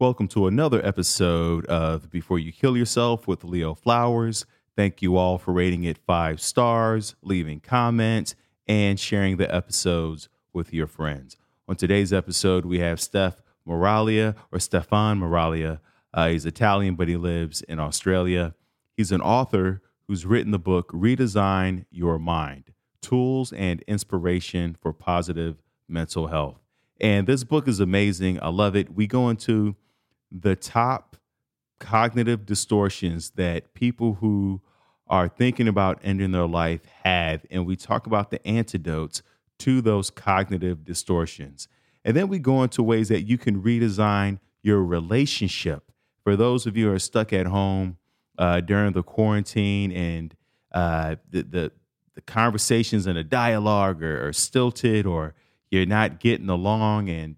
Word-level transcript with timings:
Welcome 0.00 0.26
to 0.28 0.48
another 0.48 0.84
episode 0.84 1.66
of 1.66 2.10
Before 2.10 2.36
You 2.36 2.50
Kill 2.50 2.76
Yourself 2.76 3.28
with 3.28 3.44
Leo 3.44 3.74
Flowers. 3.74 4.44
Thank 4.74 5.02
you 5.02 5.16
all 5.16 5.38
for 5.38 5.52
rating 5.52 5.84
it 5.84 5.98
five 5.98 6.40
stars, 6.40 7.14
leaving 7.22 7.60
comments, 7.60 8.34
and 8.66 8.98
sharing 8.98 9.36
the 9.36 9.54
episodes 9.54 10.28
with 10.52 10.74
your 10.74 10.88
friends. 10.88 11.36
On 11.68 11.76
today's 11.76 12.12
episode, 12.12 12.64
we 12.64 12.80
have 12.80 13.00
Steph 13.00 13.40
Miraglia 13.64 14.34
or 14.50 14.58
Stefan 14.58 15.20
Miraglia. 15.20 15.78
Uh, 16.12 16.30
he's 16.30 16.44
Italian, 16.44 16.96
but 16.96 17.06
he 17.06 17.16
lives 17.16 17.62
in 17.62 17.78
Australia. 17.78 18.56
He's 18.96 19.12
an 19.12 19.20
author 19.20 19.80
who's 20.08 20.26
written 20.26 20.50
the 20.50 20.58
book 20.58 20.90
Redesign 20.90 21.84
Your 21.92 22.18
Mind 22.18 22.72
Tools 23.00 23.52
and 23.52 23.80
Inspiration 23.82 24.76
for 24.82 24.92
Positive 24.92 25.62
Mental 25.88 26.26
Health. 26.26 26.58
And 27.00 27.28
this 27.28 27.44
book 27.44 27.68
is 27.68 27.78
amazing. 27.78 28.42
I 28.42 28.48
love 28.48 28.74
it. 28.74 28.92
We 28.92 29.06
go 29.06 29.28
into 29.28 29.76
the 30.40 30.56
top 30.56 31.16
cognitive 31.78 32.44
distortions 32.44 33.30
that 33.32 33.74
people 33.74 34.14
who 34.14 34.60
are 35.06 35.28
thinking 35.28 35.68
about 35.68 36.00
ending 36.02 36.32
their 36.32 36.46
life 36.46 36.80
have. 37.04 37.44
And 37.50 37.66
we 37.66 37.76
talk 37.76 38.06
about 38.06 38.30
the 38.30 38.44
antidotes 38.46 39.22
to 39.60 39.80
those 39.80 40.10
cognitive 40.10 40.84
distortions. 40.84 41.68
And 42.04 42.16
then 42.16 42.28
we 42.28 42.38
go 42.38 42.62
into 42.62 42.82
ways 42.82 43.08
that 43.08 43.22
you 43.22 43.38
can 43.38 43.62
redesign 43.62 44.38
your 44.62 44.82
relationship. 44.82 45.92
For 46.22 46.36
those 46.36 46.66
of 46.66 46.76
you 46.76 46.86
who 46.86 46.94
are 46.94 46.98
stuck 46.98 47.32
at 47.32 47.46
home 47.46 47.98
uh, 48.38 48.60
during 48.60 48.92
the 48.92 49.02
quarantine 49.02 49.92
and 49.92 50.34
uh, 50.72 51.16
the, 51.30 51.42
the, 51.42 51.72
the 52.14 52.20
conversations 52.22 53.06
and 53.06 53.16
the 53.16 53.24
dialogue 53.24 54.02
are, 54.02 54.28
are 54.28 54.32
stilted 54.32 55.06
or 55.06 55.34
you're 55.70 55.86
not 55.86 56.20
getting 56.20 56.48
along, 56.48 57.08
and 57.08 57.36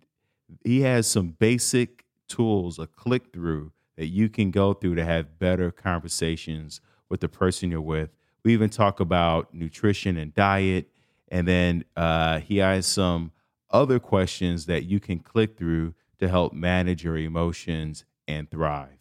he 0.62 0.82
has 0.82 1.06
some 1.06 1.28
basic 1.30 1.95
tools, 2.28 2.78
a 2.78 2.86
click 2.86 3.32
through 3.32 3.72
that 3.96 4.06
you 4.06 4.28
can 4.28 4.50
go 4.50 4.74
through 4.74 4.94
to 4.96 5.04
have 5.04 5.38
better 5.38 5.70
conversations 5.70 6.80
with 7.08 7.20
the 7.20 7.28
person 7.28 7.70
you're 7.70 7.80
with. 7.80 8.10
We 8.44 8.52
even 8.52 8.70
talk 8.70 9.00
about 9.00 9.54
nutrition 9.54 10.16
and 10.16 10.34
diet. 10.34 10.88
And 11.28 11.48
then 11.48 11.84
uh, 11.96 12.40
he 12.40 12.58
has 12.58 12.86
some 12.86 13.32
other 13.70 13.98
questions 13.98 14.66
that 14.66 14.84
you 14.84 15.00
can 15.00 15.18
click 15.18 15.56
through 15.56 15.94
to 16.18 16.28
help 16.28 16.52
manage 16.52 17.04
your 17.04 17.16
emotions 17.16 18.04
and 18.28 18.50
thrive. 18.50 18.98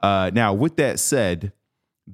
Uh, 0.00 0.30
now, 0.32 0.52
with 0.52 0.76
that 0.76 0.98
said, 0.98 1.52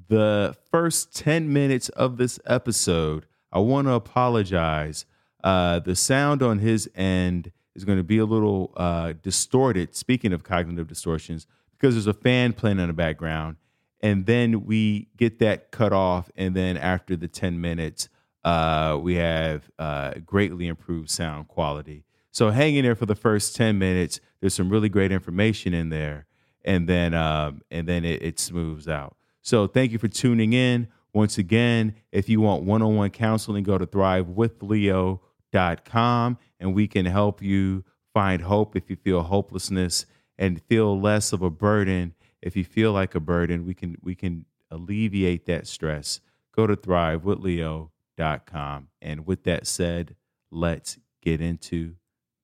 the 0.08 0.56
first 0.70 1.14
10 1.16 1.52
minutes 1.52 1.88
of 1.90 2.16
this 2.16 2.38
episode, 2.46 3.26
I 3.52 3.60
want 3.60 3.86
to 3.86 3.92
apologize. 3.92 5.06
Uh, 5.42 5.78
the 5.78 5.94
sound 5.94 6.42
on 6.42 6.58
his 6.58 6.88
end 6.94 7.52
is 7.74 7.84
going 7.84 7.98
to 7.98 8.04
be 8.04 8.18
a 8.18 8.24
little 8.24 8.72
uh, 8.76 9.14
distorted. 9.22 9.94
Speaking 9.94 10.32
of 10.32 10.42
cognitive 10.42 10.88
distortions, 10.88 11.46
because 11.72 11.94
there's 11.94 12.06
a 12.06 12.14
fan 12.14 12.52
playing 12.52 12.78
in 12.78 12.86
the 12.86 12.92
background, 12.92 13.56
and 14.00 14.26
then 14.26 14.64
we 14.64 15.08
get 15.16 15.38
that 15.38 15.70
cut 15.70 15.92
off, 15.92 16.30
and 16.36 16.54
then 16.54 16.76
after 16.76 17.16
the 17.16 17.28
10 17.28 17.60
minutes, 17.60 18.08
uh, 18.44 18.98
we 19.00 19.14
have 19.14 19.70
uh, 19.78 20.14
greatly 20.24 20.66
improved 20.66 21.10
sound 21.10 21.48
quality. 21.48 22.04
So 22.30 22.50
hang 22.50 22.74
in 22.74 22.84
there 22.84 22.94
for 22.94 23.06
the 23.06 23.14
first 23.14 23.56
10 23.56 23.78
minutes. 23.78 24.20
There's 24.40 24.54
some 24.54 24.68
really 24.68 24.88
great 24.88 25.12
information 25.12 25.72
in 25.72 25.88
there, 25.88 26.26
and 26.64 26.88
then 26.88 27.14
um, 27.14 27.62
and 27.70 27.88
then 27.88 28.04
it, 28.04 28.22
it 28.22 28.38
smooths 28.38 28.88
out. 28.88 29.16
So 29.40 29.66
thank 29.66 29.92
you 29.92 29.98
for 29.98 30.08
tuning 30.08 30.52
in. 30.52 30.88
Once 31.12 31.38
again, 31.38 31.94
if 32.10 32.28
you 32.28 32.40
want 32.40 32.64
one-on-one 32.64 33.10
counseling, 33.10 33.62
go 33.62 33.78
to 33.78 33.86
thrivewithleo.com 33.86 36.38
and 36.64 36.74
we 36.74 36.88
can 36.88 37.04
help 37.04 37.42
you 37.42 37.84
find 38.14 38.40
hope 38.42 38.74
if 38.74 38.88
you 38.88 38.96
feel 38.96 39.22
hopelessness 39.22 40.06
and 40.38 40.62
feel 40.62 40.98
less 40.98 41.34
of 41.34 41.42
a 41.42 41.50
burden. 41.50 42.14
If 42.40 42.56
you 42.56 42.64
feel 42.64 42.92
like 42.92 43.14
a 43.14 43.20
burden 43.20 43.66
we 43.66 43.74
can 43.74 43.98
we 44.02 44.14
can 44.14 44.46
alleviate 44.70 45.44
that 45.44 45.66
stress. 45.66 46.20
Go 46.56 46.66
to 46.66 46.74
thrivewithleo.com 46.74 48.88
and 49.02 49.26
with 49.26 49.44
that 49.44 49.66
said 49.66 50.16
let's 50.50 50.98
get 51.20 51.42
into 51.42 51.96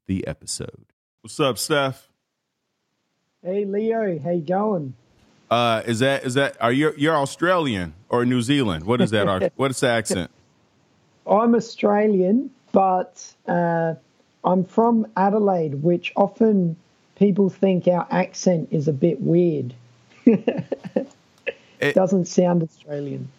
the 0.07 0.27
episode. 0.27 0.93
What's 1.23 1.41
up 1.41 1.57
steph? 1.57 2.11
Hey 3.43 3.65
leo 3.65 4.19
how 4.19 4.33
you 4.33 4.43
going? 4.43 4.93
Uh 5.51 5.81
is 5.87 6.01
that 6.01 6.25
is 6.25 6.35
that 6.35 6.59
are 6.61 6.73
you 6.73 6.93
you're 6.99 7.17
australian 7.17 7.95
or 8.11 8.27
new 8.27 8.43
zealand? 8.43 8.85
What 8.85 9.01
is 9.01 9.13
that 9.13 9.53
what 9.57 9.71
is 9.71 9.81
the 9.81 9.89
accent? 9.89 10.31
I'm 11.27 11.55
australian 11.55 12.51
but 12.73 13.35
uh 13.47 13.95
I'm 14.45 14.65
from 14.65 15.07
Adelaide, 15.17 15.83
which 15.83 16.13
often 16.17 16.77
people 17.17 17.51
think 17.51 17.87
our 17.87 18.07
accent 18.11 18.69
is 18.71 18.89
a 18.89 18.93
bit 18.93 19.21
weird. 19.21 19.75
it 20.25 21.95
doesn't 21.95 22.27
sound 22.27 22.63
Australian. 22.63 23.31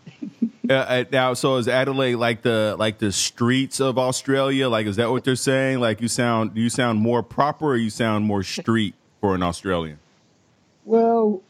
uh, 0.70 0.74
uh, 0.74 1.04
now, 1.12 1.34
so 1.34 1.56
is 1.56 1.68
Adelaide 1.68 2.16
like 2.16 2.44
the 2.44 2.76
like 2.78 3.00
the 3.00 3.12
streets 3.12 3.80
of 3.80 3.98
Australia? 3.98 4.70
Like, 4.70 4.86
is 4.86 4.98
that 4.98 5.10
what 5.10 5.24
they're 5.24 5.36
saying? 5.36 5.80
Like, 5.80 6.02
you 6.02 6.08
sound 6.08 6.54
do 6.54 6.62
you 6.62 6.70
sound 6.70 7.00
more 7.00 7.24
proper, 7.24 7.70
or 7.70 7.76
you 7.76 7.90
sound 7.90 8.26
more 8.26 8.44
street 8.44 8.94
for 9.20 9.34
an 9.34 9.42
Australian? 9.42 9.98
Well, 10.86 11.42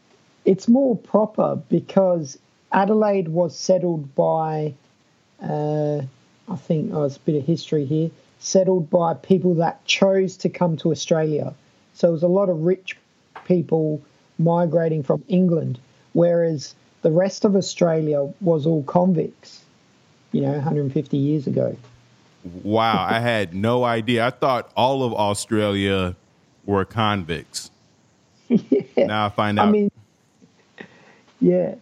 it's 0.46 0.68
more 0.68 0.96
proper 0.96 1.56
because 1.68 2.38
Adelaide 2.72 3.28
was 3.28 3.56
settled 3.56 4.14
by, 4.14 4.74
uh, 5.42 5.98
I 6.48 6.56
think, 6.56 6.92
oh, 6.94 7.04
it's 7.04 7.16
a 7.16 7.20
bit 7.20 7.36
of 7.36 7.44
history 7.44 7.84
here 7.84 8.10
settled 8.42 8.90
by 8.90 9.14
people 9.14 9.54
that 9.54 9.84
chose 9.84 10.36
to 10.36 10.48
come 10.48 10.76
to 10.76 10.90
Australia. 10.90 11.54
So 11.94 12.08
it 12.08 12.12
was 12.12 12.24
a 12.24 12.28
lot 12.28 12.48
of 12.48 12.64
rich 12.64 12.98
people 13.44 14.02
migrating 14.38 15.04
from 15.04 15.22
England, 15.28 15.78
whereas 16.12 16.74
the 17.02 17.12
rest 17.12 17.44
of 17.44 17.54
Australia 17.54 18.28
was 18.40 18.66
all 18.66 18.82
convicts, 18.82 19.62
you 20.32 20.40
know, 20.40 20.50
150 20.50 21.16
years 21.16 21.46
ago. 21.46 21.76
Wow, 22.64 23.06
I 23.08 23.20
had 23.20 23.54
no 23.54 23.84
idea. 23.84 24.26
I 24.26 24.30
thought 24.30 24.72
all 24.76 25.04
of 25.04 25.14
Australia 25.14 26.16
were 26.66 26.84
convicts. 26.84 27.70
yeah. 28.48 28.82
Now 29.06 29.26
I 29.26 29.28
find 29.28 29.58
out. 29.60 29.68
I 29.68 29.70
mean, 29.70 29.90
yeah. 31.40 31.76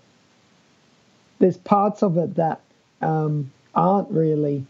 There's 1.39 1.57
parts 1.57 2.03
of 2.03 2.19
it 2.19 2.35
that 2.35 2.61
um, 3.01 3.51
aren't 3.75 4.11
really 4.11 4.67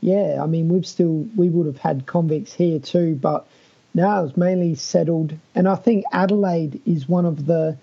yeah, 0.00 0.40
I 0.42 0.46
mean, 0.46 0.68
we've 0.68 0.86
still 0.86 1.26
we 1.36 1.48
would 1.48 1.66
have 1.66 1.78
had 1.78 2.06
convicts 2.06 2.52
here 2.52 2.78
too, 2.78 3.14
but 3.16 3.46
now 3.94 4.24
it's 4.24 4.36
mainly 4.36 4.74
settled. 4.74 5.34
And 5.54 5.68
I 5.68 5.74
think 5.74 6.04
Adelaide 6.12 6.80
is 6.86 7.08
one 7.08 7.26
of 7.26 7.46
the 7.46 7.76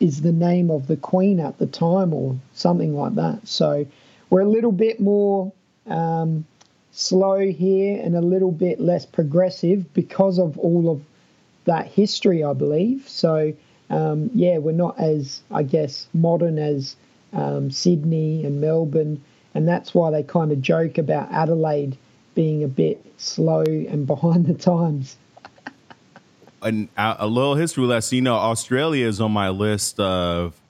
is 0.00 0.22
the 0.22 0.32
name 0.32 0.70
of 0.70 0.86
the 0.86 0.96
queen 0.96 1.40
at 1.40 1.58
the 1.58 1.66
time, 1.66 2.12
or 2.12 2.36
something 2.54 2.96
like 2.96 3.14
that. 3.16 3.46
So 3.46 3.86
we're 4.30 4.40
a 4.40 4.48
little 4.48 4.72
bit 4.72 5.00
more 5.00 5.52
um, 5.86 6.46
slow 6.92 7.38
here 7.38 8.00
and 8.02 8.16
a 8.16 8.20
little 8.20 8.52
bit 8.52 8.80
less 8.80 9.04
progressive 9.06 9.92
because 9.94 10.38
of 10.38 10.58
all 10.58 10.90
of 10.90 11.02
that 11.64 11.86
history, 11.86 12.42
I 12.42 12.54
believe. 12.54 13.08
So 13.08 13.52
um, 13.90 14.30
yeah, 14.34 14.58
we're 14.58 14.72
not 14.72 14.98
as 14.98 15.42
I 15.50 15.62
guess 15.62 16.08
modern 16.14 16.58
as 16.58 16.96
um, 17.32 17.70
Sydney 17.70 18.44
and 18.44 18.60
Melbourne 18.60 19.22
and 19.56 19.66
that's 19.66 19.94
why 19.94 20.10
they 20.10 20.22
kind 20.22 20.52
of 20.52 20.60
joke 20.60 20.98
about 20.98 21.32
Adelaide 21.32 21.96
being 22.34 22.62
a 22.62 22.68
bit 22.68 23.02
slow 23.16 23.62
and 23.62 24.06
behind 24.06 24.46
the 24.46 24.54
times. 24.54 25.16
And 26.60 26.88
a 26.96 27.26
little 27.26 27.54
history 27.54 27.84
lesson, 27.84 28.16
you 28.16 28.22
know, 28.22 28.34
Australia 28.34 29.06
is 29.06 29.20
on 29.20 29.32
my 29.32 29.48
list 29.48 29.98
of 29.98 30.60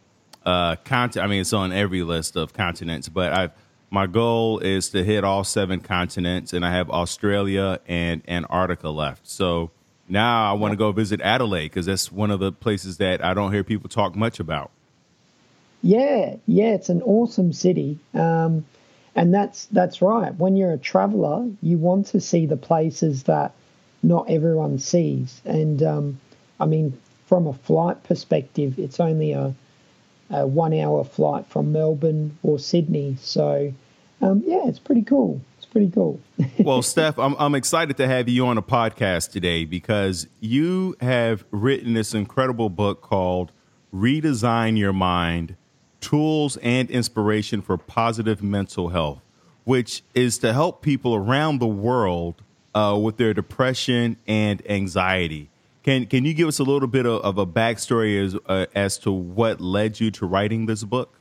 uh, 0.45 0.77
continent. 0.85 1.25
I 1.25 1.29
mean, 1.29 1.41
it's 1.41 1.53
on 1.53 1.73
every 1.73 2.03
list 2.03 2.37
of 2.37 2.53
continents, 2.53 3.09
but 3.09 3.33
I've 3.33 3.51
my 3.91 4.07
goal 4.07 4.59
is 4.59 4.91
to 4.91 5.03
hit 5.05 5.25
all 5.25 5.45
seven 5.45 5.81
continents, 5.81 6.53
and 6.53 6.67
I 6.67 6.73
have 6.73 6.91
Australia 6.91 7.81
and 7.87 8.23
Antarctica 8.29 8.91
left. 8.91 9.29
So 9.29 9.71
now 10.09 10.51
I 10.51 10.55
want 10.55 10.73
to 10.73 10.77
go 10.77 10.93
visit 10.93 11.21
Adelaide 11.21 11.69
because 11.69 11.87
that's 11.87 12.11
one 12.11 12.31
of 12.31 12.41
the 12.41 12.53
places 12.53 12.99
that 12.99 13.25
I 13.25 13.33
don't 13.33 13.53
hear 13.53 13.65
people 13.65 13.89
talk 13.89 14.15
much 14.15 14.41
about. 14.41 14.71
Yeah, 15.83 16.37
yeah, 16.47 16.75
it's 16.75 16.89
an 16.89 17.01
awesome 17.03 17.53
city. 17.53 17.99
Um, 18.13 18.65
and 19.17 19.33
that's 19.33 19.65
that's 19.67 20.03
right. 20.03 20.35
When 20.35 20.57
you're 20.57 20.73
a 20.73 20.79
traveller, 20.79 21.49
you 21.63 21.79
want 21.79 22.09
to 22.09 22.21
see 22.21 22.45
the 22.45 22.57
places 22.57 23.25
that 23.25 23.53
not 24.03 24.29
everyone 24.29 24.79
sees. 24.79 25.41
And 25.45 25.83
um, 25.83 26.21
I 26.61 26.67
mean, 26.67 26.97
from 27.27 27.47
a 27.47 27.55
flight 27.55 28.05
perspective, 28.05 28.79
it's 28.79 29.01
only 29.01 29.33
a, 29.33 29.55
a 30.31 30.47
one-hour 30.47 31.05
flight 31.05 31.47
from 31.47 31.73
Melbourne 31.73 32.39
or 32.43 32.59
Sydney. 32.59 33.17
So 33.21 33.73
um, 34.21 34.43
yeah, 34.47 34.69
it's 34.69 34.79
pretty 34.79 35.03
cool. 35.03 35.41
It's 35.57 35.67
pretty 35.67 35.91
cool. 35.91 36.21
well, 36.59 36.83
Steph, 36.83 37.19
I'm 37.19 37.35
I'm 37.39 37.55
excited 37.55 37.97
to 37.97 38.07
have 38.07 38.29
you 38.29 38.47
on 38.47 38.59
a 38.59 38.63
podcast 38.63 39.31
today 39.31 39.65
because 39.65 40.27
you 40.41 40.95
have 41.01 41.45
written 41.51 41.95
this 41.95 42.13
incredible 42.13 42.69
book 42.69 43.01
called 43.01 43.51
"Redesign 43.95 44.79
Your 44.79 44.93
Mind." 44.93 45.57
Tools 46.01 46.57
and 46.59 46.91
inspiration 46.91 47.63
for 47.63 47.77
positive 47.77 48.43
mental 48.43 48.89
health, 48.89 49.21
which 49.65 50.03
is 50.15 50.39
to 50.39 50.53
help 50.53 50.83
people 50.83 51.15
around 51.15 51.59
the 51.59 51.67
world 51.67 52.43
uh, 52.75 52.99
with 53.01 53.17
their 53.17 53.35
depression 53.35 54.17
and 54.27 54.63
anxiety. 54.71 55.49
Can 55.83 56.07
Can 56.07 56.25
you 56.25 56.35
give 56.35 56.49
us 56.49 56.59
a 56.59 56.65
little 56.65 56.89
bit 56.89 57.07
of, 57.07 57.23
of 57.23 57.39
a 57.39 57.47
backstory 57.47 58.23
as 58.25 58.37
uh, 58.47 58.67
as 58.75 58.99
to 58.99 59.11
what 59.13 59.61
led 59.61 60.01
you 60.01 60.11
to 60.13 60.27
writing 60.27 60.67
this 60.67 60.85
book? 60.85 61.15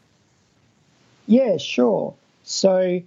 Yeah, 1.28 1.58
sure. 1.58 2.14
So 2.44 3.02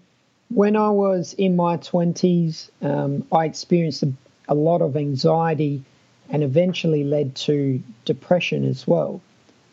when 0.51 0.77
I 0.77 0.91
was 0.91 1.35
in 1.35 1.57
my 1.57 1.77
twenties, 1.77 2.71
um, 2.81 3.25
I 3.33 3.45
experienced 3.45 4.03
a, 4.03 4.13
a 4.49 4.55
lot 4.55 4.83
of 4.83 4.97
anxiety, 4.97 5.83
and 6.31 6.43
eventually 6.43 7.05
led 7.05 7.35
to 7.37 7.83
depression 8.05 8.65
as 8.65 8.87
well. 8.87 9.21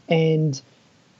And 0.09 0.59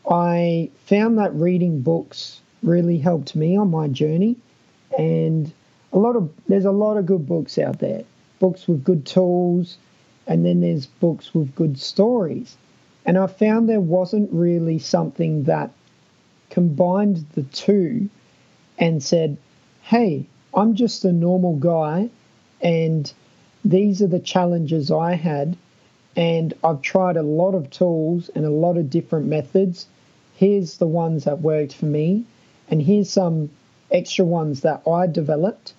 I 0.10 0.69
found 0.86 1.18
that 1.18 1.34
reading 1.34 1.81
books 1.81 2.42
really 2.62 2.98
helped 2.98 3.36
me 3.36 3.57
on 3.57 3.72
my 3.72 3.88
journey. 3.88 4.36
And 4.98 5.52
a 5.94 5.98
lot 5.98 6.16
of 6.16 6.30
there's 6.48 6.66
a 6.66 6.72
lot 6.72 6.98
of 6.98 7.06
good 7.06 7.28
books 7.28 7.57
out 7.57 7.80
there, 7.80 8.04
books 8.40 8.68
with 8.68 8.84
good 8.84 9.06
tools, 9.06 9.78
and 10.28 10.46
then 10.46 10.62
there's 10.62 10.86
books 10.86 11.34
with 11.34 11.56
good 11.56 11.80
stories. 11.80 12.57
And 13.06 13.18
I 13.18 13.28
found 13.28 13.69
there 13.69 13.80
wasn't 13.80 14.31
really 14.31 14.80
something 14.80 15.44
that 15.44 15.72
combined 16.50 17.25
the 17.34 17.44
two 17.44 18.10
and 18.78 19.02
said, 19.04 19.38
hey, 19.84 20.25
I'm 20.54 20.75
just 20.75 21.06
a 21.06 21.12
normal 21.12 21.56
guy 21.57 22.10
and 22.62 23.12
these 23.63 24.02
are 24.02 24.07
the 24.07 24.19
challenges 24.19 24.90
I 24.92 25.13
had. 25.13 25.57
And 26.16 26.54
I've 26.63 26.81
tried 26.81 27.18
a 27.18 27.24
lot 27.24 27.54
of 27.56 27.69
tools 27.69 28.30
and 28.36 28.46
a 28.46 28.50
lot 28.50 28.78
of 28.78 28.90
different 28.90 29.28
methods. 29.28 29.88
Here's 30.36 30.78
the 30.78 30.88
ones 30.88 31.24
that 31.24 31.42
worked 31.42 31.74
for 31.74 31.86
me. 31.86 32.26
And 32.70 32.82
here's 32.82 33.10
some 33.10 33.50
extra 33.92 34.26
ones 34.26 34.62
that 34.62 34.82
I 34.88 35.08
developed. 35.08 35.74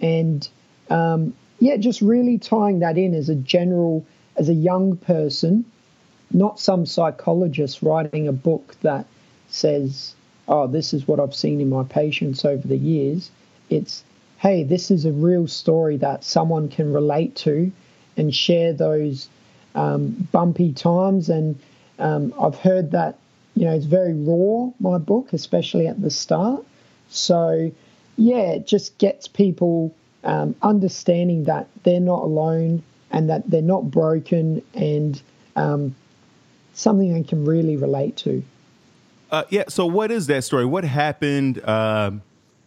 And 0.00 0.48
um, 0.90 1.34
yeah, 1.58 1.76
just 1.76 2.00
really 2.00 2.38
tying 2.38 2.80
that 2.80 2.98
in 2.98 3.14
as 3.14 3.28
a 3.28 3.34
general, 3.34 4.04
as 4.36 4.48
a 4.48 4.54
young 4.54 4.96
person, 4.96 5.64
not 6.32 6.60
some 6.60 6.86
psychologist 6.86 7.82
writing 7.82 8.28
a 8.28 8.32
book 8.32 8.76
that 8.82 9.06
says, 9.48 10.14
oh, 10.48 10.66
this 10.66 10.92
is 10.92 11.08
what 11.08 11.18
I've 11.20 11.34
seen 11.34 11.60
in 11.60 11.68
my 11.68 11.84
patients 11.84 12.44
over 12.44 12.66
the 12.66 12.76
years. 12.76 13.30
It's, 13.70 14.04
hey, 14.38 14.62
this 14.64 14.90
is 14.90 15.04
a 15.04 15.12
real 15.12 15.48
story 15.48 15.96
that 15.98 16.24
someone 16.24 16.68
can 16.68 16.92
relate 16.92 17.34
to 17.36 17.72
and 18.16 18.34
share 18.34 18.72
those 18.72 19.28
um, 19.74 20.28
bumpy 20.32 20.72
times. 20.72 21.28
And 21.28 21.58
um, 21.98 22.34
I've 22.40 22.56
heard 22.56 22.90
that, 22.92 23.18
you 23.56 23.64
know, 23.64 23.72
it's 23.72 23.86
very 23.86 24.12
raw, 24.12 24.70
my 24.78 24.98
book, 24.98 25.32
especially 25.32 25.88
at 25.88 26.00
the 26.00 26.10
start. 26.10 26.64
So, 27.08 27.72
yeah, 28.16 28.52
it 28.52 28.66
just 28.66 28.98
gets 28.98 29.26
people 29.26 29.94
um, 30.22 30.54
understanding 30.60 31.44
that 31.44 31.66
they're 31.82 31.98
not 31.98 32.22
alone 32.22 32.82
and 33.10 33.30
that 33.30 33.50
they're 33.50 33.62
not 33.62 33.90
broken 33.90 34.62
and 34.74 35.20
um, 35.56 35.96
something 36.74 37.14
they 37.14 37.22
can 37.22 37.46
really 37.46 37.78
relate 37.78 38.16
to. 38.18 38.42
Uh, 39.30 39.44
yeah. 39.48 39.64
So, 39.68 39.86
what 39.86 40.10
is 40.10 40.26
that 40.26 40.44
story? 40.44 40.66
What 40.66 40.84
happened? 40.84 41.66
Um, 41.66 42.22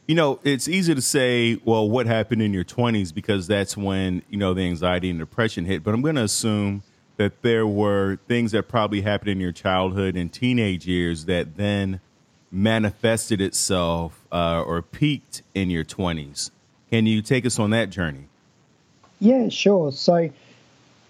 you 0.08 0.16
know, 0.16 0.40
it's 0.44 0.68
easy 0.68 0.96
to 0.96 1.04
say, 1.04 1.60
well, 1.66 1.88
what 1.88 2.08
happened 2.08 2.42
in 2.42 2.52
your 2.52 2.66
20s 2.66 3.14
because 3.14 3.46
that's 3.46 3.78
when, 3.78 4.24
you 4.28 4.38
know, 4.38 4.56
the 4.56 4.64
anxiety 4.64 5.12
and 5.12 5.20
depression 5.20 5.66
hit. 5.66 5.84
But 5.84 5.94
I'm 5.94 6.02
going 6.02 6.16
to 6.16 6.24
assume 6.24 6.82
that 7.20 7.42
there 7.42 7.68
were 7.68 8.18
things 8.30 8.54
that 8.54 8.70
probably 8.70 9.02
happened 9.02 9.30
in 9.30 9.42
your 9.42 9.52
childhood 9.52 10.16
and 10.16 10.32
teenage 10.32 10.88
years 10.88 11.26
that 11.26 11.58
then 11.58 12.00
manifested 12.50 13.42
itself 13.42 14.26
uh, 14.32 14.64
or 14.66 14.82
peaked 14.82 15.42
in 15.54 15.70
your 15.70 15.84
20s. 15.84 16.50
Can 16.90 17.06
you 17.06 17.22
take 17.22 17.46
us 17.46 17.60
on 17.60 17.72
that 17.72 17.90
journey? 17.90 18.30
Yeah, 19.20 19.50
sure. 19.50 19.92
So 19.92 20.30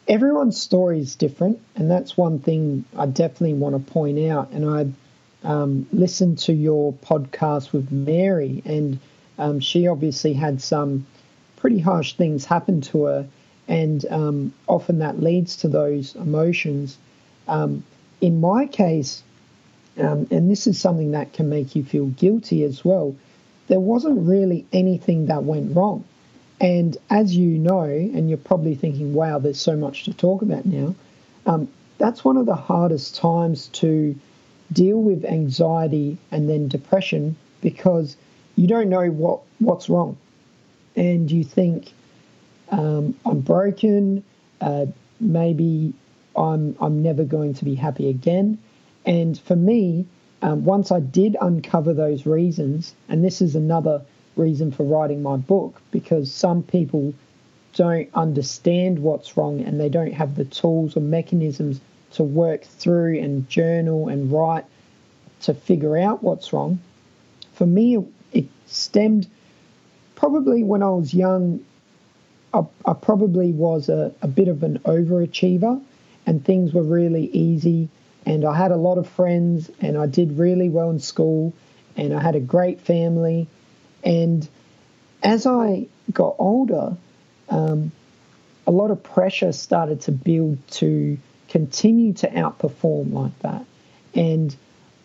everyone's 0.08 0.60
story 0.60 1.00
is 1.00 1.16
different, 1.16 1.60
and 1.76 1.92
that's 1.92 2.18
one 2.18 2.40
thing 2.40 2.86
I 2.98 3.06
definitely 3.06 3.54
want 3.54 3.76
to 3.76 3.92
point 3.94 4.18
out. 4.32 4.50
And 4.50 4.68
I 4.68 5.48
um, 5.48 5.86
listened 5.94 6.40
to 6.40 6.54
your 6.54 6.92
podcast 6.92 7.72
with 7.72 7.92
Mary, 7.92 8.64
and 8.66 8.98
um, 9.38 9.60
she 9.60 9.88
obviously 9.88 10.34
had 10.34 10.60
some 10.60 11.06
pretty 11.58 11.78
harsh 11.78 12.14
things 12.14 12.46
happen 12.46 12.82
to 12.82 13.04
her, 13.04 13.28
and 13.70 14.04
um, 14.10 14.54
often 14.68 15.00
that 15.00 15.22
leads 15.22 15.56
to 15.58 15.70
those 15.70 16.16
emotions. 16.16 16.98
Um, 17.48 17.84
in 18.20 18.42
my 18.42 18.66
case, 18.66 19.24
um, 19.98 20.28
and 20.32 20.50
this 20.52 20.68
is 20.68 20.82
something 20.82 21.12
that 21.12 21.34
can 21.34 21.50
make 21.50 21.76
you 21.76 21.84
feel 21.84 22.08
guilty 22.08 22.64
as 22.64 22.84
well, 22.84 23.16
there 23.68 23.80
wasn't 23.80 24.28
really 24.28 24.66
anything 24.74 25.28
that 25.28 25.44
went 25.44 25.76
wrong. 25.76 26.04
And 26.60 26.98
as 27.10 27.38
you 27.38 27.58
know, 27.58 27.84
and 27.84 28.28
you're 28.28 28.38
probably 28.38 28.76
thinking, 28.76 29.14
wow, 29.14 29.40
there's 29.40 29.62
so 29.62 29.78
much 29.78 30.04
to 30.06 30.14
talk 30.14 30.42
about 30.42 30.66
now, 30.66 30.96
um, 31.46 31.70
that's 32.00 32.26
one 32.26 32.38
of 32.38 32.46
the 32.46 32.56
hardest 32.56 33.16
times 33.16 33.68
to 33.68 34.16
deal 34.74 35.02
with 35.02 35.26
anxiety 35.26 36.18
and 36.32 36.50
then 36.50 36.68
depression 36.68 37.36
because 37.62 38.18
you 38.56 38.68
don't 38.68 38.90
know 38.90 39.08
what, 39.10 39.42
what's 39.60 39.90
wrong. 39.90 40.18
And 40.96 41.30
you 41.30 41.44
think, 41.44 41.94
um, 42.72 43.16
I'm 43.26 43.40
broken, 43.40 44.24
uh, 44.62 44.86
maybe 45.20 45.94
I'm, 46.36 46.76
I'm 46.80 47.02
never 47.02 47.24
going 47.24 47.54
to 47.56 47.66
be 47.66 47.76
happy 47.76 48.10
again. 48.10 48.58
And 49.06 49.40
for 49.40 49.56
me, 49.56 50.06
um, 50.42 50.64
once 50.64 50.92
I 50.92 51.00
did 51.00 51.36
uncover 51.42 51.94
those 51.94 52.26
reasons, 52.26 52.96
and 53.08 53.24
this 53.24 53.42
is 53.42 53.56
another 53.56 54.02
reason 54.36 54.72
for 54.72 54.84
writing 54.84 55.22
my 55.22 55.38
book, 55.38 55.82
because 55.92 56.32
some 56.32 56.64
people 56.64 57.14
don't 57.74 58.10
understand 58.14 59.00
what's 59.00 59.38
wrong 59.38 59.62
and 59.62 59.80
they 59.80 59.90
don't 59.90 60.14
have 60.14 60.36
the 60.36 60.46
tools 60.46 60.98
or 60.98 61.02
mechanisms 61.02 61.82
to 62.12 62.24
work 62.24 62.64
through 62.64 63.20
and 63.20 63.48
journal 63.50 64.08
and 64.08 64.32
write 64.32 64.66
to 65.42 65.54
figure 65.54 65.98
out 65.98 66.24
what's 66.24 66.52
wrong. 66.52 66.80
For 67.54 67.66
me, 67.66 68.04
it 68.32 68.46
stemmed 68.66 69.28
probably 70.16 70.64
when 70.64 70.82
I 70.84 70.90
was 70.90 71.14
young. 71.14 71.64
I, 72.54 72.64
I 72.86 72.94
probably 72.94 73.52
was 73.52 73.90
a, 73.90 74.14
a 74.22 74.28
bit 74.28 74.48
of 74.48 74.64
an 74.64 74.80
overachiever, 74.80 75.82
and 76.26 76.44
things 76.44 76.74
were 76.74 76.84
really 76.84 77.26
easy. 77.26 77.90
And 78.26 78.46
I 78.46 78.56
had 78.56 78.72
a 78.72 78.76
lot 78.76 78.98
of 78.98 79.08
friends, 79.08 79.70
and 79.80 79.98
I 79.98 80.08
did 80.08 80.38
really 80.38 80.70
well 80.70 80.90
in 80.90 81.00
school, 81.00 81.54
and 81.96 82.14
I 82.14 82.22
had 82.22 82.36
a 82.36 82.40
great 82.40 82.82
family. 82.82 83.48
And 84.04 84.48
as 85.22 85.46
I 85.46 85.88
got 86.12 86.36
older, 86.40 86.96
um, 87.50 87.92
a 88.68 88.72
lot 88.72 88.92
of 88.92 89.02
pressure 89.04 89.52
started 89.52 90.02
to 90.02 90.12
build 90.12 90.60
to 90.72 91.18
continue 91.50 92.14
to 92.14 92.28
outperform 92.28 93.14
like 93.14 93.38
that. 93.40 93.66
And 94.14 94.56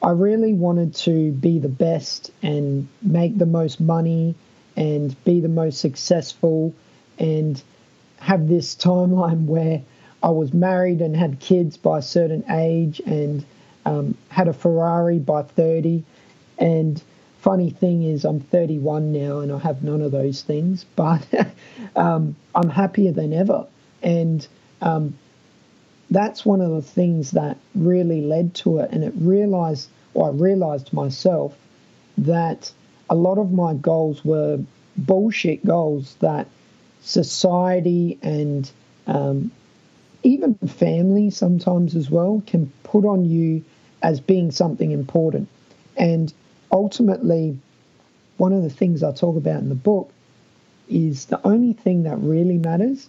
I 0.02 0.10
really 0.10 0.52
wanted 0.52 0.94
to 0.96 1.32
be 1.32 1.58
the 1.58 1.68
best 1.68 2.30
and 2.42 2.88
make 3.00 3.38
the 3.38 3.46
most 3.46 3.80
money 3.80 4.34
and 4.76 5.16
be 5.24 5.40
the 5.40 5.48
most 5.48 5.80
successful 5.80 6.74
and 7.18 7.62
have 8.18 8.48
this 8.48 8.74
timeline 8.74 9.44
where 9.46 9.82
I 10.22 10.30
was 10.30 10.54
married 10.54 11.02
and 11.02 11.14
had 11.16 11.40
kids 11.40 11.76
by 11.76 11.98
a 11.98 12.02
certain 12.02 12.44
age 12.50 13.00
and 13.04 13.44
um, 13.84 14.16
had 14.28 14.48
a 14.48 14.54
Ferrari 14.54 15.18
by 15.18 15.42
30. 15.42 16.02
And 16.58 17.02
funny 17.40 17.70
thing 17.70 18.04
is, 18.04 18.24
I'm 18.24 18.40
31 18.40 19.12
now 19.12 19.40
and 19.40 19.52
I 19.52 19.58
have 19.58 19.82
none 19.82 20.00
of 20.00 20.12
those 20.12 20.42
things, 20.42 20.84
but 20.96 21.26
um, 21.94 22.36
I'm 22.54 22.70
happier 22.70 23.12
than 23.12 23.32
ever. 23.32 23.66
And 24.02 24.46
um, 24.80 25.18
that's 26.10 26.44
one 26.46 26.60
of 26.60 26.70
the 26.70 26.82
things 26.82 27.32
that 27.32 27.58
really 27.74 28.22
led 28.22 28.54
to 28.54 28.78
it. 28.78 28.90
And 28.92 29.04
it 29.04 29.12
realized, 29.16 29.88
or 30.14 30.28
I 30.28 30.32
realized 30.32 30.92
myself, 30.92 31.54
that 32.16 32.72
a 33.10 33.14
lot 33.14 33.38
of 33.38 33.52
my 33.52 33.74
goals 33.74 34.24
were 34.24 34.58
bullshit 34.96 35.64
goals 35.66 36.16
that 36.20 36.48
society 37.04 38.18
and 38.22 38.70
um, 39.06 39.50
even 40.22 40.54
family 40.54 41.30
sometimes 41.30 41.94
as 41.94 42.10
well 42.10 42.42
can 42.46 42.72
put 42.82 43.04
on 43.04 43.24
you 43.24 43.62
as 44.02 44.20
being 44.20 44.50
something 44.50 44.90
important. 44.90 45.48
And 45.96 46.32
ultimately, 46.72 47.58
one 48.36 48.52
of 48.52 48.62
the 48.62 48.70
things 48.70 49.02
I 49.02 49.12
talk 49.12 49.36
about 49.36 49.60
in 49.60 49.68
the 49.68 49.74
book 49.74 50.10
is 50.88 51.26
the 51.26 51.40
only 51.46 51.72
thing 51.72 52.02
that 52.02 52.18
really 52.18 52.58
matters 52.58 53.08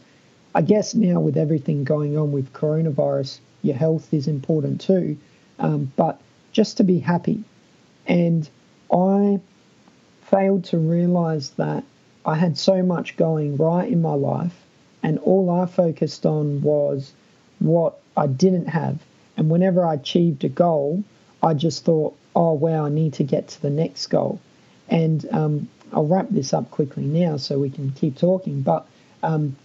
I 0.55 0.61
guess 0.61 0.95
now 0.95 1.19
with 1.19 1.35
everything 1.35 1.83
going 1.83 2.17
on 2.17 2.31
with 2.31 2.53
coronavirus, 2.53 3.39
your 3.61 3.75
health 3.75 4.13
is 4.13 4.25
important 4.25 4.79
too. 4.79 5.17
Um, 5.59 5.91
but 5.97 6.21
just 6.53 6.77
to 6.77 6.83
be 6.85 6.97
happy. 6.97 7.43
And 8.07 8.49
I 8.89 9.41
failed 10.21 10.63
to 10.65 10.77
realize 10.77 11.49
that 11.51 11.83
I 12.25 12.35
had 12.35 12.57
so 12.57 12.81
much 12.81 13.17
going 13.17 13.55
right 13.57 13.89
in 13.89 14.01
my 14.01 14.13
life, 14.13 14.55
and 15.03 15.19
all 15.19 15.49
I 15.49 15.65
focused 15.67 16.25
on 16.25 16.61
was 16.61 17.13
what 17.59 17.99
I 18.17 18.27
didn't 18.27 18.67
have. 18.67 18.99
And 19.37 19.49
whenever 19.49 19.85
I 19.85 19.93
achieved 19.93 20.43
a 20.43 20.49
goal, 20.49 21.03
I 21.43 21.53
just 21.53 21.85
thought, 21.85 22.15
oh, 22.35 22.53
wow, 22.53 22.85
I 22.85 22.89
need 22.89 23.13
to 23.13 23.23
get 23.23 23.49
to 23.49 23.61
the 23.61 23.69
next 23.69 24.07
goal. 24.07 24.39
And 24.89 25.25
um, 25.31 25.69
I'll 25.93 26.07
wrap 26.07 26.27
this 26.29 26.53
up 26.53 26.71
quickly 26.71 27.03
now 27.03 27.37
so 27.37 27.59
we 27.59 27.69
can 27.69 27.91
keep 27.91 28.17
talking. 28.17 28.61
But 28.61 28.87
um, 29.21 29.55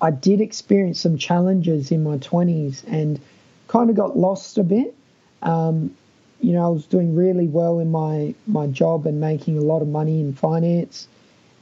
I 0.00 0.10
did 0.10 0.40
experience 0.40 1.00
some 1.00 1.16
challenges 1.16 1.92
in 1.92 2.02
my 2.02 2.18
20s 2.18 2.82
and 2.86 3.20
kind 3.68 3.90
of 3.90 3.96
got 3.96 4.16
lost 4.16 4.58
a 4.58 4.64
bit. 4.64 4.94
Um, 5.42 5.94
you 6.40 6.52
know, 6.52 6.66
I 6.66 6.68
was 6.68 6.86
doing 6.86 7.14
really 7.14 7.46
well 7.46 7.78
in 7.78 7.90
my, 7.90 8.34
my 8.46 8.66
job 8.66 9.06
and 9.06 9.20
making 9.20 9.58
a 9.58 9.62
lot 9.62 9.80
of 9.80 9.88
money 9.88 10.20
in 10.20 10.32
finance. 10.34 11.06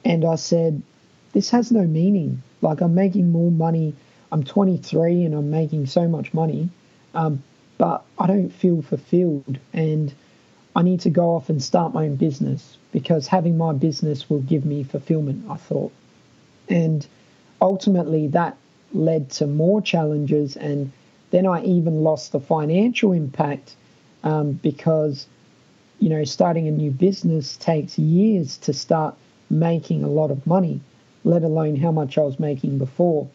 And 0.04 0.25
I 0.25 0.37
said, 0.37 0.83
this 1.33 1.50
has 1.50 1.71
no 1.71 1.83
meaning. 1.83 2.42
Like, 2.62 2.80
I'm 2.80 2.95
making 2.95 3.30
more 3.30 3.50
money. 3.50 3.95
I'm 4.33 4.42
23 4.45 5.25
and 5.25 5.35
I'm 5.35 5.50
making 5.50 5.87
so 5.87 6.07
much 6.07 6.33
money, 6.33 6.69
um, 7.14 7.42
but 7.78 8.04
I 8.19 8.26
don't 8.26 8.50
feel 8.50 8.83
fulfilled. 8.83 9.59
And 9.73 10.12
I 10.76 10.83
need 10.83 11.00
to 11.00 11.11
go 11.11 11.35
off 11.35 11.49
and 11.49 11.62
start 11.62 11.92
my 11.92 12.04
own 12.04 12.16
business 12.16 12.76
because 12.92 13.26
having 13.26 13.59
my 13.59 13.73
business 13.73 14.30
will 14.30 14.40
give 14.40 14.64
me 14.64 14.85
fulfillment, 14.85 15.45
I 15.50 15.57
thought. 15.57 15.92
And 16.69 17.07
ultimately, 17.61 18.28
that 18.28 18.57
led 18.92 19.30
to 19.30 19.47
more 19.47 19.83
challenges. 19.83 20.57
And 20.57 20.92
then 21.30 21.47
I 21.47 21.64
even 21.64 22.02
lost 22.02 22.33
the 22.33 22.40
financial 22.40 23.12
impact 23.12 23.75
um, 24.23 24.52
because, 24.52 25.26
you 25.99 26.09
know, 26.09 26.25
starting 26.25 26.69
a 26.69 26.71
new 26.71 26.90
business 26.90 27.57
takes 27.57 27.99
years 27.99 28.59
to 28.59 28.73
start 28.73 29.16
making 29.50 30.04
a 30.04 30.09
lot 30.09 30.30
of 30.30 30.47
money, 30.47 30.80
let 31.25 31.42
alone 31.42 31.76
how 31.76 31.90
much 31.90 32.16
I 32.16 32.23
was 32.23 32.38
making 32.38 32.78
before. 32.78 33.28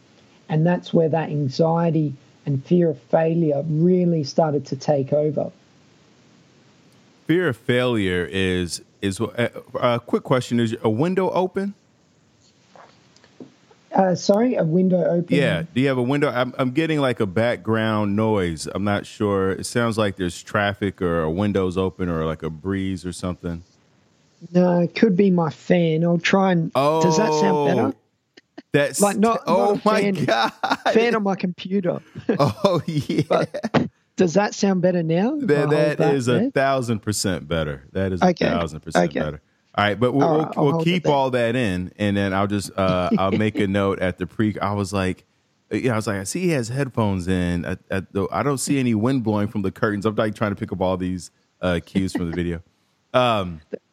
And 0.50 0.66
that's 0.66 0.94
where 0.94 1.10
that 1.10 1.30
anxiety 1.30 2.14
and 2.46 2.64
fear 2.66 2.90
of 2.92 3.00
failure 3.04 3.64
really 3.68 4.24
started 4.24 4.66
to 4.68 4.76
take 4.76 5.12
over. 5.12 5.52
Fear 7.28 7.50
of 7.50 7.58
failure 7.58 8.28
is 8.32 8.82
is 9.02 9.20
a 9.20 9.56
uh, 9.56 9.78
uh, 9.78 10.00
quick 10.00 10.24
question: 10.24 10.60
Is 10.60 10.76
a 10.84 10.90
window 10.90 11.32
open? 11.32 11.74
Uh, 13.96 14.14
sorry, 14.14 14.56
a 14.56 14.64
window 14.64 15.04
open. 15.06 15.36
Yeah. 15.36 15.64
Do 15.74 15.80
you 15.80 15.88
have 15.88 15.98
a 15.98 16.04
window? 16.04 16.30
I'm, 16.30 16.54
I'm 16.58 16.72
getting 16.72 17.00
like 17.00 17.22
a 17.22 17.26
background 17.26 18.16
noise. 18.16 18.68
I'm 18.68 18.84
not 18.84 19.06
sure. 19.06 19.54
It 19.54 19.66
sounds 19.66 19.98
like 19.98 20.18
there's 20.18 20.44
traffic 20.44 21.02
or 21.02 21.24
a 21.24 21.32
window's 21.32 21.78
open 21.78 22.10
or 22.10 22.26
like 22.26 22.44
a 22.44 22.50
breeze 22.50 23.06
or 23.06 23.14
something. 23.14 23.64
No, 24.52 24.80
it 24.80 24.96
could 24.96 25.16
be 25.16 25.32
my 25.32 25.50
fan. 25.50 26.04
I'll 26.04 26.18
try 26.18 26.52
and. 26.52 26.72
Oh, 26.76 27.02
does 27.02 27.18
that 27.18 27.34
sound 27.34 27.68
better? 27.68 27.94
That's 28.72 29.02
like 29.02 29.18
not. 29.18 29.42
Oh 29.48 29.74
not 29.74 29.86
my 29.86 30.02
fan, 30.02 30.26
god! 30.26 30.52
Fan 30.94 31.16
on 31.16 31.24
my 31.24 31.36
computer. 31.36 32.02
oh 32.40 32.82
yeah. 32.86 33.22
But 33.28 33.90
does 34.18 34.34
that 34.34 34.54
sound 34.54 34.82
better 34.82 35.04
now? 35.04 35.38
that, 35.42 35.98
that 35.98 36.14
is 36.14 36.28
a 36.28 36.52
thousand 36.52 37.00
percent 37.00 37.48
better. 37.48 37.86
That 37.94 38.12
is 38.12 38.22
okay. 38.22 38.48
a 38.48 38.50
thousand 38.50 38.82
percent 38.82 39.10
okay. 39.12 39.20
better. 39.20 39.42
All 39.78 39.84
right, 39.84 40.00
but 40.00 40.14
we'll, 40.14 40.40
right, 40.40 40.56
we'll, 40.56 40.66
we'll 40.74 40.84
keep 40.84 41.06
all 41.06 41.32
that 41.32 41.56
in, 41.56 41.92
and 41.98 42.16
then 42.16 42.34
I'll 42.34 42.48
just 42.48 42.72
uh, 42.78 43.10
I'll 43.18 43.32
make 43.38 43.60
a 43.60 43.68
note 43.68 44.00
at 44.00 44.18
the 44.18 44.26
pre. 44.26 44.58
I 44.60 44.74
was 44.74 44.94
like, 44.94 45.26
yeah, 45.70 45.94
I 45.94 45.96
was 45.96 46.08
like, 46.08 46.18
I 46.18 46.24
see 46.24 46.42
he 46.42 46.50
has 46.52 46.70
headphones 46.70 47.28
in. 47.28 47.66
At, 47.66 47.80
at 47.90 48.14
the, 48.14 48.28
I 48.32 48.44
don't 48.44 48.58
see 48.58 48.80
any 48.80 48.96
wind 48.96 49.24
blowing 49.24 49.48
from 49.48 49.64
the 49.64 49.72
curtains. 49.72 50.06
I'm 50.06 50.16
like 50.16 50.36
trying 50.36 50.52
to 50.52 50.56
pick 50.56 50.72
up 50.72 50.82
all 50.82 50.96
these 50.96 51.32
uh, 51.62 51.80
cues 51.86 52.14
from 52.14 52.30
the 52.30 52.36
video. 52.36 52.62
Um, 53.14 53.62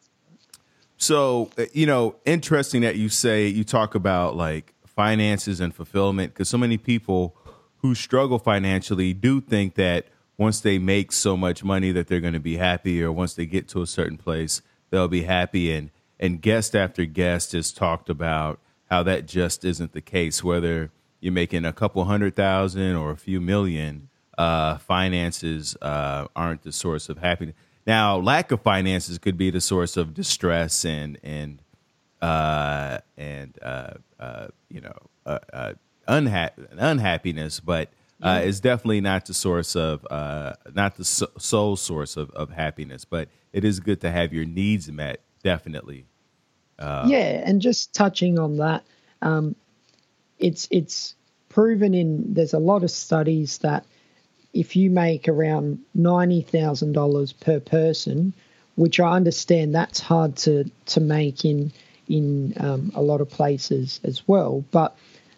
so 1.03 1.51
uh, 1.57 1.65
you 1.73 1.85
know, 1.85 2.15
interesting 2.25 2.81
that 2.81 2.95
you 2.95 3.09
say 3.09 3.47
you 3.47 3.63
talk 3.63 3.95
about 3.95 4.35
like 4.35 4.73
finances 4.85 5.59
and 5.59 5.75
fulfillment 5.75 6.33
because 6.33 6.49
so 6.49 6.57
many 6.57 6.77
people 6.77 7.35
who 7.77 7.93
struggle 7.93 8.39
financially 8.39 9.13
do 9.13 9.41
think 9.41 9.75
that 9.75 10.07
once 10.37 10.61
they 10.61 10.79
make 10.79 11.11
so 11.11 11.35
much 11.35 11.63
money 11.63 11.91
that 11.91 12.07
they're 12.07 12.21
going 12.21 12.33
to 12.33 12.39
be 12.39 12.57
happy, 12.57 13.03
or 13.03 13.11
once 13.11 13.33
they 13.33 13.45
get 13.45 13.67
to 13.67 13.81
a 13.81 13.87
certain 13.87 14.17
place 14.17 14.61
they'll 14.89 15.07
be 15.07 15.23
happy. 15.23 15.73
And 15.73 15.89
and 16.19 16.41
guest 16.41 16.75
after 16.75 17.05
guest 17.05 17.51
has 17.51 17.73
talked 17.73 18.09
about 18.09 18.59
how 18.89 19.03
that 19.03 19.27
just 19.27 19.65
isn't 19.65 19.91
the 19.91 20.01
case. 20.01 20.43
Whether 20.43 20.91
you're 21.19 21.33
making 21.33 21.65
a 21.65 21.73
couple 21.73 22.05
hundred 22.05 22.35
thousand 22.35 22.95
or 22.95 23.11
a 23.11 23.17
few 23.17 23.41
million, 23.41 24.09
uh, 24.37 24.77
finances 24.77 25.75
uh, 25.81 26.27
aren't 26.35 26.61
the 26.61 26.71
source 26.71 27.09
of 27.09 27.17
happiness. 27.17 27.55
Now, 27.85 28.17
lack 28.17 28.51
of 28.51 28.61
finances 28.61 29.17
could 29.17 29.37
be 29.37 29.49
the 29.49 29.61
source 29.61 29.97
of 29.97 30.13
distress 30.13 30.85
and 30.85 31.17
and 31.23 31.61
uh, 32.21 32.99
and 33.17 33.57
uh, 33.61 33.93
uh, 34.19 34.47
you 34.69 34.81
know 34.81 34.97
uh, 35.25 35.39
uh, 35.51 35.73
unha- 36.07 36.51
unhappiness, 36.71 37.59
but 37.59 37.89
uh, 38.21 38.41
is 38.43 38.61
definitely 38.61 39.01
not 39.01 39.25
the 39.25 39.33
source 39.33 39.75
of 39.75 40.07
uh, 40.09 40.53
not 40.73 40.95
the 40.95 41.03
so- 41.03 41.31
sole 41.37 41.75
source 41.75 42.15
of, 42.15 42.29
of 42.31 42.51
happiness. 42.51 43.03
But 43.03 43.27
it 43.51 43.65
is 43.65 43.81
good 43.81 43.99
to 44.01 44.11
have 44.11 44.33
your 44.33 44.45
needs 44.45 44.89
met. 44.89 45.19
Definitely. 45.43 46.05
Uh, 46.79 47.05
yeah, 47.07 47.43
and 47.45 47.61
just 47.61 47.93
touching 47.93 48.39
on 48.39 48.57
that, 48.57 48.85
um, 49.21 49.55
it's 50.39 50.67
it's 50.71 51.15
proven 51.49 51.93
in 51.93 52.33
there's 52.33 52.53
a 52.53 52.59
lot 52.59 52.83
of 52.83 52.91
studies 52.91 53.57
that 53.59 53.85
if 54.53 54.75
you 54.75 54.89
make 54.89 55.27
around 55.27 55.79
ninety 55.93 56.41
thousand 56.41 56.93
dollars 56.93 57.33
per 57.33 57.59
person, 57.59 58.33
which 58.75 58.99
I 58.99 59.13
understand 59.13 59.75
that's 59.75 59.99
hard 59.99 60.35
to 60.37 60.69
to 60.87 60.99
make 60.99 61.43
in 61.45 61.71
in 62.07 62.53
um, 62.59 62.91
a 62.95 63.01
lot 63.01 63.21
of 63.21 63.29
places 63.29 63.99
as 64.03 64.27
well, 64.27 64.63
but 64.71 64.95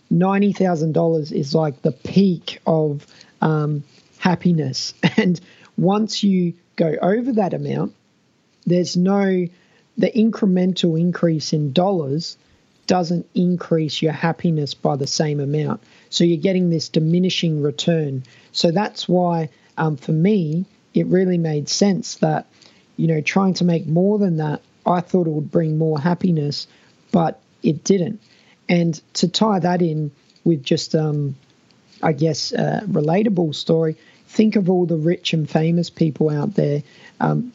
ninety 0.10 0.54
thousand 0.54 0.94
dollars 0.94 1.32
is 1.32 1.56
like 1.56 1.82
the 1.82 1.92
peak 1.92 2.60
of 2.66 3.06
um, 3.42 3.84
happiness, 4.20 4.94
and 5.18 5.40
once 5.78 6.24
you 6.24 6.54
go 6.76 6.96
over 7.02 7.34
that 7.34 7.54
amount, 7.54 7.94
there's 8.66 8.98
no 8.98 9.48
the 9.98 10.12
incremental 10.12 11.00
increase 11.00 11.54
in 11.54 11.72
dollars 11.72 12.38
doesn't 12.88 13.28
increase 13.34 14.02
your 14.02 14.12
happiness 14.12 14.74
by 14.74 14.96
the 14.96 15.08
same 15.08 15.40
amount. 15.40 15.82
So 16.10 16.24
you're 16.24 16.38
getting 16.38 16.70
this 16.70 16.90
diminishing 16.90 17.62
return. 17.62 18.24
So 18.52 18.72
that's 18.72 19.08
why, 19.10 19.50
um, 19.78 19.98
for 19.98 20.12
me, 20.12 20.66
it 20.94 21.08
really 21.08 21.38
made 21.38 21.68
sense 21.68 22.16
that, 22.16 22.48
you 22.98 23.08
know, 23.08 23.22
trying 23.22 23.56
to 23.56 23.66
make 23.66 23.88
more 23.88 24.18
than 24.18 24.38
that, 24.38 24.62
I 24.86 25.02
thought 25.02 25.28
it 25.28 25.32
would 25.32 25.52
bring 25.52 25.78
more 25.78 26.00
happiness, 26.00 26.68
but 27.12 27.42
it 27.64 27.84
didn't. 27.84 28.22
And 28.70 29.00
to 29.16 29.28
tie 29.28 29.60
that 29.60 29.82
in 29.82 30.12
with 30.44 30.64
just, 30.64 30.96
um, 30.96 31.36
I 32.02 32.14
guess, 32.14 32.52
a 32.52 32.84
relatable 32.86 33.56
story, 33.56 33.98
think 34.28 34.56
of 34.56 34.70
all 34.70 34.86
the 34.86 34.98
rich 34.98 35.34
and 35.34 35.50
famous 35.50 35.90
people 35.90 36.30
out 36.30 36.54
there. 36.54 36.84
Um, 37.20 37.52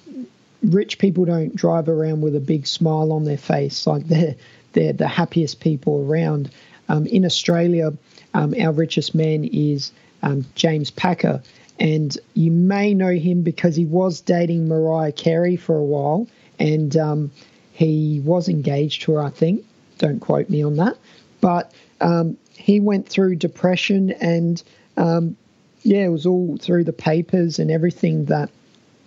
rich 0.63 0.99
people 0.99 1.25
don't 1.25 1.55
drive 1.55 1.89
around 1.89 2.21
with 2.21 2.37
a 2.37 2.41
big 2.41 2.67
smile 2.67 3.13
on 3.13 3.25
their 3.25 3.39
face 3.39 3.87
like 3.87 4.07
they're 4.07 4.37
they're 4.73 4.93
the 4.93 5.09
happiest 5.09 5.61
people 5.61 6.07
around. 6.07 6.51
Um, 6.89 7.07
in 7.07 7.25
Australia, 7.25 7.93
um, 8.35 8.55
our 8.61 8.73
richest 8.73 9.15
man 9.15 9.45
is 9.45 9.93
um, 10.23 10.45
James 10.55 10.91
Packer, 10.91 11.43
and 11.79 12.17
you 12.35 12.51
may 12.51 12.95
know 12.95 13.13
him 13.13 13.43
because 13.43 13.77
he 13.77 13.85
was 13.85 14.21
dating 14.21 14.69
Mariah 14.69 15.13
Carey 15.13 15.57
for 15.57 15.77
a 15.77 15.85
while, 15.85 16.29
and 16.59 16.97
um, 16.97 17.31
he 17.73 18.21
was 18.25 18.49
engaged 18.49 19.03
to 19.03 19.13
her, 19.13 19.23
I 19.23 19.31
think. 19.31 19.65
Don't 19.99 20.21
quote 20.21 20.49
me 20.49 20.63
on 20.63 20.77
that, 20.77 20.97
but 21.41 21.73
um, 22.01 22.37
he 22.57 22.81
went 22.81 23.09
through 23.09 23.37
depression, 23.37 24.11
and 24.21 24.63
um, 24.97 25.37
yeah, 25.83 26.05
it 26.05 26.11
was 26.11 26.27
all 26.27 26.57
through 26.59 26.85
the 26.85 26.93
papers 26.93 27.59
and 27.59 27.71
everything 27.71 28.27
that 28.27 28.51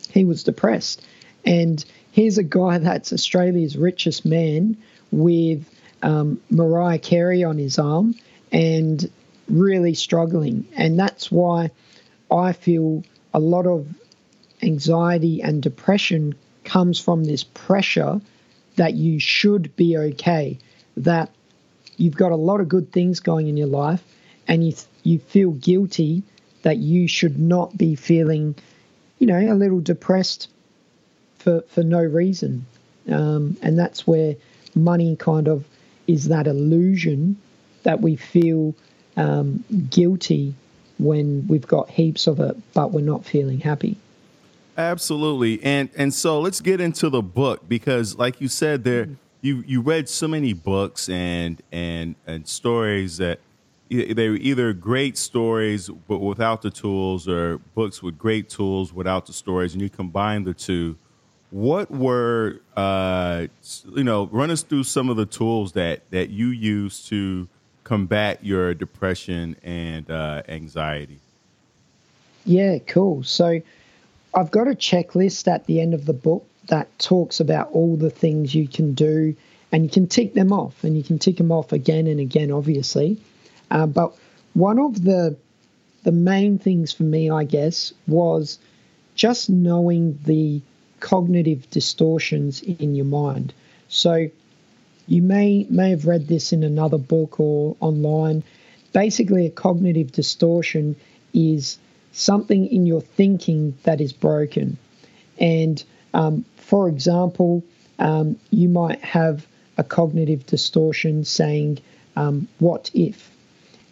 he 0.10 0.26
was 0.26 0.44
depressed. 0.44 1.06
And 1.46 1.84
here's 2.12 2.38
a 2.38 2.44
guy 2.44 2.78
that's 2.80 3.14
Australia's 3.14 3.78
richest 3.78 4.26
man 4.26 4.78
with 5.14 5.70
um, 6.02 6.42
Mariah 6.50 7.00
Carey 7.00 7.44
on 7.44 7.58
his 7.58 7.78
arm 7.78 8.16
and 8.52 9.10
really 9.48 9.94
struggling. 9.94 10.68
And 10.76 10.98
that's 11.00 11.32
why 11.32 11.72
I 12.32 12.54
feel 12.54 13.04
a 13.34 13.40
lot 13.40 13.68
of 13.68 13.88
anxiety 14.62 15.42
and 15.42 15.62
depression 15.62 16.36
comes 16.64 17.00
from 17.00 17.24
this 17.24 17.44
pressure 17.44 18.22
that 18.76 18.96
you 18.96 19.20
should 19.20 19.76
be 19.76 19.98
okay, 19.98 20.58
that 20.98 21.30
you've 21.98 22.16
got 22.16 22.32
a 22.32 22.38
lot 22.38 22.60
of 22.60 22.68
good 22.68 22.92
things 22.92 23.20
going 23.20 23.48
in 23.48 23.58
your 23.58 23.68
life 23.68 24.04
and 24.48 24.66
you 24.66 24.74
you 25.04 25.20
feel 25.20 25.52
guilty 25.52 26.24
that 26.64 26.78
you 26.78 27.08
should 27.08 27.38
not 27.38 27.78
be 27.78 27.94
feeling, 27.94 28.56
you 29.20 29.28
know, 29.28 29.38
a 29.38 29.54
little 29.54 29.82
depressed 29.82 30.50
for, 31.40 31.62
for 31.68 31.84
no 31.84 32.02
reason. 32.02 32.66
Um, 33.12 33.58
and 33.62 33.78
that's 33.78 34.08
where 34.08 34.38
money 34.76 35.16
kind 35.16 35.48
of 35.48 35.66
is 36.08 36.28
that 36.28 36.48
illusion 36.48 37.38
that 37.84 38.02
we 38.02 38.16
feel 38.16 38.76
um, 39.18 39.64
guilty 39.90 40.54
when 41.00 41.48
we've 41.48 41.68
got 41.68 41.90
heaps 41.90 42.28
of 42.28 42.40
it, 42.40 42.56
but 42.74 42.92
we're 42.92 43.02
not 43.02 43.26
feeling 43.26 43.60
happy. 43.60 43.98
Absolutely, 44.78 45.62
and 45.64 45.90
and 45.96 46.14
so 46.14 46.40
let's 46.40 46.60
get 46.60 46.82
into 46.82 47.10
the 47.10 47.22
book 47.22 47.68
because, 47.68 48.18
like 48.18 48.42
you 48.42 48.48
said, 48.48 48.84
there 48.84 49.08
you 49.42 49.64
you 49.68 49.82
read 49.82 50.10
so 50.10 50.28
many 50.28 50.54
books 50.54 51.10
and 51.10 51.62
and 51.72 52.16
and 52.26 52.48
stories 52.48 53.18
that 53.18 53.40
they 53.90 54.30
were 54.30 54.38
either 54.38 54.74
great 54.74 55.18
stories 55.18 55.90
but 56.08 56.18
without 56.18 56.64
the 56.64 56.72
tools, 56.72 57.28
or 57.28 57.60
books 57.76 58.02
with 58.02 58.18
great 58.18 58.50
tools 58.50 58.92
without 58.92 59.28
the 59.28 59.34
stories, 59.34 59.74
and 59.74 59.82
you 59.82 59.90
combine 59.90 60.44
the 60.44 60.56
two 60.56 60.98
what 61.54 61.92
were 61.92 62.60
uh, 62.76 63.46
you 63.96 64.04
know 64.04 64.26
run 64.32 64.50
us 64.50 64.64
through 64.64 64.84
some 64.84 65.08
of 65.08 65.18
the 65.18 65.26
tools 65.26 65.74
that 65.74 66.02
that 66.10 66.32
you 66.32 66.48
use 66.48 67.06
to 67.10 67.48
combat 67.84 68.44
your 68.44 68.74
depression 68.74 69.56
and 69.64 70.10
uh, 70.10 70.42
anxiety? 70.48 71.20
Yeah, 72.44 72.80
cool. 72.80 73.24
So 73.24 73.62
I've 74.34 74.50
got 74.50 74.68
a 74.68 74.72
checklist 74.72 75.48
at 75.48 75.68
the 75.68 75.80
end 75.80 75.94
of 75.94 76.06
the 76.06 76.14
book 76.14 76.46
that 76.70 76.88
talks 76.98 77.40
about 77.40 77.72
all 77.72 77.98
the 77.98 78.10
things 78.10 78.56
you 78.56 78.68
can 78.68 78.96
do, 78.96 79.36
and 79.72 79.84
you 79.84 79.90
can 79.90 80.08
tick 80.08 80.34
them 80.34 80.52
off, 80.52 80.84
and 80.84 80.98
you 80.98 81.04
can 81.04 81.20
tick 81.20 81.38
them 81.38 81.52
off 81.52 81.72
again 81.72 82.08
and 82.08 82.20
again, 82.20 82.50
obviously. 82.50 83.22
Uh, 83.70 83.86
but 83.86 84.16
one 84.56 84.80
of 84.80 85.04
the 85.04 85.38
the 86.02 86.12
main 86.12 86.58
things 86.58 86.92
for 86.92 87.04
me, 87.04 87.30
I 87.30 87.44
guess, 87.44 87.94
was 88.08 88.58
just 89.16 89.52
knowing 89.52 90.20
the 90.26 90.62
cognitive 91.04 91.70
distortions 91.70 92.62
in 92.62 92.96
your 92.96 93.06
mind. 93.06 93.54
So 93.90 94.30
you 95.06 95.22
may 95.22 95.68
may 95.70 95.90
have 95.90 96.08
read 96.08 96.28
this 96.28 96.54
in 96.54 96.64
another 96.64 96.98
book 96.98 97.42
or 97.42 97.76
online. 97.82 98.42
Basically, 98.94 99.46
a 99.46 99.50
cognitive 99.50 100.14
distortion 100.14 100.96
is 101.34 101.78
something 102.14 102.68
in 102.68 102.86
your 102.86 103.02
thinking 103.02 103.78
that 103.84 104.00
is 104.00 104.14
broken. 104.14 104.78
And 105.38 105.84
um, 106.14 106.46
for 106.56 106.88
example, 106.88 107.64
um, 108.00 108.38
you 108.50 108.70
might 108.70 109.02
have 109.02 109.46
a 109.78 109.84
cognitive 109.84 110.46
distortion 110.46 111.26
saying, 111.26 111.80
um, 112.16 112.48
What 112.60 112.92
if? 112.94 113.30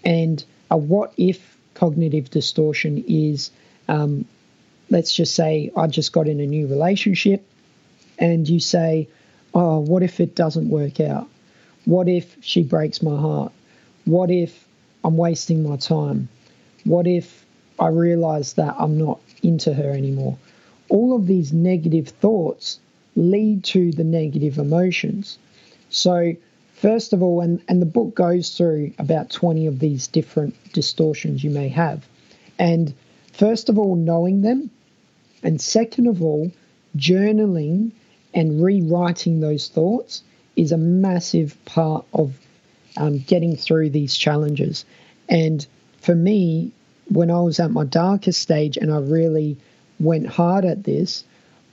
And 0.06 0.42
a 0.70 0.78
what 0.78 1.14
if 1.18 1.58
cognitive 1.74 2.30
distortion 2.30 3.04
is, 3.06 3.52
um, 3.90 4.26
let's 4.92 5.14
just 5.14 5.34
say, 5.34 5.72
I 5.76 5.88
just 5.88 6.12
got 6.12 6.28
in 6.28 6.40
a 6.40 6.46
new 6.46 6.68
relationship, 6.68 7.44
and 8.20 8.48
you 8.48 8.60
say, 8.60 9.08
Oh, 9.54 9.80
what 9.80 10.04
if 10.04 10.20
it 10.20 10.36
doesn't 10.36 10.70
work 10.70 11.00
out? 11.00 11.28
What 11.86 12.08
if 12.08 12.38
she 12.42 12.64
breaks 12.64 13.02
my 13.02 13.20
heart? 13.20 13.52
What 14.06 14.30
if 14.30 14.66
I'm 15.04 15.18
wasting 15.18 15.64
my 15.68 15.78
time? 15.78 16.30
What 16.84 17.08
if 17.08 17.46
I 17.80 17.88
realize 17.88 18.54
that 18.54 18.76
I'm 18.78 18.98
not 18.98 19.20
into 19.42 19.74
her 19.74 19.92
anymore? 19.92 20.38
All 20.90 21.16
of 21.16 21.26
these 21.28 21.52
negative 21.52 22.10
thoughts 22.10 22.80
lead 23.16 23.64
to 23.66 23.92
the 23.92 24.04
negative 24.04 24.58
emotions. 24.58 25.38
So, 25.90 26.36
first 26.76 27.14
of 27.14 27.22
all, 27.22 27.42
and, 27.42 27.62
and 27.68 27.82
the 27.82 27.86
book 27.86 28.16
goes 28.16 28.52
through 28.52 28.94
about 29.00 29.30
20 29.30 29.68
of 29.68 29.80
these 29.80 30.08
different 30.08 30.56
distortions 30.74 31.44
you 31.44 31.50
may 31.50 31.68
have. 31.70 32.08
And 32.60 32.94
first 33.34 33.70
of 33.70 33.78
all, 33.78 33.96
knowing 33.96 34.42
them. 34.42 34.70
And 35.44 35.60
second 35.60 36.08
of 36.08 36.22
all, 36.22 36.52
journaling 36.98 37.92
and 38.34 38.64
rewriting 38.64 39.40
those 39.40 39.68
thoughts 39.68 40.24
is 40.56 40.72
a 40.72 40.78
massive 40.78 41.58
part 41.66 42.06
of 42.14 42.38
um, 42.98 43.20
getting 43.20 43.56
through 43.56 43.90
these 43.90 44.16
challenges. 44.16 44.86
And 45.30 45.66
for 46.00 46.16
me, 46.16 46.72
when 47.10 47.32
I 47.32 47.42
was 47.42 47.60
at 47.60 47.72
my 47.72 47.84
darkest 47.84 48.42
stage 48.42 48.78
and 48.78 48.92
I 48.92 49.00
really 49.00 49.58
went 50.00 50.28
hard 50.28 50.66
at 50.66 50.84
this, 50.84 51.24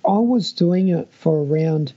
I 0.07 0.19
was 0.19 0.53
doing 0.53 0.89
it 0.89 1.09
for 1.13 1.45
around 1.45 1.93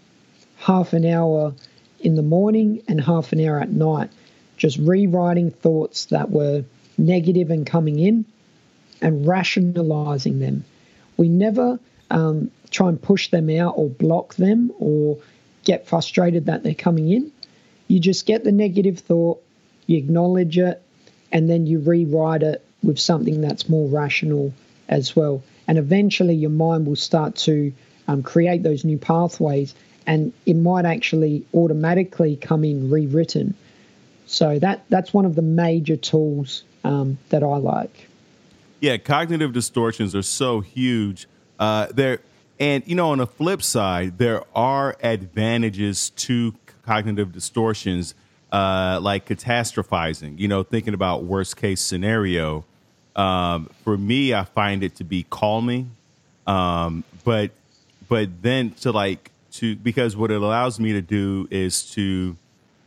half 0.57 0.93
an 0.93 1.05
hour 1.05 1.53
in 1.99 2.15
the 2.15 2.21
morning 2.21 2.81
and 2.87 2.99
half 2.99 3.31
an 3.31 3.45
hour 3.45 3.59
at 3.59 3.71
night, 3.71 4.09
just 4.57 4.77
rewriting 4.77 5.51
thoughts 5.51 6.05
that 6.05 6.29
were 6.29 6.63
negative 6.97 7.49
and 7.49 7.65
coming 7.65 7.99
in 7.99 8.25
and 9.01 9.25
rationalizing 9.25 10.39
them. 10.39 10.63
We 11.21 11.29
never 11.29 11.79
um, 12.09 12.49
try 12.71 12.89
and 12.89 12.99
push 12.99 13.29
them 13.29 13.47
out 13.51 13.75
or 13.77 13.89
block 13.89 14.33
them 14.37 14.71
or 14.79 15.19
get 15.63 15.85
frustrated 15.85 16.47
that 16.47 16.63
they're 16.63 16.73
coming 16.73 17.11
in. 17.11 17.31
You 17.87 17.99
just 17.99 18.25
get 18.25 18.43
the 18.43 18.51
negative 18.51 18.97
thought, 18.97 19.39
you 19.85 19.99
acknowledge 19.99 20.57
it, 20.57 20.81
and 21.31 21.47
then 21.47 21.67
you 21.67 21.77
rewrite 21.77 22.41
it 22.41 22.65
with 22.81 22.97
something 22.97 23.39
that's 23.39 23.69
more 23.69 23.87
rational 23.87 24.51
as 24.89 25.15
well. 25.15 25.43
And 25.67 25.77
eventually, 25.77 26.33
your 26.33 26.49
mind 26.49 26.87
will 26.87 26.95
start 26.95 27.35
to 27.47 27.71
um, 28.07 28.23
create 28.23 28.63
those 28.63 28.83
new 28.83 28.97
pathways, 28.97 29.75
and 30.07 30.33
it 30.47 30.55
might 30.55 30.85
actually 30.85 31.45
automatically 31.53 32.35
come 32.35 32.63
in 32.63 32.89
rewritten. 32.89 33.53
So 34.25 34.57
that 34.57 34.85
that's 34.89 35.13
one 35.13 35.25
of 35.25 35.35
the 35.35 35.43
major 35.43 35.97
tools 35.97 36.63
um, 36.83 37.19
that 37.29 37.43
I 37.43 37.57
like. 37.57 38.07
Yeah, 38.81 38.97
cognitive 38.97 39.53
distortions 39.53 40.15
are 40.15 40.23
so 40.23 40.59
huge. 40.59 41.27
Uh, 41.59 41.87
they're 41.93 42.19
and 42.59 42.83
you 42.87 42.95
know, 42.95 43.11
on 43.11 43.19
the 43.19 43.27
flip 43.27 43.61
side, 43.61 44.17
there 44.17 44.43
are 44.55 44.97
advantages 45.03 46.09
to 46.11 46.55
cognitive 46.83 47.31
distortions, 47.31 48.15
uh, 48.51 48.99
like 49.01 49.27
catastrophizing. 49.27 50.39
You 50.39 50.47
know, 50.47 50.63
thinking 50.63 50.95
about 50.95 51.23
worst 51.23 51.57
case 51.57 51.79
scenario. 51.79 52.65
Um, 53.15 53.69
for 53.83 53.97
me, 53.97 54.33
I 54.33 54.45
find 54.45 54.83
it 54.83 54.95
to 54.95 55.03
be 55.03 55.27
calming, 55.29 55.95
um, 56.47 57.03
but 57.23 57.51
but 58.09 58.41
then 58.41 58.71
to 58.81 58.91
like 58.91 59.29
to 59.53 59.75
because 59.75 60.17
what 60.17 60.31
it 60.31 60.41
allows 60.41 60.79
me 60.79 60.91
to 60.93 61.01
do 61.01 61.47
is 61.51 61.91
to 61.91 62.35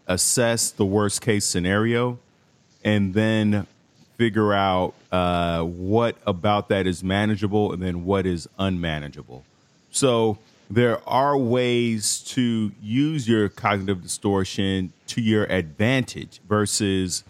assess 0.08 0.72
the 0.72 0.84
worst 0.84 1.20
case 1.20 1.44
scenario, 1.44 2.18
and 2.84 3.14
then 3.14 3.68
figure 4.16 4.52
out 4.52 4.94
uh, 5.12 5.62
what 5.62 6.16
about 6.26 6.68
that 6.68 6.86
is 6.86 7.02
manageable 7.02 7.72
and 7.72 7.82
then 7.82 8.04
what 8.04 8.26
is 8.26 8.48
unmanageable. 8.58 9.44
So 9.90 10.38
there 10.70 11.06
are 11.08 11.36
ways 11.36 12.20
to 12.20 12.72
use 12.82 13.28
your 13.28 13.48
cognitive 13.48 14.02
distortion 14.02 14.92
to 15.08 15.20
your 15.20 15.44
advantage 15.44 16.40
versus 16.48 17.24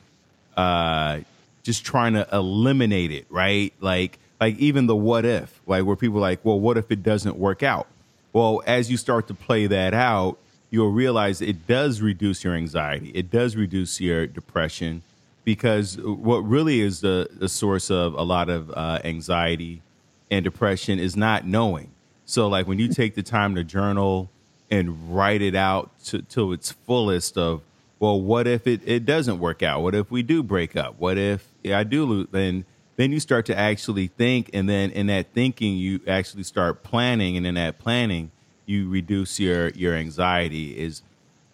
uh, 0.57 1.21
just 1.63 1.85
trying 1.85 2.15
to 2.15 2.29
eliminate 2.33 3.11
it, 3.11 3.27
right? 3.31 3.73
Like 3.81 4.19
like 4.41 4.59
even 4.59 4.87
the 4.87 4.97
what 4.97 5.25
if, 5.25 5.61
like 5.67 5.85
where 5.85 5.97
people 5.97 6.19
are 6.19 6.23
like, 6.23 6.45
well, 6.45 6.61
what 6.61 6.77
if 6.77 6.91
it 6.91 7.03
doesn't 7.03 7.37
work 7.37 7.63
out? 7.63 7.87
Well, 8.33 8.63
as 8.67 8.91
you 8.91 8.97
start 8.97 9.29
to 9.29 9.35
play 9.35 9.67
that 9.69 9.95
out, 9.95 10.39
you'll 10.71 10.91
realize 10.91 11.41
it 11.41 11.67
does 11.67 12.03
reduce 12.03 12.45
your 12.45 12.55
anxiety. 12.55 13.11
It 13.15 13.31
does 13.31 13.57
reduce 13.57 14.01
your 14.01 14.27
depression 14.27 15.03
because 15.45 15.99
what 15.99 16.39
really 16.39 16.81
is 16.81 17.01
the, 17.01 17.29
the 17.33 17.49
source 17.49 17.91
of 17.91 18.15
a 18.15 18.23
lot 18.23 18.49
of 18.49 18.71
uh, 18.71 18.99
anxiety 19.05 19.83
and 20.31 20.43
depression 20.43 20.99
is 20.99 21.17
not 21.17 21.47
knowing 21.47 21.91
so 22.27 22.49
like 22.49 22.67
when 22.67 22.79
you 22.79 22.89
take 22.89 23.15
the 23.15 23.23
time 23.23 23.55
to 23.55 23.65
journal 23.65 24.31
and 24.71 25.15
write 25.15 25.43
it 25.43 25.55
out 25.55 25.91
to, 26.07 26.23
to 26.23 26.53
its 26.53 26.73
fullest 26.73 27.37
of, 27.37 27.63
well, 27.99 28.21
what 28.21 28.47
if 28.47 28.67
it, 28.67 28.81
it 28.85 29.05
doesn't 29.05 29.39
work 29.39 29.63
out? 29.63 29.83
What 29.83 29.95
if 29.95 30.11
we 30.11 30.23
do 30.23 30.43
break 30.43 30.77
up? 30.77 30.99
What 30.99 31.19
if 31.19 31.53
yeah, 31.63 31.79
I 31.79 31.85
do 31.85 32.05
lose? 32.05 32.29
Then 32.31 32.65
then 32.97 33.11
you 33.11 33.19
start 33.19 33.45
to 33.47 33.59
actually 33.59 34.07
think, 34.07 34.51
and 34.55 34.69
then 34.69 34.93
in 34.93 35.09
that 35.09 35.33
thinking, 35.35 35.77
you 35.77 36.01
actually 36.07 36.45
start 36.45 36.85
planning, 36.85 37.37
and 37.37 37.45
in 37.45 37.57
that 37.57 37.81
planning, 37.81 38.31
you 38.67 38.89
reduce 38.89 39.41
your 39.41 39.71
your 39.71 39.95
anxiety. 39.95 40.79
Is 40.79 41.03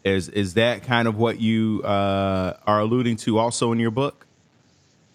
is 0.05 0.29
is 0.29 0.55
that 0.55 0.83
kind 0.83 1.07
of 1.07 1.17
what 1.17 1.41
you 1.41 1.83
uh, 1.85 2.55
are 2.67 2.81
alluding 2.81 3.17
to 3.17 3.39
also 3.39 3.73
in 3.73 3.79
your 3.79 3.91
book? 3.91 4.27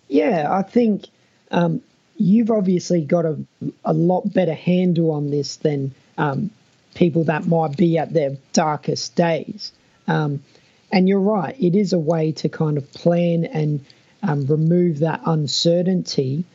Yeah, 0.08 0.48
I 0.52 0.62
think 0.62 1.08
um, 1.52 1.82
you've 2.18 2.52
obviously 2.52 3.02
got 3.02 3.26
a, 3.26 3.38
a 3.84 3.94
lot 3.94 4.32
better 4.34 4.54
handle 4.54 5.12
on 5.12 5.32
this 5.32 5.58
than 5.58 5.94
um, 6.18 6.52
people 6.94 7.26
that 7.26 7.46
might 7.46 7.76
be 7.76 7.98
at 7.98 8.14
their 8.14 8.38
darkest 8.54 9.16
days. 9.16 9.72
Um, 10.08 10.44
and 10.92 11.10
you're 11.10 11.20
right, 11.20 11.56
it 11.60 11.76
is 11.76 11.94
a 11.94 12.00
way 12.00 12.32
to 12.34 12.50
kind 12.50 12.78
of 12.78 12.92
plan 12.94 13.46
and 13.46 13.84
um, 14.22 14.46
remove 14.46 15.00
that 15.00 15.22
uncertainty. 15.26 16.46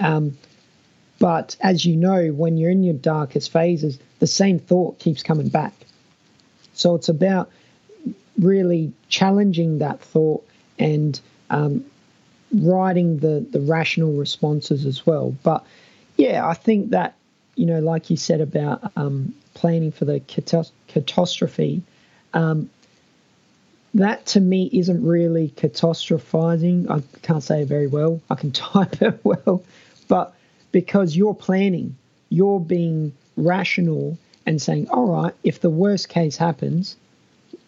Um, 0.00 0.36
but 1.18 1.56
as 1.60 1.84
you 1.84 1.96
know, 1.96 2.28
when 2.28 2.58
you're 2.58 2.70
in 2.70 2.82
your 2.82 2.94
darkest 2.94 3.52
phases, 3.52 3.98
the 4.18 4.26
same 4.26 4.58
thought 4.58 4.98
keeps 4.98 5.22
coming 5.22 5.48
back. 5.48 5.72
So 6.74 6.94
it's 6.94 7.08
about 7.08 7.50
really 8.38 8.92
challenging 9.08 9.78
that 9.78 10.00
thought 10.00 10.46
and 10.78 11.20
um, 11.50 11.84
writing 12.52 13.18
the 13.18 13.46
the 13.50 13.60
rational 13.60 14.12
responses 14.12 14.84
as 14.84 15.06
well. 15.06 15.34
But 15.42 15.64
yeah, 16.16 16.46
I 16.46 16.54
think 16.54 16.90
that 16.90 17.14
you 17.54 17.66
know, 17.66 17.80
like 17.80 18.10
you 18.10 18.16
said 18.16 18.40
about 18.40 18.92
um, 18.96 19.34
planning 19.54 19.90
for 19.90 20.04
the 20.04 20.20
catas- 20.20 20.72
catastrophe, 20.88 21.82
um, 22.34 22.68
that 23.94 24.26
to 24.26 24.40
me 24.40 24.68
isn't 24.72 25.04
really 25.04 25.48
catastrophizing. 25.56 26.90
I 26.90 27.02
can't 27.22 27.42
say 27.42 27.62
it 27.62 27.68
very 27.68 27.86
well. 27.86 28.20
I 28.30 28.34
can 28.34 28.52
type 28.52 29.00
it 29.02 29.20
well, 29.24 29.64
but 30.08 30.34
because 30.72 31.16
you're 31.16 31.34
planning, 31.34 31.96
you're 32.28 32.60
being 32.60 33.12
rational 33.36 34.18
and 34.44 34.60
saying, 34.60 34.88
all 34.90 35.06
right, 35.06 35.34
if 35.42 35.60
the 35.60 35.70
worst 35.70 36.08
case 36.08 36.36
happens, 36.36 36.96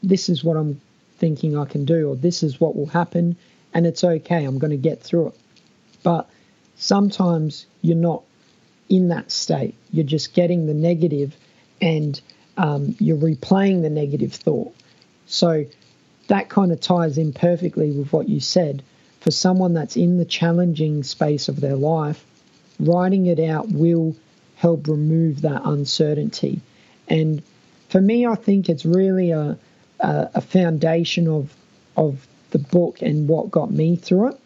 this 0.03 0.29
is 0.29 0.45
what 0.45 0.57
I'm 0.57 0.81
thinking 1.19 1.57
I 1.57 1.65
can 1.65 1.85
do, 1.85 2.09
or 2.11 2.17
this 2.17 2.43
is 2.43 2.61
what 2.61 2.77
will 2.77 2.87
happen 2.87 3.37
and 3.75 3.87
it's 3.87 4.05
okay. 4.05 4.45
I'm 4.45 4.59
going 4.59 4.71
to 4.71 4.77
get 4.77 5.03
through 5.03 5.29
it. 5.29 5.35
But 6.03 6.29
sometimes 6.77 7.67
you're 7.83 7.97
not 7.97 8.23
in 8.89 9.09
that 9.09 9.31
state. 9.31 9.75
You're 9.93 10.05
just 10.07 10.33
getting 10.35 10.67
the 10.67 10.75
negative 10.75 11.37
and 11.81 12.21
um, 12.57 12.97
you're 12.99 13.17
replaying 13.17 13.83
the 13.83 13.91
negative 13.91 14.33
thought. 14.33 14.75
So 15.27 15.67
that 16.29 16.49
kind 16.49 16.73
of 16.73 16.81
ties 16.81 17.19
in 17.19 17.33
perfectly 17.33 17.91
with 17.91 18.13
what 18.13 18.29
you 18.29 18.41
said. 18.41 18.83
For 19.21 19.31
someone 19.31 19.75
that's 19.75 19.97
in 19.97 20.19
the 20.19 20.25
challenging 20.25 21.03
space 21.03 21.49
of 21.49 21.61
their 21.61 21.77
life, 21.77 22.25
writing 22.81 23.27
it 23.27 23.41
out 23.41 23.69
will 23.69 24.17
help 24.57 24.89
remove 24.89 25.43
that 25.43 25.63
uncertainty. 25.65 26.61
And 27.09 27.43
for 27.89 28.01
me, 28.01 28.27
I 28.27 28.35
think 28.35 28.69
it's 28.69 28.85
really 28.85 29.31
a, 29.31 29.59
a, 30.01 30.31
a 30.35 30.41
foundation 30.41 31.29
of 31.29 31.55
of 31.97 32.27
the 32.51 32.59
book 32.59 33.03
and 33.03 33.29
what 33.29 33.51
got 33.51 33.71
me 33.71 33.97
through 33.97 34.29
it. 34.29 34.41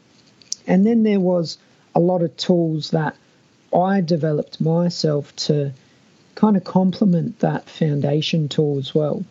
And 0.66 0.86
then 0.86 1.02
there 1.02 1.20
was 1.20 1.58
a 1.94 2.00
lot 2.00 2.22
of 2.22 2.36
tools 2.36 2.90
that 2.90 3.16
I 3.74 4.00
developed 4.00 4.60
myself 4.60 5.34
to 5.36 5.72
kind 6.34 6.56
of 6.56 6.64
complement 6.64 7.40
that 7.40 7.68
foundation 7.68 8.48
tool 8.48 8.78
as 8.78 8.94
well. 8.94 9.24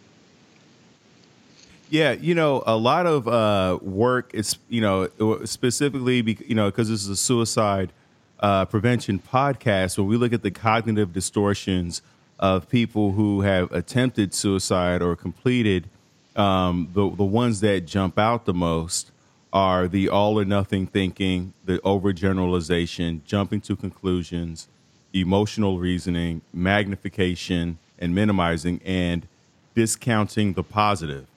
Yeah, 1.89 2.13
you 2.13 2.35
know, 2.35 2.63
a 2.65 2.77
lot 2.77 3.05
of 3.05 3.27
uh, 3.27 3.79
work 3.81 4.33
is, 4.33 4.57
you 4.69 4.79
know, 4.79 5.09
specifically, 5.43 6.21
be, 6.21 6.37
you 6.47 6.55
know, 6.55 6.71
because 6.71 6.89
this 6.89 7.01
is 7.01 7.09
a 7.09 7.17
suicide 7.17 7.91
uh, 8.39 8.65
prevention 8.65 9.19
podcast, 9.19 9.97
when 9.97 10.07
we 10.07 10.15
look 10.15 10.31
at 10.31 10.41
the 10.41 10.51
cognitive 10.51 11.11
distortions 11.11 12.01
of 12.39 12.69
people 12.69 13.11
who 13.11 13.41
have 13.41 13.71
attempted 13.71 14.33
suicide 14.33 15.01
or 15.01 15.15
completed, 15.15 15.89
um, 16.35 16.89
the 16.93 17.09
the 17.09 17.23
ones 17.23 17.61
that 17.61 17.81
jump 17.81 18.17
out 18.17 18.45
the 18.45 18.53
most 18.53 19.11
are 19.53 19.87
the 19.87 20.09
all 20.09 20.39
or 20.39 20.45
nothing 20.45 20.87
thinking, 20.87 21.53
the 21.65 21.77
overgeneralization, 21.79 23.23
jumping 23.25 23.59
to 23.61 23.75
conclusions, 23.75 24.67
emotional 25.13 25.77
reasoning, 25.77 26.41
magnification, 26.53 27.77
and 27.99 28.15
minimizing, 28.15 28.79
and 28.85 29.27
discounting 29.75 30.53
the 30.53 30.63
positive. 30.63 31.27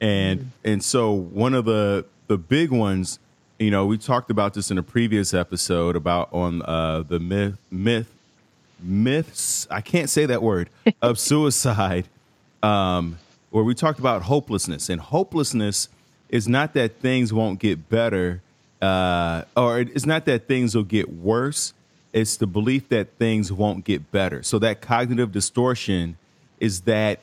And 0.00 0.40
mm. 0.40 0.46
and 0.64 0.84
so 0.84 1.12
one 1.12 1.54
of 1.54 1.64
the 1.64 2.04
the 2.26 2.36
big 2.36 2.70
ones, 2.70 3.18
you 3.58 3.70
know, 3.70 3.86
we 3.86 3.96
talked 3.98 4.30
about 4.30 4.54
this 4.54 4.70
in 4.70 4.78
a 4.78 4.82
previous 4.82 5.32
episode 5.32 5.96
about 5.96 6.28
on 6.32 6.62
uh, 6.62 7.02
the 7.02 7.18
myth 7.18 7.56
myth 7.70 8.12
myths. 8.80 9.66
I 9.70 9.80
can't 9.80 10.10
say 10.10 10.26
that 10.26 10.42
word 10.42 10.68
of 11.00 11.18
suicide, 11.18 12.06
um, 12.62 13.18
where 13.50 13.64
we 13.64 13.74
talked 13.74 13.98
about 13.98 14.22
hopelessness 14.22 14.88
and 14.88 15.00
hopelessness 15.00 15.88
is 16.28 16.48
not 16.48 16.74
that 16.74 17.00
things 17.00 17.32
won't 17.32 17.58
get 17.58 17.88
better, 17.88 18.42
uh, 18.82 19.42
or 19.56 19.80
it's 19.80 20.06
not 20.06 20.24
that 20.26 20.48
things 20.48 20.74
will 20.74 20.82
get 20.82 21.12
worse. 21.12 21.72
It's 22.12 22.36
the 22.36 22.46
belief 22.46 22.88
that 22.88 23.12
things 23.18 23.52
won't 23.52 23.84
get 23.84 24.10
better. 24.10 24.42
So 24.42 24.58
that 24.60 24.80
cognitive 24.80 25.32
distortion 25.32 26.16
is 26.58 26.82
that 26.82 27.20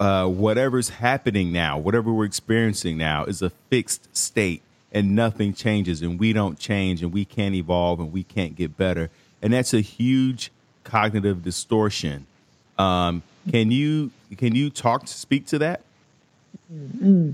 uh, 0.00 0.26
whatever's 0.26 0.88
happening 0.88 1.52
now, 1.52 1.78
whatever 1.78 2.12
we're 2.12 2.24
experiencing 2.24 2.96
now, 2.98 3.24
is 3.24 3.42
a 3.42 3.50
fixed 3.50 4.14
state 4.16 4.62
and 4.92 5.14
nothing 5.16 5.52
changes, 5.52 6.02
and 6.02 6.20
we 6.20 6.32
don't 6.32 6.58
change, 6.58 7.02
and 7.02 7.12
we 7.12 7.24
can't 7.24 7.54
evolve, 7.54 7.98
and 7.98 8.12
we 8.12 8.22
can't 8.22 8.54
get 8.54 8.76
better. 8.76 9.10
And 9.42 9.52
that's 9.52 9.74
a 9.74 9.80
huge 9.80 10.52
cognitive 10.84 11.42
distortion. 11.42 12.26
Um, 12.78 13.22
can 13.50 13.70
you 13.70 14.12
can 14.36 14.54
you 14.54 14.70
talk 14.70 15.02
to 15.06 15.12
speak 15.12 15.46
to 15.46 15.58
that? 15.58 15.82
Mm-hmm. 16.72 17.32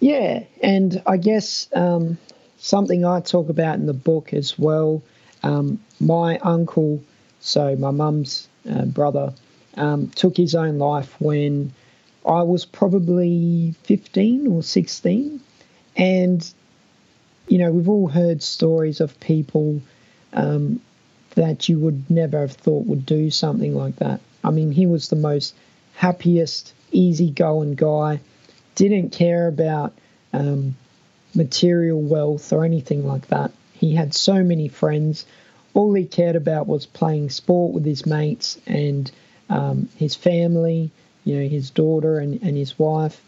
Yeah, 0.00 0.44
and 0.62 1.02
I 1.06 1.18
guess 1.18 1.68
um, 1.74 2.18
something 2.58 3.04
I 3.04 3.20
talk 3.20 3.48
about 3.48 3.76
in 3.76 3.86
the 3.86 3.92
book 3.92 4.32
as 4.32 4.58
well. 4.58 5.02
Um, 5.42 5.78
my 6.00 6.38
uncle, 6.38 7.02
so 7.40 7.76
my 7.76 7.90
mum's 7.90 8.48
uh, 8.68 8.86
brother, 8.86 9.34
um, 9.76 10.08
took 10.08 10.36
his 10.36 10.54
own 10.54 10.78
life 10.78 11.20
when 11.20 11.72
I 12.26 12.42
was 12.42 12.64
probably 12.64 13.74
15 13.84 14.46
or 14.48 14.62
16. 14.62 15.40
And, 15.96 16.54
you 17.48 17.58
know, 17.58 17.70
we've 17.70 17.88
all 17.88 18.08
heard 18.08 18.42
stories 18.42 19.00
of 19.00 19.18
people 19.20 19.80
um, 20.32 20.80
that 21.34 21.68
you 21.68 21.78
would 21.78 22.10
never 22.10 22.40
have 22.40 22.52
thought 22.52 22.86
would 22.86 23.06
do 23.06 23.30
something 23.30 23.74
like 23.74 23.96
that. 23.96 24.20
I 24.44 24.50
mean, 24.50 24.72
he 24.72 24.86
was 24.86 25.08
the 25.08 25.16
most 25.16 25.54
happiest, 25.94 26.72
easygoing 26.92 27.74
guy 27.74 28.20
didn't 28.74 29.10
care 29.10 29.48
about 29.48 29.92
um, 30.32 30.74
material 31.34 32.00
wealth 32.00 32.52
or 32.52 32.64
anything 32.64 33.06
like 33.06 33.26
that. 33.28 33.52
He 33.74 33.94
had 33.94 34.14
so 34.14 34.42
many 34.42 34.68
friends. 34.68 35.26
All 35.74 35.92
he 35.94 36.04
cared 36.04 36.36
about 36.36 36.66
was 36.66 36.86
playing 36.86 37.30
sport 37.30 37.72
with 37.72 37.84
his 37.84 38.06
mates 38.06 38.58
and 38.66 39.10
um, 39.48 39.88
his 39.96 40.14
family, 40.14 40.90
you 41.24 41.36
know, 41.36 41.48
his 41.48 41.70
daughter 41.70 42.18
and, 42.18 42.42
and 42.42 42.56
his 42.56 42.78
wife. 42.78 43.20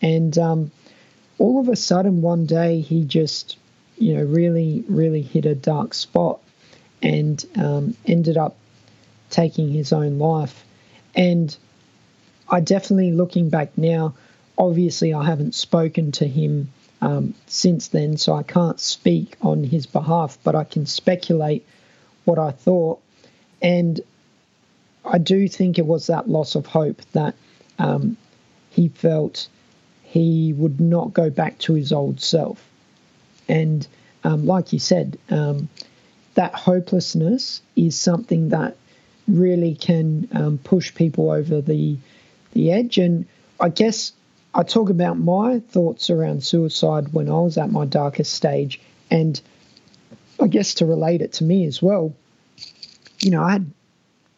And 0.00 0.36
um, 0.38 0.70
all 1.38 1.60
of 1.60 1.68
a 1.68 1.76
sudden, 1.76 2.22
one 2.22 2.46
day, 2.46 2.80
he 2.80 3.04
just, 3.04 3.56
you 3.96 4.14
know, 4.14 4.24
really, 4.24 4.84
really 4.88 5.22
hit 5.22 5.46
a 5.46 5.54
dark 5.54 5.94
spot 5.94 6.40
and 7.02 7.44
um, 7.56 7.96
ended 8.06 8.36
up 8.36 8.56
taking 9.30 9.70
his 9.70 9.92
own 9.92 10.18
life. 10.18 10.64
And 11.14 11.56
I 12.50 12.60
definitely, 12.60 13.12
looking 13.12 13.50
back 13.50 13.76
now, 13.76 14.14
obviously 14.56 15.12
I 15.12 15.24
haven't 15.24 15.54
spoken 15.54 16.12
to 16.12 16.26
him 16.26 16.70
um, 17.00 17.34
since 17.46 17.88
then, 17.88 18.16
so 18.16 18.34
I 18.34 18.42
can't 18.42 18.80
speak 18.80 19.36
on 19.42 19.64
his 19.64 19.86
behalf, 19.86 20.38
but 20.42 20.54
I 20.54 20.64
can 20.64 20.86
speculate 20.86 21.66
what 22.24 22.38
I 22.38 22.50
thought. 22.50 23.00
And 23.62 24.00
I 25.04 25.18
do 25.18 25.48
think 25.48 25.78
it 25.78 25.86
was 25.86 26.06
that 26.08 26.28
loss 26.28 26.54
of 26.54 26.66
hope 26.66 27.00
that 27.12 27.34
um, 27.78 28.16
he 28.70 28.88
felt 28.88 29.48
he 30.02 30.52
would 30.54 30.80
not 30.80 31.12
go 31.12 31.30
back 31.30 31.58
to 31.58 31.74
his 31.74 31.92
old 31.92 32.20
self. 32.20 32.64
And 33.48 33.86
um, 34.24 34.46
like 34.46 34.72
you 34.72 34.78
said, 34.78 35.18
um, 35.30 35.68
that 36.34 36.54
hopelessness 36.54 37.62
is 37.76 37.98
something 37.98 38.50
that 38.50 38.76
really 39.26 39.74
can 39.74 40.28
um, 40.32 40.58
push 40.58 40.94
people 40.94 41.30
over 41.30 41.60
the 41.60 41.96
the 42.52 42.72
edge. 42.72 42.98
And 42.98 43.26
I 43.60 43.68
guess 43.68 44.12
I 44.54 44.62
talk 44.62 44.90
about 44.90 45.18
my 45.18 45.60
thoughts 45.60 46.10
around 46.10 46.42
suicide 46.42 47.12
when 47.12 47.28
I 47.28 47.40
was 47.40 47.58
at 47.58 47.70
my 47.70 47.84
darkest 47.84 48.32
stage, 48.32 48.80
and 49.10 49.40
I 50.40 50.46
guess 50.46 50.74
to 50.74 50.86
relate 50.86 51.22
it 51.22 51.34
to 51.34 51.44
me 51.44 51.66
as 51.66 51.82
well, 51.82 52.14
you 53.20 53.30
know, 53.30 53.42
I 53.42 53.52
had 53.52 53.70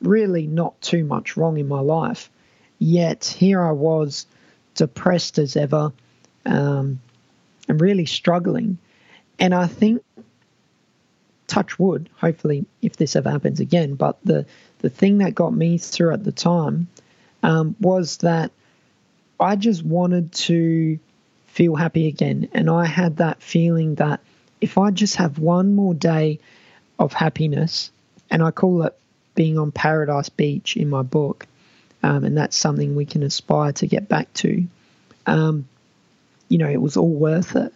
really 0.01 0.47
not 0.47 0.81
too 0.81 1.05
much 1.05 1.37
wrong 1.37 1.59
in 1.59 1.69
my 1.69 1.81
life, 1.81 2.31
yet 2.79 3.25
here 3.25 3.63
I 3.63 3.73
was, 3.73 4.27
depressed 4.75 5.39
as 5.39 5.57
ever, 5.57 5.93
um, 6.47 7.01
and 7.69 7.81
really 7.81 8.07
struggling. 8.07 8.79
And 9.39 9.55
I 9.55 9.67
think, 9.67 10.03
touch 11.47 11.79
wood, 11.79 12.09
hopefully, 12.17 12.65
if 12.81 12.97
this 12.97 13.17
ever 13.17 13.31
happens 13.31 13.61
again, 13.61 13.95
but 13.95 14.19
the, 14.25 14.47
the 14.79 14.91
thing 14.91 15.19
that 15.19 15.35
got 15.35 15.55
me 15.55 15.79
through 15.79 16.13
at 16.13 16.25
the 16.25 16.33
time 16.33 16.89
um, 17.43 17.77
was 17.81 18.19
that 18.19 18.51
I 19.39 19.57
just 19.57 19.83
wanted 19.83 20.33
to 20.33 20.99
feel 21.47 21.75
happy 21.75 22.07
again. 22.07 22.49
And 22.53 22.71
I 22.71 22.87
had 22.87 23.17
that 23.19 23.43
feeling 23.43 23.97
that 23.97 24.21
if 24.61 24.79
I 24.79 24.91
just 24.91 25.17
have 25.17 25.39
one 25.39 25.75
more 25.75 25.95
day 25.95 26.39
of 26.99 27.13
happiness, 27.13 27.91
and 28.31 28.43
I 28.43 28.51
call 28.51 28.83
it 28.85 28.97
being 29.35 29.59
on 29.59 29.73
Paradise 29.73 30.29
Beach 30.29 30.77
in 30.77 30.91
my 30.91 31.03
book, 31.03 31.47
um, 32.03 32.25
and 32.25 32.37
that's 32.37 32.57
something 32.57 32.95
we 32.95 33.07
can 33.07 33.23
aspire 33.23 33.73
to 33.73 33.87
get 33.87 34.09
back 34.09 34.33
to, 34.35 34.67
um, 35.27 35.67
you 36.49 36.59
know, 36.59 36.69
it 36.69 36.81
was 36.81 36.97
all 36.97 37.09
worth 37.09 37.57
it. 37.57 37.73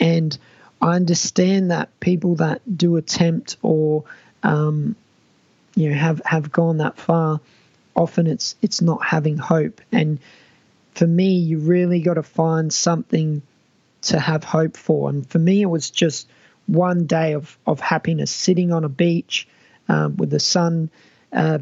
And 0.00 0.36
I 0.80 0.96
understand 0.96 1.70
that 1.70 1.88
people 2.00 2.36
that 2.36 2.60
do 2.76 2.96
attempt 2.96 3.56
or, 3.62 4.04
um, 4.42 4.96
you 5.74 5.90
know, 5.90 5.94
have, 5.94 6.20
have 6.24 6.50
gone 6.50 6.78
that 6.78 6.98
far, 6.98 7.40
often 7.94 8.26
it's 8.26 8.56
it's 8.62 8.80
not 8.80 9.04
having 9.04 9.36
hope. 9.38 9.80
And 9.90 10.18
for 10.94 11.06
me, 11.06 11.36
you 11.36 11.58
really 11.58 12.00
got 12.00 12.14
to 12.14 12.22
find 12.22 12.72
something 12.72 13.42
to 14.02 14.18
have 14.18 14.44
hope 14.44 14.76
for. 14.76 15.08
And 15.08 15.28
for 15.28 15.38
me, 15.38 15.62
it 15.62 15.66
was 15.66 15.90
just 15.90 16.28
one 16.66 17.06
day 17.06 17.34
of, 17.34 17.56
of 17.66 17.80
happiness 17.80 18.30
sitting 18.30 18.72
on 18.72 18.84
a 18.84 18.88
beach 18.88 19.48
um, 19.88 20.16
with 20.16 20.30
the 20.30 20.40
sun 20.40 20.90
uh, 21.32 21.58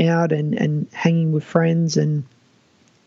out 0.00 0.32
and, 0.32 0.54
and 0.54 0.88
hanging 0.92 1.32
with 1.32 1.44
friends. 1.44 1.96
And 1.96 2.24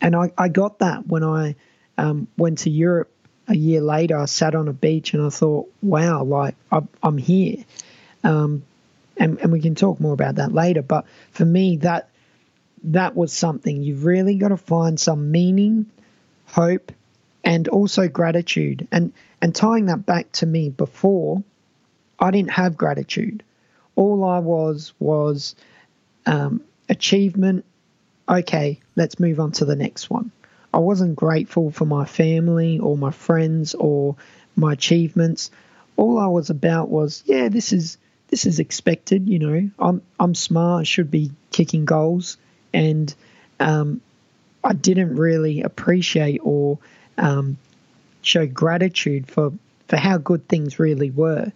and 0.02 0.16
I, 0.16 0.32
I 0.38 0.50
got 0.50 0.80
that 0.80 1.08
when 1.08 1.24
I 1.24 1.56
um, 1.98 2.28
went 2.38 2.60
to 2.60 2.70
Europe 2.70 3.10
a 3.48 3.56
year 3.56 3.82
later. 3.82 4.18
I 4.18 4.26
sat 4.26 4.56
on 4.56 4.68
a 4.68 4.74
beach 4.74 5.14
and 5.14 5.26
I 5.26 5.30
thought, 5.30 5.72
wow, 5.82 6.24
like 6.24 6.56
I'm, 6.72 6.88
I'm 7.02 7.18
here. 7.18 7.64
Um, 8.24 8.64
and, 9.18 9.40
and 9.40 9.52
we 9.52 9.62
can 9.62 9.76
talk 9.76 10.00
more 10.00 10.14
about 10.14 10.36
that 10.36 10.54
later. 10.54 10.82
But 10.82 11.06
for 11.32 11.46
me, 11.46 11.78
that 11.78 12.10
that 12.86 13.16
was 13.16 13.34
something 13.34 13.82
you've 13.82 14.06
really 14.06 14.36
got 14.36 14.50
to 14.50 14.58
find 14.58 15.00
some 15.00 15.32
meaning, 15.32 15.86
hope, 16.46 16.92
and 17.44 17.68
also 17.68 18.08
gratitude. 18.08 18.88
And 18.92 19.14
and 19.42 19.54
tying 19.54 19.88
that 19.88 20.06
back 20.06 20.32
to 20.34 20.46
me 20.46 20.70
before, 20.70 21.44
I 22.20 22.32
didn't 22.32 22.52
have 22.52 22.78
gratitude. 22.78 23.44
All 23.96 24.24
I 24.24 24.40
was 24.40 24.94
was 25.00 25.56
um, 26.26 26.62
achievement. 26.90 27.66
Okay, 28.28 28.80
let's 28.96 29.20
move 29.20 29.40
on 29.40 29.52
to 29.54 29.66
the 29.66 29.76
next 29.76 30.10
one. 30.10 30.32
I 30.74 30.80
wasn't 30.80 31.16
grateful 31.16 31.70
for 31.72 31.86
my 31.86 32.06
family 32.06 32.80
or 32.80 32.98
my 32.98 33.12
friends 33.12 33.76
or 33.76 34.16
my 34.56 34.74
achievements. 34.74 35.52
All 35.98 36.18
I 36.18 36.28
was 36.28 36.50
about 36.50 36.90
was, 36.90 37.24
yeah, 37.26 37.50
this 37.50 37.72
is 37.74 37.98
this 38.30 38.46
is 38.46 38.60
expected. 38.60 39.30
You 39.30 39.40
know, 39.40 39.70
I'm 39.78 40.02
I'm 40.20 40.34
smart. 40.34 40.82
I 40.82 40.84
should 40.84 41.12
be 41.12 41.32
kicking 41.52 41.86
goals, 41.86 42.38
and 42.74 43.14
um, 43.60 44.02
I 44.64 44.74
didn't 44.74 45.16
really 45.16 45.62
appreciate 45.62 46.40
or 46.44 46.80
um, 47.18 47.58
show 48.22 48.48
gratitude 48.48 49.28
for 49.28 49.54
for 49.88 49.98
how 49.98 50.18
good 50.18 50.48
things 50.48 50.80
really 50.80 51.12
were. 51.12 51.52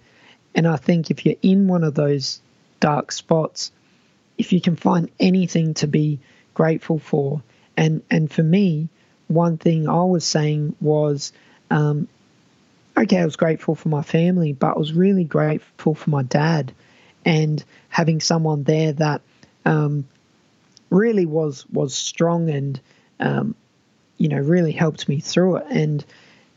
And 0.54 0.68
I 0.68 0.76
think 0.76 1.10
if 1.10 1.26
you're 1.26 1.36
in 1.42 1.68
one 1.68 1.84
of 1.84 1.96
those 1.96 2.42
dark 2.80 3.12
spots, 3.12 3.72
if 4.38 4.52
you 4.52 4.62
can 4.62 4.76
find 4.76 5.10
anything 5.20 5.74
to 5.76 5.88
be 5.88 6.20
grateful 6.54 7.00
for, 7.00 7.42
and 7.76 8.04
and 8.12 8.32
for 8.32 8.44
me, 8.44 8.90
one 9.28 9.58
thing 9.58 9.88
I 9.88 10.04
was 10.04 10.26
saying 10.26 10.76
was, 10.82 11.32
um, 11.72 12.08
okay, 12.98 13.20
I 13.20 13.26
was 13.26 13.36
grateful 13.36 13.76
for 13.76 13.90
my 13.90 14.02
family, 14.02 14.54
but 14.54 14.76
I 14.76 14.80
was 14.80 14.94
really 14.94 15.24
grateful 15.24 15.96
for 15.96 16.10
my 16.10 16.24
dad, 16.24 16.74
and 17.24 17.64
having 17.90 18.20
someone 18.20 18.64
there 18.64 18.94
that 18.94 19.22
um, 19.66 20.06
really 20.90 21.26
was 21.26 21.66
was 21.70 21.94
strong 21.94 22.50
and 22.50 22.80
um, 23.20 23.56
you 24.18 24.30
know 24.30 24.40
really 24.40 24.72
helped 24.72 25.08
me 25.10 25.20
through 25.20 25.58
it, 25.58 25.66
and 25.70 26.06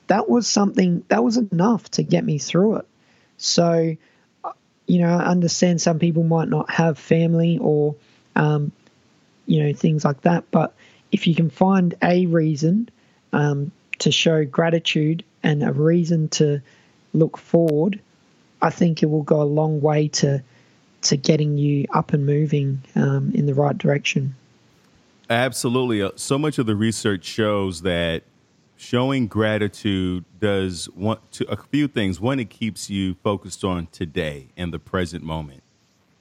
that 0.06 0.28
was 0.28 0.48
something 0.48 1.04
that 1.08 1.22
was 1.22 1.36
enough 1.36 1.88
to 1.92 2.02
get 2.02 2.24
me 2.24 2.38
through 2.38 2.76
it. 2.76 2.86
So, 3.38 3.96
you 4.86 4.98
know, 4.98 5.08
I 5.08 5.24
understand 5.24 5.80
some 5.80 6.00
people 6.00 6.24
might 6.24 6.48
not 6.48 6.68
have 6.68 6.98
family 6.98 7.58
or 7.60 7.94
um, 8.34 8.72
you 9.46 9.62
know 9.62 9.72
things 9.72 10.04
like 10.04 10.22
that, 10.22 10.50
but 10.50 10.74
if 11.12 11.26
you 11.26 11.34
can 11.34 11.48
find 11.48 11.94
a 12.02 12.26
reason 12.26 12.88
um, 13.32 13.72
to 14.00 14.10
show 14.10 14.44
gratitude 14.44 15.24
and 15.42 15.62
a 15.62 15.72
reason 15.72 16.28
to 16.28 16.60
look 17.12 17.36
forward, 17.38 18.00
I 18.60 18.70
think 18.70 19.02
it 19.02 19.06
will 19.06 19.22
go 19.22 19.42
a 19.42 19.44
long 19.44 19.80
way 19.80 20.08
to 20.08 20.42
to 21.02 21.16
getting 21.16 21.58
you 21.58 21.86
up 21.92 22.12
and 22.12 22.26
moving 22.26 22.82
um, 22.94 23.32
in 23.34 23.46
the 23.46 23.54
right 23.54 23.76
direction. 23.76 24.34
Absolutely. 25.28 26.02
Uh, 26.02 26.10
so 26.16 26.38
much 26.38 26.58
of 26.58 26.66
the 26.66 26.74
research 26.74 27.24
shows 27.24 27.82
that 27.82 28.24
showing 28.76 29.26
gratitude 29.26 30.24
does 30.40 30.86
one 30.94 31.18
to 31.32 31.48
a 31.50 31.56
few 31.56 31.86
things. 31.86 32.20
One, 32.20 32.40
it 32.40 32.50
keeps 32.50 32.90
you 32.90 33.14
focused 33.22 33.62
on 33.62 33.86
today 33.92 34.48
and 34.56 34.72
the 34.72 34.78
present 34.78 35.22
moment. 35.22 35.62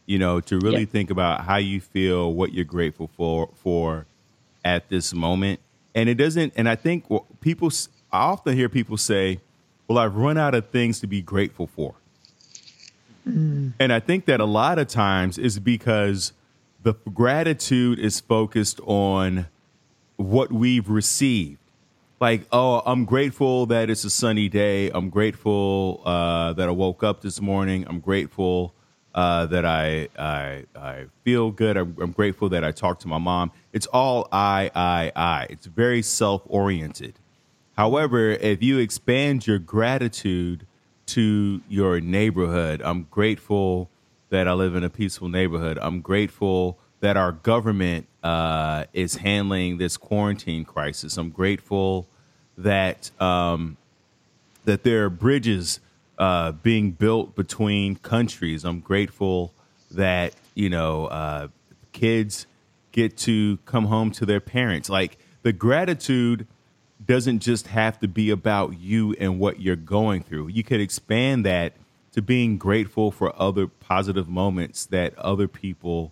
You 0.06 0.20
know, 0.20 0.42
to 0.42 0.60
really 0.60 0.86
think 0.86 1.12
about 1.12 1.42
how 1.42 1.58
you 1.58 1.80
feel, 1.80 2.34
what 2.34 2.52
you're 2.52 2.66
grateful 2.66 3.10
for 3.16 3.50
for 3.54 4.08
at 4.66 4.90
this 4.90 5.14
moment. 5.14 5.60
And 5.94 6.10
it 6.10 6.16
doesn't. 6.16 6.54
And 6.56 6.68
I 6.68 6.76
think 6.76 7.06
people. 7.42 7.72
I 8.12 8.22
often 8.22 8.56
hear 8.56 8.70
people 8.70 8.98
say, 8.98 9.40
"Well, 9.88 10.00
I've 10.00 10.16
run 10.16 10.38
out 10.38 10.56
of 10.56 10.70
things 10.70 11.00
to 11.02 11.08
be 11.08 11.22
grateful 11.22 11.68
for." 11.68 11.94
Mm. 13.30 13.74
And 13.80 13.94
I 13.94 14.00
think 14.00 14.26
that 14.26 14.40
a 14.40 14.46
lot 14.46 14.80
of 14.80 14.88
times 14.88 15.38
is 15.38 15.60
because 15.60 16.34
the 16.82 16.94
gratitude 17.14 18.00
is 18.00 18.20
focused 18.20 18.80
on 18.86 19.48
what 20.18 20.52
we've 20.52 20.90
received. 20.90 21.60
Like, 22.20 22.46
oh, 22.52 22.82
I'm 22.86 23.06
grateful 23.06 23.66
that 23.68 23.90
it's 23.90 24.04
a 24.04 24.10
sunny 24.10 24.50
day. 24.50 24.90
I'm 24.90 25.10
grateful 25.10 26.02
uh, 26.06 26.54
that 26.54 26.68
I 26.68 26.72
woke 26.72 27.04
up 27.04 27.22
this 27.22 27.40
morning. 27.40 27.86
I'm 27.88 28.02
grateful 28.02 28.74
uh, 29.16 29.46
that 29.48 29.66
I, 29.66 30.10
I 30.18 30.66
I 30.76 31.06
feel 31.24 31.52
good. 31.52 31.78
I'm, 31.78 31.96
I'm, 32.00 32.12
grateful 32.12 32.50
that 32.50 32.64
I 32.64 32.72
talked 32.72 33.02
to 33.02 33.08
my 33.08 33.18
mom. 33.18 33.52
It's 33.74 33.88
all 33.88 34.28
I, 34.32 34.70
I, 34.76 35.12
I. 35.16 35.48
It's 35.50 35.66
very 35.66 36.02
self 36.02 36.44
oriented. 36.46 37.16
However, 37.76 38.32
if 38.32 38.62
you 38.62 38.78
expand 38.78 39.48
your 39.48 39.58
gratitude 39.58 40.68
to 41.10 41.62
your 41.70 42.00
neighborhood. 42.00 42.82
I'm 42.84 43.08
grateful 43.10 43.90
that 44.30 44.48
I 44.48 44.54
live 44.54 44.76
in 44.76 44.84
a 44.84 44.90
peaceful 44.90 45.30
neighborhood. 45.30 45.78
I'm 45.82 46.02
grateful 46.02 46.80
that 47.00 47.18
our 47.18 47.32
government 47.32 48.08
uh, 48.24 48.86
is 48.94 49.18
handling 49.18 49.78
this 49.78 49.98
quarantine 49.98 50.66
crisis. 50.66 51.18
I'm 51.18 51.30
grateful 51.30 52.08
that 52.58 53.10
um, 53.22 53.78
that 54.66 54.84
there 54.84 55.06
are 55.06 55.10
bridges 55.10 55.80
uh, 56.18 56.52
being 56.52 56.92
built 56.92 57.36
between 57.36 57.96
countries. 57.96 58.66
I'm 58.66 58.82
grateful 58.82 59.54
that 59.92 60.34
you 60.54 60.70
know 60.70 61.06
uh, 61.08 61.48
kids 61.92 62.46
get 62.92 63.18
to 63.18 63.58
come 63.66 63.86
home 63.86 64.12
to 64.12 64.26
their 64.26 64.42
parents. 64.42 64.90
Like 64.90 65.18
the 65.42 65.54
gratitude 65.54 66.48
doesn't 67.10 67.40
just 67.40 67.66
have 67.66 68.00
to 68.00 68.08
be 68.08 68.30
about 68.30 68.80
you 68.80 69.16
and 69.20 69.40
what 69.40 69.60
you're 69.60 69.76
going 69.76 70.22
through. 70.22 70.48
You 70.48 70.64
could 70.64 70.80
expand 70.80 71.44
that 71.44 71.74
to 72.12 72.22
being 72.22 72.60
grateful 72.60 73.10
for 73.10 73.34
other 73.42 73.66
positive 73.66 74.30
moments 74.30 74.86
that 74.86 75.18
other 75.18 75.48
people 75.48 76.12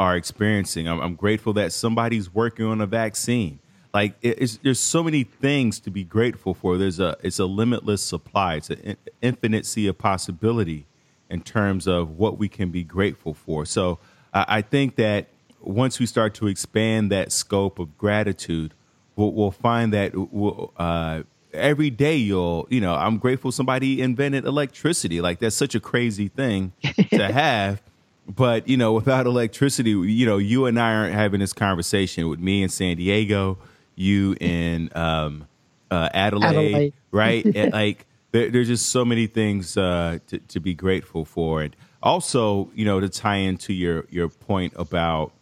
are 0.00 0.16
experiencing. 0.16 0.88
I'm, 0.88 1.00
I'm 1.00 1.14
grateful 1.14 1.52
that 1.52 1.72
somebody's 1.72 2.34
working 2.34 2.66
on 2.66 2.80
a 2.80 2.86
vaccine. 2.86 3.60
Like 3.94 4.20
there's 4.20 4.80
so 4.80 5.04
many 5.04 5.22
things 5.22 5.78
to 5.78 5.92
be 5.92 6.02
grateful 6.02 6.54
for. 6.54 6.76
There's 6.76 6.98
a 6.98 7.16
it's 7.22 7.38
a 7.38 7.46
limitless 7.46 8.02
supply. 8.02 8.56
It's 8.56 8.70
an 8.70 8.96
infinite 9.20 9.64
sea 9.64 9.86
of 9.86 9.96
possibility 9.96 10.86
in 11.30 11.42
terms 11.42 11.86
of 11.86 12.18
what 12.18 12.36
we 12.36 12.48
can 12.48 12.70
be 12.70 12.82
grateful 12.82 13.32
for. 13.32 13.64
So 13.64 14.00
I, 14.34 14.44
I 14.48 14.62
think 14.62 14.96
that 14.96 15.28
once 15.60 16.00
we 16.00 16.06
start 16.06 16.34
to 16.34 16.48
expand 16.48 17.12
that 17.12 17.30
scope 17.30 17.78
of 17.78 17.96
gratitude, 17.96 18.74
we'll, 19.16 19.32
we'll 19.32 19.50
find 19.50 19.92
that 19.92 20.12
we'll, 20.14 20.72
uh, 20.76 21.22
every 21.52 21.90
day 21.90 22.16
you'll, 22.16 22.66
you 22.70 22.80
know, 22.80 22.94
I'm 22.94 23.18
grateful 23.18 23.52
somebody 23.52 24.00
invented 24.00 24.44
electricity. 24.44 25.20
Like 25.20 25.38
that's 25.38 25.56
such 25.56 25.74
a 25.74 25.80
crazy 25.80 26.28
thing 26.28 26.72
to 27.10 27.32
have. 27.32 27.82
But, 28.26 28.68
you 28.68 28.76
know, 28.76 28.92
without 28.92 29.26
electricity, 29.26 29.90
you 29.90 30.26
know, 30.26 30.38
you 30.38 30.66
and 30.66 30.78
I 30.78 30.94
aren't 30.94 31.14
having 31.14 31.40
this 31.40 31.52
conversation 31.52 32.28
with 32.28 32.38
me 32.38 32.62
in 32.62 32.68
San 32.68 32.96
Diego, 32.96 33.58
you 33.96 34.36
in 34.40 34.90
um, 34.94 35.48
uh, 35.90 36.08
Adelaide, 36.14 36.46
Adelaide, 36.46 36.94
right? 37.10 37.44
and 37.56 37.72
like, 37.72 38.06
there, 38.30 38.50
there's 38.50 38.68
just 38.68 38.90
so 38.90 39.04
many 39.04 39.26
things 39.26 39.76
uh, 39.76 40.18
to, 40.28 40.38
to 40.38 40.60
be 40.60 40.72
grateful 40.72 41.24
for. 41.24 41.62
And 41.62 41.74
also, 42.02 42.70
you 42.74 42.84
know, 42.84 43.00
to 43.00 43.08
tie 43.08 43.36
into 43.36 43.72
your, 43.72 44.06
your 44.08 44.28
point 44.28 44.72
about 44.76 45.32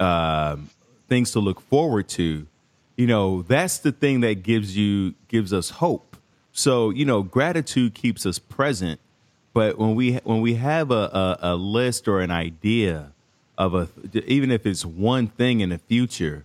um, 0.00 0.68
things 1.08 1.30
to 1.32 1.40
look 1.40 1.60
forward 1.60 2.08
to, 2.10 2.46
you 2.96 3.06
know 3.06 3.42
that's 3.42 3.78
the 3.78 3.92
thing 3.92 4.20
that 4.20 4.42
gives 4.42 4.76
you 4.76 5.14
gives 5.28 5.52
us 5.52 5.70
hope. 5.70 6.16
So 6.52 6.90
you 6.90 7.04
know 7.04 7.22
gratitude 7.22 7.94
keeps 7.94 8.26
us 8.26 8.38
present 8.38 9.00
but 9.56 9.78
when 9.78 9.94
we 9.94 10.16
when 10.16 10.42
we 10.42 10.56
have 10.56 10.90
a, 10.90 10.94
a, 10.94 11.38
a 11.40 11.56
list 11.56 12.06
or 12.08 12.20
an 12.20 12.30
idea 12.30 13.12
of 13.56 13.74
a 13.74 13.88
even 14.26 14.50
if 14.50 14.66
it's 14.66 14.84
one 14.84 15.28
thing 15.28 15.60
in 15.60 15.70
the 15.70 15.78
future 15.78 16.44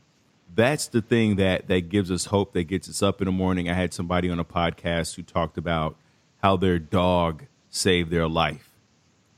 that's 0.56 0.88
the 0.88 1.02
thing 1.02 1.36
that 1.36 1.68
that 1.68 1.90
gives 1.90 2.10
us 2.10 2.28
hope 2.28 2.54
that 2.54 2.64
gets 2.66 2.88
us 2.88 3.04
up 3.04 3.20
in 3.20 3.26
the 3.26 3.34
morning. 3.34 3.70
I 3.70 3.74
had 3.74 3.94
somebody 3.94 4.30
on 4.30 4.40
a 4.40 4.46
podcast 4.46 5.16
who 5.16 5.24
talked 5.24 5.58
about 5.58 5.98
how 6.42 6.56
their 6.56 6.80
dog 6.80 7.44
saved 7.70 8.12
their 8.12 8.30
life. 8.30 8.70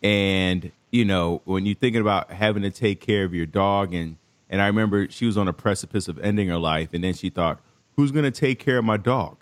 And 0.04 0.71
you 0.91 1.04
know 1.04 1.41
when 1.45 1.65
you're 1.65 1.73
thinking 1.73 2.02
about 2.02 2.30
having 2.30 2.62
to 2.62 2.69
take 2.69 3.02
care 3.02 3.23
of 3.23 3.34
your 3.34 3.47
dog 3.47 3.91
and 3.91 4.17
and 4.54 4.62
I 4.62 4.68
remember 4.68 5.10
she 5.10 5.26
was 5.26 5.36
on 5.36 5.48
a 5.48 5.54
precipice 5.54 6.08
of 6.08 6.20
ending 6.20 6.48
her 6.50 6.60
life, 6.60 6.89
and 6.94 7.04
then 7.04 7.16
she 7.16 7.32
thought, 7.32 7.60
"Who's 7.96 8.12
going 8.12 8.24
to 8.24 8.32
take 8.32 8.60
care 8.60 8.78
of 8.78 8.86
my 8.86 8.98
dog?" 8.98 9.38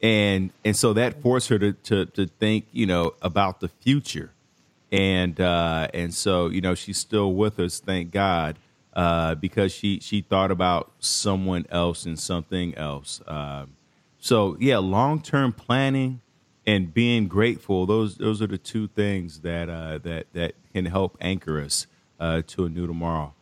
And 0.00 0.52
and 0.64 0.76
so 0.76 0.92
that 0.92 1.20
forced 1.20 1.48
her 1.48 1.58
to 1.58 1.72
to, 1.72 2.06
to 2.06 2.26
think, 2.28 2.66
you 2.70 2.86
know, 2.86 3.14
about 3.20 3.58
the 3.58 3.66
future. 3.66 4.30
And 4.92 5.40
uh, 5.40 5.88
and 5.92 6.14
so 6.14 6.46
you 6.46 6.60
know 6.60 6.76
she's 6.76 6.98
still 6.98 7.34
with 7.34 7.58
us, 7.58 7.80
thank 7.80 8.12
God, 8.12 8.56
uh, 8.92 9.34
because 9.34 9.72
she 9.72 9.98
she 9.98 10.20
thought 10.20 10.52
about 10.52 10.92
someone 11.00 11.66
else 11.68 12.06
and 12.06 12.16
something 12.16 12.76
else. 12.76 13.20
Um, 13.26 13.72
so 14.20 14.56
yeah, 14.60 14.78
long 14.78 15.20
term 15.20 15.52
planning 15.52 16.20
and 16.64 16.94
being 16.94 17.26
grateful 17.26 17.86
those 17.86 18.18
those 18.18 18.40
are 18.40 18.46
the 18.46 18.56
two 18.56 18.86
things 18.86 19.40
that 19.40 19.68
uh, 19.68 19.98
that 19.98 20.26
that 20.32 20.54
can 20.72 20.84
help 20.84 21.18
anchor 21.20 21.60
us 21.60 21.88
uh, 22.20 22.42
to 22.46 22.66
a 22.66 22.68
new 22.68 22.86
tomorrow. 22.86 23.34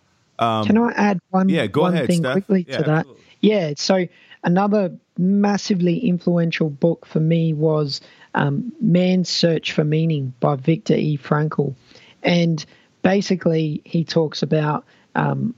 Um, 0.42 0.66
Can 0.66 0.78
I 0.78 0.92
add 0.92 1.20
one, 1.30 1.48
yeah, 1.48 1.66
go 1.66 1.82
one 1.82 1.94
ahead, 1.94 2.06
thing 2.06 2.18
Steph. 2.18 2.32
quickly 2.32 2.66
yeah, 2.68 2.78
to 2.78 2.82
that? 2.84 2.98
Absolutely. 2.98 3.22
Yeah, 3.40 3.72
so 3.76 4.06
another 4.44 4.96
massively 5.18 5.98
influential 5.98 6.70
book 6.70 7.06
for 7.06 7.20
me 7.20 7.52
was 7.52 8.00
um, 8.34 8.72
Man's 8.80 9.28
Search 9.28 9.72
for 9.72 9.84
Meaning 9.84 10.34
by 10.40 10.56
Viktor 10.56 10.94
E. 10.94 11.18
Frankl. 11.18 11.74
And 12.22 12.64
basically, 13.02 13.82
he 13.84 14.04
talks 14.04 14.42
about 14.42 14.84
um, 15.14 15.54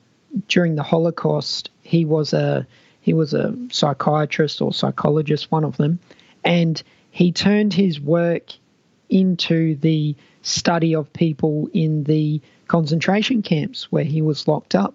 during 0.48 0.74
the 0.74 0.82
Holocaust, 0.82 1.70
he 1.82 2.04
was 2.04 2.32
a 2.32 2.66
he 3.00 3.12
was 3.12 3.34
a 3.34 3.54
psychiatrist 3.70 4.62
or 4.62 4.72
psychologist, 4.72 5.52
one 5.52 5.64
of 5.64 5.76
them, 5.76 5.98
and 6.42 6.82
he 7.10 7.32
turned 7.32 7.74
his 7.74 8.00
work 8.00 8.52
into 9.10 9.76
the 9.76 10.16
study 10.40 10.94
of 10.94 11.12
people 11.12 11.68
in 11.74 12.04
the 12.04 12.40
concentration 12.68 13.42
camps 13.42 13.90
where 13.90 14.04
he 14.04 14.22
was 14.22 14.48
locked 14.48 14.74
up. 14.74 14.94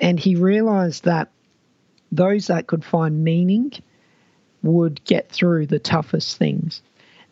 And 0.00 0.18
he 0.18 0.36
realized 0.36 1.04
that 1.04 1.30
those 2.12 2.46
that 2.46 2.66
could 2.66 2.84
find 2.84 3.24
meaning 3.24 3.72
would 4.62 5.02
get 5.04 5.30
through 5.30 5.66
the 5.66 5.78
toughest 5.78 6.36
things. 6.36 6.82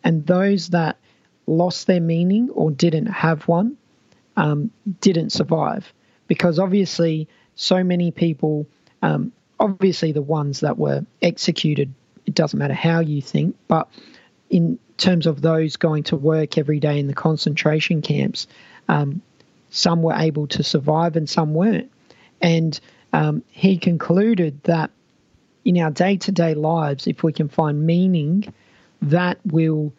And 0.03 0.25
those 0.25 0.69
that 0.69 0.97
lost 1.45 1.87
their 1.87 2.01
meaning 2.01 2.49
or 2.49 2.71
didn't 2.71 3.07
have 3.07 3.47
one 3.47 3.77
um, 4.35 4.71
didn't 5.01 5.31
survive. 5.31 5.91
Because 6.27 6.59
obviously, 6.59 7.27
so 7.55 7.83
many 7.83 8.11
people, 8.11 8.67
um, 9.01 9.31
obviously, 9.59 10.11
the 10.11 10.21
ones 10.21 10.59
that 10.59 10.77
were 10.77 11.05
executed, 11.21 11.93
it 12.25 12.35
doesn't 12.35 12.59
matter 12.59 12.73
how 12.73 12.99
you 12.99 13.21
think, 13.21 13.55
but 13.67 13.89
in 14.49 14.77
terms 14.97 15.27
of 15.27 15.41
those 15.41 15.75
going 15.77 16.03
to 16.03 16.15
work 16.15 16.57
every 16.57 16.79
day 16.79 16.99
in 16.99 17.07
the 17.07 17.13
concentration 17.13 18.01
camps, 18.01 18.47
um, 18.89 19.21
some 19.77 20.01
were 20.01 20.15
able 20.15 20.47
to 20.47 20.63
survive 20.63 21.15
and 21.15 21.29
some 21.29 21.53
weren't. 21.53 21.91
And 22.41 22.79
um, 23.13 23.43
he 23.49 23.77
concluded 23.77 24.61
that 24.63 24.89
in 25.65 25.77
our 25.77 25.91
day 25.91 26.17
to 26.17 26.31
day 26.31 26.53
lives, 26.55 27.07
if 27.07 27.23
we 27.23 27.31
can 27.31 27.47
find 27.47 27.85
meaning, 27.85 28.51
that 29.01 29.39
will 29.45 29.93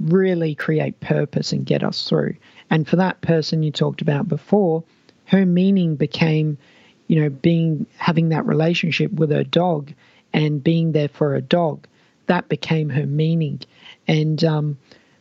really 0.00 0.54
create 0.54 0.98
purpose 1.00 1.52
and 1.52 1.64
get 1.64 1.84
us 1.84 2.08
through. 2.08 2.34
And 2.70 2.88
for 2.88 2.96
that 2.96 3.20
person 3.20 3.62
you 3.62 3.70
talked 3.70 4.02
about 4.02 4.28
before, 4.28 4.82
her 5.26 5.46
meaning 5.46 5.94
became, 5.94 6.58
you 7.06 7.20
know, 7.20 7.30
being 7.30 7.86
having 7.98 8.30
that 8.30 8.46
relationship 8.46 9.12
with 9.12 9.30
her 9.30 9.44
dog 9.44 9.92
and 10.32 10.64
being 10.64 10.92
there 10.92 11.08
for 11.08 11.30
her 11.30 11.40
dog. 11.40 11.86
That 12.26 12.48
became 12.48 12.88
her 12.90 13.06
meaning. 13.06 13.60
And 14.08 14.42
um, 14.42 14.78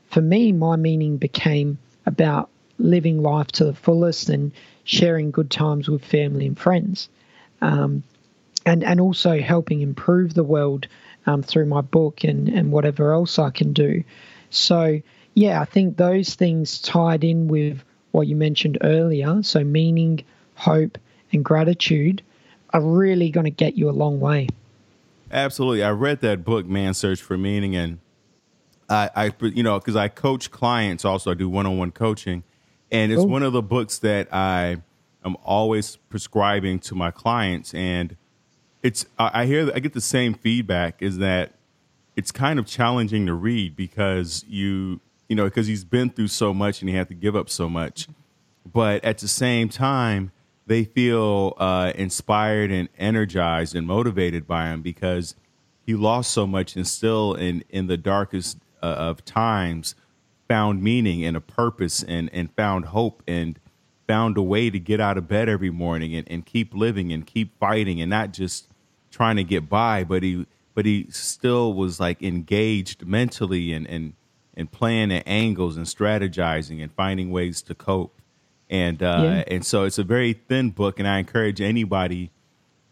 for 0.09 0.21
me, 0.21 0.51
my 0.51 0.75
meaning 0.75 1.17
became 1.17 1.77
about 2.05 2.49
living 2.81 3.21
life 3.21 3.47
to 3.47 3.65
the 3.65 3.73
fullest 3.73 4.29
and 4.29 4.51
sharing 4.83 5.31
good 5.31 5.49
times 5.49 5.87
with 5.87 6.03
family 6.03 6.47
and 6.47 6.57
friends. 6.57 7.09
Um, 7.61 8.03
and, 8.65 8.83
and 8.83 8.99
also 8.99 9.39
helping 9.39 9.81
improve 9.81 10.33
the 10.33 10.43
world 10.43 10.87
um, 11.25 11.43
through 11.43 11.65
my 11.65 11.81
book 11.81 12.23
and, 12.23 12.47
and 12.47 12.71
whatever 12.71 13.13
else 13.13 13.39
I 13.39 13.49
can 13.49 13.73
do. 13.73 14.03
So, 14.49 15.01
yeah, 15.33 15.61
I 15.61 15.65
think 15.65 15.97
those 15.97 16.35
things 16.35 16.79
tied 16.79 17.23
in 17.23 17.47
with 17.47 17.83
what 18.11 18.27
you 18.27 18.35
mentioned 18.35 18.77
earlier. 18.81 19.41
So, 19.43 19.63
meaning, 19.63 20.23
hope, 20.55 20.97
and 21.31 21.43
gratitude 21.43 22.21
are 22.71 22.81
really 22.81 23.29
going 23.29 23.45
to 23.45 23.51
get 23.51 23.75
you 23.75 23.89
a 23.89 23.91
long 23.91 24.19
way. 24.19 24.47
Absolutely. 25.31 25.83
I 25.83 25.91
read 25.91 26.21
that 26.21 26.43
book, 26.43 26.65
Man 26.65 26.93
Search 26.93 27.21
for 27.21 27.37
Meaning, 27.37 27.75
and 27.75 27.99
I, 28.89 29.09
I 29.15 29.33
you 29.41 29.63
know, 29.63 29.79
because 29.79 29.95
I 29.95 30.09
coach 30.09 30.51
clients 30.51 31.05
also, 31.05 31.31
I 31.31 31.33
do 31.33 31.49
one 31.49 31.65
on 31.65 31.77
one 31.77 31.91
coaching. 31.91 32.43
And 32.91 33.11
it's 33.11 33.23
one 33.23 33.43
of 33.43 33.53
the 33.53 33.61
books 33.61 33.99
that 33.99 34.33
I 34.33 34.77
am 35.23 35.37
always 35.43 35.95
prescribing 36.09 36.79
to 36.79 36.95
my 36.95 37.09
clients. 37.09 37.73
And 37.73 38.17
it's, 38.83 39.05
I 39.17 39.45
hear, 39.45 39.71
I 39.73 39.79
get 39.79 39.93
the 39.93 40.01
same 40.01 40.33
feedback 40.33 41.01
is 41.01 41.19
that 41.19 41.53
it's 42.15 42.31
kind 42.31 42.59
of 42.59 42.65
challenging 42.65 43.25
to 43.27 43.33
read 43.33 43.75
because 43.75 44.43
you, 44.47 44.99
you 45.29 45.35
know, 45.35 45.45
because 45.45 45.67
he's 45.67 45.85
been 45.85 46.09
through 46.09 46.27
so 46.27 46.53
much 46.53 46.81
and 46.81 46.89
he 46.89 46.95
had 46.95 47.07
to 47.07 47.13
give 47.13 47.35
up 47.35 47.49
so 47.49 47.69
much. 47.69 48.07
But 48.69 49.03
at 49.05 49.19
the 49.19 49.27
same 49.27 49.69
time, 49.69 50.31
they 50.67 50.83
feel 50.83 51.53
uh, 51.57 51.93
inspired 51.95 52.71
and 52.71 52.89
energized 52.97 53.75
and 53.75 53.87
motivated 53.87 54.47
by 54.47 54.67
him 54.67 54.81
because 54.81 55.35
he 55.85 55.95
lost 55.95 56.31
so 56.31 56.45
much 56.45 56.75
and 56.75 56.87
still 56.87 57.33
in 57.33 57.63
in 57.69 57.87
the 57.87 57.97
darkest 57.97 58.57
uh, 58.81 58.85
of 58.85 59.25
times 59.25 59.95
found 60.51 60.83
meaning 60.83 61.23
and 61.23 61.37
a 61.37 61.41
purpose 61.41 62.03
and 62.03 62.29
and 62.33 62.51
found 62.55 62.85
hope 62.85 63.23
and 63.27 63.59
found 64.07 64.37
a 64.37 64.41
way 64.41 64.69
to 64.69 64.79
get 64.79 64.99
out 64.99 65.17
of 65.17 65.27
bed 65.27 65.47
every 65.47 65.69
morning 65.69 66.13
and, 66.15 66.29
and 66.29 66.45
keep 66.45 66.73
living 66.73 67.11
and 67.13 67.25
keep 67.25 67.57
fighting 67.59 68.01
and 68.01 68.09
not 68.09 68.33
just 68.33 68.67
trying 69.09 69.35
to 69.35 69.43
get 69.43 69.69
by 69.69 70.03
but 70.03 70.23
he 70.23 70.45
but 70.73 70.85
he 70.85 71.05
still 71.09 71.73
was 71.73 71.99
like 71.99 72.21
engaged 72.21 73.05
mentally 73.05 73.71
and 73.71 73.87
and 73.87 74.13
and 74.55 74.71
playing 74.71 75.11
at 75.11 75.23
angles 75.25 75.77
and 75.77 75.85
strategizing 75.85 76.81
and 76.83 76.91
finding 76.93 77.31
ways 77.31 77.61
to 77.61 77.73
cope 77.73 78.21
and 78.71 79.03
uh, 79.03 79.19
yeah. 79.21 79.43
and 79.47 79.65
so 79.65 79.83
it's 79.83 79.97
a 79.97 80.03
very 80.03 80.31
thin 80.31 80.69
book, 80.71 80.97
and 80.97 81.07
I 81.07 81.19
encourage 81.19 81.59
anybody 81.59 82.31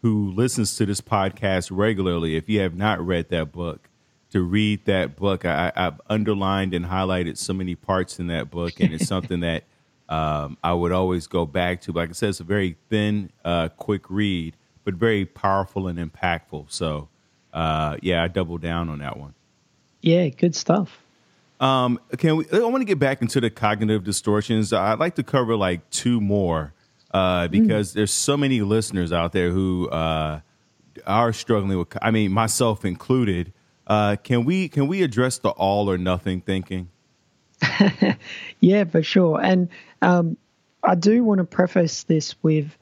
who 0.02 0.30
listens 0.30 0.76
to 0.76 0.84
this 0.84 1.00
podcast 1.00 1.70
regularly, 1.72 2.36
if 2.36 2.50
you 2.50 2.60
have 2.60 2.74
not 2.74 3.04
read 3.04 3.30
that 3.30 3.50
book, 3.50 3.88
to 4.30 4.42
read 4.42 4.84
that 4.86 5.16
book. 5.16 5.44
I, 5.44 5.72
have 5.74 6.00
underlined 6.08 6.74
and 6.74 6.86
highlighted 6.86 7.36
so 7.36 7.52
many 7.52 7.74
parts 7.74 8.18
in 8.18 8.28
that 8.28 8.50
book, 8.50 8.80
and 8.80 8.92
it's 8.92 9.06
something 9.06 9.40
that 9.40 9.64
um, 10.08 10.56
I 10.62 10.72
would 10.72 10.92
always 10.92 11.26
go 11.26 11.46
back 11.46 11.82
to. 11.82 11.92
Like 11.92 12.10
I 12.10 12.12
said, 12.12 12.30
it's 12.30 12.40
a 12.40 12.44
very 12.44 12.76
thin, 12.88 13.30
uh, 13.44 13.68
quick 13.68 14.10
read, 14.10 14.56
but 14.84 14.94
very 14.94 15.24
powerful 15.24 15.86
and 15.86 15.98
impactful. 15.98 16.70
So, 16.70 17.08
uh, 17.52 17.96
yeah, 18.02 18.22
I 18.22 18.28
double 18.28 18.58
down 18.58 18.88
on 18.88 18.98
that 18.98 19.16
one. 19.16 19.34
Yeah, 20.00 20.28
good 20.28 20.54
stuff. 20.54 21.00
Um, 21.60 22.00
can 22.16 22.36
we? 22.36 22.46
I 22.52 22.60
want 22.60 22.80
to 22.80 22.86
get 22.86 22.98
back 22.98 23.20
into 23.20 23.40
the 23.40 23.50
cognitive 23.50 24.02
distortions. 24.02 24.72
I'd 24.72 24.98
like 24.98 25.16
to 25.16 25.22
cover 25.22 25.56
like 25.56 25.88
two 25.90 26.20
more 26.20 26.72
uh, 27.10 27.46
hmm. 27.46 27.52
because 27.52 27.90
mm. 27.90 27.94
there's 27.94 28.12
so 28.12 28.36
many 28.36 28.62
listeners 28.62 29.12
out 29.12 29.32
there 29.32 29.50
who 29.50 29.88
uh, 29.90 30.40
are 31.06 31.32
struggling 31.32 31.78
with. 31.78 31.96
I 32.00 32.10
mean, 32.10 32.32
myself 32.32 32.84
included. 32.84 33.52
Uh, 33.90 34.14
can 34.14 34.44
we 34.44 34.68
can 34.68 34.86
we 34.86 35.02
address 35.02 35.38
the 35.38 35.48
all 35.48 35.90
or 35.90 35.98
nothing 35.98 36.40
thinking? 36.40 36.88
yeah, 38.60 38.84
for 38.84 39.02
sure. 39.02 39.40
And 39.42 39.68
um, 40.00 40.36
I 40.84 40.94
do 40.94 41.24
want 41.24 41.38
to 41.38 41.44
preface 41.44 42.04
this 42.04 42.36
with 42.40 42.78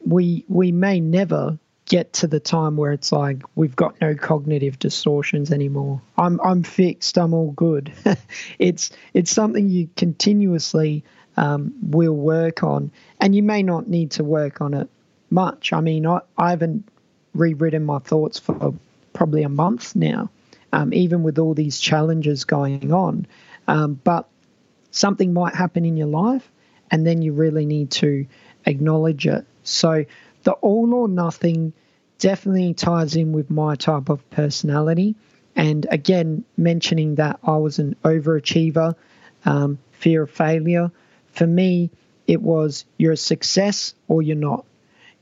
we 0.00 0.46
we 0.48 0.72
may 0.72 1.00
never 1.00 1.58
get 1.84 2.14
to 2.14 2.26
the 2.26 2.40
time 2.40 2.78
where 2.78 2.92
it's 2.92 3.12
like 3.12 3.42
we've 3.56 3.76
got 3.76 4.00
no 4.00 4.14
cognitive 4.14 4.78
distortions 4.78 5.52
anymore. 5.52 6.00
I'm 6.16 6.40
I'm 6.40 6.62
fixed. 6.62 7.18
I'm 7.18 7.34
all 7.34 7.50
good. 7.50 7.92
it's 8.58 8.90
it's 9.12 9.30
something 9.30 9.68
you 9.68 9.90
continuously 9.96 11.04
um, 11.36 11.74
will 11.82 12.16
work 12.16 12.62
on, 12.62 12.90
and 13.20 13.34
you 13.36 13.42
may 13.42 13.62
not 13.62 13.86
need 13.86 14.12
to 14.12 14.24
work 14.24 14.62
on 14.62 14.72
it 14.72 14.88
much. 15.28 15.74
I 15.74 15.82
mean, 15.82 16.06
I, 16.06 16.20
I 16.38 16.48
haven't 16.48 16.88
rewritten 17.34 17.84
my 17.84 17.98
thoughts 17.98 18.38
for 18.38 18.72
probably 19.12 19.42
a 19.42 19.48
month 19.48 19.94
now, 19.94 20.30
um, 20.72 20.92
even 20.92 21.22
with 21.22 21.38
all 21.38 21.54
these 21.54 21.78
challenges 21.78 22.44
going 22.44 22.92
on. 22.92 23.26
Um, 23.68 24.00
but 24.02 24.28
something 24.90 25.32
might 25.32 25.54
happen 25.54 25.84
in 25.84 25.96
your 25.96 26.08
life, 26.08 26.50
and 26.90 27.06
then 27.06 27.22
you 27.22 27.32
really 27.32 27.66
need 27.66 27.90
to 27.92 28.26
acknowledge 28.66 29.26
it. 29.26 29.46
So 29.62 30.04
the 30.42 30.52
all 30.52 30.94
or 30.94 31.08
nothing 31.08 31.72
definitely 32.18 32.74
ties 32.74 33.16
in 33.16 33.32
with 33.32 33.50
my 33.50 33.74
type 33.74 34.08
of 34.08 34.28
personality. 34.30 35.16
And 35.56 35.86
again, 35.90 36.44
mentioning 36.56 37.16
that 37.16 37.40
I 37.42 37.56
was 37.56 37.78
an 37.78 37.96
overachiever, 38.04 38.94
um, 39.44 39.78
fear 39.92 40.22
of 40.22 40.30
failure. 40.30 40.90
For 41.32 41.46
me, 41.46 41.90
it 42.26 42.40
was 42.40 42.84
you're 42.96 43.12
a 43.12 43.16
success 43.16 43.94
or 44.08 44.22
you're 44.22 44.36
not. 44.36 44.64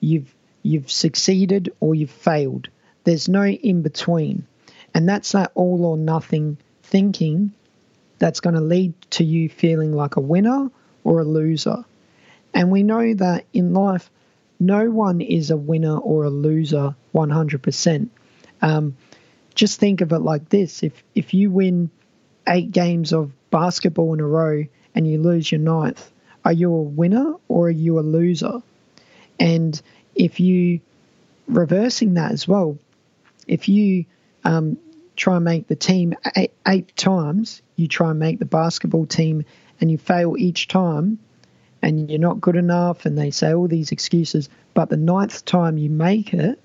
You've 0.01 0.35
you've 0.63 0.91
succeeded 0.91 1.73
or 1.81 1.95
you've 1.95 2.11
failed. 2.11 2.69
There's 3.11 3.29
no 3.29 3.45
in 3.45 3.83
between. 3.83 4.47
And 4.95 5.09
that's 5.09 5.33
that 5.33 5.51
all 5.57 5.85
or 5.85 5.97
nothing 5.97 6.59
thinking 6.85 7.51
that's 8.21 8.39
going 8.39 8.55
to 8.55 8.61
lead 8.61 8.95
to 9.11 9.25
you 9.25 9.49
feeling 9.49 9.93
like 9.93 10.15
a 10.15 10.21
winner 10.21 10.71
or 11.03 11.19
a 11.19 11.25
loser. 11.25 11.85
And 12.55 12.71
we 12.71 12.85
know 12.85 13.13
that 13.15 13.47
in 13.53 13.75
life, 13.75 14.09
no 14.61 14.89
one 14.93 15.21
is 15.23 15.51
a 15.51 15.57
winner 15.57 15.99
or 15.99 16.23
a 16.23 16.31
loser 16.31 16.95
100%. 17.13 18.09
Um, 18.63 18.97
just 19.57 19.81
think 19.81 20.03
of 20.03 20.13
it 20.13 20.21
like 20.21 20.49
this 20.49 20.85
if, 20.85 21.03
if 21.17 21.35
you 21.35 21.51
win 21.51 21.91
eight 22.47 22.71
games 22.71 23.13
of 23.13 23.33
basketball 23.51 24.15
in 24.15 24.21
a 24.21 24.25
row 24.25 24.65
and 24.95 25.05
you 25.05 25.21
lose 25.21 25.51
your 25.51 25.61
ninth, 25.61 26.13
are 26.45 26.53
you 26.53 26.73
a 26.73 26.83
winner 26.83 27.35
or 27.49 27.67
are 27.67 27.71
you 27.71 27.99
a 27.99 28.03
loser? 28.03 28.63
And 29.41 29.83
if 30.15 30.39
you 30.39 30.79
reversing 31.49 32.15
that 32.15 32.31
as 32.31 32.47
well, 32.47 32.79
if 33.51 33.69
you 33.69 34.05
um, 34.45 34.79
try 35.17 35.37
and 35.37 35.45
make 35.45 35.67
the 35.67 35.75
team 35.75 36.15
eight, 36.37 36.53
eight 36.67 36.97
times, 36.97 37.63
you 37.75 37.89
try 37.89 38.11
and 38.11 38.19
make 38.19 38.39
the 38.39 38.45
basketball 38.45 39.07
team 39.07 39.45
and 39.81 39.91
you 39.91 39.99
fail 39.99 40.37
each 40.39 40.69
time, 40.69 41.19
and 41.83 42.11
you're 42.11 42.21
not 42.21 42.41
good 42.41 42.55
enough, 42.55 43.07
and 43.07 43.19
they 43.19 43.31
say 43.31 43.53
all 43.53 43.67
these 43.67 43.91
excuses, 43.91 44.49
but 44.73 44.89
the 44.89 44.97
ninth 44.97 45.45
time 45.45 45.79
you 45.79 45.91
make 45.91 46.33
it, 46.33 46.61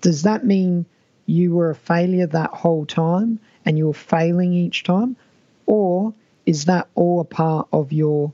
does 0.00 0.22
that 0.22 0.44
mean 0.44 0.86
you 1.26 1.54
were 1.54 1.70
a 1.70 1.74
failure 1.74 2.26
that 2.28 2.50
whole 2.50 2.86
time 2.86 3.38
and 3.64 3.76
you 3.76 3.88
were 3.88 3.92
failing 3.92 4.54
each 4.54 4.84
time? 4.84 5.16
Or 5.66 6.14
is 6.46 6.64
that 6.66 6.88
all 6.94 7.20
a 7.20 7.24
part 7.24 7.68
of 7.72 7.92
your 7.92 8.32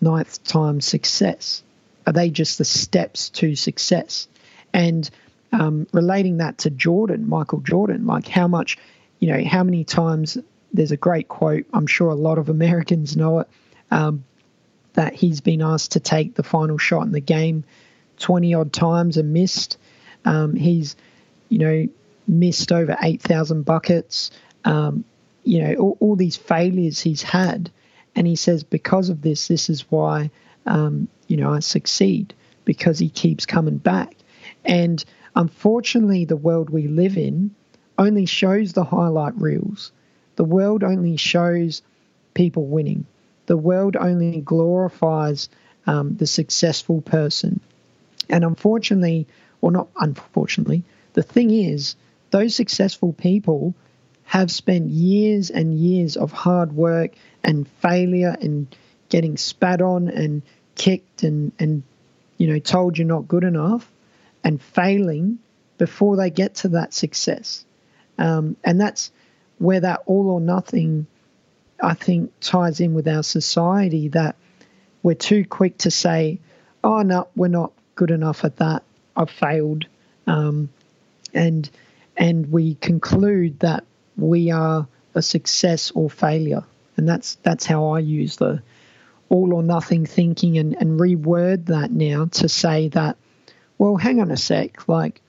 ninth 0.00 0.44
time 0.44 0.80
success? 0.80 1.62
Are 2.06 2.12
they 2.12 2.28
just 2.28 2.58
the 2.58 2.64
steps 2.64 3.30
to 3.30 3.54
success? 3.54 4.28
And 4.72 5.08
um, 5.54 5.86
relating 5.92 6.38
that 6.38 6.58
to 6.58 6.70
Jordan, 6.70 7.28
Michael 7.28 7.60
Jordan, 7.60 8.06
like 8.06 8.26
how 8.26 8.48
much, 8.48 8.76
you 9.20 9.28
know, 9.32 9.44
how 9.44 9.62
many 9.62 9.84
times 9.84 10.36
there's 10.72 10.90
a 10.90 10.96
great 10.96 11.28
quote, 11.28 11.64
I'm 11.72 11.86
sure 11.86 12.10
a 12.10 12.16
lot 12.16 12.38
of 12.38 12.48
Americans 12.48 13.16
know 13.16 13.40
it. 13.40 13.48
Um, 13.90 14.24
that 14.94 15.14
he's 15.14 15.40
been 15.40 15.60
asked 15.60 15.92
to 15.92 16.00
take 16.00 16.34
the 16.34 16.42
final 16.42 16.78
shot 16.78 17.02
in 17.02 17.12
the 17.12 17.20
game 17.20 17.64
20 18.18 18.54
odd 18.54 18.72
times 18.72 19.16
and 19.16 19.32
missed. 19.32 19.76
Um, 20.24 20.54
he's, 20.54 20.96
you 21.48 21.58
know, 21.58 21.88
missed 22.26 22.72
over 22.72 22.96
8,000 23.00 23.64
buckets. 23.64 24.30
Um, 24.64 25.04
you 25.42 25.62
know, 25.62 25.74
all, 25.74 25.96
all, 26.00 26.16
these 26.16 26.36
failures 26.36 27.00
he's 27.00 27.22
had. 27.22 27.70
And 28.14 28.26
he 28.26 28.36
says, 28.36 28.62
because 28.62 29.08
of 29.08 29.20
this, 29.20 29.48
this 29.48 29.68
is 29.68 29.84
why, 29.90 30.30
um, 30.64 31.08
you 31.26 31.36
know, 31.36 31.52
I 31.52 31.58
succeed, 31.58 32.32
because 32.64 32.98
he 32.98 33.08
keeps 33.08 33.46
coming 33.46 33.78
back. 33.78 34.14
And 34.64 35.04
unfortunately, 35.34 36.24
the 36.24 36.36
world 36.36 36.70
we 36.70 36.88
live 36.88 37.16
in 37.16 37.54
only 37.98 38.26
shows 38.26 38.72
the 38.72 38.84
highlight 38.84 39.40
reels. 39.40 39.92
The 40.36 40.44
world 40.44 40.82
only 40.82 41.16
shows 41.16 41.82
people 42.34 42.66
winning. 42.66 43.06
The 43.46 43.56
world 43.56 43.96
only 43.96 44.40
glorifies 44.40 45.48
um, 45.86 46.16
the 46.16 46.26
successful 46.26 47.00
person. 47.00 47.60
And 48.28 48.44
unfortunately, 48.44 49.26
or 49.60 49.70
not 49.70 49.88
unfortunately, 49.96 50.82
the 51.12 51.22
thing 51.22 51.50
is, 51.50 51.94
those 52.30 52.54
successful 52.54 53.12
people 53.12 53.74
have 54.24 54.50
spent 54.50 54.88
years 54.88 55.50
and 55.50 55.74
years 55.78 56.16
of 56.16 56.32
hard 56.32 56.72
work 56.72 57.12
and 57.42 57.68
failure 57.68 58.36
and 58.40 58.66
getting 59.08 59.36
spat 59.36 59.80
on 59.80 60.08
and 60.08 60.42
kicked 60.74 61.22
and, 61.22 61.52
and 61.58 61.82
you 62.38 62.48
know 62.48 62.58
told 62.58 62.98
you're 62.98 63.06
not 63.06 63.28
good 63.28 63.44
enough 63.44 63.88
and 64.44 64.62
failing 64.62 65.38
before 65.78 66.16
they 66.16 66.30
get 66.30 66.54
to 66.54 66.68
that 66.68 66.94
success. 66.94 67.64
Um, 68.18 68.56
and 68.62 68.80
that's 68.80 69.10
where 69.58 69.80
that 69.80 70.02
all 70.06 70.30
or 70.30 70.40
nothing, 70.40 71.06
I 71.82 71.94
think, 71.94 72.32
ties 72.40 72.78
in 72.80 72.94
with 72.94 73.08
our 73.08 73.22
society 73.22 74.08
that 74.08 74.36
we're 75.02 75.14
too 75.14 75.44
quick 75.44 75.78
to 75.78 75.90
say, 75.90 76.38
oh, 76.84 77.02
no, 77.02 77.28
we're 77.34 77.48
not 77.48 77.72
good 77.94 78.10
enough 78.10 78.44
at 78.44 78.56
that. 78.58 78.82
I've 79.16 79.30
failed. 79.30 79.86
Um, 80.26 80.68
and, 81.32 81.68
and 82.16 82.52
we 82.52 82.74
conclude 82.76 83.60
that 83.60 83.84
we 84.16 84.50
are 84.50 84.86
a 85.14 85.22
success 85.22 85.90
or 85.90 86.10
failure. 86.10 86.64
And 86.96 87.08
that's, 87.08 87.36
that's 87.42 87.66
how 87.66 87.88
I 87.88 87.98
use 87.98 88.36
the 88.36 88.62
all 89.28 89.54
or 89.54 89.62
nothing 89.62 90.06
thinking 90.06 90.58
and, 90.58 90.76
and 90.76 91.00
reword 91.00 91.66
that 91.66 91.90
now 91.90 92.26
to 92.26 92.48
say 92.48 92.88
that, 92.88 93.16
well, 93.78 93.96
hang 93.96 94.20
on 94.20 94.30
a 94.30 94.36
sec, 94.36 94.88
like, 94.88 95.20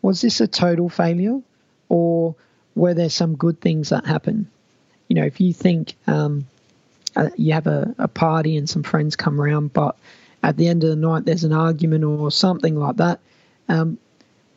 was 0.00 0.20
this 0.20 0.40
a 0.40 0.48
total 0.48 0.88
failure 0.88 1.40
or 1.88 2.34
were 2.74 2.94
there 2.94 3.10
some 3.10 3.36
good 3.36 3.60
things 3.60 3.90
that 3.90 4.06
happened? 4.06 4.46
You 5.08 5.16
know, 5.16 5.24
if 5.24 5.40
you 5.40 5.52
think 5.52 5.94
um, 6.06 6.46
uh, 7.14 7.30
you 7.36 7.52
have 7.52 7.66
a, 7.66 7.94
a 7.98 8.08
party 8.08 8.56
and 8.56 8.68
some 8.68 8.82
friends 8.82 9.16
come 9.16 9.40
around, 9.40 9.72
but 9.72 9.96
at 10.42 10.56
the 10.56 10.68
end 10.68 10.82
of 10.84 10.90
the 10.90 10.96
night 10.96 11.24
there's 11.24 11.44
an 11.44 11.52
argument 11.52 12.04
or 12.04 12.30
something 12.30 12.74
like 12.76 12.96
that, 12.96 13.20
um, 13.68 13.98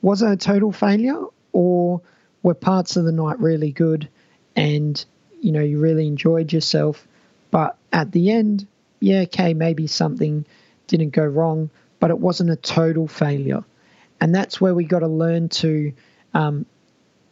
was 0.01 0.21
it 0.21 0.31
a 0.31 0.37
total 0.37 0.71
failure 0.71 1.21
or 1.51 2.01
were 2.41 2.53
parts 2.53 2.95
of 2.95 3.05
the 3.05 3.11
night 3.11 3.39
really 3.39 3.71
good 3.71 4.07
and 4.55 5.03
you 5.41 5.51
know 5.51 5.61
you 5.61 5.79
really 5.79 6.07
enjoyed 6.07 6.53
yourself, 6.53 7.07
but 7.51 7.77
at 7.91 8.11
the 8.11 8.31
end, 8.31 8.67
yeah, 8.99 9.21
okay, 9.21 9.53
maybe 9.53 9.87
something 9.87 10.45
didn't 10.87 11.11
go 11.11 11.25
wrong, 11.25 11.69
but 11.99 12.09
it 12.09 12.19
wasn't 12.19 12.49
a 12.49 12.55
total 12.55 13.07
failure, 13.07 13.63
and 14.19 14.33
that's 14.33 14.59
where 14.59 14.73
we 14.73 14.85
got 14.85 14.99
to 14.99 15.07
learn 15.07 15.49
to 15.49 15.93
um, 16.33 16.65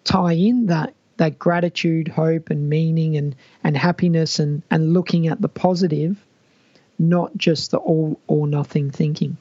tie 0.04 0.34
in 0.34 0.68
that 0.68 0.94
that 1.18 1.38
gratitude, 1.38 2.08
hope, 2.08 2.50
and 2.50 2.70
meaning, 2.70 3.18
and 3.18 3.36
and 3.64 3.78
happiness, 3.78 4.40
and 4.40 4.64
and 4.72 4.94
looking 4.94 5.28
at 5.28 5.42
the 5.42 5.50
positive, 5.50 6.18
not 7.00 7.36
just 7.38 7.72
the 7.72 7.78
all 7.78 8.20
or 8.28 8.48
nothing 8.48 8.92
thinking. 8.92 9.38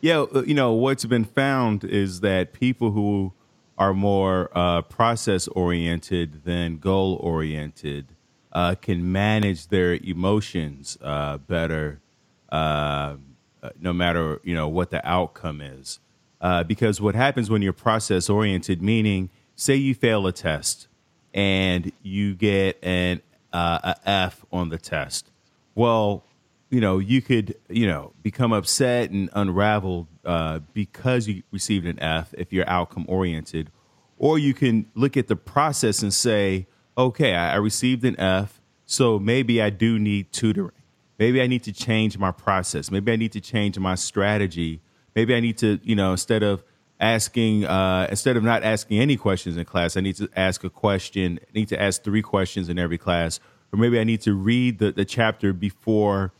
Yeah, 0.00 0.26
uh, 0.34 0.42
you 0.42 0.54
know 0.54 0.72
what's 0.72 1.04
been 1.06 1.24
found 1.24 1.84
is 1.84 2.20
that 2.20 2.52
people 2.52 2.90
who 2.90 3.32
are 3.78 3.94
more 3.94 4.50
uh, 4.54 4.82
process 4.82 5.48
oriented 5.48 6.44
than 6.44 6.78
goal 6.78 7.18
oriented 7.22 8.14
uh, 8.52 8.74
can 8.76 9.10
manage 9.10 9.68
their 9.68 9.94
emotions 9.94 10.96
uh, 11.02 11.38
better, 11.38 12.00
uh, 12.50 13.16
no 13.78 13.92
matter 13.92 14.40
you 14.44 14.54
know 14.54 14.68
what 14.68 14.90
the 14.90 15.06
outcome 15.06 15.60
is. 15.60 16.00
because 16.66 17.00
what 17.00 17.14
happens 17.14 17.50
when 17.50 17.62
you're 17.62 17.72
process 17.72 18.28
oriented, 18.28 18.82
meaning 18.82 19.30
say 19.56 19.74
you 19.74 19.94
fail 19.94 20.26
a 20.26 20.32
test 20.32 20.88
and 21.32 21.92
you 22.02 22.34
get 22.34 22.78
an 22.82 23.20
uh, 23.52 23.94
a 24.04 24.08
F 24.08 24.44
on 24.52 24.68
the 24.68 24.78
test. 24.78 25.30
Well, 25.74 26.24
you 26.70 26.80
know, 26.80 26.98
you 26.98 27.22
could, 27.22 27.56
you 27.68 27.86
know, 27.86 28.12
become 28.22 28.52
upset 28.52 29.10
and 29.10 29.30
unraveled 29.32 30.08
uh, 30.24 30.60
because 30.72 31.28
you 31.28 31.42
received 31.52 31.86
an 31.86 32.00
F 32.00 32.34
if 32.36 32.52
you're 32.52 32.68
outcome 32.68 33.04
oriented, 33.08 33.70
or 34.18 34.38
you 34.38 34.54
can 34.54 34.86
look 34.94 35.16
at 35.16 35.28
the 35.28 35.36
process 35.36 36.02
and 36.02 36.12
say, 36.12 36.66
okay, 36.98 37.34
I 37.34 37.56
received 37.56 38.04
an 38.04 38.18
F, 38.18 38.60
so 38.86 39.18
maybe 39.18 39.62
I 39.62 39.70
do 39.70 39.98
need 39.98 40.32
tutoring. 40.32 40.72
Maybe 41.18 41.40
I 41.40 41.46
need 41.46 41.62
to 41.64 41.72
change 41.72 42.18
my 42.18 42.32
process. 42.32 42.90
Maybe 42.90 43.12
I 43.12 43.16
need 43.16 43.32
to 43.32 43.40
change 43.40 43.78
my 43.78 43.94
strategy. 43.94 44.80
Maybe 45.14 45.34
I 45.34 45.40
need 45.40 45.58
to, 45.58 45.78
you 45.82 45.94
know, 45.94 46.12
instead 46.12 46.42
of 46.42 46.64
asking 47.00 47.64
uh, 47.64 48.06
instead 48.10 48.36
of 48.36 48.42
not 48.42 48.62
asking 48.62 49.00
any 49.00 49.16
questions 49.16 49.56
in 49.56 49.64
class, 49.64 49.96
I 49.96 50.00
need 50.00 50.16
to 50.16 50.28
ask 50.34 50.64
a 50.64 50.70
question. 50.70 51.38
I 51.42 51.52
need 51.52 51.68
to 51.68 51.80
ask 51.80 52.02
three 52.02 52.22
questions 52.22 52.68
in 52.68 52.78
every 52.78 52.98
class, 52.98 53.40
or 53.72 53.78
maybe 53.78 53.98
I 53.98 54.04
need 54.04 54.22
to 54.22 54.34
read 54.34 54.78
the, 54.78 54.92
the 54.92 55.04
chapter 55.04 55.52
before 55.52 56.32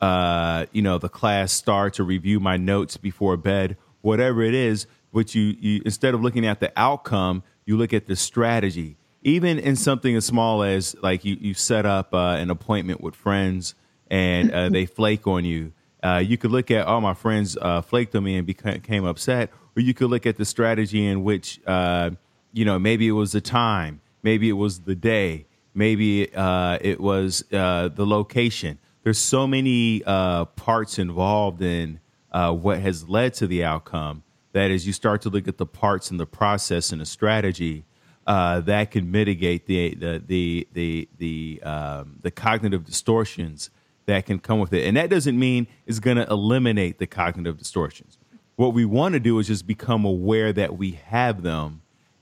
uh, 0.00 0.66
you 0.72 0.82
know 0.82 0.98
the 0.98 1.08
class 1.08 1.52
starts, 1.52 1.98
or 1.98 2.04
review 2.04 2.38
my 2.38 2.56
notes 2.56 2.96
before 2.96 3.36
bed. 3.36 3.76
Whatever 4.02 4.42
it 4.42 4.54
is, 4.54 4.86
but 5.12 5.34
you, 5.34 5.56
you 5.58 5.82
instead 5.84 6.14
of 6.14 6.22
looking 6.22 6.46
at 6.46 6.60
the 6.60 6.72
outcome, 6.76 7.42
you 7.64 7.76
look 7.76 7.92
at 7.92 8.06
the 8.06 8.16
strategy. 8.16 8.96
Even 9.22 9.58
in 9.58 9.76
something 9.76 10.16
as 10.16 10.24
small 10.24 10.62
as 10.62 10.96
like 11.02 11.24
you 11.24 11.36
you 11.40 11.52
set 11.52 11.84
up 11.84 12.14
uh, 12.14 12.36
an 12.38 12.48
appointment 12.48 13.00
with 13.02 13.14
friends 13.14 13.74
and 14.10 14.50
uh, 14.50 14.68
they 14.70 14.86
flake 14.86 15.26
on 15.26 15.44
you. 15.44 15.72
Uh, 16.02 16.22
you 16.24 16.38
could 16.38 16.50
look 16.50 16.70
at 16.70 16.86
all 16.86 16.98
oh, 16.98 17.00
my 17.00 17.14
friends 17.14 17.56
uh, 17.60 17.82
flaked 17.82 18.14
on 18.14 18.24
me 18.24 18.36
and 18.36 18.46
became 18.46 19.04
upset, 19.04 19.50
or 19.76 19.82
you 19.82 19.94
could 19.94 20.10
look 20.10 20.26
at 20.26 20.36
the 20.36 20.44
strategy 20.44 21.06
in 21.06 21.22
which, 21.22 21.60
uh, 21.66 22.10
you 22.52 22.64
know, 22.64 22.78
maybe 22.78 23.06
it 23.06 23.12
was 23.12 23.32
the 23.32 23.40
time, 23.40 24.00
maybe 24.22 24.48
it 24.48 24.54
was 24.54 24.80
the 24.80 24.94
day, 24.94 25.46
maybe 25.74 26.34
uh, 26.34 26.78
it 26.80 27.00
was 27.00 27.44
uh, 27.52 27.88
the 27.88 28.06
location. 28.06 28.78
There's 29.02 29.18
so 29.18 29.46
many 29.46 30.02
uh, 30.04 30.46
parts 30.46 30.98
involved 30.98 31.62
in 31.62 32.00
uh, 32.32 32.52
what 32.52 32.80
has 32.80 33.08
led 33.08 33.34
to 33.34 33.46
the 33.46 33.64
outcome 33.64 34.22
that 34.52 34.70
as 34.70 34.86
you 34.86 34.92
start 34.92 35.22
to 35.22 35.30
look 35.30 35.46
at 35.48 35.58
the 35.58 35.66
parts 35.66 36.10
and 36.10 36.18
the 36.18 36.26
process 36.26 36.92
and 36.92 37.00
the 37.00 37.06
strategy, 37.06 37.84
uh, 38.26 38.60
that 38.60 38.90
can 38.90 39.10
mitigate 39.10 39.66
the 39.66 39.94
the 39.94 40.22
the 40.26 40.68
the 40.72 41.08
the, 41.18 41.62
um, 41.62 42.18
the 42.22 42.30
cognitive 42.30 42.84
distortions 42.84 43.70
that 44.10 44.26
can 44.26 44.38
come 44.38 44.60
with 44.60 44.72
it. 44.72 44.86
And 44.86 44.96
that 44.96 45.10
doesn't 45.10 45.38
mean 45.38 45.66
it's 45.86 45.98
going 45.98 46.16
to 46.18 46.26
eliminate 46.30 46.98
the 46.98 47.06
cognitive 47.06 47.56
distortions 47.56 48.18
what 48.60 48.74
we 48.74 48.84
want 48.84 49.14
to 49.14 49.20
do 49.20 49.38
is 49.38 49.46
just 49.46 49.66
become 49.66 50.04
aware 50.04 50.52
that 50.52 50.76
we 50.76 50.90
have 51.06 51.42
them 51.42 51.80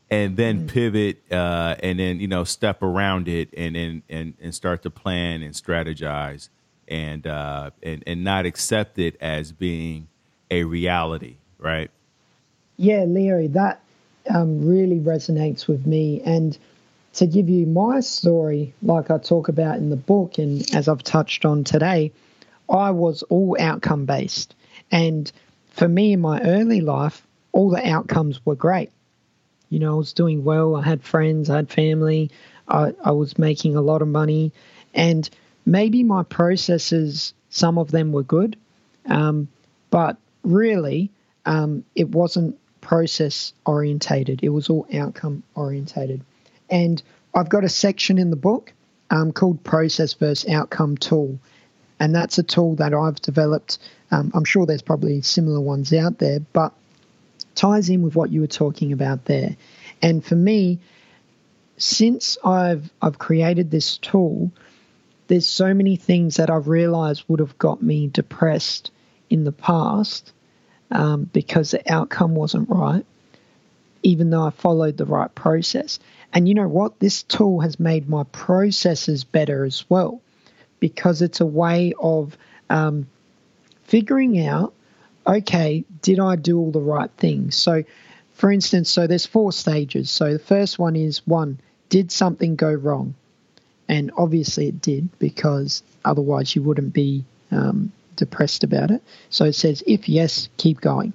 and 0.09 0.37
then 0.37 0.59
mm-hmm. 0.59 0.67
pivot 0.69 1.33
uh, 1.33 1.75
and 1.83 1.99
then 1.99 2.21
you 2.21 2.29
know 2.29 2.45
step 2.45 2.81
around 2.81 3.27
it 3.27 3.53
and 3.57 3.77
and 3.77 4.03
and, 4.09 4.35
and 4.41 4.55
start 4.55 4.83
to 4.85 4.89
plan 4.89 5.43
and 5.43 5.53
strategize 5.53 6.49
and 6.87 7.27
uh, 7.27 7.71
and 7.83 8.05
and 8.07 8.23
not 8.23 8.47
accept 8.47 9.01
it 9.01 9.17
as 9.21 9.51
being 9.51 10.07
a 10.49 10.63
reality 10.63 11.35
right 11.59 11.91
yeah 12.77 13.03
leo 13.03 13.49
that 13.49 13.81
um, 14.33 14.65
really 14.65 15.01
resonates 15.01 15.67
with 15.67 15.87
me 15.87 16.23
and 16.25 16.57
to 17.19 17.27
give 17.27 17.49
you 17.49 17.67
my 17.67 18.01
story 18.01 18.75
like 18.83 19.11
i 19.11 19.19
talk 19.19 19.49
about 19.49 19.77
in 19.77 19.91
the 19.91 19.97
book 19.97 20.39
and 20.39 20.75
as 20.75 20.89
i've 20.89 21.03
touched 21.03 21.45
on 21.45 21.65
today 21.65 22.13
i 22.69 22.91
was 22.91 23.23
all 23.25 23.57
outcome 23.61 24.05
based 24.05 24.55
and 24.91 25.31
for 25.79 25.89
me 25.89 26.13
in 26.13 26.21
my 26.21 26.41
early 26.43 26.81
life, 26.81 27.27
all 27.53 27.71
the 27.71 27.89
outcomes 27.89 28.45
were 28.45 28.57
great. 28.57 28.91
You 29.71 29.79
know, 29.79 29.95
I 29.95 29.97
was 29.97 30.13
doing 30.13 30.45
well. 30.45 30.75
I 30.75 30.83
had 30.83 31.03
friends, 31.03 31.49
I 31.49 31.57
had 31.57 31.71
family, 31.71 32.31
I, 32.67 32.95
I 33.05 33.13
was 33.13 33.39
making 33.39 33.77
a 33.77 33.81
lot 33.81 34.03
of 34.03 34.09
money. 34.09 34.53
And 34.93 35.29
maybe 35.65 36.03
my 36.03 36.25
processes, 36.25 37.33
some 37.51 37.79
of 37.79 37.91
them 37.91 38.13
were 38.13 38.23
good, 38.23 38.57
um, 39.07 39.49
but 39.91 40.17
really, 40.43 41.11
um, 41.47 41.85
it 41.95 42.09
wasn't 42.09 42.59
process 42.81 43.53
orientated. 43.65 44.41
It 44.43 44.49
was 44.49 44.69
all 44.69 44.87
outcome 44.93 45.43
orientated. 45.55 46.23
And 46.71 47.03
I've 47.35 47.49
got 47.49 47.65
a 47.65 47.69
section 47.69 48.19
in 48.19 48.31
the 48.31 48.37
book 48.37 48.73
um, 49.11 49.33
called 49.33 49.63
Process 49.65 50.15
versus 50.15 50.49
Outcome 50.51 50.97
Tool. 50.97 51.39
And 52.01 52.15
that's 52.15 52.39
a 52.39 52.43
tool 52.43 52.77
that 52.77 52.95
I've 52.95 53.21
developed 53.21 53.79
um, 54.11 54.31
I'm 54.35 54.45
sure 54.45 54.67
there's 54.67 54.83
probably 54.83 55.21
similar 55.23 55.61
ones 55.61 55.93
out 55.93 56.19
there, 56.19 56.41
but 56.41 56.73
ties 57.55 57.91
in 57.91 58.03
with 58.03 58.15
what 58.15 58.31
you 58.31 58.41
were 58.41 58.47
talking 58.47 58.93
about 58.93 59.27
there. 59.27 59.57
And 60.01 60.25
for 60.25 60.37
me, 60.37 60.79
since 61.77 62.39
I've 62.45 62.91
I've 63.03 63.19
created 63.19 63.71
this 63.71 63.99
tool, 63.99 64.51
there's 65.27 65.47
so 65.47 65.75
many 65.75 65.97
things 65.97 66.37
that 66.37 66.51
I've 66.51 66.69
realized 66.69 67.25
would 67.29 67.41
have 67.41 67.59
got 67.59 67.83
me 67.83 68.07
depressed 68.07 68.91
in 69.29 69.45
the 69.45 69.53
past 69.53 70.33
um, 70.91 71.25
because 71.33 71.73
the 71.73 71.93
outcome 71.93 72.35
wasn't 72.35 72.71
right, 72.71 73.05
even 74.03 74.31
though 74.31 74.43
I 74.43 74.51
followed 74.51 74.97
the 74.97 75.05
right 75.05 75.33
process. 75.35 75.99
And 76.33 76.49
you 76.49 76.55
know 76.55 76.69
what? 76.69 76.99
This 76.99 77.23
tool 77.23 77.61
has 77.61 77.81
made 77.81 78.09
my 78.09 78.25
processes 78.25 79.25
better 79.25 79.65
as 79.65 79.85
well 79.89 80.21
because 80.81 81.23
it's 81.23 81.41
a 81.41 81.47
way 81.47 81.95
of 81.99 82.37
um, 82.71 83.09
figuring 83.85 84.47
out 84.47 84.75
okay, 85.29 85.85
did 86.01 86.19
I 86.19 86.37
do 86.37 86.59
all 86.59 86.71
the 86.71 86.81
right 86.81 87.11
things? 87.19 87.55
So, 87.55 87.85
for 88.33 88.51
instance, 88.51 88.91
so 88.91 89.07
there's 89.07 89.27
four 89.27 89.53
stages. 89.53 90.11
So 90.11 90.33
the 90.33 90.39
first 90.39 90.79
one 90.79 90.97
is 90.97 91.27
one, 91.27 91.61
did 91.89 92.11
something 92.11 92.57
go 92.57 92.73
wrong? 92.73 93.15
And 93.89 94.11
obviously 94.17 94.69
it 94.69 94.81
did 94.81 95.19
because 95.19 95.83
otherwise 96.05 96.55
you 96.55 96.63
wouldn't 96.63 96.93
be 96.93 97.25
um, 97.51 97.93
depressed 98.17 98.65
about 98.65 98.91
it. 98.91 99.03
So 99.31 99.45
it 99.45 99.55
says, 99.55 99.83
if 99.87 100.09
yes, 100.09 100.49
keep 100.57 100.81
going. 100.81 101.13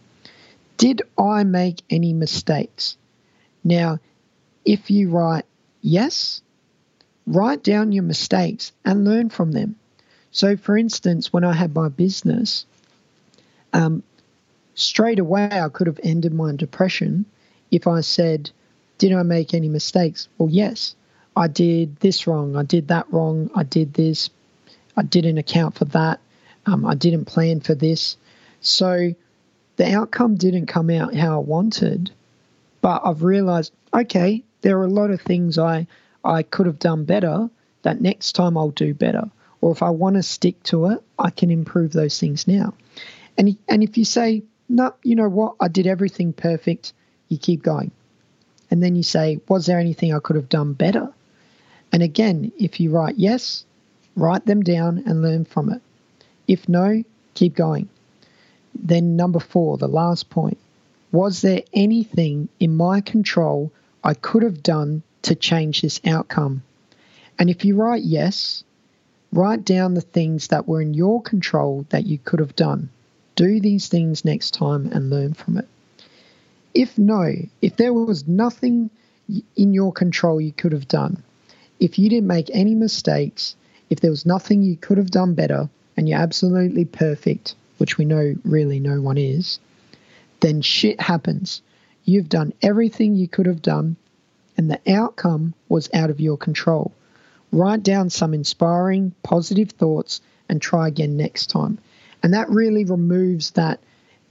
Did 0.77 1.03
I 1.17 1.43
make 1.43 1.81
any 1.89 2.13
mistakes? 2.13 2.97
Now, 3.63 3.99
if 4.65 4.89
you 4.89 5.09
write 5.09 5.45
yes, 5.81 6.41
write 7.27 7.63
down 7.63 7.91
your 7.91 8.03
mistakes 8.03 8.71
and 8.83 9.05
learn 9.05 9.29
from 9.29 9.51
them. 9.51 9.75
So, 10.31 10.57
for 10.57 10.77
instance, 10.77 11.31
when 11.31 11.43
I 11.43 11.53
had 11.53 11.75
my 11.75 11.89
business, 11.89 12.65
um, 13.71 14.03
straight 14.73 15.19
away 15.19 15.49
I 15.51 15.69
could 15.69 15.87
have 15.87 15.99
ended 16.03 16.33
my 16.33 16.55
depression 16.55 17.25
if 17.71 17.87
I 17.87 18.01
said, 18.01 18.49
Did 18.97 19.13
I 19.13 19.23
make 19.23 19.53
any 19.53 19.69
mistakes? 19.69 20.27
Well, 20.37 20.49
yes, 20.49 20.95
I 21.35 21.47
did 21.47 21.97
this 21.97 22.27
wrong, 22.27 22.55
I 22.55 22.63
did 22.63 22.87
that 22.87 23.11
wrong, 23.11 23.49
I 23.55 23.63
did 23.63 23.93
this, 23.93 24.29
I 24.95 25.03
didn't 25.03 25.37
account 25.37 25.75
for 25.75 25.85
that, 25.85 26.19
um, 26.65 26.85
I 26.85 26.95
didn't 26.95 27.25
plan 27.25 27.59
for 27.59 27.75
this. 27.75 28.17
So 28.61 29.13
the 29.75 29.93
outcome 29.93 30.35
didn't 30.35 30.67
come 30.67 30.89
out 30.89 31.15
how 31.15 31.35
I 31.35 31.43
wanted, 31.43 32.11
but 32.81 33.01
I've 33.03 33.23
realized, 33.23 33.73
okay, 33.93 34.43
there 34.63 34.79
are 34.79 34.85
a 34.85 34.89
lot 34.89 35.11
of 35.11 35.21
things 35.21 35.59
I, 35.59 35.85
I 36.23 36.41
could 36.41 36.65
have 36.65 36.79
done 36.79 37.03
better 37.05 37.49
that 37.83 38.01
next 38.01 38.31
time 38.31 38.57
I'll 38.57 38.71
do 38.71 38.93
better. 38.93 39.29
Or 39.61 39.71
if 39.71 39.83
I 39.83 39.91
want 39.91 40.15
to 40.15 40.23
stick 40.23 40.61
to 40.63 40.87
it, 40.87 41.03
I 41.19 41.29
can 41.29 41.51
improve 41.51 41.93
those 41.93 42.19
things 42.19 42.47
now. 42.47 42.73
And, 43.37 43.55
and 43.69 43.83
if 43.83 43.97
you 43.97 44.05
say, 44.05 44.43
no, 44.67 44.93
you 45.03 45.15
know 45.15 45.29
what, 45.29 45.55
I 45.59 45.67
did 45.67 45.85
everything 45.85 46.33
perfect, 46.33 46.93
you 47.29 47.37
keep 47.37 47.61
going. 47.61 47.91
And 48.71 48.81
then 48.81 48.95
you 48.95 49.03
say, 49.03 49.39
was 49.47 49.65
there 49.65 49.79
anything 49.79 50.13
I 50.13 50.19
could 50.19 50.35
have 50.35 50.49
done 50.49 50.73
better? 50.73 51.13
And 51.91 52.01
again, 52.01 52.51
if 52.57 52.79
you 52.79 52.89
write 52.89 53.17
yes, 53.17 53.65
write 54.15 54.45
them 54.45 54.63
down 54.63 55.03
and 55.05 55.21
learn 55.21 55.45
from 55.45 55.71
it. 55.71 55.81
If 56.47 56.67
no, 56.67 57.03
keep 57.35 57.55
going. 57.55 57.89
Then, 58.75 59.15
number 59.15 59.39
four, 59.39 59.77
the 59.77 59.87
last 59.87 60.29
point 60.29 60.57
was 61.11 61.41
there 61.41 61.61
anything 61.73 62.49
in 62.59 62.75
my 62.75 62.99
control 62.99 63.71
I 64.03 64.13
could 64.13 64.43
have 64.43 64.61
done 64.61 65.03
to 65.23 65.35
change 65.35 65.81
this 65.81 66.01
outcome? 66.05 66.63
And 67.39 67.49
if 67.49 67.65
you 67.65 67.75
write 67.75 68.03
yes, 68.03 68.63
write 69.31 69.65
down 69.65 69.93
the 69.93 70.01
things 70.01 70.49
that 70.49 70.67
were 70.67 70.81
in 70.81 70.93
your 70.93 71.21
control 71.21 71.85
that 71.89 72.05
you 72.05 72.17
could 72.17 72.39
have 72.39 72.55
done. 72.55 72.89
Do 73.35 73.59
these 73.59 73.87
things 73.87 74.23
next 74.23 74.51
time 74.53 74.89
and 74.91 75.09
learn 75.09 75.33
from 75.33 75.57
it. 75.57 75.67
If 76.73 76.97
no, 76.97 77.33
if 77.61 77.77
there 77.77 77.93
was 77.93 78.27
nothing 78.27 78.89
in 79.55 79.73
your 79.73 79.91
control 79.91 80.39
you 80.39 80.51
could 80.51 80.71
have 80.71 80.87
done, 80.87 81.23
if 81.79 81.97
you 81.97 82.09
didn't 82.09 82.27
make 82.27 82.49
any 82.53 82.75
mistakes, 82.75 83.55
if 83.89 83.99
there 83.99 84.11
was 84.11 84.25
nothing 84.25 84.61
you 84.63 84.75
could 84.75 84.97
have 84.97 85.11
done 85.11 85.33
better, 85.33 85.69
and 85.97 86.07
you're 86.07 86.19
absolutely 86.19 86.85
perfect, 86.85 87.55
which 87.77 87.97
we 87.97 88.05
know 88.05 88.35
really 88.43 88.79
no 88.79 89.01
one 89.01 89.17
is, 89.17 89.59
then 90.39 90.61
shit 90.61 90.99
happens. 90.99 91.61
You've 92.05 92.29
done 92.29 92.53
everything 92.61 93.15
you 93.15 93.27
could 93.27 93.45
have 93.45 93.61
done, 93.61 93.95
and 94.57 94.69
the 94.69 94.79
outcome 94.91 95.53
was 95.69 95.89
out 95.93 96.09
of 96.09 96.19
your 96.19 96.37
control. 96.37 96.93
Write 97.51 97.83
down 97.83 98.09
some 98.09 98.33
inspiring, 98.33 99.13
positive 99.23 99.69
thoughts 99.71 100.21
and 100.49 100.61
try 100.61 100.87
again 100.87 101.15
next 101.17 101.47
time. 101.47 101.77
And 102.21 102.33
that 102.33 102.49
really 102.49 102.85
removes 102.85 103.51
that 103.51 103.79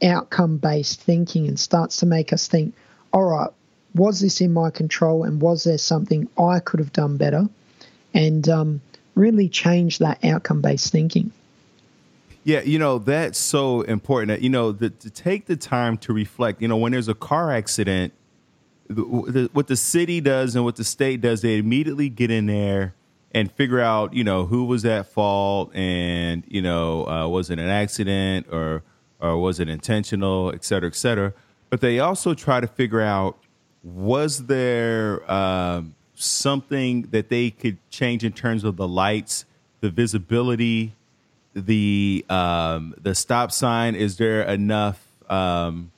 outcome 0.02 0.58
based 0.58 1.00
thinking 1.00 1.46
and 1.46 1.58
starts 1.58 1.98
to 1.98 2.06
make 2.06 2.32
us 2.32 2.48
think, 2.48 2.74
all 3.12 3.24
right, 3.24 3.50
was 3.94 4.20
this 4.20 4.40
in 4.40 4.52
my 4.52 4.70
control 4.70 5.24
and 5.24 5.40
was 5.40 5.64
there 5.64 5.78
something 5.78 6.28
I 6.38 6.60
could 6.60 6.80
have 6.80 6.92
done 6.92 7.16
better? 7.16 7.48
And 8.14 8.48
um, 8.48 8.80
really 9.14 9.48
change 9.48 9.98
that 9.98 10.24
outcome 10.24 10.60
based 10.60 10.90
thinking. 10.90 11.32
Yeah, 12.44 12.60
you 12.62 12.78
know, 12.78 12.98
that's 12.98 13.38
so 13.38 13.82
important. 13.82 14.28
That, 14.28 14.42
you 14.42 14.50
know, 14.50 14.72
the, 14.72 14.90
to 14.90 15.10
take 15.10 15.46
the 15.46 15.56
time 15.56 15.96
to 15.98 16.12
reflect, 16.12 16.60
you 16.60 16.68
know, 16.68 16.76
when 16.76 16.92
there's 16.92 17.08
a 17.08 17.14
car 17.14 17.52
accident, 17.52 18.12
the, 18.88 19.04
the, 19.04 19.50
what 19.52 19.68
the 19.68 19.76
city 19.76 20.20
does 20.20 20.56
and 20.56 20.64
what 20.64 20.76
the 20.76 20.84
state 20.84 21.20
does, 21.20 21.42
they 21.42 21.58
immediately 21.58 22.08
get 22.08 22.30
in 22.30 22.46
there 22.46 22.94
and 23.32 23.50
figure 23.52 23.80
out, 23.80 24.12
you 24.12 24.24
know, 24.24 24.44
who 24.44 24.64
was 24.64 24.84
at 24.84 25.06
fault 25.06 25.70
and, 25.74 26.42
you 26.48 26.60
know, 26.60 27.06
uh, 27.06 27.28
was 27.28 27.48
it 27.48 27.58
an 27.58 27.68
accident 27.68 28.46
or, 28.50 28.82
or 29.20 29.38
was 29.38 29.60
it 29.60 29.68
intentional, 29.68 30.52
et 30.52 30.64
cetera, 30.64 30.88
et 30.88 30.96
cetera. 30.96 31.32
But 31.70 31.80
they 31.80 32.00
also 32.00 32.34
try 32.34 32.60
to 32.60 32.66
figure 32.66 33.00
out 33.00 33.38
was 33.84 34.46
there 34.46 35.30
um, 35.30 35.94
something 36.14 37.02
that 37.12 37.28
they 37.30 37.50
could 37.50 37.78
change 37.90 38.24
in 38.24 38.32
terms 38.32 38.64
of 38.64 38.76
the 38.76 38.86
lights, 38.86 39.44
the 39.80 39.90
visibility, 39.90 40.92
the 41.54 42.24
um, 42.28 42.94
the 43.00 43.14
stop 43.14 43.52
sign? 43.52 43.94
Is 43.94 44.16
there 44.16 44.42
enough? 44.42 45.04
Um, 45.28 45.92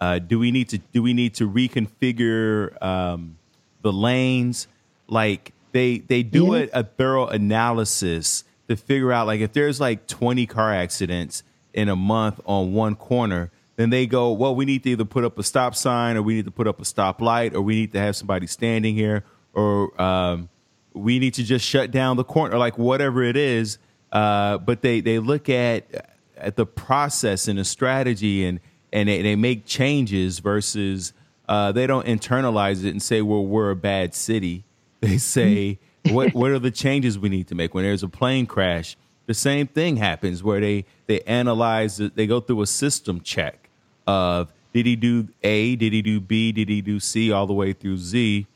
uh, 0.00 0.18
do 0.18 0.38
we 0.38 0.50
need 0.50 0.68
to 0.70 0.78
do 0.78 1.02
we 1.02 1.12
need 1.12 1.34
to 1.34 1.48
reconfigure 1.48 2.80
um, 2.82 3.38
the 3.82 3.92
lanes? 3.92 4.68
Like 5.08 5.52
they 5.72 5.98
they 5.98 6.22
do 6.22 6.54
yeah. 6.54 6.66
a, 6.72 6.80
a 6.80 6.84
thorough 6.84 7.26
analysis 7.26 8.44
to 8.68 8.76
figure 8.76 9.12
out 9.12 9.26
like 9.26 9.40
if 9.40 9.52
there's 9.52 9.80
like 9.80 10.06
20 10.06 10.46
car 10.46 10.72
accidents 10.72 11.42
in 11.72 11.88
a 11.88 11.96
month 11.96 12.40
on 12.44 12.72
one 12.72 12.94
corner, 12.94 13.50
then 13.76 13.90
they 13.90 14.06
go, 14.06 14.32
well, 14.32 14.54
we 14.54 14.64
need 14.64 14.82
to 14.82 14.90
either 14.90 15.04
put 15.04 15.24
up 15.24 15.38
a 15.38 15.42
stop 15.42 15.74
sign 15.74 16.16
or 16.16 16.22
we 16.22 16.34
need 16.34 16.44
to 16.44 16.50
put 16.50 16.66
up 16.66 16.80
a 16.80 16.84
stop 16.84 17.20
light 17.20 17.54
or 17.54 17.62
we 17.62 17.74
need 17.74 17.92
to 17.92 17.98
have 17.98 18.14
somebody 18.14 18.46
standing 18.46 18.94
here 18.94 19.24
or 19.54 20.00
um, 20.00 20.48
we 20.92 21.18
need 21.18 21.34
to 21.34 21.42
just 21.42 21.64
shut 21.64 21.90
down 21.90 22.16
the 22.16 22.24
corner 22.24 22.58
like 22.58 22.76
whatever 22.78 23.22
it 23.22 23.36
is 23.36 23.78
uh, 24.12 24.58
but 24.58 24.82
they 24.82 25.00
they 25.00 25.18
look 25.18 25.48
at 25.48 26.14
at 26.36 26.56
the 26.56 26.66
process 26.66 27.48
and 27.48 27.58
the 27.58 27.64
strategy 27.64 28.44
and 28.44 28.60
and 28.92 29.08
they, 29.08 29.22
they 29.22 29.36
make 29.36 29.66
changes 29.66 30.38
versus 30.38 31.12
uh, 31.48 31.72
they 31.72 31.86
don't 31.86 32.06
internalize 32.06 32.84
it 32.84 32.90
and 32.90 33.02
say 33.02 33.22
well 33.22 33.44
we're 33.44 33.70
a 33.70 33.76
bad 33.76 34.14
city. 34.14 34.64
They 35.00 35.18
say 35.18 35.78
what 36.10 36.34
what 36.34 36.50
are 36.50 36.58
the 36.58 36.70
changes 36.84 37.18
we 37.18 37.28
need 37.28 37.46
to 37.48 37.54
make? 37.54 37.72
When 37.72 37.84
there's 37.84 38.02
a 38.02 38.08
plane 38.08 38.46
crash 38.46 38.96
the 39.28 39.34
same 39.34 39.66
thing 39.66 39.98
happens 39.98 40.42
where 40.42 40.58
they 40.58 40.86
they 41.06 41.20
analyze 41.20 41.98
they 41.98 42.26
go 42.26 42.40
through 42.40 42.62
a 42.62 42.66
system 42.66 43.20
check 43.20 43.68
of 44.06 44.52
did 44.72 44.86
he 44.86 44.96
do 44.96 45.28
a 45.42 45.76
did 45.76 45.92
he 45.92 46.02
do 46.02 46.18
b 46.18 46.50
did 46.50 46.68
he 46.68 46.80
do 46.80 46.98
c 46.98 47.30
all 47.30 47.46
the 47.46 47.52
way 47.52 47.72
through 47.72 47.98
z? 47.98 48.46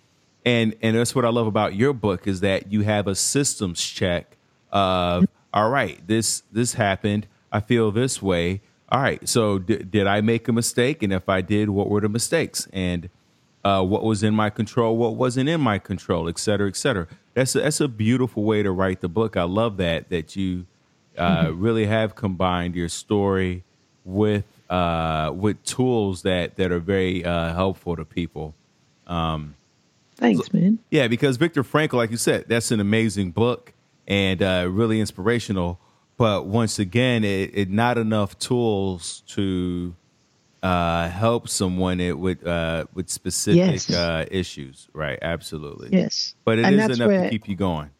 And 0.44 0.74
and 0.82 0.96
that's 0.96 1.14
what 1.14 1.24
i 1.24 1.28
love 1.28 1.46
about 1.46 1.76
your 1.76 1.92
book 1.92 2.26
is 2.26 2.40
that 2.40 2.72
you 2.72 2.80
have 2.80 3.06
a 3.06 3.14
systems 3.14 3.82
check 3.82 4.38
of 4.72 5.26
all 5.52 5.70
right, 5.70 6.06
this 6.06 6.42
this 6.52 6.74
happened. 6.74 7.26
I 7.50 7.60
feel 7.60 7.90
this 7.90 8.22
way. 8.22 8.60
All 8.88 9.00
right, 9.00 9.26
so 9.28 9.58
d- 9.58 9.78
did 9.78 10.06
I 10.06 10.20
make 10.20 10.48
a 10.48 10.52
mistake? 10.52 11.02
And 11.02 11.12
if 11.12 11.28
I 11.28 11.40
did, 11.40 11.70
what 11.70 11.88
were 11.88 12.00
the 12.00 12.08
mistakes? 12.08 12.68
And 12.72 13.08
uh, 13.64 13.82
what 13.84 14.02
was 14.02 14.22
in 14.22 14.34
my 14.34 14.50
control? 14.50 14.96
What 14.96 15.14
wasn't 15.16 15.48
in 15.48 15.60
my 15.60 15.78
control? 15.78 16.28
Et 16.28 16.38
cetera, 16.38 16.68
et 16.68 16.76
cetera. 16.76 17.06
That's 17.34 17.54
a, 17.54 17.60
that's 17.60 17.80
a 17.80 17.88
beautiful 17.88 18.42
way 18.42 18.62
to 18.62 18.70
write 18.70 19.00
the 19.00 19.08
book. 19.08 19.36
I 19.36 19.44
love 19.44 19.78
that 19.78 20.10
that 20.10 20.36
you 20.36 20.66
uh, 21.16 21.46
mm-hmm. 21.46 21.60
really 21.60 21.86
have 21.86 22.14
combined 22.14 22.74
your 22.74 22.88
story 22.88 23.64
with 24.04 24.44
uh, 24.68 25.32
with 25.34 25.62
tools 25.64 26.22
that 26.22 26.56
that 26.56 26.72
are 26.72 26.80
very 26.80 27.24
uh, 27.24 27.54
helpful 27.54 27.96
to 27.96 28.04
people. 28.04 28.54
Um, 29.06 29.54
Thanks, 30.16 30.52
man. 30.52 30.78
Yeah, 30.90 31.08
because 31.08 31.36
Viktor 31.36 31.64
Frankl, 31.64 31.94
like 31.94 32.10
you 32.10 32.16
said, 32.16 32.44
that's 32.48 32.70
an 32.70 32.80
amazing 32.80 33.32
book 33.32 33.71
and 34.06 34.42
uh, 34.42 34.68
really 34.70 35.00
inspirational. 35.00 35.78
But 36.16 36.46
once 36.46 36.78
again, 36.78 37.24
it, 37.24 37.50
it 37.54 37.70
not 37.70 37.98
enough 37.98 38.38
tools 38.38 39.22
to 39.28 39.94
uh, 40.62 41.08
help 41.08 41.48
someone 41.48 42.00
it, 42.00 42.18
with 42.18 42.46
uh, 42.46 42.86
with 42.94 43.08
specific 43.08 43.56
yes. 43.56 43.90
Uh, 43.90 44.26
issues. 44.30 44.88
Right? 44.92 45.18
Absolutely. 45.20 45.88
Yes. 45.92 46.34
But 46.44 46.58
it 46.58 46.64
and 46.64 46.76
is 46.76 46.98
enough 46.98 47.08
where, 47.08 47.24
to 47.24 47.30
keep 47.30 47.48
you 47.48 47.56
going. 47.56 47.90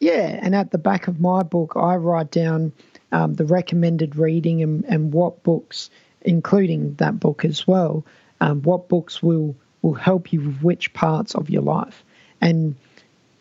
Yeah, 0.00 0.38
and 0.42 0.54
at 0.54 0.72
the 0.72 0.78
back 0.78 1.06
of 1.06 1.20
my 1.20 1.44
book, 1.44 1.74
I 1.76 1.94
write 1.94 2.32
down 2.32 2.72
um, 3.12 3.34
the 3.34 3.44
recommended 3.44 4.16
reading 4.16 4.60
and, 4.60 4.84
and 4.86 5.12
what 5.12 5.44
books, 5.44 5.90
including 6.22 6.94
that 6.94 7.20
book 7.20 7.44
as 7.44 7.68
well, 7.68 8.04
um, 8.40 8.62
what 8.62 8.88
books 8.88 9.22
will 9.22 9.54
will 9.80 9.94
help 9.94 10.32
you 10.32 10.40
with 10.40 10.60
which 10.60 10.92
parts 10.92 11.34
of 11.34 11.50
your 11.50 11.62
life. 11.62 12.04
And 12.40 12.74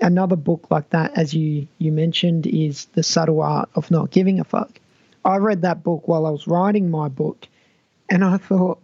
another 0.02 0.36
book 0.36 0.68
like 0.70 0.90
that, 0.90 1.18
as 1.18 1.34
you 1.34 1.68
you 1.78 1.92
mentioned, 1.92 2.48
is 2.48 2.86
The 2.86 3.04
Subtle 3.04 3.42
Art 3.42 3.70
of 3.76 3.92
Not 3.92 4.12
Giving 4.12 4.40
a 4.40 4.44
Fuck. 4.44 4.80
I 5.24 5.38
read 5.38 5.62
that 5.62 5.84
book 5.84 6.08
while 6.08 6.26
I 6.26 6.32
was 6.32 6.48
writing 6.48 6.90
my 6.90 7.08
book, 7.08 7.48
and 8.10 8.24
I 8.24 8.38
thought, 8.38 8.82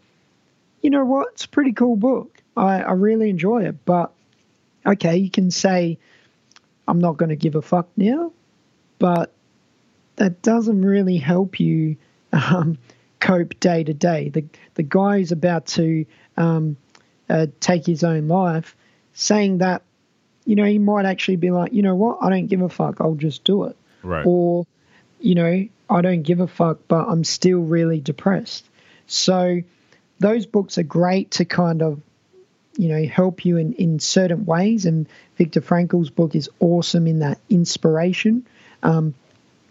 you 0.81 0.89
know 0.89 1.05
what? 1.05 1.29
It's 1.33 1.45
a 1.45 1.49
pretty 1.49 1.73
cool 1.73 1.95
book. 1.95 2.37
I, 2.55 2.81
I 2.81 2.91
really 2.93 3.29
enjoy 3.29 3.65
it. 3.65 3.83
But 3.85 4.11
okay, 4.85 5.17
you 5.17 5.29
can 5.29 5.51
say, 5.51 5.97
I'm 6.87 6.99
not 6.99 7.17
going 7.17 7.29
to 7.29 7.35
give 7.35 7.55
a 7.55 7.61
fuck 7.61 7.87
now, 7.97 8.31
but 8.99 9.33
that 10.17 10.41
doesn't 10.41 10.83
really 10.83 11.17
help 11.17 11.59
you 11.59 11.97
um, 12.31 12.77
cope 13.19 13.59
day 13.59 13.83
to 13.83 13.93
day. 13.93 14.29
The 14.29 14.45
the 14.75 14.83
guy 14.83 15.17
who's 15.17 15.31
about 15.31 15.65
to 15.67 16.05
um, 16.37 16.77
uh, 17.29 17.47
take 17.59 17.85
his 17.85 18.03
own 18.03 18.27
life, 18.27 18.75
saying 19.13 19.59
that, 19.59 19.81
you 20.47 20.55
know, 20.55 20.63
he 20.63 20.79
might 20.79 21.05
actually 21.05 21.35
be 21.35 21.51
like, 21.51 21.73
you 21.73 21.81
know 21.81 21.93
what, 21.93 22.19
I 22.21 22.29
don't 22.29 22.47
give 22.47 22.61
a 22.61 22.69
fuck, 22.69 23.01
I'll 23.01 23.15
just 23.15 23.43
do 23.43 23.65
it. 23.65 23.75
Right. 24.01 24.25
Or, 24.25 24.65
you 25.19 25.35
know, 25.35 25.67
I 25.89 26.01
don't 26.01 26.21
give 26.21 26.39
a 26.39 26.47
fuck, 26.47 26.79
but 26.87 27.05
I'm 27.05 27.25
still 27.25 27.59
really 27.59 27.99
depressed. 27.99 28.63
So 29.07 29.61
those 30.19 30.45
books 30.45 30.77
are 30.77 30.83
great 30.83 31.31
to 31.31 31.45
kind 31.45 31.81
of, 31.81 31.99
you 32.77 32.87
know, 32.87 33.05
help 33.05 33.43
you 33.43 33.57
in, 33.57 33.73
in 33.73 33.99
certain 33.99 34.45
ways. 34.45 34.85
And 34.85 35.07
Viktor 35.37 35.59
Frankl's 35.59 36.09
book 36.09 36.33
is 36.33 36.49
awesome 36.61 37.07
in 37.07 37.19
that 37.19 37.39
inspiration. 37.49 38.47
Um, 38.83 39.15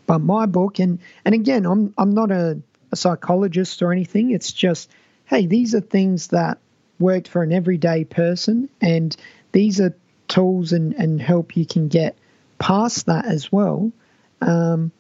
but 0.07 0.19
my 0.19 0.45
book, 0.45 0.79
and 0.79 0.99
and 1.25 1.35
again, 1.35 1.65
I'm 1.65 1.95
I'm 1.97 2.13
not 2.13 2.31
a, 2.31 2.61
a 2.93 2.97
psychologist 2.97 3.81
or 3.81 3.93
anything. 3.93 4.31
It's 4.31 4.53
just, 4.53 4.91
hey, 5.25 5.47
these 5.47 5.75
are 5.75 5.81
things 5.81 6.29
that 6.29 6.59
worked 6.99 7.29
for 7.29 7.43
an 7.43 7.53
everyday 7.53 8.05
person, 8.05 8.69
and 8.81 9.17
these 9.53 9.81
are 9.81 9.95
tools 10.29 10.73
and, 10.73 10.93
and 10.95 11.21
help 11.21 11.57
you 11.57 11.67
can 11.67 11.89
get 11.89 12.17
past 12.59 13.07
that 13.07 13.27
as 13.27 13.51
well. 13.51 13.93
Um, 14.41 14.93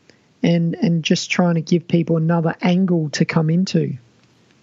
and 0.43 0.74
and 0.77 1.03
just 1.03 1.31
trying 1.31 1.57
to 1.57 1.61
give 1.61 1.89
people 1.89 2.16
another 2.16 2.55
angle 2.62 3.11
to 3.11 3.24
come 3.24 3.51
into. 3.51 3.97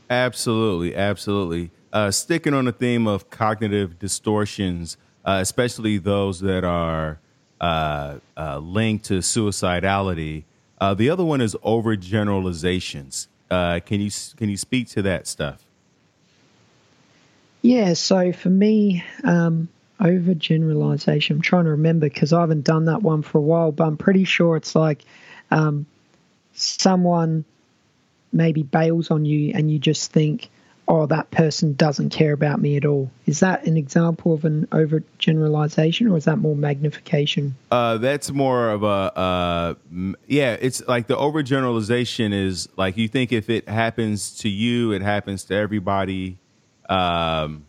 Absolutely, 0.09 0.95
absolutely. 0.95 1.71
Uh, 1.91 2.11
sticking 2.11 2.53
on 2.53 2.65
the 2.65 2.71
theme 2.71 3.07
of 3.07 3.29
cognitive 3.29 3.99
distortions, 3.99 4.97
uh, 5.25 5.39
especially 5.41 5.97
those 5.97 6.39
that 6.39 6.63
are 6.63 7.19
uh, 7.59 8.17
uh 8.37 8.57
linked 8.59 9.05
to 9.05 9.19
suicidality. 9.19 10.43
Uh, 10.79 10.93
the 10.93 11.09
other 11.09 11.23
one 11.23 11.41
is 11.41 11.55
overgeneralizations. 11.63 13.27
Uh, 13.49 13.79
can 13.85 14.01
you 14.01 14.11
can 14.37 14.49
you 14.49 14.57
speak 14.57 14.87
to 14.89 15.01
that 15.01 15.27
stuff? 15.27 15.63
Yeah. 17.61 17.93
So 17.93 18.31
for 18.33 18.49
me, 18.49 19.03
um, 19.23 19.69
overgeneralization. 19.99 21.31
I'm 21.31 21.41
trying 21.41 21.65
to 21.65 21.71
remember 21.71 22.07
because 22.07 22.33
I 22.33 22.41
haven't 22.41 22.63
done 22.63 22.85
that 22.85 23.01
one 23.01 23.21
for 23.21 23.37
a 23.37 23.41
while, 23.41 23.71
but 23.71 23.85
I'm 23.85 23.97
pretty 23.97 24.23
sure 24.23 24.55
it's 24.55 24.75
like 24.75 25.03
um, 25.51 25.85
someone 26.53 27.45
maybe 28.31 28.63
bails 28.63 29.11
on 29.11 29.25
you 29.25 29.51
and 29.53 29.71
you 29.71 29.79
just 29.79 30.11
think, 30.11 30.49
oh, 30.87 31.05
that 31.05 31.31
person 31.31 31.73
doesn't 31.73 32.09
care 32.09 32.33
about 32.33 32.59
me 32.59 32.75
at 32.75 32.85
all. 32.85 33.09
Is 33.25 33.39
that 33.39 33.65
an 33.65 33.77
example 33.77 34.33
of 34.33 34.43
an 34.43 34.67
overgeneralization 34.67 36.11
or 36.11 36.17
is 36.17 36.25
that 36.25 36.37
more 36.37 36.55
magnification? 36.55 37.55
Uh, 37.71 37.97
that's 37.97 38.31
more 38.31 38.69
of 38.69 38.83
a, 38.83 38.87
uh, 38.87 39.73
yeah, 40.27 40.57
it's 40.59 40.85
like 40.87 41.07
the 41.07 41.15
overgeneralization 41.15 42.33
is 42.33 42.67
like 42.75 42.97
you 42.97 43.07
think 43.07 43.31
if 43.31 43.49
it 43.49 43.69
happens 43.69 44.37
to 44.39 44.49
you, 44.49 44.91
it 44.91 45.01
happens 45.01 45.45
to 45.45 45.55
everybody. 45.55 46.37
Um, 46.89 47.65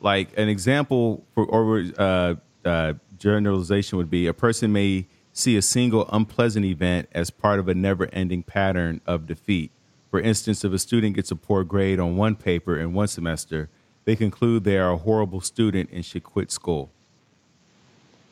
like 0.00 0.36
an 0.38 0.48
example 0.48 1.24
for 1.34 1.52
over 1.54 1.84
uh, 1.98 2.34
uh, 2.64 2.94
generalization 3.18 3.98
would 3.98 4.10
be 4.10 4.26
a 4.26 4.34
person 4.34 4.72
may 4.72 5.06
see 5.32 5.56
a 5.56 5.62
single 5.62 6.08
unpleasant 6.12 6.64
event 6.64 7.08
as 7.12 7.30
part 7.30 7.58
of 7.58 7.68
a 7.68 7.74
never 7.74 8.08
ending 8.12 8.42
pattern 8.42 9.00
of 9.06 9.26
defeat. 9.26 9.70
For 10.10 10.20
instance, 10.20 10.64
if 10.64 10.72
a 10.72 10.78
student 10.78 11.14
gets 11.14 11.30
a 11.30 11.36
poor 11.36 11.62
grade 11.62 12.00
on 12.00 12.16
one 12.16 12.34
paper 12.34 12.78
in 12.78 12.92
one 12.92 13.08
semester, 13.08 13.68
they 14.04 14.16
conclude 14.16 14.64
they 14.64 14.78
are 14.78 14.92
a 14.92 14.96
horrible 14.96 15.40
student 15.40 15.90
and 15.92 16.04
should 16.04 16.24
quit 16.24 16.50
school. 16.50 16.90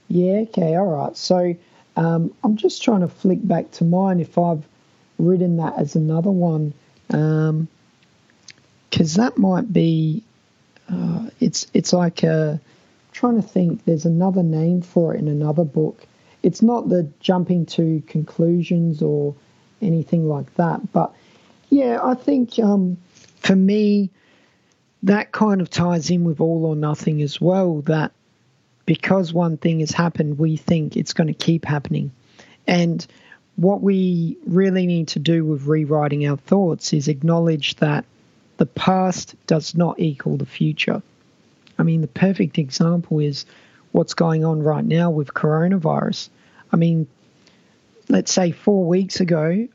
Yeah, 0.09 0.41
okay, 0.49 0.75
all 0.75 0.87
right. 0.87 1.17
So 1.17 1.55
um, 1.97 2.35
I'm 2.43 2.57
just 2.57 2.83
trying 2.83 3.01
to 3.01 3.09
flick 3.09 3.47
back 3.47 3.71
to 3.73 3.85
mine 3.85 4.21
if 4.21 4.37
I've 4.39 4.65
written 5.19 5.57
that 5.59 5.79
as 5.79 5.95
another 5.95 6.31
one. 6.31 6.73
Because 7.07 7.49
um, 7.51 7.69
that 8.91 9.39
might 9.39 9.73
be, 9.73 10.23
uh, 10.91 11.31
it's, 11.41 11.67
it's 11.75 11.93
like 11.93 12.19
trying 12.19 13.37
to 13.37 13.43
think, 13.43 13.85
there's 13.85 14.05
another 14.05 14.43
name 14.43 14.83
for 14.83 15.15
it 15.15 15.21
in 15.21 15.29
another 15.29 15.65
book 15.65 16.07
it's 16.43 16.63
not 16.63 16.89
the 16.89 17.09
jumping 17.21 17.67
to 17.67 18.03
conclusions 18.07 19.03
or 19.03 19.35
anything 19.83 20.29
like 20.29 20.55
that. 20.57 20.93
But 20.93 21.15
yeah, 21.71 21.99
I 22.03 22.15
think 22.15 22.59
um, 22.59 22.97
for 23.41 23.57
me, 23.57 24.11
that 25.03 25.33
kind 25.33 25.61
of 25.61 25.71
ties 25.71 26.11
in 26.11 26.25
with 26.25 26.41
all 26.41 26.65
or 26.65 26.77
nothing 26.77 27.23
as 27.23 27.41
well. 27.41 27.83
That 27.83 28.13
because 28.87 29.33
one 29.33 29.57
thing 29.57 29.81
has 29.81 29.91
happened, 29.91 30.39
we 30.39 30.57
think 30.57 30.97
it's 30.97 31.13
going 31.13 31.29
to 31.29 31.35
keep 31.35 31.65
happening. 31.65 32.13
And 32.67 33.07
what 33.57 33.83
we 33.83 34.37
really 34.47 34.87
need 34.87 35.09
to 35.09 35.19
do 35.19 35.45
with 35.45 35.67
rewriting 35.67 36.27
our 36.27 36.37
thoughts 36.37 36.93
is 36.93 37.09
acknowledge 37.09 37.77
that 37.77 38.05
the 38.59 38.67
past 38.67 39.35
does 39.47 39.75
not 39.75 39.99
equal 39.99 40.37
the 40.37 40.47
future. 40.47 41.03
I 41.79 41.85
mean, 41.85 42.01
the 42.01 42.09
perfect 42.09 42.59
example 42.59 43.21
is 43.21 43.47
what's 43.93 44.15
going 44.15 44.45
on 44.45 44.63
right 44.63 44.85
now 44.85 45.11
with 45.11 45.33
coronavirus. 45.33 46.29
I 46.73 46.77
mean, 46.77 47.07
let's 48.09 48.33
say 48.33 48.51
four 48.51 48.85
weeks 48.85 49.21
ago, 49.21 49.69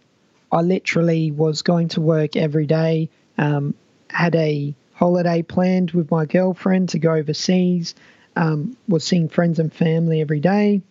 I 0.51 0.61
literally 0.61 1.31
was 1.31 1.63
going 1.63 1.87
to 1.89 2.01
work 2.01 2.35
every 2.35 2.67
day, 2.67 3.09
um, 3.37 3.73
had 4.09 4.35
a 4.35 4.75
holiday 4.93 5.41
planned 5.41 5.91
with 5.91 6.11
my 6.11 6.25
girlfriend 6.25 6.89
to 6.89 6.99
go 6.99 7.13
overseas, 7.13 7.95
um, 8.35 8.77
was 8.87 9.03
seeing 9.03 9.29
friends 9.29 9.59
and 9.59 9.73
family 9.73 10.21
every 10.21 10.39
day. 10.39 10.81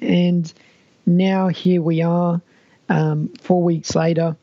And 0.00 0.52
now 1.04 1.48
here 1.48 1.82
we 1.82 2.02
are, 2.02 2.40
um, 2.88 3.32
four 3.40 3.62
weeks 3.62 3.94
later. 3.94 4.36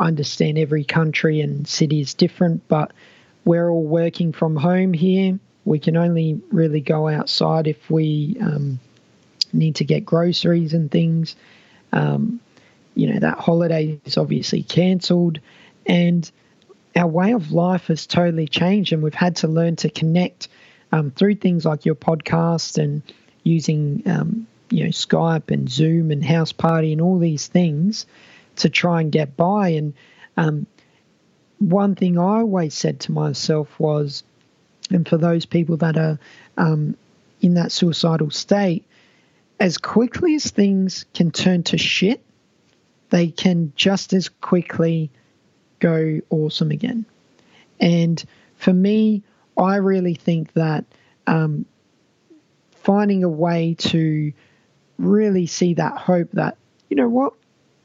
I 0.00 0.06
understand 0.06 0.56
every 0.56 0.82
country 0.82 1.42
and 1.42 1.68
city 1.68 2.00
is 2.00 2.14
different, 2.14 2.66
but 2.68 2.92
we're 3.44 3.68
all 3.68 3.84
working 3.84 4.32
from 4.32 4.56
home 4.56 4.94
here. 4.94 5.38
We 5.66 5.78
can 5.78 5.98
only 5.98 6.40
really 6.50 6.80
go 6.80 7.06
outside 7.06 7.66
if 7.66 7.90
we 7.90 8.38
um, 8.40 8.80
need 9.52 9.76
to 9.76 9.84
get 9.84 10.06
groceries 10.06 10.72
and 10.72 10.90
things. 10.90 11.36
Um, 11.92 12.40
you 12.94 13.12
know, 13.12 13.20
that 13.20 13.38
holiday 13.38 14.00
is 14.06 14.16
obviously 14.16 14.62
cancelled, 14.62 15.38
and 15.84 16.28
our 16.96 17.06
way 17.06 17.32
of 17.34 17.52
life 17.52 17.88
has 17.88 18.06
totally 18.06 18.48
changed, 18.48 18.94
and 18.94 19.02
we've 19.02 19.12
had 19.12 19.36
to 19.36 19.48
learn 19.48 19.76
to 19.76 19.90
connect 19.90 20.48
um, 20.92 21.10
through 21.10 21.34
things 21.34 21.66
like 21.66 21.84
your 21.84 21.94
podcast 21.94 22.82
and 22.82 23.02
using, 23.42 24.02
um, 24.06 24.46
you 24.70 24.84
know, 24.84 24.90
Skype 24.90 25.50
and 25.50 25.68
Zoom 25.68 26.10
and 26.10 26.22
Houseparty 26.22 26.92
and 26.92 27.02
all 27.02 27.18
these 27.18 27.48
things 27.48 28.06
to 28.60 28.70
try 28.70 29.00
and 29.00 29.12
get 29.12 29.36
by. 29.36 29.70
And 29.70 29.94
um, 30.36 30.66
one 31.58 31.94
thing 31.94 32.18
I 32.18 32.40
always 32.40 32.74
said 32.74 33.00
to 33.00 33.12
myself 33.12 33.78
was, 33.78 34.22
and 34.90 35.06
for 35.08 35.18
those 35.18 35.46
people 35.46 35.76
that 35.78 35.96
are 35.96 36.18
um, 36.56 36.96
in 37.40 37.54
that 37.54 37.72
suicidal 37.72 38.30
state, 38.30 38.84
as 39.58 39.78
quickly 39.78 40.34
as 40.34 40.50
things 40.50 41.04
can 41.14 41.30
turn 41.30 41.62
to 41.64 41.78
shit, 41.78 42.22
they 43.10 43.28
can 43.28 43.72
just 43.76 44.12
as 44.12 44.28
quickly 44.28 45.10
go 45.80 46.20
awesome 46.30 46.70
again. 46.70 47.04
And 47.78 48.22
for 48.56 48.72
me, 48.72 49.22
I 49.56 49.76
really 49.76 50.14
think 50.14 50.52
that 50.54 50.84
um, 51.26 51.66
finding 52.72 53.24
a 53.24 53.28
way 53.28 53.74
to 53.78 54.32
really 54.98 55.46
see 55.46 55.74
that 55.74 55.96
hope 55.96 56.30
that 56.32 56.56
you 56.88 56.96
know 56.96 57.08
what 57.08 57.32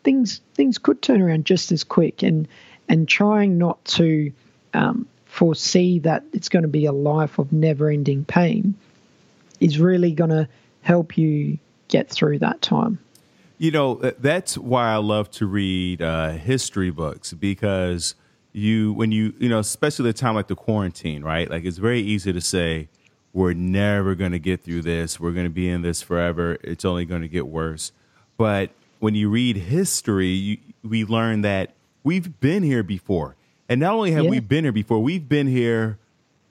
things 0.05 0.39
things 0.53 0.77
could 0.77 1.01
turn 1.01 1.21
around 1.21 1.45
just 1.45 1.73
as 1.73 1.83
quick 1.83 2.23
and 2.23 2.47
and 2.87 3.09
trying 3.09 3.57
not 3.57 3.83
to 3.83 4.31
um, 4.73 5.05
foresee 5.25 5.99
that 5.99 6.23
it's 6.31 6.47
going 6.47 6.63
to 6.63 6.69
be 6.69 6.85
a 6.85 6.93
life 6.93 7.39
of 7.39 7.51
never 7.51 7.89
ending 7.89 8.23
pain 8.23 8.73
is 9.59 9.79
really 9.79 10.11
going 10.11 10.29
to 10.29 10.47
help 10.81 11.17
you 11.17 11.57
get 11.89 12.09
through 12.09 12.39
that 12.39 12.61
time. 12.61 12.99
You 13.57 13.71
know, 13.71 13.95
that's 13.95 14.57
why 14.57 14.93
I 14.93 14.97
love 14.97 15.31
to 15.31 15.45
read 15.45 16.01
uh, 16.01 16.31
history 16.31 16.91
books 16.91 17.33
because 17.33 18.15
you, 18.51 18.93
when 18.93 19.11
you, 19.11 19.33
you 19.39 19.49
know, 19.49 19.59
especially 19.59 20.03
the 20.03 20.13
time 20.13 20.35
like 20.35 20.47
the 20.47 20.55
quarantine, 20.55 21.23
right? 21.23 21.49
Like 21.49 21.63
it's 21.65 21.77
very 21.77 22.01
easy 22.01 22.31
to 22.31 22.41
say, 22.41 22.89
we're 23.33 23.53
never 23.53 24.15
going 24.15 24.31
to 24.31 24.39
get 24.39 24.63
through 24.63 24.83
this. 24.83 25.19
We're 25.19 25.31
going 25.31 25.45
to 25.45 25.49
be 25.49 25.69
in 25.69 25.81
this 25.81 26.01
forever. 26.01 26.57
It's 26.63 26.85
only 26.85 27.05
going 27.05 27.21
to 27.21 27.27
get 27.27 27.47
worse. 27.47 27.91
But 28.37 28.71
when 28.99 29.15
you 29.15 29.29
read 29.29 29.57
history, 29.57 30.29
you, 30.29 30.57
we 30.83 31.05
learn 31.05 31.41
that 31.41 31.73
we've 32.03 32.39
been 32.39 32.63
here 32.63 32.83
before. 32.83 33.35
And 33.67 33.79
not 33.79 33.93
only 33.93 34.11
have 34.11 34.25
yeah. 34.25 34.29
we 34.29 34.39
been 34.39 34.63
here 34.63 34.71
before, 34.71 34.99
we've 34.99 35.27
been 35.27 35.47
here 35.47 35.97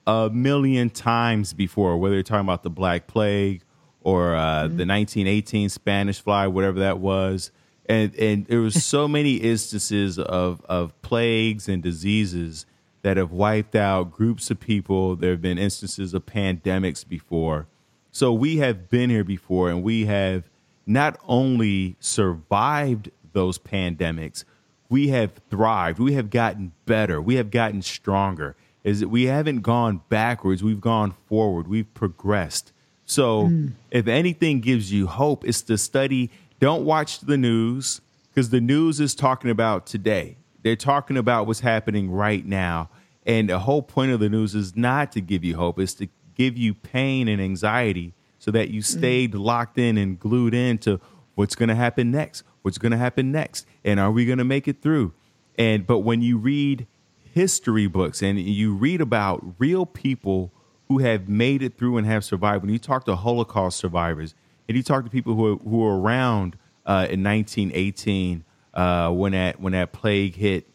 a 0.07 0.31
million 0.33 0.91
times 0.91 1.53
before, 1.53 1.97
whether 1.97 2.15
you're 2.15 2.23
talking 2.23 2.47
about 2.47 2.63
the 2.63 2.71
Black 2.71 3.07
Plague 3.07 3.63
or 4.01 4.35
uh, 4.35 4.65
mm-hmm. 4.65 4.77
the 4.77 4.87
1918 4.87 5.69
Spanish 5.69 6.21
fly, 6.21 6.47
whatever 6.47 6.81
that 6.81 6.99
was. 6.99 7.51
and 7.87 8.15
and 8.17 8.47
there 8.47 8.61
was 8.61 8.85
so 8.85 9.09
many 9.19 9.35
instances 9.37 10.19
of 10.19 10.61
of 10.67 11.01
plagues 11.03 11.69
and 11.69 11.83
diseases 11.83 12.67
that 13.03 13.17
have 13.17 13.33
wiped 13.33 13.75
out 13.75 14.11
groups 14.11 14.51
of 14.51 14.59
people. 14.59 15.15
There 15.15 15.33
have 15.33 15.43
been 15.43 15.59
instances 15.59 16.15
of 16.15 16.27
pandemics 16.27 17.07
before. 17.07 17.67
So 18.11 18.33
we 18.33 18.59
have 18.59 18.89
been 18.89 19.11
here 19.11 19.25
before 19.25 19.71
and 19.71 19.83
we 19.83 20.07
have 20.07 20.49
not 20.87 21.19
only 21.27 21.97
survived 22.01 23.11
those 23.33 23.59
pandemics, 23.59 24.45
we 24.89 25.09
have 25.09 25.33
thrived. 25.51 25.99
We 25.99 26.13
have 26.15 26.31
gotten 26.31 26.73
better. 26.87 27.21
We 27.21 27.37
have 27.37 27.51
gotten 27.51 27.83
stronger. 27.83 28.57
Is 28.83 29.01
that 29.01 29.09
we 29.09 29.25
haven't 29.25 29.63
gone 29.63 30.03
backwards, 30.09 30.63
we've 30.63 30.81
gone 30.81 31.13
forward. 31.27 31.67
We've 31.67 31.93
progressed. 31.95 32.73
So 33.07 33.45
mm. 33.45 33.73
if 33.91 34.07
anything 34.07 34.61
gives 34.61 34.93
you 34.93 35.07
hope, 35.07 35.47
it's 35.47 35.63
to 35.63 35.79
study. 35.79 36.31
Don't 36.61 36.85
watch 36.85 37.21
the 37.21 37.37
news 37.37 38.01
because 38.29 38.51
the 38.51 38.61
news 38.61 39.01
is 39.01 39.15
talking 39.15 39.51
about 39.51 39.87
today. 39.87 40.37
They're 40.63 40.77
talking 40.77 41.17
about 41.17 41.47
what's 41.47 41.61
happening 41.61 42.11
right 42.11 42.45
now. 42.45 42.91
And 43.27 43.49
the 43.49 43.61
whole 43.61 43.83
point 43.83 44.13
of 44.13 44.21
the 44.21 44.29
news 44.29 44.55
is 44.55 44.77
not 44.77 45.13
to 45.13 45.21
give 45.21 45.45
you 45.45 45.57
hope, 45.57 45.79
it's 45.79 45.95
to 45.95 46.09
give 46.35 46.57
you 46.57 46.75
pain 46.75 47.29
and 47.29 47.41
anxiety 47.41 48.13
so 48.45 48.51
that 48.51 48.69
you 48.69 48.83
mm. 48.83 48.85
stayed 48.85 49.33
mm. 49.33 49.43
locked 49.43 49.79
in 49.79 49.97
and 49.97 50.21
glued 50.21 50.53
into 50.53 51.01
what's 51.35 51.55
going 51.55 51.71
to 51.71 51.75
happen 51.75 52.11
next, 52.11 52.45
what's 52.61 52.77
going 52.77 52.93
to 52.93 52.99
happen 52.99 53.33
next, 53.33 53.67
and 53.83 53.99
are 53.99 54.11
we 54.11 54.27
going 54.27 54.37
to 54.37 54.45
make 54.45 54.69
it 54.69 54.83
through? 54.83 55.15
And 55.57 55.87
but 55.87 56.01
when 56.01 56.21
you 56.21 56.37
read 56.37 56.87
history 57.33 57.87
books 57.87 58.23
and 58.23 58.39
you 58.39 58.75
read 58.75 59.01
about 59.01 59.43
real 59.59 59.87
people 59.87 60.53
who 60.89 60.99
have 60.99 61.27
made 61.27 61.63
it 61.63 61.79
through 61.79 61.97
and 61.97 62.07
have 62.07 62.23
survived, 62.23 62.63
when 62.63 62.71
you 62.71 62.79
talk 62.79 63.07
to 63.07 63.17
Holocaust 63.17 63.79
survivors 63.79 64.35
and 64.69 64.77
you 64.77 64.83
talk 64.83 65.05
to 65.05 65.11
people 65.11 65.35
who 65.35 65.55
are, 65.55 65.57
who 65.57 65.79
were 65.79 65.99
around 65.99 66.59
uh, 66.85 67.07
in 67.09 67.25
1918 67.25 68.45
uh, 68.75 69.09
when 69.09 69.33
that 69.33 69.59
when 69.59 69.73
that 69.73 69.93
plague 69.93 70.35
hit, 70.35 70.67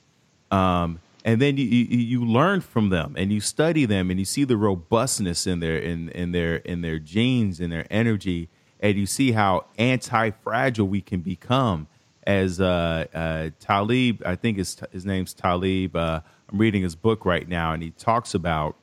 um, 0.50 1.00
and 1.30 1.40
then 1.40 1.58
you, 1.58 1.66
you, 1.66 1.86
you 1.86 2.26
learn 2.26 2.60
from 2.60 2.90
them 2.90 3.14
and 3.16 3.32
you 3.32 3.40
study 3.40 3.86
them 3.86 4.10
and 4.10 4.20
you 4.20 4.26
see 4.26 4.46
the 4.46 4.58
robustness 4.58 5.46
in 5.46 5.60
their 5.60 5.78
in 5.78 6.10
in 6.10 6.32
their 6.32 6.56
in 6.56 6.82
their 6.82 6.98
genes 6.98 7.60
and 7.60 7.72
their 7.72 7.86
energy. 7.92 8.50
And 8.80 8.98
you 8.98 9.06
see 9.06 9.34
how 9.34 9.66
anti-fragile 9.78 10.88
we 10.88 11.02
can 11.02 11.20
become 11.22 11.86
as 12.26 12.60
uh, 12.60 13.06
uh, 13.14 13.50
Taleb 13.60 14.24
I 14.26 14.36
think 14.38 14.58
his 14.58 14.82
his 14.92 15.06
name's 15.06 15.36
Taleb 15.36 15.96
uh, 15.96 16.22
I'm 16.52 16.58
reading 16.58 16.82
his 16.82 16.96
book 16.96 17.26
right 17.26 17.48
now 17.48 17.74
and 17.74 17.84
he 17.84 17.92
talks 17.92 18.34
about 18.34 18.76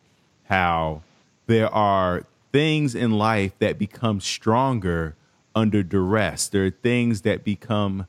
how 0.44 1.03
there 1.49 1.72
are 1.74 2.26
things 2.53 2.94
in 2.94 3.11
life 3.11 3.59
that 3.59 3.76
become 3.76 4.20
stronger 4.20 5.16
under 5.53 5.82
duress. 5.82 6.47
There 6.47 6.66
are 6.66 6.70
things 6.70 7.22
that 7.22 7.42
become 7.42 8.07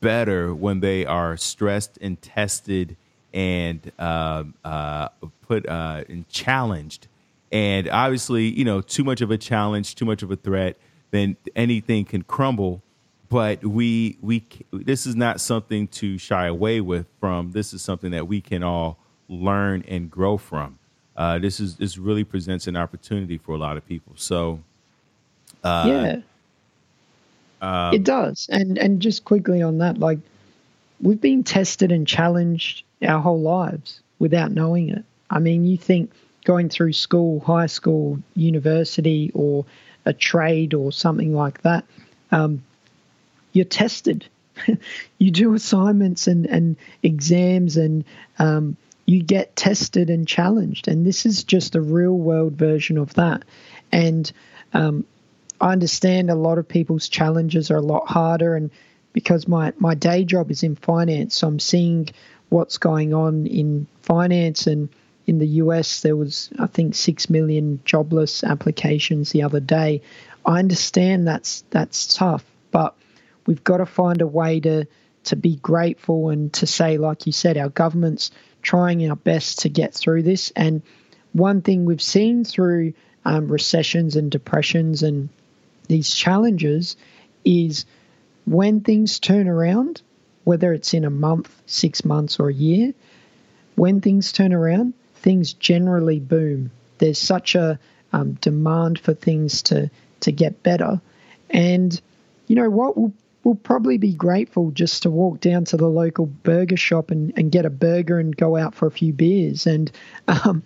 better 0.00 0.52
when 0.52 0.80
they 0.80 1.06
are 1.06 1.36
stressed 1.36 1.98
and 2.00 2.20
tested 2.20 2.96
and 3.36 3.92
uh, 3.98 4.44
uh, 4.64 5.08
put 5.42 5.68
uh, 5.68 6.04
and 6.08 6.26
challenged. 6.28 7.06
And 7.52 7.88
obviously, 7.88 8.46
you 8.46 8.64
know, 8.64 8.80
too 8.80 9.04
much 9.04 9.20
of 9.20 9.30
a 9.30 9.38
challenge, 9.38 9.94
too 9.94 10.06
much 10.06 10.22
of 10.22 10.30
a 10.30 10.36
threat, 10.36 10.76
then 11.10 11.36
anything 11.54 12.06
can 12.06 12.22
crumble. 12.22 12.82
But 13.28 13.64
we 13.64 14.16
we 14.22 14.44
this 14.72 15.06
is 15.06 15.14
not 15.14 15.40
something 15.40 15.86
to 15.88 16.16
shy 16.16 16.46
away 16.46 16.80
with 16.80 17.06
from. 17.20 17.52
This 17.52 17.74
is 17.74 17.82
something 17.82 18.10
that 18.12 18.26
we 18.26 18.40
can 18.40 18.62
all 18.62 18.98
learn 19.28 19.84
and 19.86 20.10
grow 20.10 20.38
from. 20.38 20.78
Uh, 21.16 21.38
this 21.38 21.60
is 21.60 21.76
this 21.76 21.98
really 21.98 22.24
presents 22.24 22.66
an 22.66 22.76
opportunity 22.76 23.36
for 23.36 23.52
a 23.52 23.58
lot 23.58 23.76
of 23.76 23.86
people. 23.86 24.12
So, 24.16 24.60
uh, 25.62 25.84
yeah, 25.86 26.16
um, 27.60 27.94
it 27.94 28.04
does. 28.04 28.48
And 28.50 28.78
and 28.78 29.02
just 29.02 29.24
quickly 29.24 29.60
on 29.60 29.78
that, 29.78 29.98
like 29.98 30.20
we've 31.00 31.20
been 31.20 31.42
tested 31.42 31.92
and 31.92 32.06
challenged 32.06 32.85
our 33.02 33.20
whole 33.20 33.40
lives 33.40 34.00
without 34.18 34.50
knowing 34.50 34.88
it. 34.90 35.04
I 35.30 35.38
mean, 35.38 35.64
you 35.64 35.76
think 35.76 36.12
going 36.44 36.68
through 36.68 36.92
school, 36.92 37.40
high 37.40 37.66
school, 37.66 38.20
university, 38.34 39.30
or 39.34 39.64
a 40.04 40.12
trade 40.12 40.72
or 40.72 40.92
something 40.92 41.34
like 41.34 41.62
that, 41.62 41.84
um, 42.30 42.62
you're 43.52 43.64
tested. 43.64 44.26
you 45.18 45.30
do 45.30 45.54
assignments 45.54 46.28
and, 46.28 46.46
and 46.46 46.76
exams 47.02 47.76
and 47.76 48.04
um, 48.38 48.76
you 49.04 49.22
get 49.22 49.56
tested 49.56 50.10
and 50.10 50.26
challenged. 50.26 50.88
And 50.88 51.06
this 51.06 51.26
is 51.26 51.44
just 51.44 51.74
a 51.74 51.80
real 51.80 52.16
world 52.16 52.54
version 52.54 52.98
of 52.98 53.14
that. 53.14 53.44
And 53.92 54.30
um, 54.72 55.04
I 55.60 55.72
understand 55.72 56.30
a 56.30 56.34
lot 56.34 56.58
of 56.58 56.68
people's 56.68 57.08
challenges 57.08 57.70
are 57.70 57.76
a 57.76 57.82
lot 57.82 58.08
harder. 58.08 58.54
And 58.54 58.70
because 59.12 59.48
my, 59.48 59.72
my 59.78 59.94
day 59.94 60.24
job 60.24 60.50
is 60.50 60.62
in 60.62 60.76
finance, 60.76 61.36
so 61.36 61.48
I'm 61.48 61.58
seeing 61.58 62.08
what's 62.48 62.78
going 62.78 63.12
on 63.14 63.46
in 63.46 63.86
finance 64.02 64.66
and 64.66 64.88
in 65.26 65.38
the 65.38 65.46
US 65.46 66.00
there 66.00 66.16
was 66.16 66.50
I 66.58 66.66
think 66.66 66.94
6 66.94 67.30
million 67.30 67.80
jobless 67.84 68.44
applications 68.44 69.32
the 69.32 69.42
other 69.42 69.60
day. 69.60 70.02
I 70.44 70.60
understand 70.60 71.26
that's 71.26 71.64
that's 71.70 72.14
tough, 72.14 72.44
but 72.70 72.94
we've 73.46 73.64
got 73.64 73.78
to 73.78 73.86
find 73.86 74.22
a 74.22 74.26
way 74.26 74.60
to 74.60 74.86
to 75.24 75.36
be 75.36 75.56
grateful 75.56 76.28
and 76.28 76.52
to 76.52 76.66
say 76.66 76.98
like 76.98 77.26
you 77.26 77.32
said 77.32 77.56
our 77.56 77.68
government's 77.68 78.30
trying 78.62 79.08
our 79.08 79.16
best 79.16 79.60
to 79.60 79.68
get 79.68 79.92
through 79.92 80.22
this 80.22 80.52
and 80.54 80.82
one 81.32 81.62
thing 81.62 81.84
we've 81.84 82.02
seen 82.02 82.44
through 82.44 82.94
um, 83.24 83.48
recessions 83.48 84.16
and 84.16 84.30
depressions 84.30 85.02
and 85.02 85.28
these 85.88 86.14
challenges 86.14 86.96
is 87.44 87.86
when 88.44 88.80
things 88.80 89.18
turn 89.18 89.48
around 89.48 90.00
whether 90.46 90.72
it's 90.72 90.94
in 90.94 91.04
a 91.04 91.10
month, 91.10 91.50
six 91.66 92.04
months, 92.04 92.38
or 92.38 92.48
a 92.48 92.54
year, 92.54 92.94
when 93.74 94.00
things 94.00 94.30
turn 94.30 94.52
around, 94.52 94.94
things 95.16 95.52
generally 95.52 96.20
boom. 96.20 96.70
There's 96.98 97.18
such 97.18 97.56
a 97.56 97.80
um, 98.12 98.34
demand 98.34 99.00
for 99.00 99.12
things 99.12 99.62
to 99.62 99.90
to 100.20 100.30
get 100.30 100.62
better, 100.62 101.00
and 101.50 102.00
you 102.46 102.54
know 102.54 102.70
what? 102.70 102.96
We'll 102.96 103.12
we'll 103.42 103.56
probably 103.56 103.98
be 103.98 104.14
grateful 104.14 104.70
just 104.70 105.02
to 105.02 105.10
walk 105.10 105.40
down 105.40 105.64
to 105.64 105.76
the 105.76 105.88
local 105.88 106.26
burger 106.26 106.76
shop 106.76 107.10
and, 107.10 107.32
and 107.36 107.50
get 107.50 107.64
a 107.64 107.70
burger 107.70 108.20
and 108.20 108.36
go 108.36 108.56
out 108.56 108.72
for 108.72 108.86
a 108.86 108.92
few 108.92 109.12
beers, 109.12 109.66
and 109.66 109.90
um, 110.28 110.62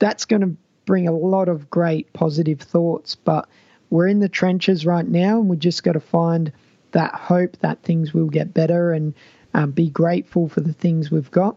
that's 0.00 0.24
going 0.24 0.42
to 0.42 0.56
bring 0.84 1.06
a 1.06 1.12
lot 1.12 1.48
of 1.48 1.70
great 1.70 2.12
positive 2.12 2.60
thoughts. 2.60 3.14
But 3.14 3.48
we're 3.88 4.08
in 4.08 4.18
the 4.18 4.28
trenches 4.28 4.84
right 4.84 5.06
now, 5.06 5.38
and 5.38 5.48
we 5.48 5.56
just 5.58 5.84
got 5.84 5.92
to 5.92 6.00
find 6.00 6.50
that 6.92 7.14
hope 7.14 7.56
that 7.58 7.82
things 7.82 8.14
will 8.14 8.28
get 8.28 8.54
better 8.54 8.92
and 8.92 9.14
um, 9.54 9.70
be 9.70 9.90
grateful 9.90 10.48
for 10.48 10.60
the 10.60 10.72
things 10.72 11.10
we've 11.10 11.30
got. 11.30 11.56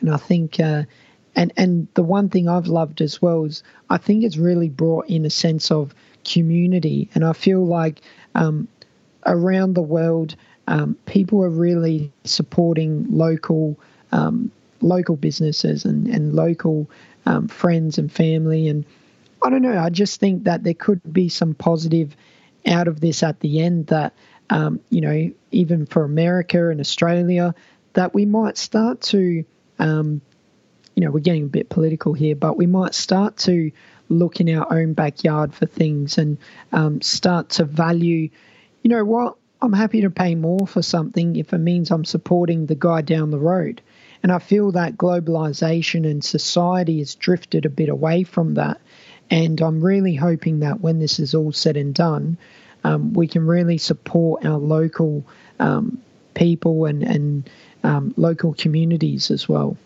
And 0.00 0.10
I 0.10 0.16
think, 0.16 0.58
uh, 0.58 0.84
and 1.36 1.52
and 1.56 1.88
the 1.94 2.02
one 2.02 2.28
thing 2.28 2.48
I've 2.48 2.66
loved 2.66 3.00
as 3.00 3.20
well 3.20 3.44
is 3.44 3.62
I 3.88 3.98
think 3.98 4.24
it's 4.24 4.36
really 4.36 4.68
brought 4.68 5.08
in 5.08 5.24
a 5.24 5.30
sense 5.30 5.70
of 5.70 5.94
community, 6.24 7.08
and 7.14 7.24
I 7.24 7.32
feel 7.32 7.64
like 7.64 8.00
um, 8.34 8.68
around 9.26 9.74
the 9.74 9.82
world, 9.82 10.36
um, 10.66 10.96
people 11.06 11.44
are 11.44 11.50
really 11.50 12.10
supporting 12.24 13.06
local 13.10 13.78
um, 14.12 14.50
local 14.80 15.16
businesses 15.16 15.84
and 15.84 16.06
and 16.08 16.34
local 16.34 16.88
um, 17.26 17.48
friends 17.48 17.98
and 17.98 18.10
family, 18.10 18.68
and 18.68 18.84
I 19.44 19.50
don't 19.50 19.62
know. 19.62 19.78
I 19.78 19.90
just 19.90 20.20
think 20.20 20.44
that 20.44 20.64
there 20.64 20.74
could 20.74 21.00
be 21.12 21.28
some 21.28 21.54
positive 21.54 22.16
out 22.66 22.88
of 22.88 23.00
this 23.00 23.22
at 23.22 23.40
the 23.40 23.60
end 23.60 23.86
that 23.88 24.12
um, 24.50 24.80
you 24.90 25.00
know, 25.00 25.30
even 25.50 25.86
for 25.86 26.04
America 26.04 26.68
and 26.68 26.80
Australia, 26.80 27.54
that 27.94 28.12
we 28.14 28.24
might 28.24 28.58
start 28.58 29.00
to, 29.00 29.44
um, 29.78 30.20
you 30.94 31.04
know, 31.04 31.10
we're 31.10 31.20
getting 31.20 31.44
a 31.44 31.48
bit 31.48 31.68
political 31.68 32.12
here, 32.12 32.34
but 32.34 32.56
we 32.56 32.66
might 32.66 32.94
start 32.94 33.36
to 33.38 33.70
look 34.08 34.40
in 34.40 34.54
our 34.54 34.72
own 34.72 34.92
backyard 34.92 35.54
for 35.54 35.66
things 35.66 36.18
and 36.18 36.36
um, 36.72 37.00
start 37.00 37.48
to 37.50 37.64
value, 37.64 38.28
you 38.82 38.90
know 38.90 39.04
what, 39.04 39.36
I'm 39.62 39.72
happy 39.72 40.00
to 40.02 40.10
pay 40.10 40.34
more 40.34 40.66
for 40.66 40.82
something 40.82 41.36
if 41.36 41.52
it 41.52 41.58
means 41.58 41.90
I'm 41.90 42.04
supporting 42.04 42.66
the 42.66 42.74
guy 42.74 43.02
down 43.02 43.30
the 43.30 43.38
road. 43.38 43.80
And 44.22 44.32
I 44.32 44.38
feel 44.38 44.72
that 44.72 44.96
globalization 44.96 46.10
and 46.10 46.24
society 46.24 46.98
has 46.98 47.14
drifted 47.14 47.64
a 47.64 47.70
bit 47.70 47.88
away 47.88 48.24
from 48.24 48.54
that. 48.54 48.80
And 49.30 49.60
I'm 49.60 49.80
really 49.80 50.14
hoping 50.14 50.60
that 50.60 50.80
when 50.80 50.98
this 50.98 51.20
is 51.20 51.34
all 51.34 51.52
said 51.52 51.76
and 51.76 51.94
done, 51.94 52.36
um, 52.84 53.12
we 53.12 53.26
can 53.26 53.46
really 53.46 53.78
support 53.78 54.44
our 54.44 54.58
local 54.58 55.24
um, 55.58 56.00
people 56.34 56.86
and, 56.86 57.02
and 57.02 57.50
um, 57.84 58.14
local 58.16 58.54
communities 58.54 59.30
as 59.30 59.48
well. 59.48 59.76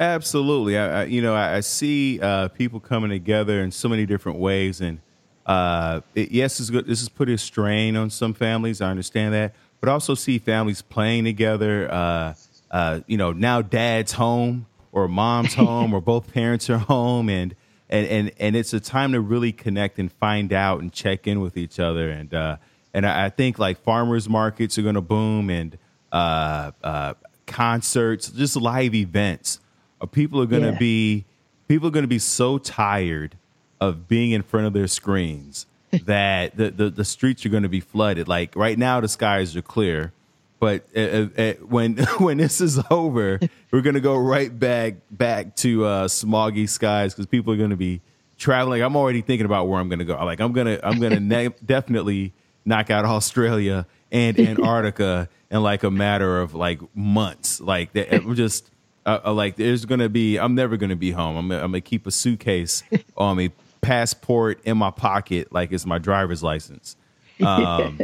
Absolutely. 0.00 0.76
I, 0.76 1.02
I 1.02 1.04
you 1.04 1.22
know, 1.22 1.34
I, 1.34 1.56
I 1.56 1.60
see 1.60 2.20
uh, 2.20 2.48
people 2.48 2.80
coming 2.80 3.10
together 3.10 3.60
in 3.60 3.70
so 3.70 3.88
many 3.88 4.06
different 4.06 4.38
ways. 4.38 4.80
And 4.80 5.00
uh, 5.46 6.00
it, 6.14 6.32
yes, 6.32 6.58
this 6.58 6.60
is, 6.60 6.70
good. 6.70 6.86
this 6.86 7.02
is 7.02 7.08
putting 7.08 7.34
a 7.34 7.38
strain 7.38 7.96
on 7.96 8.10
some 8.10 8.34
families. 8.34 8.80
I 8.80 8.90
understand 8.90 9.34
that. 9.34 9.54
But 9.80 9.88
also 9.88 10.14
see 10.14 10.38
families 10.38 10.82
playing 10.82 11.24
together. 11.24 11.90
Uh, 11.90 12.34
uh 12.70 13.00
you 13.06 13.16
know, 13.16 13.32
now 13.32 13.62
dad's 13.62 14.12
home 14.12 14.66
or 14.92 15.08
mom's 15.08 15.54
home 15.66 15.94
or 15.94 16.00
both 16.00 16.32
parents 16.32 16.68
are 16.70 16.78
home. 16.78 17.28
And 17.28 17.54
and 17.92 18.06
and 18.08 18.32
and 18.40 18.56
it's 18.56 18.72
a 18.72 18.80
time 18.80 19.12
to 19.12 19.20
really 19.20 19.52
connect 19.52 19.98
and 20.00 20.10
find 20.10 20.52
out 20.52 20.80
and 20.80 20.92
check 20.92 21.26
in 21.28 21.40
with 21.40 21.56
each 21.56 21.78
other 21.78 22.10
and 22.10 22.34
uh, 22.34 22.56
and 22.92 23.06
I, 23.06 23.26
I 23.26 23.28
think 23.28 23.58
like 23.60 23.78
farmers 23.82 24.28
markets 24.28 24.76
are 24.78 24.82
going 24.82 24.96
to 24.96 25.00
boom 25.00 25.48
and 25.50 25.78
uh, 26.10 26.72
uh, 26.82 27.14
concerts, 27.46 28.30
just 28.30 28.56
live 28.56 28.94
events. 28.94 29.60
Uh, 30.00 30.06
people 30.06 30.40
are 30.40 30.46
going 30.46 30.62
to 30.62 30.70
Yeah. 30.72 30.78
be 30.78 31.24
people 31.68 31.88
are 31.88 31.92
going 31.92 32.02
to 32.04 32.08
be 32.08 32.18
so 32.18 32.58
tired 32.58 33.36
of 33.80 34.08
being 34.08 34.30
in 34.32 34.42
front 34.42 34.66
of 34.66 34.72
their 34.72 34.86
screens 34.86 35.66
that 36.04 36.56
the, 36.56 36.70
the, 36.70 36.90
the 36.90 37.04
streets 37.04 37.44
are 37.46 37.48
going 37.50 37.62
to 37.62 37.68
be 37.68 37.80
flooded. 37.80 38.26
Like 38.28 38.54
right 38.56 38.78
now, 38.78 39.00
the 39.00 39.08
skies 39.08 39.56
are 39.56 39.62
clear, 39.62 40.12
but 40.62 40.86
uh, 40.94 41.00
uh, 41.00 41.26
uh, 41.36 41.52
when 41.66 41.96
when 42.20 42.36
this 42.36 42.60
is 42.60 42.78
over, 42.88 43.40
we're 43.72 43.80
going 43.80 43.94
to 43.94 44.00
go 44.00 44.16
right 44.16 44.56
back 44.56 44.94
back 45.10 45.56
to 45.56 45.84
uh, 45.84 46.06
smoggy 46.06 46.68
skies 46.68 47.12
because 47.12 47.26
people 47.26 47.52
are 47.52 47.56
going 47.56 47.70
to 47.70 47.76
be 47.76 48.00
traveling. 48.38 48.80
I'm 48.80 48.94
already 48.94 49.22
thinking 49.22 49.44
about 49.44 49.66
where 49.66 49.80
I'm 49.80 49.88
going 49.88 49.98
to 49.98 50.04
go. 50.04 50.14
Like 50.24 50.40
I'm 50.40 50.52
gonna 50.52 50.78
I'm 50.84 51.00
gonna 51.00 51.18
ne- 51.18 51.48
definitely 51.66 52.32
knock 52.64 52.92
out 52.92 53.04
Australia 53.04 53.86
and 54.12 54.38
Antarctica 54.38 55.28
in 55.50 55.64
like 55.64 55.82
a 55.82 55.90
matter 55.90 56.40
of 56.40 56.54
like 56.54 56.80
months. 56.94 57.60
Like 57.60 57.92
that, 57.94 58.14
I'm 58.14 58.36
just 58.36 58.70
uh, 59.04 59.32
like 59.32 59.56
there's 59.56 59.84
gonna 59.84 60.08
be. 60.08 60.38
I'm 60.38 60.54
never 60.54 60.76
gonna 60.76 60.94
be 60.94 61.10
home. 61.10 61.36
I'm 61.36 61.48
gonna, 61.48 61.60
I'm 61.60 61.72
gonna 61.72 61.80
keep 61.80 62.06
a 62.06 62.12
suitcase 62.12 62.84
on 63.16 63.36
me, 63.36 63.50
passport 63.80 64.60
in 64.62 64.78
my 64.78 64.92
pocket, 64.92 65.52
like 65.52 65.72
it's 65.72 65.86
my 65.86 65.98
driver's 65.98 66.44
license. 66.44 66.94
Um, 67.44 67.98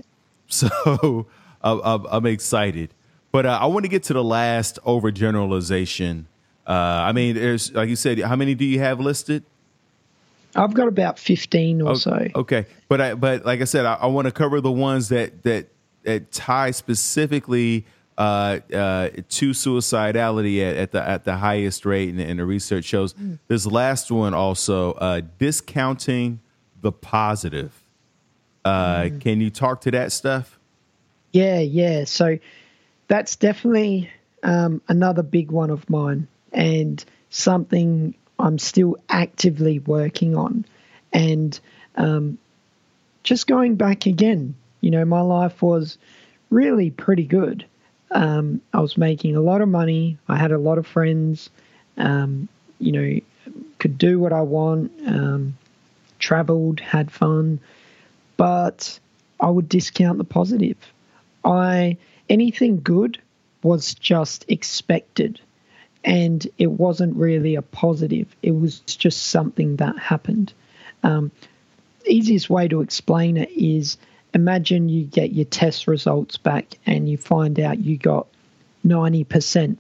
so 0.49 1.29
I'm, 1.63 2.07
I'm 2.09 2.27
excited, 2.27 2.95
but 3.33 3.47
uh, 3.47 3.59
I 3.61 3.67
want 3.67 3.85
to 3.85 3.89
get 3.89 4.05
to 4.05 4.13
the 4.13 4.25
last 4.25 4.79
overgeneralization. 4.85 6.25
Uh, 6.67 6.73
I 6.73 7.13
mean, 7.13 7.35
there's 7.35 7.73
like 7.73 7.89
you 7.89 7.97
said, 7.97 8.19
how 8.21 8.37
many 8.37 8.55
do 8.55 8.65
you 8.65 8.79
have 8.81 9.01
listed? 9.01 9.45
I've 10.55 10.75
got 10.75 10.89
about 10.89 11.19
15 11.19 11.83
or 11.83 11.91
O- 11.91 11.95
so. 11.95 12.27
Okay, 12.35 12.67
but 12.89 13.01
I 13.01 13.15
but 13.15 13.45
like 13.45 13.61
I 13.61 13.65
said, 13.65 13.85
I, 13.87 13.95
I 13.95 14.07
want 14.07 14.27
to 14.27 14.33
cover 14.33 14.61
the 14.61 14.73
ones 14.73 15.09
that 15.09 15.43
that 15.45 15.69
that 16.05 16.31
tie 16.33 16.71
specifically 16.71 17.85
uh, 18.17 18.59
uh, 18.75 19.09
to 19.29 19.51
suicidality 19.51 20.61
at, 20.69 20.77
at 20.77 20.93
the 20.93 21.03
at 21.09 21.25
the 21.25 21.37
highest 21.37 21.87
rate, 21.87 22.09
and, 22.11 22.21
and 22.21 22.39
the 22.39 22.45
research 22.45 22.85
shows 22.85 23.15
this 23.47 23.67
last 23.67 24.11
one 24.11 24.35
also 24.35 24.93
uh, 24.93 25.21
discounting 25.39 26.41
the 26.81 26.93
positive. 26.93 27.73
Uh, 28.65 29.09
Can 29.21 29.41
you 29.41 29.51
talk 29.51 29.81
to 29.83 29.91
that 29.93 30.13
stuff? 30.13 30.58
Yeah, 31.39 31.61
yeah. 31.61 32.05
So 32.05 32.39
that's 33.07 33.36
definitely 33.36 34.11
um, 34.43 34.82
another 34.89 35.22
big 35.22 35.53
one 35.53 35.70
of 35.70 35.89
mine 35.89 36.26
and 36.53 37.05
something 37.30 38.14
I'm 38.41 38.59
still 38.59 38.97
actively 39.09 39.78
working 39.78 40.34
on. 40.34 40.64
And 41.12 41.59
um, 41.95 42.39
just 43.22 43.47
going 43.47 43.76
back 43.76 44.07
again, 44.07 44.57
you 44.80 44.91
know, 44.91 45.05
my 45.05 45.20
life 45.20 45.62
was 45.62 45.97
really 46.51 46.91
pretty 46.91 47.24
good. 47.24 47.64
Um, 48.11 48.61
I 48.74 48.80
was 48.80 48.99
making 48.99 49.36
a 49.36 49.41
lot 49.41 49.61
of 49.61 49.68
money. 49.68 50.18
I 50.26 50.36
had 50.39 50.51
a 50.51 50.59
lot 50.59 50.78
of 50.78 50.89
friends. 50.89 51.51
Um, 51.97 52.49
you 52.80 52.91
know, 52.91 53.20
could 53.78 53.97
do 53.97 54.18
what 54.18 54.32
I 54.32 54.41
want. 54.41 54.91
Um, 55.07 55.57
traveled, 56.18 56.80
had 56.80 57.12
fun, 57.12 57.61
but 58.36 58.99
I 59.39 59.49
would 59.51 59.68
discount 59.68 60.18
the 60.18 60.24
positive. 60.24 60.76
I 61.45 61.97
anything 62.28 62.80
good 62.80 63.20
was 63.62 63.95
just 63.95 64.45
expected, 64.49 65.41
and 66.05 66.47
it 66.59 66.70
wasn't 66.70 67.16
really 67.16 67.55
a 67.55 67.62
positive. 67.62 68.34
It 68.43 68.53
was 68.53 68.80
just 68.80 69.28
something 69.28 69.76
that 69.76 69.99
happened. 69.99 70.53
Um, 71.03 71.30
easiest 72.07 72.51
way 72.51 72.68
to 72.68 72.80
explain 72.80 73.36
it 73.36 73.51
is 73.51 73.99
imagine 74.34 74.89
you 74.89 75.05
get 75.05 75.32
your 75.32 75.45
test 75.45 75.86
results 75.86 76.36
back 76.36 76.78
and 76.86 77.09
you 77.09 77.16
find 77.16 77.59
out 77.61 77.78
you 77.78 77.97
got 77.97 78.26
90%. 78.86 79.76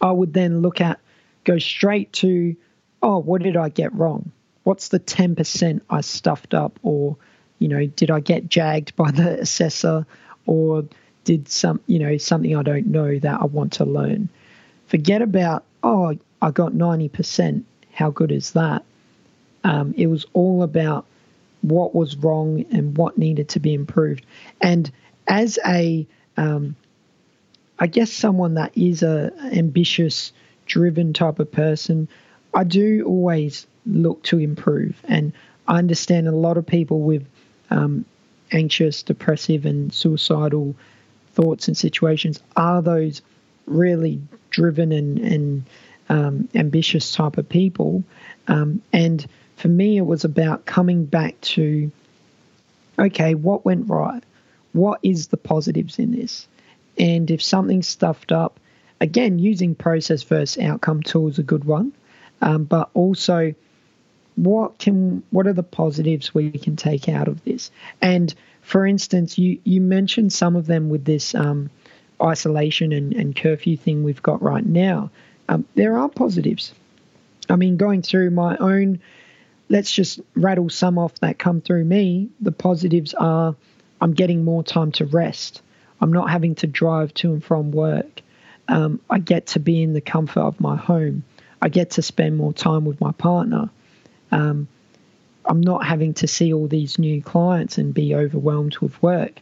I 0.00 0.10
would 0.10 0.32
then 0.32 0.62
look 0.62 0.80
at, 0.80 1.00
go 1.44 1.58
straight 1.58 2.12
to, 2.14 2.56
oh, 3.02 3.18
what 3.18 3.42
did 3.42 3.56
I 3.56 3.68
get 3.68 3.92
wrong? 3.94 4.30
What's 4.64 4.88
the 4.88 5.00
10% 5.00 5.80
I 5.90 6.00
stuffed 6.00 6.54
up? 6.54 6.78
Or, 6.82 7.16
you 7.58 7.68
know, 7.68 7.86
did 7.86 8.10
I 8.10 8.20
get 8.20 8.48
jagged 8.48 8.96
by 8.96 9.10
the 9.10 9.40
assessor? 9.40 10.06
Or 10.46 10.84
did 11.24 11.48
some, 11.48 11.80
you 11.86 11.98
know, 11.98 12.16
something 12.18 12.54
I 12.56 12.62
don't 12.62 12.86
know 12.86 13.18
that 13.18 13.40
I 13.40 13.44
want 13.46 13.74
to 13.74 13.84
learn? 13.84 14.28
Forget 14.86 15.22
about, 15.22 15.64
oh, 15.82 16.18
I 16.42 16.50
got 16.50 16.72
90%. 16.72 17.62
How 17.92 18.10
good 18.10 18.30
is 18.30 18.52
that? 18.52 18.84
Um, 19.62 19.94
it 19.96 20.06
was 20.08 20.26
all 20.34 20.62
about 20.62 21.06
what 21.62 21.94
was 21.94 22.16
wrong 22.16 22.66
and 22.70 22.96
what 22.96 23.16
needed 23.16 23.48
to 23.50 23.60
be 23.60 23.72
improved. 23.72 24.26
And 24.60 24.90
as 25.26 25.58
a, 25.66 26.06
um, 26.36 26.76
I 27.78 27.86
guess 27.86 28.12
someone 28.12 28.54
that 28.54 28.76
is 28.76 29.02
a 29.02 29.32
ambitious, 29.52 30.32
driven 30.66 31.12
type 31.14 31.38
of 31.38 31.50
person, 31.50 32.08
I 32.52 32.64
do 32.64 33.04
always 33.06 33.66
look 33.86 34.22
to 34.24 34.38
improve. 34.38 35.00
And 35.04 35.32
I 35.66 35.78
understand 35.78 36.28
a 36.28 36.32
lot 36.32 36.58
of 36.58 36.66
people 36.66 37.00
with 37.00 37.26
um, 37.70 38.04
anxious, 38.54 39.02
depressive, 39.02 39.66
and 39.66 39.92
suicidal 39.92 40.74
thoughts 41.32 41.68
and 41.68 41.76
situations 41.76 42.40
are 42.56 42.80
those 42.80 43.20
really 43.66 44.20
driven 44.50 44.92
and, 44.92 45.18
and 45.18 45.64
um, 46.08 46.48
ambitious 46.54 47.12
type 47.12 47.36
of 47.36 47.48
people. 47.48 48.04
Um, 48.46 48.82
and 48.92 49.26
for 49.56 49.68
me, 49.68 49.96
it 49.96 50.06
was 50.06 50.24
about 50.24 50.64
coming 50.64 51.04
back 51.04 51.40
to 51.40 51.90
okay, 52.98 53.34
what 53.34 53.64
went 53.64 53.88
right? 53.88 54.22
What 54.72 55.00
is 55.02 55.28
the 55.28 55.36
positives 55.36 55.98
in 55.98 56.12
this? 56.12 56.46
And 56.96 57.28
if 57.30 57.42
something's 57.42 57.88
stuffed 57.88 58.30
up, 58.30 58.60
again, 59.00 59.40
using 59.40 59.74
process 59.74 60.22
versus 60.22 60.62
outcome 60.62 61.02
tool 61.02 61.28
is 61.28 61.38
a 61.38 61.42
good 61.42 61.64
one. 61.64 61.92
Um, 62.40 62.64
but 62.64 62.90
also, 62.94 63.54
what 64.36 64.78
can 64.78 65.22
what 65.30 65.46
are 65.46 65.52
the 65.52 65.62
positives 65.62 66.34
we 66.34 66.50
can 66.50 66.76
take 66.76 67.08
out 67.08 67.28
of 67.28 67.44
this? 67.44 67.70
And 68.02 68.34
for 68.62 68.86
instance, 68.86 69.38
you 69.38 69.60
you 69.64 69.80
mentioned 69.80 70.32
some 70.32 70.56
of 70.56 70.66
them 70.66 70.88
with 70.88 71.04
this 71.04 71.34
um, 71.34 71.70
isolation 72.22 72.92
and, 72.92 73.12
and 73.12 73.36
curfew 73.36 73.76
thing 73.76 74.02
we've 74.02 74.22
got 74.22 74.42
right 74.42 74.64
now. 74.64 75.10
Um, 75.48 75.66
there 75.74 75.98
are 75.98 76.08
positives. 76.08 76.72
I 77.48 77.56
mean, 77.56 77.76
going 77.76 78.02
through 78.02 78.30
my 78.30 78.56
own, 78.56 79.00
let's 79.68 79.92
just 79.92 80.20
rattle 80.34 80.70
some 80.70 80.98
off 80.98 81.14
that 81.16 81.38
come 81.38 81.60
through 81.60 81.84
me. 81.84 82.30
The 82.40 82.52
positives 82.52 83.14
are 83.14 83.54
I'm 84.00 84.14
getting 84.14 84.44
more 84.44 84.62
time 84.62 84.92
to 84.92 85.06
rest. 85.06 85.62
I'm 86.00 86.12
not 86.12 86.30
having 86.30 86.54
to 86.56 86.66
drive 86.66 87.14
to 87.14 87.32
and 87.32 87.44
from 87.44 87.70
work. 87.70 88.22
Um, 88.68 89.00
I 89.08 89.18
get 89.18 89.48
to 89.48 89.60
be 89.60 89.82
in 89.82 89.92
the 89.92 90.00
comfort 90.00 90.40
of 90.40 90.60
my 90.60 90.76
home. 90.76 91.24
I 91.60 91.68
get 91.68 91.92
to 91.92 92.02
spend 92.02 92.36
more 92.36 92.52
time 92.52 92.84
with 92.84 93.00
my 93.00 93.12
partner. 93.12 93.70
Um, 94.30 94.68
I'm 95.44 95.60
not 95.60 95.84
having 95.84 96.14
to 96.14 96.26
see 96.26 96.52
all 96.52 96.66
these 96.66 96.98
new 96.98 97.22
clients 97.22 97.78
and 97.78 97.92
be 97.92 98.14
overwhelmed 98.14 98.78
with 98.78 99.00
work. 99.02 99.40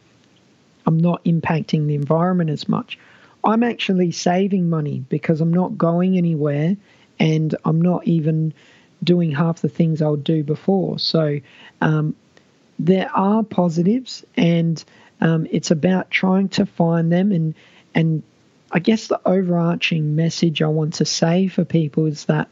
I'm 0.85 0.97
not 0.97 1.23
impacting 1.23 1.87
the 1.87 1.95
environment 1.95 2.49
as 2.49 2.67
much. 2.67 2.99
I'm 3.43 3.63
actually 3.63 4.11
saving 4.11 4.69
money 4.69 5.05
because 5.09 5.41
I'm 5.41 5.53
not 5.53 5.77
going 5.77 6.17
anywhere 6.17 6.75
and 7.19 7.55
I'm 7.63 7.81
not 7.81 8.05
even 8.07 8.53
doing 9.03 9.31
half 9.31 9.61
the 9.61 9.69
things 9.69 10.01
I 10.01 10.07
would 10.09 10.23
do 10.23 10.43
before. 10.43 10.99
So 10.99 11.39
um, 11.81 12.15
there 12.79 13.09
are 13.13 13.43
positives, 13.43 14.25
and 14.35 14.83
um, 15.21 15.47
it's 15.51 15.71
about 15.71 16.09
trying 16.09 16.49
to 16.49 16.65
find 16.65 17.11
them. 17.11 17.31
And 17.31 17.55
and 17.93 18.23
I 18.71 18.79
guess 18.79 19.07
the 19.07 19.21
overarching 19.25 20.15
message 20.15 20.61
I 20.61 20.67
want 20.67 20.95
to 20.95 21.05
say 21.05 21.47
for 21.47 21.65
people 21.65 22.05
is 22.05 22.25
that 22.25 22.49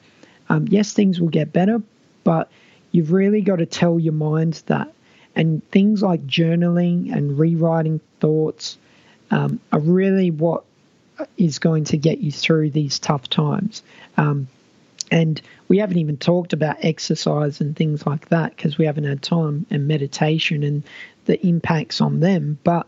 um, 0.49 0.67
yes, 0.69 0.93
things 0.93 1.19
will 1.19 1.29
get 1.29 1.53
better, 1.53 1.81
but 2.23 2.49
you've 2.91 3.11
really 3.11 3.41
got 3.41 3.57
to 3.57 3.65
tell 3.65 3.99
your 3.99 4.13
mind 4.13 4.61
that. 4.67 4.93
And 5.35 5.67
things 5.71 6.01
like 6.01 6.27
journaling 6.27 7.13
and 7.15 7.39
rewriting 7.39 8.01
thoughts 8.19 8.77
um, 9.29 9.61
are 9.71 9.79
really 9.79 10.29
what 10.29 10.65
is 11.37 11.59
going 11.59 11.85
to 11.85 11.97
get 11.97 12.19
you 12.19 12.31
through 12.31 12.71
these 12.71 12.99
tough 12.99 13.29
times. 13.29 13.81
Um, 14.17 14.47
and 15.09 15.41
we 15.67 15.77
haven't 15.77 15.97
even 15.97 16.17
talked 16.17 16.53
about 16.53 16.77
exercise 16.81 17.61
and 17.61 17.75
things 17.75 18.05
like 18.05 18.29
that 18.29 18.55
because 18.55 18.77
we 18.77 18.85
haven't 18.85 19.03
had 19.03 19.21
time 19.21 19.65
and 19.69 19.87
meditation 19.87 20.63
and 20.63 20.83
the 21.25 21.45
impacts 21.45 22.01
on 22.01 22.19
them. 22.19 22.57
But 22.63 22.87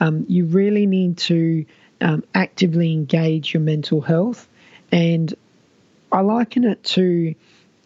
um, 0.00 0.26
you 0.28 0.44
really 0.46 0.86
need 0.86 1.18
to 1.18 1.64
um, 2.00 2.24
actively 2.34 2.92
engage 2.92 3.54
your 3.54 3.62
mental 3.62 4.00
health. 4.00 4.48
And 4.90 5.34
I 6.10 6.20
liken 6.20 6.64
it 6.64 6.82
to 6.84 7.34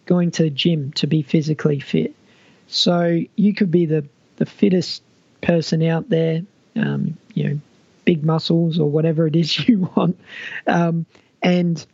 going 0.07 0.31
to 0.31 0.43
the 0.43 0.49
gym 0.49 0.91
to 0.93 1.05
be 1.05 1.21
physically 1.21 1.79
fit. 1.79 2.15
So 2.67 3.21
you 3.35 3.53
could 3.53 3.69
be 3.69 3.85
the, 3.85 4.05
the 4.37 4.45
fittest 4.45 5.03
person 5.41 5.83
out 5.83 6.09
there, 6.09 6.41
um, 6.75 7.17
you 7.33 7.43
know, 7.43 7.59
big 8.05 8.23
muscles 8.23 8.79
or 8.79 8.89
whatever 8.89 9.27
it 9.27 9.35
is 9.35 9.57
you 9.67 9.91
want. 9.95 10.19
Um, 10.65 11.05
and 11.43 11.85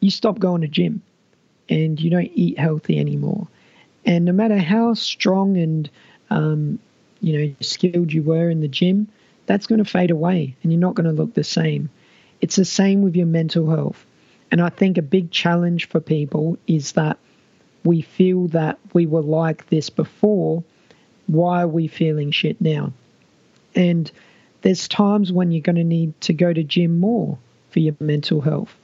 you 0.00 0.10
stop 0.10 0.38
going 0.38 0.60
to 0.60 0.68
gym 0.68 1.02
and 1.68 2.00
you 2.00 2.10
don't 2.10 2.30
eat 2.34 2.58
healthy 2.58 2.98
anymore. 2.98 3.48
And 4.04 4.24
no 4.24 4.32
matter 4.32 4.58
how 4.58 4.94
strong 4.94 5.56
and 5.56 5.90
um, 6.30 6.78
you 7.20 7.38
know 7.38 7.54
skilled 7.60 8.12
you 8.12 8.22
were 8.22 8.48
in 8.50 8.60
the 8.60 8.68
gym, 8.68 9.08
that's 9.46 9.66
going 9.66 9.82
to 9.82 9.90
fade 9.90 10.10
away 10.10 10.54
and 10.62 10.72
you're 10.72 10.80
not 10.80 10.94
going 10.94 11.08
to 11.08 11.12
look 11.12 11.34
the 11.34 11.44
same. 11.44 11.90
It's 12.40 12.56
the 12.56 12.64
same 12.64 13.02
with 13.02 13.16
your 13.16 13.26
mental 13.26 13.68
health. 13.68 14.04
And 14.50 14.60
I 14.60 14.68
think 14.68 14.98
a 14.98 15.02
big 15.02 15.30
challenge 15.30 15.88
for 15.88 16.00
people 16.00 16.58
is 16.66 16.92
that 16.92 17.18
we 17.86 18.02
feel 18.02 18.48
that 18.48 18.78
we 18.92 19.06
were 19.06 19.22
like 19.22 19.68
this 19.68 19.90
before. 19.90 20.64
Why 21.26 21.62
are 21.62 21.68
we 21.68 21.86
feeling 21.88 22.30
shit 22.30 22.60
now? 22.60 22.92
And 23.74 24.10
there's 24.62 24.88
times 24.88 25.32
when 25.32 25.52
you're 25.52 25.62
going 25.62 25.76
to 25.76 25.84
need 25.84 26.20
to 26.22 26.32
go 26.32 26.52
to 26.52 26.62
gym 26.62 26.98
more 26.98 27.38
for 27.70 27.78
your 27.78 27.94
mental 28.00 28.40
health. 28.40 28.74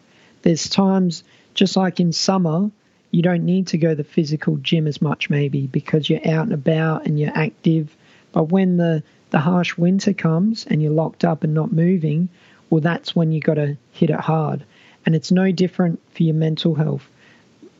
There's 0.43 0.69
times, 0.69 1.25
just 1.55 1.77
like 1.77 1.99
in 2.01 2.13
summer, 2.13 2.71
you 3.11 3.23
don't 3.23 3.45
need 3.45 3.69
to 3.69 3.79
go 3.79 3.91
to 3.91 3.95
the 3.95 4.05
physical 4.05 4.57
gym 4.57 4.87
as 4.87 5.03
much, 5.03 5.29
maybe, 5.31 5.67
because 5.67 6.09
you're 6.09 6.27
out 6.29 6.45
and 6.45 6.53
about 6.53 7.07
and 7.07 7.19
you're 7.19 7.37
active. 7.37 7.95
But 8.33 8.45
when 8.45 8.77
the, 8.77 9.03
the 9.31 9.39
harsh 9.39 9.77
winter 9.77 10.13
comes 10.13 10.67
and 10.67 10.83
you're 10.83 10.93
locked 10.93 11.25
up 11.25 11.45
and 11.45 11.55
not 11.55 11.73
moving, 11.73 12.29
well, 12.71 12.81
that's 12.81 13.15
when 13.15 13.33
you 13.33 13.41
got 13.41 13.55
to 13.55 13.77
hit 13.93 14.11
it 14.11 14.21
hard. 14.21 14.65
And 15.05 15.15
it's 15.15 15.33
no 15.33 15.53
different 15.53 16.01
for 16.15 16.23
your 16.23 16.35
mental 16.35 16.75
health. 16.75 17.09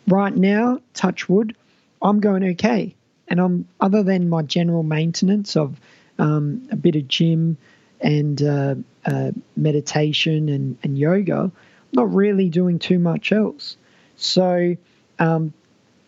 Right 0.07 0.35
now, 0.35 0.81
touch 0.95 1.29
wood, 1.29 1.57
I'm 2.01 2.21
going 2.21 2.45
okay. 2.51 2.95
And 3.29 3.41
I'm, 3.41 3.69
other 3.81 4.03
than 4.03 4.29
my 4.29 4.43
general 4.43 4.83
maintenance 4.83 5.57
of 5.57 5.81
um, 6.19 6.69
a 6.71 6.77
bit 6.77 6.97
of 6.97 7.09
gym 7.09 7.57
and 8.01 8.43
uh, 8.43 8.75
uh, 9.07 9.31
meditation 9.57 10.49
and, 10.49 10.77
and 10.83 10.99
yoga, 10.99 11.39
I'm 11.43 11.53
not 11.93 12.13
really 12.13 12.49
doing 12.49 12.79
too 12.79 12.99
much 12.99 13.33
else. 13.33 13.77
So, 14.17 14.77
um, 15.19 15.53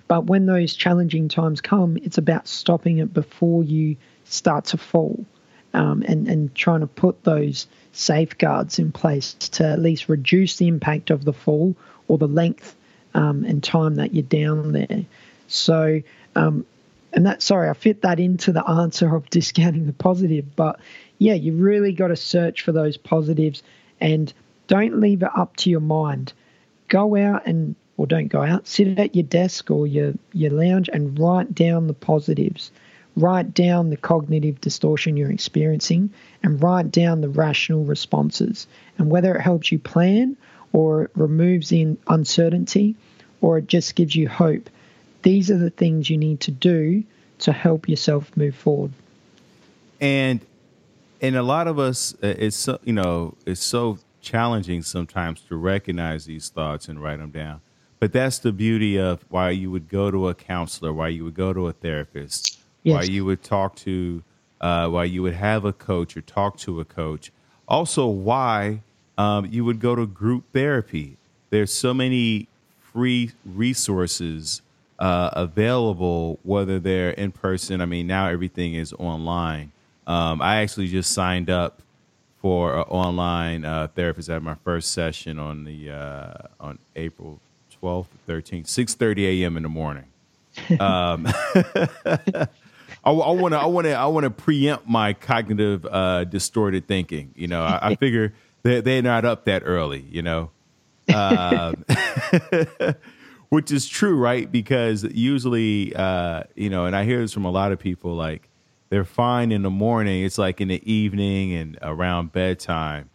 but 0.09 0.27
when 0.27 0.47
those 0.47 0.75
challenging 0.75 1.29
times 1.29 1.61
come, 1.61 1.97
it's 1.99 2.19
about 2.19 2.47
stopping 2.47 2.99
it 2.99 3.15
before 3.15 3.65
you 3.65 3.97
start 4.25 4.67
to 4.67 4.77
fall 4.77 5.25
um, 5.73 6.03
and, 6.07 6.29
and 6.29 6.55
trying 6.55 6.81
to 6.81 6.87
put 6.87 7.25
those 7.25 7.67
safeguards 7.93 8.79
in 8.79 8.93
place 8.93 9.35
to 9.35 9.65
at 9.65 9.81
least 9.81 10.09
reduce 10.09 10.57
the 10.57 10.69
impact 10.69 11.11
of 11.11 11.25
the 11.25 11.33
fall 11.33 11.75
or 12.09 12.19
the 12.19 12.29
length 12.29 12.77
um, 13.15 13.45
and 13.45 13.63
time 13.63 13.97
that 13.97 14.15
you're 14.15 14.23
down 14.23 14.73
there. 14.73 15.05
So, 15.49 16.03
um, 16.35 16.67
and 17.13 17.27
that, 17.27 17.43
sorry, 17.43 17.69
I 17.69 17.75
fit 17.75 18.03
that 18.03 18.19
into 18.19 18.53
the 18.53 18.69
answer 18.69 19.15
of 19.15 19.31
discounting 19.31 19.87
the 19.87 19.93
positive. 19.93 20.57
But 20.57 20.81
yeah, 21.19 21.35
you 21.35 21.53
really 21.55 21.93
got 21.93 22.09
to 22.09 22.17
search 22.17 22.63
for 22.63 22.73
those 22.73 22.97
positives 22.97 23.63
and 24.01 24.33
don't 24.67 25.01
leave 25.01 25.23
it 25.23 25.31
up 25.37 25.57
to 25.57 25.71
your 25.71 25.81
mind. 25.81 26.33
Go 26.89 27.17
out 27.17 27.47
and, 27.47 27.77
or 27.97 28.07
don't 28.07 28.29
go 28.29 28.43
out, 28.43 28.67
sit 28.67 28.99
at 28.99 29.15
your 29.15 29.25
desk 29.25 29.71
or 29.71 29.87
your, 29.87 30.15
your 30.33 30.51
lounge 30.51 30.91
and 30.93 31.19
write 31.19 31.55
down 31.55 31.87
the 31.87 31.95
positives 31.95 32.71
write 33.17 33.55
down 33.55 33.91
the 33.91 33.97
cognitive 33.97 34.61
distortion 34.61 35.17
you're 35.17 35.31
experiencing 35.31 36.11
and 36.43 36.63
write 36.63 36.91
down 36.91 37.21
the 37.21 37.29
rational 37.29 37.85
responses. 37.85 38.67
And 38.99 39.11
whether 39.11 39.35
it 39.35 39.41
helps 39.41 39.71
you 39.71 39.79
plan 39.79 40.37
or 40.75 41.05
it 41.05 41.11
removes 41.15 41.69
the 41.69 41.97
uncertainty 42.09 42.97
or 43.41 43.59
it 43.59 43.69
just 43.69 43.95
gives 43.95 44.15
you 44.15 44.29
hope, 44.29 44.69
these 45.23 45.51
are 45.51 45.57
the 45.57 45.71
things 45.71 46.11
you 46.11 46.19
need 46.19 46.41
to 46.41 46.51
do 46.51 47.05
to 47.39 47.53
help 47.53 47.89
yourself 47.89 48.37
move 48.37 48.55
forward. 48.55 48.93
And 50.01 50.41
and 51.23 51.37
a 51.37 51.43
lot 51.43 51.69
of 51.69 51.79
us, 51.79 52.13
uh, 52.23 52.35
it's 52.39 52.57
so, 52.57 52.79
you 52.85 52.93
know, 52.93 53.35
it's 53.47 53.63
so 53.63 53.99
challenging 54.21 54.83
sometimes 54.83 55.41
to 55.43 55.57
recognize 55.57 56.27
these 56.27 56.49
thoughts 56.49 56.89
and 56.89 57.01
write 57.01 57.21
them 57.21 57.31
down. 57.31 57.61
But 58.01 58.13
that's 58.13 58.39
the 58.39 58.53
beauty 58.53 58.99
of 58.99 59.25
why 59.31 59.51
you 59.51 59.71
would 59.71 59.89
go 59.89 60.11
to 60.11 60.29
a 60.29 60.35
counselor, 60.35 60.93
why 60.93 61.09
you 61.09 61.25
would 61.25 61.35
go 61.35 61.53
to 61.53 61.69
a 61.69 61.73
therapist, 61.73 62.59
yes. 62.83 62.95
why 62.95 63.03
you 63.05 63.25
would 63.25 63.43
talk 63.43 63.77
to, 63.77 64.23
uh, 64.61 64.89
why 64.89 65.05
you 65.05 65.23
would 65.23 65.35
have 65.35 65.65
a 65.65 65.73
coach 65.73 66.17
or 66.17 66.21
talk 66.21 66.59
to 66.59 66.81
a 66.81 66.85
coach. 66.85 67.31
Also, 67.69 68.07
why 68.07 68.83
um, 69.19 69.47
you 69.47 69.65
would 69.65 69.81
go 69.81 69.95
to 69.95 70.07
group 70.07 70.45
therapy. 70.53 71.17
There's 71.51 71.73
so 71.73 71.95
many 71.95 72.49
free 72.93 73.33
resources 73.45 74.63
uh, 74.99 75.31
available, 75.33 76.39
whether 76.43 76.79
they're 76.79 77.11
in 77.11 77.33
person. 77.33 77.81
I 77.81 77.87
mean, 77.87 78.07
now 78.07 78.29
everything 78.29 78.75
is 78.75 78.93
online. 78.95 79.73
Um, 80.07 80.43
I 80.43 80.57
actually 80.63 80.89
just 80.89 81.13
signed 81.13 81.51
up 81.51 81.83
for 82.41 82.77
an 82.77 82.83
online 82.83 83.65
uh, 83.65 83.89
therapist 83.95 84.29
at 84.29 84.43
my 84.43 84.55
first 84.65 84.93
session 84.93 85.39
on 85.39 85.65
the 85.65 85.91
uh, 85.91 86.33
on 86.61 86.79
April 86.95 87.41
12th, 87.83 88.09
13th, 88.29 88.67
6:30 88.67 89.43
a.m. 89.43 89.57
in 89.57 89.63
the 89.63 89.69
morning. 89.69 90.05
Um, 90.79 91.27
I 93.05 93.11
want 93.11 93.53
to 93.53 93.59
I 93.59 93.67
want 93.67 93.87
to 93.87 93.93
I 93.95 94.07
want 94.07 94.25
to 94.25 94.31
preempt 94.31 94.89
my 94.89 95.13
cognitive 95.13 95.85
uh, 95.87 96.25
distorted 96.25 96.87
thinking. 96.87 97.33
You 97.35 97.49
know, 97.49 97.63
I, 97.63 97.91
I 97.91 97.95
figure 97.97 98.33
they 98.65 98.81
they're 98.81 99.03
not 99.03 99.25
up 99.25 99.45
that 99.45 99.63
early. 99.65 100.05
You 100.11 100.23
know, 100.23 100.51
uh, 101.13 101.75
which 103.51 103.71
is 103.71 103.87
true, 103.89 104.17
right? 104.19 104.51
Because 104.51 105.05
usually, 105.05 105.95
uh, 105.95 106.43
you 106.57 106.71
know, 106.71 106.87
and 106.87 106.97
I 106.97 107.05
hear 107.05 107.21
this 107.21 107.33
from 107.33 107.45
a 107.45 107.51
lot 107.51 107.71
of 107.71 107.79
people, 107.79 108.17
like 108.17 108.49
they're 108.89 109.05
fine 109.05 109.53
in 109.53 109.63
the 109.63 109.71
morning. 109.71 110.25
It's 110.25 110.39
like 110.39 110.61
in 110.61 110.69
the 110.69 110.93
evening 110.93 111.53
and 111.53 111.79
around 111.83 112.33
bedtime, 112.33 113.11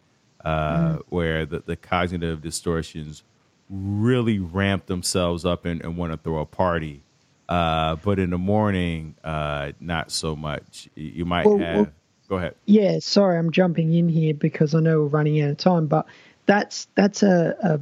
uh, 0.46 0.78
mm. 0.78 1.04
where 1.10 1.46
the, 1.46 1.60
the 1.60 1.76
cognitive 1.76 2.42
distortions 2.42 3.24
really 3.70 4.40
ramp 4.40 4.86
themselves 4.88 5.46
up 5.46 5.66
and, 5.66 5.82
and 5.82 5.98
want 5.98 6.12
to 6.12 6.18
throw 6.18 6.40
a 6.40 6.46
party. 6.46 7.04
Uh, 7.48 7.96
but 7.96 8.20
in 8.20 8.30
the 8.30 8.38
morning, 8.38 9.16
uh, 9.24 9.72
not 9.80 10.12
so 10.12 10.36
much. 10.36 10.88
You 10.96 11.26
might 11.26 11.46
well, 11.46 11.58
have. 11.58 11.92
Go 12.30 12.38
ahead. 12.38 12.56
Yeah, 12.66 13.00
sorry, 13.00 13.40
I'm 13.40 13.52
jumping 13.52 13.94
in 13.94 14.08
here 14.08 14.36
because 14.36 14.76
I 14.76 14.80
know 14.80 15.02
we're 15.02 15.08
running 15.08 15.42
out 15.42 15.50
of 15.50 15.58
time. 15.58 15.88
But 15.88 16.06
that's 16.46 16.88
that's 16.96 17.24
a 17.24 17.82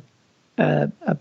a, 0.57 0.63
a, 0.63 0.91
a 1.05 1.17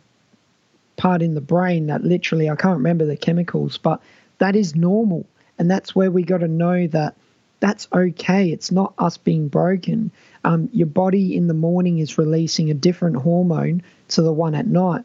part 0.96 1.22
in 1.22 1.34
the 1.34 1.40
brain 1.40 1.88
that 1.88 2.04
literally 2.04 2.48
I 2.48 2.56
can't 2.56 2.78
remember 2.78 3.04
the 3.04 3.16
chemicals, 3.16 3.78
but 3.78 4.00
that 4.38 4.54
is 4.54 4.76
normal, 4.76 5.26
and 5.58 5.68
that's 5.68 5.94
where 5.94 6.10
we 6.10 6.22
got 6.22 6.38
to 6.38 6.48
know 6.48 6.86
that 6.86 7.16
that's 7.58 7.88
okay. 7.92 8.50
It's 8.50 8.70
not 8.70 8.94
us 8.98 9.16
being 9.16 9.48
broken. 9.48 10.12
Um, 10.44 10.68
your 10.72 10.86
body 10.86 11.34
in 11.34 11.48
the 11.48 11.54
morning 11.54 11.98
is 11.98 12.18
releasing 12.18 12.70
a 12.70 12.74
different 12.74 13.16
hormone 13.16 13.82
to 14.08 14.22
the 14.22 14.32
one 14.32 14.54
at 14.54 14.68
night, 14.68 15.04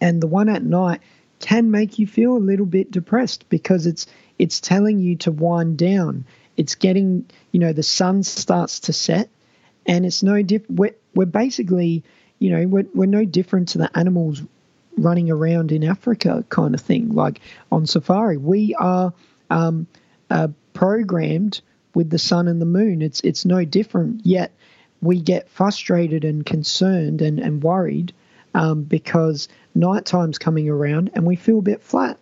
and 0.00 0.20
the 0.20 0.26
one 0.26 0.48
at 0.48 0.64
night 0.64 1.00
can 1.38 1.70
make 1.70 2.00
you 2.00 2.06
feel 2.06 2.36
a 2.36 2.38
little 2.38 2.66
bit 2.66 2.90
depressed 2.90 3.48
because 3.48 3.86
it's 3.86 4.06
it's 4.40 4.60
telling 4.60 4.98
you 4.98 5.14
to 5.14 5.30
wind 5.30 5.78
down. 5.78 6.24
It's 6.56 6.74
getting, 6.74 7.26
you 7.52 7.60
know, 7.60 7.72
the 7.72 7.82
sun 7.82 8.22
starts 8.22 8.80
to 8.80 8.92
set, 8.92 9.28
and 9.86 10.06
it's 10.06 10.22
no 10.22 10.42
different. 10.42 10.78
We're, 10.78 10.94
we're 11.14 11.26
basically, 11.26 12.04
you 12.38 12.50
know, 12.50 12.66
we're, 12.66 12.86
we're 12.94 13.06
no 13.06 13.24
different 13.24 13.68
to 13.70 13.78
the 13.78 13.96
animals 13.96 14.42
running 14.96 15.30
around 15.30 15.72
in 15.72 15.84
Africa, 15.84 16.44
kind 16.48 16.74
of 16.74 16.80
thing, 16.80 17.14
like 17.14 17.40
on 17.72 17.86
safari. 17.86 18.36
We 18.36 18.74
are 18.74 19.12
um, 19.50 19.86
uh, 20.30 20.48
programmed 20.72 21.60
with 21.94 22.10
the 22.10 22.18
sun 22.18 22.48
and 22.48 22.60
the 22.60 22.66
moon. 22.66 23.02
It's 23.02 23.20
it's 23.20 23.44
no 23.44 23.64
different. 23.64 24.24
Yet 24.26 24.52
we 25.00 25.20
get 25.20 25.48
frustrated 25.48 26.24
and 26.24 26.44
concerned 26.46 27.22
and, 27.22 27.38
and 27.38 27.62
worried 27.62 28.12
um, 28.54 28.82
because 28.82 29.48
nighttime's 29.74 30.38
coming 30.38 30.68
around 30.68 31.10
and 31.14 31.26
we 31.26 31.36
feel 31.36 31.58
a 31.58 31.62
bit 31.62 31.82
flat. 31.82 32.18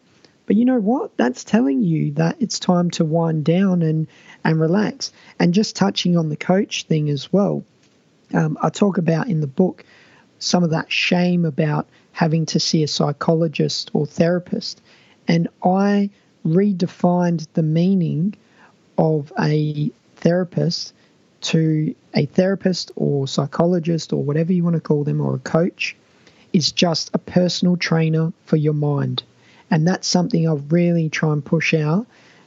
But 0.47 0.57
you 0.57 0.65
know 0.65 0.81
what? 0.81 1.17
That's 1.17 1.45
telling 1.45 1.83
you 1.83 2.13
that 2.13 2.37
it's 2.41 2.59
time 2.59 2.91
to 2.93 3.05
wind 3.05 3.45
down 3.45 3.83
and, 3.83 4.07
and 4.45 4.61
relax. 4.61 5.13
And 5.39 5.55
just 5.55 5.77
touching 5.77 6.17
on 6.17 6.29
the 6.29 6.37
coach 6.37 6.85
thing 6.85 7.09
as 7.09 7.33
well, 7.33 7.65
um, 8.35 8.59
I 8.61 8.71
talk 8.71 8.99
about 8.99 9.29
in 9.29 9.41
the 9.41 9.47
book 9.47 9.85
some 10.39 10.65
of 10.65 10.71
that 10.71 10.91
shame 10.91 11.45
about 11.45 11.87
having 12.13 12.47
to 12.47 12.61
see 12.61 12.83
a 12.83 12.89
psychologist 12.89 13.91
or 13.93 14.07
therapist. 14.07 14.81
And 15.29 15.49
I 15.65 16.11
redefined 16.45 17.47
the 17.55 17.63
meaning 17.63 18.35
of 18.99 19.33
a 19.39 19.91
therapist 20.17 20.93
to 21.43 21.95
a 22.15 22.27
therapist 22.27 22.93
or 22.97 23.27
psychologist 23.27 24.13
or 24.13 24.23
whatever 24.23 24.53
you 24.53 24.65
want 24.65 24.75
to 24.75 24.81
call 24.81 25.05
them 25.05 25.21
or 25.21 25.37
a 25.37 25.41
coach 25.41 25.97
is 26.53 26.73
just 26.73 27.11
a 27.15 27.19
personal 27.19 27.77
trainer 27.77 28.33
for 28.45 28.57
your 28.57 28.75
mind. 28.75 29.23
And 29.73 29.89
that's 29.89 30.07
something 30.07 30.47
I 30.47 30.53
really 30.53 31.09
try 31.09 31.33
and 31.33 31.43
push 31.43 31.73
out 31.73 32.07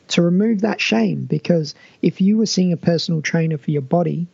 to 0.09 0.21
remove 0.21 0.61
that 0.61 0.79
shame 0.79 1.25
because 1.25 1.73
if 1.99 2.21
you 2.21 2.37
were 2.37 2.45
seeing 2.45 2.71
a 2.71 2.77
personal 2.77 3.23
trainer 3.23 3.57
for 3.57 3.71
your 3.71 3.81
body, 3.81 4.27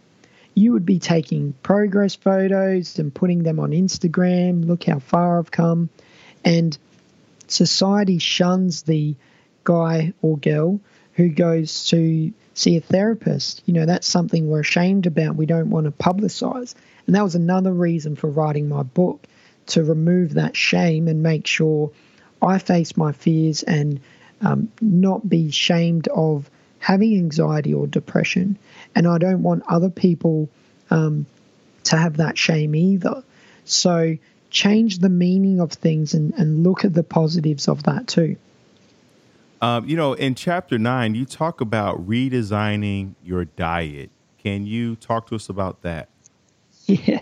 you 0.56 0.74
would 0.74 0.86
be 0.86 1.00
taking 1.00 1.54
progress 1.64 2.16
photos 2.16 3.00
and 3.00 3.16
putting 3.16 3.44
them 3.44 3.62
on 3.62 3.72
Instagram. 3.72 4.68
Look 4.68 4.84
how 4.84 5.00
far 5.00 5.39
I've 5.39 5.52
come. 5.52 5.89
And 6.44 6.78
society 7.48 8.18
shuns 8.18 8.82
the 8.82 9.16
guy 9.64 10.12
or 10.22 10.38
girl 10.38 10.82
who 11.14 11.30
goes 11.30 11.86
to 11.92 12.34
see 12.56 12.76
a 12.76 12.82
therapist. 12.82 13.64
You 13.66 13.74
know, 13.74 13.86
that's 13.86 14.06
something 14.06 14.50
we're 14.50 14.60
ashamed 14.60 15.06
about. 15.06 15.38
We 15.38 15.46
don't 15.46 15.70
want 15.70 15.86
to 15.86 15.92
publicize. 15.92 16.76
And 17.08 17.16
that 17.16 17.24
was 17.24 17.36
another 17.36 17.72
reason 17.72 18.18
for 18.18 18.30
writing 18.30 18.68
my 18.68 18.84
book 18.84 19.26
to 19.68 19.82
remove 19.82 20.34
that 20.34 20.58
shame 20.58 21.08
and 21.08 21.24
make 21.24 21.48
sure 21.48 21.92
I 22.42 22.58
face 22.58 22.98
my 22.98 23.12
fears 23.12 23.64
and 23.64 24.00
um, 24.42 24.72
not 24.82 25.28
be 25.28 25.52
shamed 25.52 26.08
of 26.10 26.50
having 26.80 27.16
anxiety 27.16 27.74
or 27.74 27.88
depression. 27.88 28.58
And 28.96 29.08
I 29.08 29.18
don't 29.18 29.44
want 29.44 29.64
other 29.68 29.89
people 29.89 30.50
um, 30.89 31.26
to 31.86 31.98
have 31.98 32.18
that 32.18 32.38
shame 32.38 32.76
either. 32.76 33.24
So 33.66 34.18
change 34.50 35.00
the 35.00 35.10
meaning 35.10 35.60
of 35.60 35.72
things 35.72 36.14
and, 36.14 36.34
and 36.34 36.64
look 36.64 36.84
at 36.84 36.94
the 36.94 37.04
positives 37.04 37.68
of 37.68 37.84
that 37.84 38.08
too. 38.08 38.36
Um, 39.62 39.88
you 39.88 39.96
know, 39.96 40.14
in 40.14 40.34
chapter 40.34 40.80
nine, 40.80 41.14
you 41.14 41.26
talk 41.26 41.62
about 41.62 42.06
redesigning 42.08 43.14
your 43.24 43.46
diet. 43.46 44.10
Can 44.39 44.66
you 44.66 44.96
talk 44.96 45.28
to 45.28 45.36
us 45.36 45.50
about 45.50 45.82
that? 45.84 46.10
Yeah. 46.88 47.22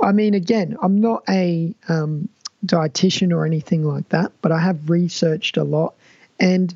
I 0.00 0.12
mean, 0.12 0.34
again, 0.34 0.76
I'm 0.82 1.00
not 1.00 1.24
a 1.28 1.74
um, 1.88 2.28
dietitian 2.64 3.32
or 3.32 3.44
anything 3.44 3.84
like 3.84 4.08
that, 4.10 4.32
but 4.42 4.52
I 4.52 4.58
have 4.58 4.90
researched 4.90 5.56
a 5.56 5.64
lot. 5.64 5.94
And 6.40 6.74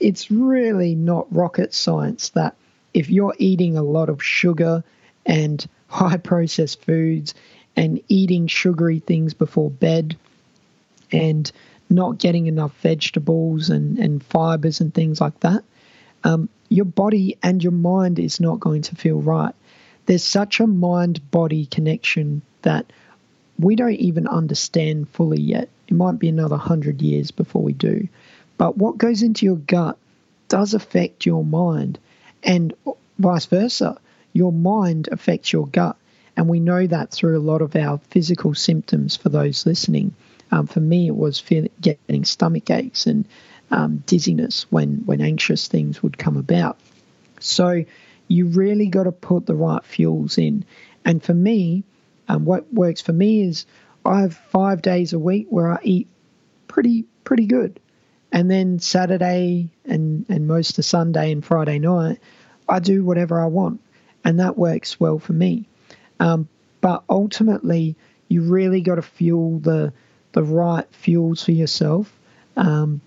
it's 0.00 0.30
really 0.30 0.94
not 0.94 1.32
rocket 1.34 1.74
science 1.74 2.30
that 2.30 2.56
if 2.94 3.10
you're 3.10 3.34
eating 3.38 3.76
a 3.76 3.82
lot 3.82 4.08
of 4.08 4.22
sugar 4.22 4.84
and 5.26 5.66
high 5.88 6.16
processed 6.16 6.84
foods 6.84 7.34
and 7.76 8.00
eating 8.08 8.46
sugary 8.46 8.98
things 8.98 9.34
before 9.34 9.70
bed 9.70 10.16
and 11.12 11.50
not 11.90 12.18
getting 12.18 12.46
enough 12.46 12.76
vegetables 12.82 13.70
and, 13.70 13.98
and 13.98 14.22
fibers 14.22 14.80
and 14.80 14.92
things 14.92 15.20
like 15.20 15.38
that, 15.40 15.64
um, 16.24 16.48
your 16.68 16.84
body 16.84 17.38
and 17.42 17.62
your 17.62 17.72
mind 17.72 18.18
is 18.18 18.40
not 18.40 18.60
going 18.60 18.82
to 18.82 18.96
feel 18.96 19.20
right. 19.20 19.54
There's 20.06 20.24
such 20.24 20.60
a 20.60 20.66
mind 20.66 21.30
body 21.30 21.66
connection 21.66 22.42
that 22.62 22.92
we 23.58 23.76
don't 23.76 23.94
even 23.94 24.26
understand 24.26 25.08
fully 25.10 25.40
yet. 25.40 25.68
It 25.88 25.94
might 25.94 26.18
be 26.18 26.28
another 26.28 26.56
hundred 26.56 27.02
years 27.02 27.30
before 27.30 27.62
we 27.62 27.72
do. 27.72 28.08
But 28.56 28.76
what 28.76 28.98
goes 28.98 29.22
into 29.22 29.46
your 29.46 29.56
gut 29.56 29.96
does 30.48 30.74
affect 30.74 31.26
your 31.26 31.44
mind, 31.44 31.98
and 32.42 32.72
vice 33.18 33.46
versa. 33.46 33.98
Your 34.32 34.52
mind 34.52 35.08
affects 35.10 35.52
your 35.52 35.66
gut. 35.66 35.96
And 36.36 36.48
we 36.48 36.60
know 36.60 36.86
that 36.86 37.10
through 37.10 37.36
a 37.36 37.40
lot 37.40 37.62
of 37.62 37.74
our 37.74 37.98
physical 38.10 38.54
symptoms 38.54 39.16
for 39.16 39.28
those 39.28 39.66
listening. 39.66 40.14
Um, 40.52 40.66
for 40.66 40.80
me, 40.80 41.08
it 41.08 41.16
was 41.16 41.40
feeling, 41.40 41.70
getting 41.80 42.24
stomach 42.24 42.70
aches 42.70 43.06
and 43.06 43.24
um, 43.70 44.04
dizziness 44.06 44.66
when, 44.70 45.02
when 45.04 45.20
anxious 45.20 45.66
things 45.66 46.02
would 46.02 46.16
come 46.16 46.36
about. 46.36 46.78
So 47.40 47.84
you 48.28 48.46
really 48.46 48.86
got 48.86 49.04
to 49.04 49.12
put 49.12 49.46
the 49.46 49.56
right 49.56 49.84
fuels 49.84 50.38
in. 50.38 50.64
And 51.04 51.22
for 51.22 51.34
me, 51.34 51.82
um, 52.28 52.44
what 52.44 52.72
works 52.72 53.00
for 53.00 53.12
me 53.12 53.42
is 53.42 53.66
I 54.04 54.20
have 54.20 54.34
five 54.34 54.82
days 54.82 55.12
a 55.12 55.18
week 55.18 55.46
where 55.50 55.70
I 55.70 55.78
eat 55.82 56.08
pretty 56.66 57.04
pretty 57.24 57.46
good, 57.46 57.80
and 58.32 58.50
then 58.50 58.78
Saturday 58.78 59.70
and 59.84 60.26
and 60.28 60.46
most 60.46 60.78
of 60.78 60.84
Sunday 60.84 61.32
and 61.32 61.44
Friday 61.44 61.78
night 61.78 62.20
I 62.68 62.78
do 62.78 63.04
whatever 63.04 63.40
I 63.40 63.46
want, 63.46 63.80
and 64.24 64.40
that 64.40 64.58
works 64.58 65.00
well 65.00 65.18
for 65.18 65.32
me. 65.32 65.66
Um, 66.20 66.48
but 66.80 67.02
ultimately, 67.08 67.96
you 68.28 68.42
really 68.42 68.80
got 68.80 68.96
to 68.96 69.02
fuel 69.02 69.58
the 69.58 69.92
the 70.32 70.42
right 70.42 70.86
fuels 70.92 71.44
for 71.44 71.52
yourself. 71.52 72.12
Um, 72.56 73.00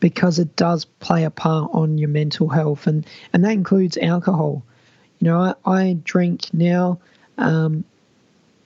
because 0.00 0.38
it 0.38 0.56
does 0.56 0.84
play 0.84 1.24
a 1.24 1.30
part 1.30 1.70
on 1.72 1.98
your 1.98 2.08
mental 2.08 2.48
health, 2.48 2.86
and, 2.86 3.06
and 3.32 3.44
that 3.44 3.52
includes 3.52 3.96
alcohol. 3.98 4.62
You 5.18 5.26
know, 5.26 5.40
I, 5.40 5.70
I 5.70 5.98
drink 6.04 6.52
now 6.54 7.00
um, 7.36 7.84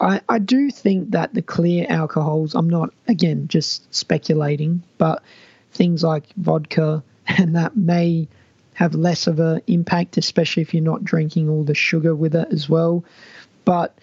I, 0.03 0.21
I 0.29 0.39
do 0.41 0.71
think 0.71 1.13
that 1.13 1.33
the 1.33 1.43
clear 1.43 1.87
alcohols, 1.89 2.55
I'm 2.57 2.69
not, 2.69 2.93
again, 3.07 3.47
just 3.47 3.95
speculating, 3.95 4.83
but 4.99 5.23
things 5.71 6.03
like 6.03 6.25
vodka 6.37 7.03
and 7.27 7.55
that 7.55 7.77
may 7.77 8.29
have 8.75 8.95
less 8.95 9.27
of 9.27 9.39
an 9.39 9.63
impact, 9.69 10.17
especially 10.17 10.63
if 10.63 10.75
you're 10.75 10.83
not 10.83 11.05
drinking 11.05 11.49
all 11.49 11.63
the 11.63 11.75
sugar 11.75 12.15
with 12.15 12.35
it 12.35 12.49
as 12.51 12.69
well. 12.69 13.05
But 13.65 13.97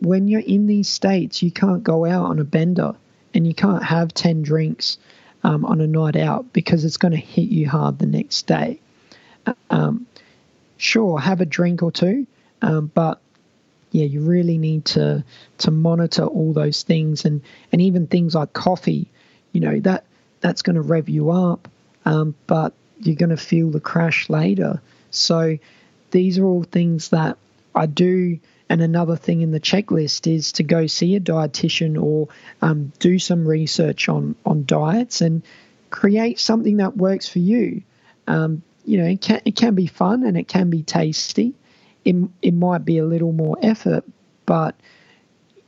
when 0.00 0.26
you're 0.26 0.40
in 0.40 0.66
these 0.66 0.88
states, 0.88 1.42
you 1.42 1.50
can't 1.50 1.82
go 1.82 2.06
out 2.06 2.24
on 2.24 2.38
a 2.38 2.44
bender 2.44 2.94
and 3.34 3.46
you 3.46 3.54
can't 3.54 3.82
have 3.82 4.14
10 4.14 4.42
drinks 4.42 4.96
um, 5.44 5.66
on 5.66 5.82
a 5.82 5.86
night 5.86 6.16
out 6.16 6.52
because 6.54 6.84
it's 6.84 6.96
going 6.96 7.12
to 7.12 7.18
hit 7.18 7.50
you 7.50 7.68
hard 7.68 7.98
the 7.98 8.06
next 8.06 8.46
day. 8.46 8.80
Um, 9.68 10.06
sure, 10.78 11.20
have 11.20 11.40
a 11.42 11.46
drink 11.46 11.82
or 11.82 11.92
two, 11.92 12.26
um, 12.62 12.90
but 12.94 13.20
yeah, 13.90 14.04
you 14.04 14.20
really 14.20 14.58
need 14.58 14.84
to 14.86 15.24
to 15.58 15.70
monitor 15.70 16.24
all 16.24 16.52
those 16.52 16.82
things 16.82 17.24
and 17.24 17.42
and 17.72 17.80
even 17.80 18.06
things 18.06 18.34
like 18.34 18.52
coffee. 18.52 19.08
You 19.52 19.60
know 19.60 19.80
that 19.80 20.04
that's 20.40 20.62
going 20.62 20.76
to 20.76 20.82
rev 20.82 21.08
you 21.08 21.30
up, 21.30 21.68
um, 22.04 22.34
but 22.46 22.74
you're 23.00 23.16
going 23.16 23.30
to 23.30 23.36
feel 23.36 23.70
the 23.70 23.80
crash 23.80 24.28
later. 24.28 24.80
So 25.10 25.58
these 26.10 26.38
are 26.38 26.44
all 26.44 26.62
things 26.62 27.10
that 27.10 27.36
I 27.74 27.86
do. 27.86 28.38
And 28.68 28.82
another 28.82 29.16
thing 29.16 29.42
in 29.42 29.52
the 29.52 29.60
checklist 29.60 30.26
is 30.32 30.52
to 30.52 30.64
go 30.64 30.88
see 30.88 31.14
a 31.14 31.20
dietitian 31.20 32.02
or 32.02 32.28
um, 32.60 32.92
do 32.98 33.18
some 33.18 33.46
research 33.46 34.08
on 34.08 34.34
on 34.44 34.64
diets 34.64 35.20
and 35.20 35.42
create 35.90 36.40
something 36.40 36.78
that 36.78 36.96
works 36.96 37.28
for 37.28 37.38
you. 37.38 37.82
Um, 38.26 38.62
you 38.84 38.98
know, 38.98 39.06
it 39.06 39.20
can, 39.20 39.40
it 39.44 39.56
can 39.56 39.74
be 39.74 39.86
fun 39.86 40.24
and 40.24 40.36
it 40.36 40.48
can 40.48 40.70
be 40.70 40.82
tasty, 40.82 41.54
it, 42.06 42.14
it 42.40 42.54
might 42.54 42.84
be 42.84 42.98
a 42.98 43.04
little 43.04 43.32
more 43.32 43.58
effort, 43.60 44.04
but 44.46 44.76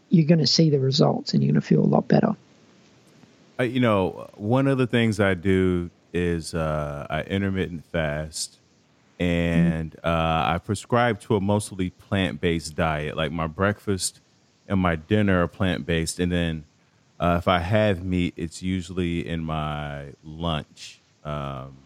you're 0.09 0.27
going 0.27 0.39
to 0.39 0.47
see 0.47 0.71
the 0.71 0.79
results 0.79 1.35
and 1.35 1.43
you're 1.43 1.53
going 1.53 1.61
to 1.61 1.67
feel 1.67 1.81
a 1.81 1.85
lot 1.85 2.07
better. 2.07 2.37
Uh, 3.59 3.65
you 3.65 3.81
know, 3.81 4.31
one 4.37 4.69
of 4.69 4.79
the 4.79 4.87
things 4.87 5.19
I 5.19 5.35
do 5.35 5.91
is 6.13 6.55
uh, 6.55 7.07
I 7.11 7.23
intermittent 7.23 7.85
fast, 7.87 8.57
and 9.19 9.93
mm-hmm. 9.93 10.07
uh, 10.07 10.55
I 10.55 10.59
prescribe 10.59 11.21
to 11.23 11.35
a 11.35 11.41
mostly 11.41 11.91
plant 11.91 12.41
based 12.41 12.77
diet. 12.77 13.17
Like 13.17 13.33
my 13.33 13.49
breakfast 13.49 14.21
and 14.69 14.79
my 14.79 14.95
dinner 14.95 15.43
are 15.43 15.49
plant 15.49 15.87
based, 15.87 16.21
and 16.21 16.31
then 16.31 16.65
uh, 17.19 17.35
if 17.39 17.49
I 17.49 17.59
have 17.59 18.05
meat, 18.05 18.35
it's 18.37 18.63
usually 18.63 19.27
in 19.27 19.43
my 19.43 20.13
lunch. 20.23 21.01
Um, 21.25 21.79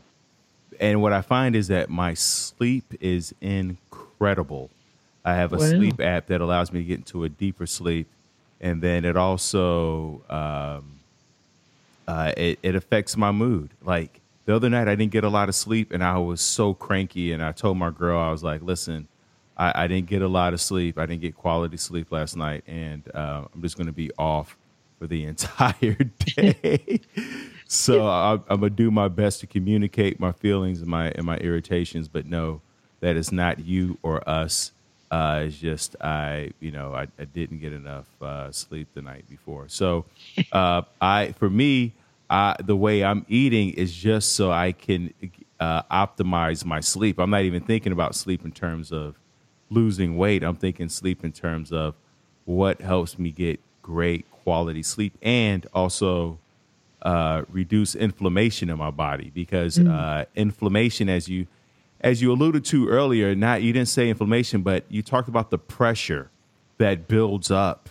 and 0.79 1.01
what 1.01 1.15
I 1.15 1.23
find 1.23 1.57
is 1.57 1.69
that 1.69 1.89
my 1.89 2.13
sleep 2.13 2.93
is 3.01 3.35
incredible 3.41 4.02
incredible. 4.23 4.71
I 5.25 5.35
have 5.35 5.53
a 5.53 5.57
wow. 5.57 5.69
sleep 5.69 6.01
app 6.01 6.27
that 6.27 6.41
allows 6.41 6.73
me 6.73 6.81
to 6.81 6.85
get 6.85 6.99
into 6.99 7.25
a 7.25 7.29
deeper 7.29 7.67
sleep, 7.67 8.09
and 8.61 8.81
then 8.81 9.05
it 9.05 9.17
also 9.17 10.23
um, 10.31 11.01
uh, 12.07 12.33
it, 12.37 12.59
it 12.63 12.75
affects 12.75 13.17
my 13.17 13.33
mood. 13.33 13.71
Like 13.83 14.21
the 14.45 14.55
other 14.55 14.71
night, 14.71 14.89
I 14.89 14.95
didn't 14.95 15.13
get 15.13 15.25
a 15.25 15.29
lot 15.29 15.49
of 15.49 15.55
sleep, 15.55 15.93
and 15.93 16.03
I 16.03 16.19
was 16.19 16.41
so 16.41 16.75
cranky. 16.75 17.33
And 17.33 17.43
I 17.43 17.53
told 17.53 17.79
my 17.79 17.91
girl, 17.91 18.19
I 18.19 18.31
was 18.31 18.43
like, 18.43 18.63
"Listen, 18.63 19.09
I, 19.57 19.85
I 19.85 19.87
didn't 19.87 20.09
get 20.09 20.23
a 20.23 20.29
lot 20.29 20.55
of 20.55 20.61
sleep. 20.61 20.99
I 20.99 21.07
didn't 21.07 21.23
get 21.23 21.37
quality 21.37 21.77
sleep 21.77 22.11
last 22.11 22.37
night, 22.37 22.65
and 22.67 23.03
uh, 23.15 23.45
I'm 23.53 23.63
just 23.63 23.77
going 23.77 23.89
to 23.89 23.93
be 23.93 24.11
off 24.19 24.57
for 24.99 25.07
the 25.07 25.25
entire 25.33 25.99
day." 26.37 27.01
so 27.67 28.07
I, 28.09 28.33
I'm 28.49 28.61
gonna 28.61 28.71
do 28.71 28.91
my 28.91 29.07
best 29.07 29.41
to 29.41 29.47
communicate 29.47 30.19
my 30.19 30.33
feelings 30.33 30.81
and 30.81 30.89
my 30.89 31.11
and 31.11 31.25
my 31.25 31.37
irritations, 31.37 32.09
but 32.09 32.27
no 32.27 32.61
that 33.03 33.17
is 33.17 33.31
not 33.31 33.59
you 33.59 33.99
or 34.03 34.27
us. 34.29 34.73
Uh, 35.11 35.43
it's 35.45 35.59
just 35.59 35.95
I, 36.01 36.53
you 36.61 36.71
know, 36.71 36.95
I, 36.95 37.07
I 37.19 37.27
didn't 37.27 37.59
get 37.59 37.75
enough 37.75 38.07
uh, 38.23 38.51
sleep 38.51 38.89
the 38.95 39.03
night 39.03 39.29
before. 39.29 39.69
So, 39.69 40.07
uh, 40.53 40.83
I, 41.01 41.33
for 41.33 41.51
me, 41.51 41.93
I, 42.31 42.57
the 42.65 42.77
way 42.77 43.05
I'm 43.05 43.27
eating 43.29 43.71
is 43.71 43.93
just 43.93 44.33
so 44.33 44.51
I 44.51 44.73
can 44.73 45.13
uh, 45.61 45.83
optimize 45.91 46.65
my 46.65 46.81
sleep. 46.81 47.19
I'm 47.19 47.29
not 47.29 47.43
even 47.43 47.63
thinking 47.63 47.93
about 47.93 48.15
sleep 48.15 48.45
in 48.45 48.53
terms 48.53 48.91
of 48.91 49.17
losing 49.69 50.17
weight. 50.17 50.43
I'm 50.43 50.57
thinking 50.57 50.89
sleep 50.89 51.25
in 51.25 51.33
terms 51.33 51.73
of 51.73 51.95
what 52.47 52.81
helps 52.81 53.19
me 53.19 53.33
get 53.33 53.61
great 53.83 54.31
quality 54.31 54.83
sleep 54.83 55.13
and 55.21 55.67
also 55.75 56.39
uh, 57.03 57.43
reduce 57.51 57.95
inflammation 57.95 58.71
in 58.71 58.79
my 58.79 58.91
body 58.91 59.31
because 59.35 59.77
mm. 59.77 59.93
Uh, 59.93 60.25
inflammation, 60.35 61.09
as 61.09 61.29
you 61.29 61.47
as 62.03 62.21
you 62.21 62.33
alluded 62.33 62.65
to 62.67 62.89
earlier, 62.89 63.35
not 63.35 63.63
you 63.63 63.73
didn't 63.73 63.89
say 63.89 64.09
inflammation, 64.09 64.63
but 64.63 64.85
you 64.89 65.03
talked 65.03 65.29
about 65.29 65.51
the 65.51 65.59
pressure 65.59 66.31
that 66.79 67.07
builds 67.07 67.51
up 67.51 67.89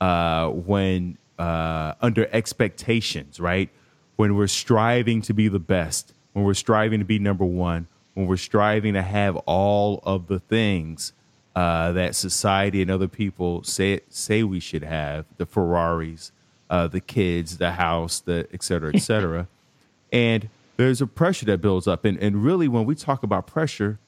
uh, 0.00 0.48
when 0.48 1.16
uh, 1.38 1.94
under 2.00 2.28
expectations, 2.32 3.40
right? 3.40 3.70
When 4.16 4.36
we're 4.36 4.46
striving 4.46 5.22
to 5.22 5.32
be 5.32 5.48
the 5.48 5.58
best, 5.58 6.12
when 6.34 6.44
we're 6.44 6.54
striving 6.54 7.00
to 7.00 7.04
be 7.04 7.18
number 7.18 7.44
one, 7.44 7.88
when 8.12 8.26
we're 8.26 8.36
striving 8.36 8.94
to 8.94 9.02
have 9.02 9.36
all 9.38 10.00
of 10.04 10.28
the 10.28 10.38
things 10.38 11.12
uh, 11.56 11.92
that 11.92 12.14
society 12.14 12.82
and 12.82 12.90
other 12.90 13.08
people 13.08 13.62
say 13.62 14.00
say 14.08 14.42
we 14.42 14.60
should 14.60 14.82
have, 14.82 15.24
the 15.38 15.46
Ferraris, 15.46 16.32
uh, 16.68 16.86
the 16.86 17.00
kids, 17.00 17.58
the 17.58 17.72
house, 17.72 18.20
the 18.20 18.46
et 18.52 18.62
cetera, 18.62 18.92
et 18.94 19.00
cetera, 19.00 19.48
and 20.12 20.48
there's 20.76 21.00
a 21.00 21.06
pressure 21.06 21.46
that 21.46 21.60
builds 21.60 21.86
up. 21.86 22.04
And, 22.04 22.18
and 22.18 22.42
really, 22.42 22.68
when 22.68 22.84
we 22.84 22.94
talk 22.94 23.22
about 23.22 23.46
pressure, 23.46 23.98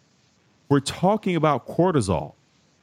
we're 0.68 0.80
talking 0.80 1.36
about 1.36 1.66
cortisol. 1.66 2.34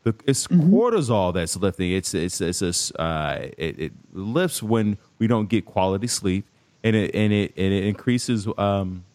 The, 0.03 0.15
it's 0.25 0.47
mm-hmm. 0.47 0.73
cortisol 0.73 1.33
that's 1.33 1.55
lifting. 1.55 1.91
It's 1.91 2.13
it's 2.13 2.41
it's 2.41 2.91
a, 2.91 3.01
uh, 3.01 3.47
it, 3.57 3.79
it, 3.79 3.91
lifts 4.11 4.61
when 4.61 4.97
we 5.17 5.27
don't 5.27 5.47
get 5.47 5.65
quality 5.65 6.07
sleep, 6.07 6.45
and 6.83 6.95
it 6.95 7.15
and 7.15 7.31
it 7.31 7.53
and 7.55 7.73
it 7.73 7.85
increases 7.85 8.47
um, 8.57 9.05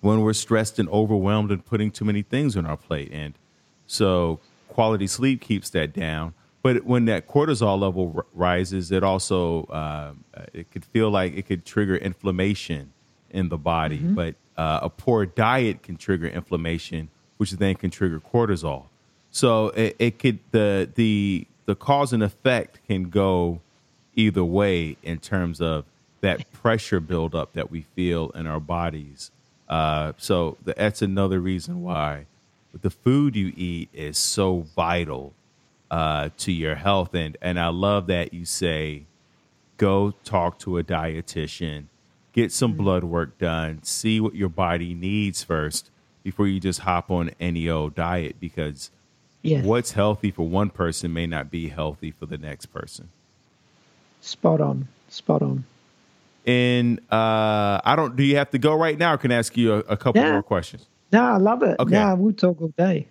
when 0.00 0.20
we're 0.20 0.32
stressed 0.32 0.78
and 0.78 0.88
overwhelmed 0.88 1.50
and 1.50 1.64
putting 1.64 1.90
too 1.90 2.04
many 2.04 2.22
things 2.22 2.56
on 2.56 2.66
our 2.66 2.76
plate. 2.76 3.10
And 3.12 3.34
so 3.86 4.40
quality 4.68 5.06
sleep 5.06 5.40
keeps 5.40 5.70
that 5.70 5.92
down. 5.92 6.34
But 6.62 6.84
when 6.84 7.04
that 7.04 7.28
cortisol 7.28 7.78
level 7.80 8.12
r- 8.16 8.26
rises, 8.34 8.90
it 8.90 9.04
also 9.04 9.64
uh, 9.66 10.12
it 10.52 10.70
could 10.72 10.84
feel 10.84 11.10
like 11.10 11.36
it 11.36 11.46
could 11.46 11.64
trigger 11.64 11.96
inflammation 11.96 12.92
in 13.30 13.48
the 13.48 13.58
body. 13.58 13.98
Mm-hmm. 13.98 14.14
But 14.14 14.34
uh, 14.56 14.80
a 14.82 14.90
poor 14.90 15.26
diet 15.26 15.82
can 15.82 15.96
trigger 15.96 16.26
inflammation, 16.26 17.08
which 17.36 17.52
then 17.52 17.74
can 17.74 17.90
trigger 17.90 18.20
cortisol. 18.20 18.84
So 19.30 19.68
it, 19.68 19.96
it 19.98 20.18
could 20.18 20.38
the 20.50 20.88
the 20.94 21.46
the 21.66 21.74
cause 21.74 22.12
and 22.12 22.22
effect 22.22 22.80
can 22.86 23.10
go 23.10 23.60
either 24.14 24.42
way 24.42 24.96
in 25.02 25.18
terms 25.18 25.60
of 25.60 25.84
that 26.20 26.50
pressure 26.52 26.98
buildup 26.98 27.52
that 27.52 27.70
we 27.70 27.82
feel 27.82 28.30
in 28.30 28.46
our 28.46 28.58
bodies. 28.58 29.30
Uh, 29.68 30.12
so 30.16 30.56
the, 30.64 30.74
that's 30.76 31.02
another 31.02 31.38
reason 31.40 31.82
why 31.82 32.26
the 32.80 32.90
food 32.90 33.36
you 33.36 33.52
eat 33.56 33.88
is 33.92 34.18
so 34.18 34.60
vital 34.74 35.34
uh, 35.90 36.30
to 36.38 36.52
your 36.52 36.74
health. 36.74 37.14
And 37.14 37.36
and 37.40 37.60
I 37.60 37.68
love 37.68 38.06
that 38.08 38.32
you 38.34 38.44
say, 38.44 39.04
go 39.76 40.14
talk 40.24 40.58
to 40.60 40.78
a 40.78 40.82
dietitian, 40.84 41.84
get 42.38 42.52
some 42.52 42.74
blood 42.74 43.02
work 43.02 43.36
done, 43.38 43.82
see 43.82 44.20
what 44.20 44.34
your 44.34 44.48
body 44.48 44.94
needs 44.94 45.42
first 45.42 45.90
before 46.22 46.46
you 46.46 46.60
just 46.60 46.80
hop 46.80 47.10
on 47.10 47.30
any 47.40 47.68
old 47.68 47.96
diet 47.96 48.36
because 48.38 48.90
yes. 49.42 49.64
what's 49.64 49.92
healthy 49.92 50.30
for 50.30 50.46
one 50.46 50.70
person 50.70 51.12
may 51.12 51.26
not 51.26 51.50
be 51.50 51.68
healthy 51.68 52.12
for 52.12 52.26
the 52.26 52.38
next 52.38 52.66
person. 52.66 53.08
Spot 54.20 54.60
on. 54.60 54.86
Spot 55.08 55.42
on. 55.42 55.64
And 56.46 57.00
uh, 57.10 57.80
I 57.84 57.94
don't. 57.96 58.14
Do 58.14 58.22
you 58.22 58.36
have 58.36 58.50
to 58.50 58.58
go 58.58 58.74
right 58.74 58.96
now? 58.96 59.14
Or 59.14 59.18
can 59.18 59.32
I 59.32 59.36
ask 59.36 59.56
you 59.56 59.74
a, 59.74 59.78
a 59.80 59.96
couple 59.96 60.22
yeah. 60.22 60.32
more 60.32 60.42
questions? 60.42 60.86
No, 61.12 61.22
I 61.22 61.36
love 61.36 61.62
it. 61.62 61.76
Okay. 61.80 61.92
Yeah, 61.92 62.14
we'll 62.14 62.32
talk 62.32 62.60
all 62.60 62.72
day. 62.76 63.08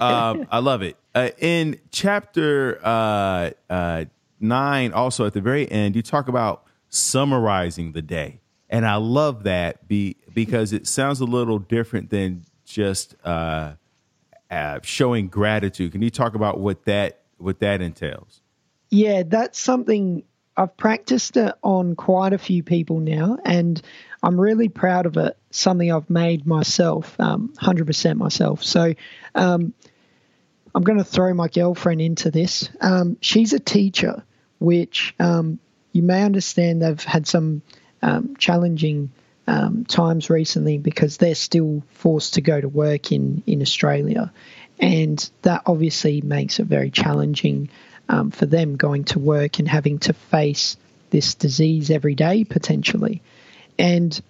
um, 0.00 0.46
I 0.50 0.58
love 0.58 0.82
it. 0.82 0.96
Uh, 1.14 1.30
in 1.38 1.78
chapter 1.92 2.80
uh, 2.84 3.50
uh, 3.70 4.04
nine, 4.40 4.92
also 4.92 5.26
at 5.26 5.32
the 5.32 5.40
very 5.40 5.70
end, 5.70 5.96
you 5.96 6.02
talk 6.02 6.28
about 6.28 6.64
summarizing 6.88 7.92
the 7.92 8.02
day, 8.02 8.40
and 8.68 8.86
I 8.86 8.96
love 8.96 9.44
that 9.44 9.86
be, 9.88 10.16
because 10.32 10.72
it 10.72 10.86
sounds 10.86 11.20
a 11.20 11.24
little 11.24 11.58
different 11.58 12.10
than 12.10 12.44
just 12.64 13.14
uh, 13.24 13.74
uh, 14.50 14.80
showing 14.82 15.28
gratitude. 15.28 15.92
Can 15.92 16.02
you 16.02 16.10
talk 16.10 16.34
about 16.34 16.60
what 16.60 16.84
that 16.84 17.20
what 17.38 17.60
that 17.60 17.80
entails? 17.80 18.40
Yeah, 18.90 19.24
that's 19.26 19.58
something 19.58 20.22
I've 20.56 20.76
practiced 20.76 21.36
it 21.36 21.54
on 21.62 21.96
quite 21.96 22.32
a 22.32 22.38
few 22.38 22.62
people 22.62 23.00
now, 23.00 23.38
and 23.44 23.80
I'm 24.22 24.40
really 24.40 24.68
proud 24.68 25.06
of 25.06 25.16
it. 25.16 25.36
Something 25.50 25.92
I've 25.92 26.08
made 26.08 26.46
myself, 26.46 27.18
um, 27.20 27.52
100% 27.60 28.16
myself. 28.16 28.62
So 28.62 28.94
um, 29.34 29.74
I'm 30.74 30.82
going 30.82 30.98
to 30.98 31.04
throw 31.04 31.34
my 31.34 31.48
girlfriend 31.48 32.00
into 32.00 32.30
this. 32.30 32.68
Um, 32.80 33.16
she's 33.20 33.52
a 33.52 33.60
teacher, 33.60 34.22
which 34.58 35.14
um, 35.18 35.58
you 35.92 36.02
may 36.02 36.22
understand 36.22 36.82
they've 36.82 37.02
had 37.02 37.26
some 37.26 37.62
um, 38.04 38.36
challenging 38.36 39.10
um, 39.46 39.84
times 39.86 40.30
recently 40.30 40.78
because 40.78 41.16
they're 41.16 41.34
still 41.34 41.82
forced 41.92 42.34
to 42.34 42.42
go 42.42 42.60
to 42.60 42.68
work 42.68 43.10
in, 43.10 43.42
in 43.46 43.62
Australia. 43.62 44.30
And 44.78 45.28
that 45.42 45.62
obviously 45.66 46.20
makes 46.20 46.60
it 46.60 46.66
very 46.66 46.90
challenging 46.90 47.70
um, 48.08 48.30
for 48.30 48.44
them 48.44 48.76
going 48.76 49.04
to 49.04 49.18
work 49.18 49.58
and 49.58 49.66
having 49.66 49.98
to 50.00 50.12
face 50.12 50.76
this 51.10 51.34
disease 51.34 51.90
every 51.90 52.14
day 52.14 52.44
potentially. 52.44 53.22
And 53.78 54.20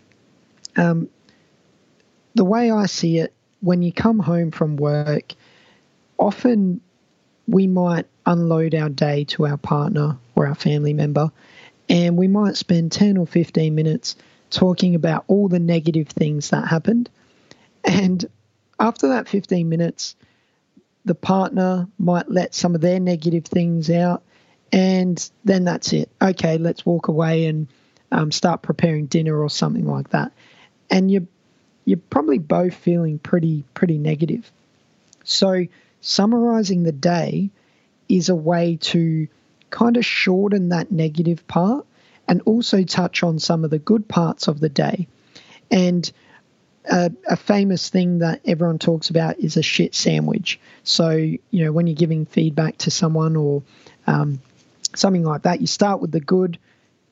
um, 0.77 1.09
the 2.35 2.45
way 2.45 2.71
I 2.71 2.87
see 2.87 3.19
it, 3.19 3.33
when 3.61 3.83
you 3.83 3.93
come 3.93 4.21
home 4.21 4.53
from 4.53 4.77
work, 4.77 5.33
often 6.19 6.81
we 7.49 7.67
might 7.67 8.07
unload 8.25 8.75
our 8.75 8.89
day 8.89 9.25
to 9.25 9.47
our 9.47 9.57
partner 9.57 10.19
or 10.37 10.47
our 10.47 10.55
family 10.55 10.93
member, 10.93 11.33
and 11.89 12.17
we 12.17 12.29
might 12.29 12.57
spend 12.57 12.93
10 12.93 13.17
or 13.17 13.27
15 13.27 13.75
minutes 13.75 14.17
talking 14.51 14.95
about 14.95 15.25
all 15.27 15.49
the 15.49 15.59
negative 15.59 16.09
things 16.09 16.51
that 16.51 16.69
happened. 16.69 17.11
And 17.85 18.25
after 18.79 19.09
that 19.09 19.29
15 19.29 19.69
minutes, 19.69 20.17
the 21.05 21.15
partner 21.15 21.89
might 21.99 22.31
let 22.31 22.55
some 22.55 22.75
of 22.75 22.81
their 22.81 23.01
negative 23.01 23.45
things 23.45 23.91
out, 23.91 24.23
and 24.73 25.31
then 25.45 25.65
that's 25.65 25.93
it. 25.93 26.09
Okay, 26.21 26.59
let's 26.59 26.87
walk 26.87 27.09
away 27.09 27.47
and 27.47 27.69
um, 28.11 28.33
start 28.33 28.63
preparing 28.63 29.07
dinner 29.07 29.39
or 29.39 29.51
something 29.51 29.87
like 29.87 30.11
that. 30.11 30.33
And 30.91 31.11
you're 31.11 31.27
you're 31.85 31.99
probably 31.99 32.39
both 32.39 32.75
feeling 32.75 33.19
pretty 33.19 33.65
pretty 33.75 33.99
negative. 33.99 34.51
So 35.25 35.67
summarizing 36.01 36.83
the 36.83 36.93
day 36.93 37.51
is 38.09 38.29
a 38.29 38.35
way 38.35 38.77
to 38.81 39.29
kind 39.75 39.97
of 39.97 40.07
shorten 40.07 40.69
that 40.69 40.93
negative 40.93 41.45
part 41.49 41.85
and 42.29 42.41
also 42.43 42.85
touch 42.85 43.25
on 43.25 43.41
some 43.41 43.65
of 43.65 43.71
the 43.71 43.79
good 43.79 44.07
parts 44.07 44.47
of 44.47 44.61
the 44.61 44.69
day. 44.69 45.09
And 45.69 46.11
a, 46.89 47.11
a, 47.29 47.35
famous 47.35 47.91
thing 47.91 48.21
that 48.21 48.41
everyone 48.45 48.79
talks 48.79 49.11
about 49.11 49.41
is 49.41 49.57
a 49.57 49.63
shit 49.63 49.97
sandwich. 49.97 50.61
So, 50.85 51.11
you 51.11 51.41
know, 51.51 51.73
when 51.73 51.89
you're 51.89 51.97
giving 51.97 52.25
feedback 52.25 52.79
to 52.79 52.93
someone 52.93 53.35
or 53.35 53.65
um, 54.07 54.41
something 54.95 55.25
like 55.25 55.43
that, 55.43 55.61
you 55.61 55.67
start 55.67 56.01
with 56.01 56.13
the 56.13 56.21
good, 56.21 56.57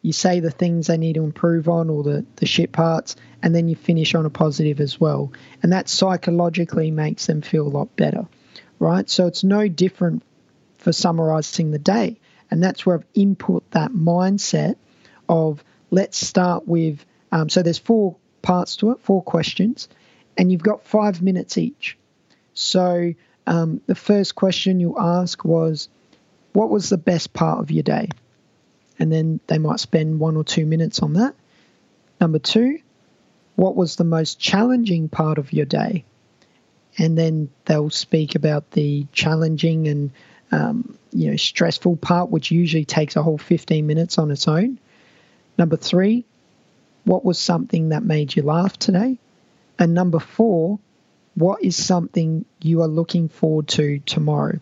you 0.01 0.13
say 0.13 0.39
the 0.39 0.53
things 0.53 0.87
they 0.87 0.99
need 0.99 1.15
to 1.15 1.25
improve 1.25 1.69
on 1.69 1.91
or 1.91 2.05
the, 2.05 2.25
the 2.37 2.47
shit 2.47 2.71
parts, 2.71 3.17
and 3.43 3.53
then 3.53 3.67
you 3.67 3.75
finish 3.75 4.15
on 4.15 4.25
a 4.25 4.31
positive 4.31 4.79
as 4.79 5.01
well. 5.01 5.33
And 5.65 5.73
that 5.73 5.89
psychologically 5.89 6.93
makes 6.93 7.27
them 7.27 7.43
feel 7.43 7.67
a 7.67 7.77
lot 7.77 7.97
better, 7.97 8.29
right? 8.79 9.11
So 9.11 9.27
it's 9.27 9.43
no 9.43 9.67
different 9.67 10.23
for 10.79 10.93
summarizing 10.93 11.73
the 11.73 11.81
day. 11.81 12.19
And 12.53 12.62
that's 12.62 12.85
where 12.85 12.99
I've 12.99 13.07
input 13.15 13.69
that 13.70 13.93
mindset 13.93 14.77
of 15.27 15.65
let's 15.91 16.19
start 16.19 16.69
with, 16.69 17.03
um, 17.33 17.49
so 17.49 17.62
there's 17.62 17.79
four 17.79 18.16
parts 18.43 18.77
to 18.77 18.91
it, 18.91 19.01
four 19.01 19.23
questions, 19.23 19.89
and 20.37 20.53
you've 20.53 20.62
got 20.62 20.85
five 20.85 21.23
minutes 21.23 21.57
each. 21.57 21.97
So 22.53 23.15
um, 23.47 23.81
the 23.87 23.95
first 23.95 24.35
question 24.35 24.81
you 24.81 24.99
ask 24.99 25.43
was, 25.47 25.89
What 26.53 26.69
was 26.69 26.91
the 26.91 26.99
best 26.99 27.33
part 27.33 27.61
of 27.61 27.70
your 27.70 27.85
day? 27.85 28.11
And 28.99 29.11
then 29.11 29.41
they 29.47 29.57
might 29.57 29.81
spend 29.81 30.20
one 30.20 30.37
or 30.37 30.45
two 30.45 30.66
minutes 30.66 31.01
on 31.01 31.15
that. 31.15 31.35
Number 32.20 32.39
two, 32.39 32.81
What 33.57 33.77
was 33.77 33.97
the 33.97 34.05
most 34.05 34.39
challenging 34.39 35.09
part 35.09 35.39
of 35.39 35.55
your 35.55 35.65
day? 35.65 36.05
And 36.99 37.16
then 37.16 37.49
they'll 37.65 37.89
speak 37.89 38.35
about 38.35 38.73
the 38.73 39.07
challenging 39.11 39.89
and 39.89 40.11
um, 40.53 40.97
you 41.12 41.31
know 41.31 41.37
stressful 41.37 41.97
part, 41.97 42.31
which 42.31 42.51
usually 42.51 42.85
takes 42.85 43.16
a 43.16 43.23
whole 43.23 43.39
15 43.39 43.87
minutes 43.87 44.19
on 44.19 44.31
its 44.31 44.47
own. 44.47 44.79
Number 45.59 45.77
three, 45.77 46.24
what 47.05 47.24
was 47.24 47.39
something 47.39 47.91
that 47.91 48.03
made 48.03 48.35
you 48.35 48.43
laugh 48.43 48.79
today? 48.79 49.19
And 49.79 49.95
number 49.95 50.20
four, 50.20 50.79
what 51.35 51.62
is 51.62 51.83
something 51.83 52.45
you 52.61 52.83
are 52.83 52.89
looking 52.89 53.29
forward 53.29 53.69
to 53.69 53.99
tomorrow? 54.01 54.59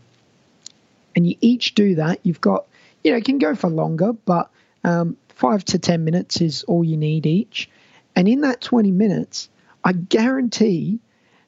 And 1.14 1.26
you 1.26 1.36
each 1.40 1.74
do 1.74 1.96
that. 1.96 2.20
You've 2.22 2.40
got, 2.40 2.66
you 3.02 3.10
know, 3.10 3.18
it 3.18 3.24
can 3.24 3.38
go 3.38 3.54
for 3.54 3.68
longer, 3.68 4.12
but 4.12 4.50
um, 4.84 5.16
five 5.28 5.64
to 5.66 5.78
10 5.78 6.04
minutes 6.04 6.40
is 6.40 6.62
all 6.64 6.84
you 6.84 6.96
need 6.96 7.26
each. 7.26 7.68
And 8.14 8.28
in 8.28 8.42
that 8.42 8.60
20 8.60 8.90
minutes, 8.90 9.48
I 9.84 9.92
guarantee, 9.92 11.00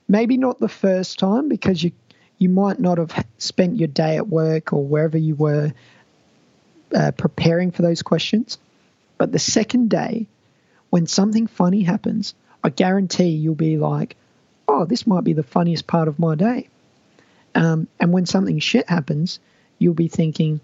maybe 0.09 0.36
not 0.36 0.59
the 0.59 0.69
first 0.69 1.19
time 1.19 1.48
because 1.48 1.82
you 1.82 1.93
you 2.43 2.48
might 2.48 2.81
not 2.81 2.98
have 2.98 3.24
spent 3.39 3.78
your 3.78 3.86
day 3.86 4.16
at 4.16 4.28
work 4.28 4.73
or 4.73 4.85
wherever 4.85 5.16
you 5.16 5.36
were 5.36 5.73
uh, 6.93 7.12
preparing 7.12 7.70
for 7.70 7.82
those 7.82 8.02
questions, 8.02 8.59
but 9.16 9.31
the 9.31 9.39
second 9.39 9.89
day, 9.89 10.27
when 10.90 11.06
something 11.06 11.47
funny 11.47 11.82
happens, 11.82 12.35
I 12.64 12.70
guarantee 12.70 13.28
you'll 13.28 13.55
be 13.55 13.78
like, 13.78 14.16
oh, 14.66 14.85
this 14.85 15.06
might 15.06 15.23
be 15.23 15.35
the 15.35 15.44
funniest 15.44 15.86
part 15.86 16.09
of 16.09 16.19
my 16.19 16.35
day. 16.35 16.69
Um, 17.55 17.86
and 18.01 18.12
when 18.12 18.27
something 18.27 18.59
shit 18.59 18.89
happens, 18.89 19.39
you'll 19.78 19.94
be 19.94 20.09
thinking, 20.09 20.60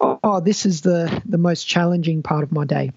oh, 0.00 0.20
oh, 0.22 0.40
this 0.40 0.66
is 0.66 0.82
the, 0.82 1.20
the 1.26 1.38
most 1.38 1.64
challenging 1.64 2.22
part 2.22 2.44
of 2.44 2.52
my 2.52 2.64
day. 2.64 2.92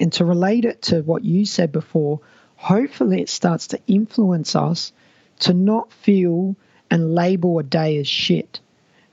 And 0.00 0.12
to 0.14 0.24
relate 0.24 0.64
it 0.64 0.82
to 0.82 1.02
what 1.02 1.24
you 1.24 1.44
said 1.44 1.70
before, 1.70 2.20
hopefully 2.56 3.22
it 3.22 3.28
starts 3.28 3.68
to 3.68 3.80
influence 3.86 4.56
us 4.56 4.92
to 5.40 5.54
not 5.54 5.92
feel 5.92 6.56
and 6.90 7.14
label 7.14 7.58
a 7.58 7.62
day 7.62 7.98
as 7.98 8.08
shit. 8.08 8.60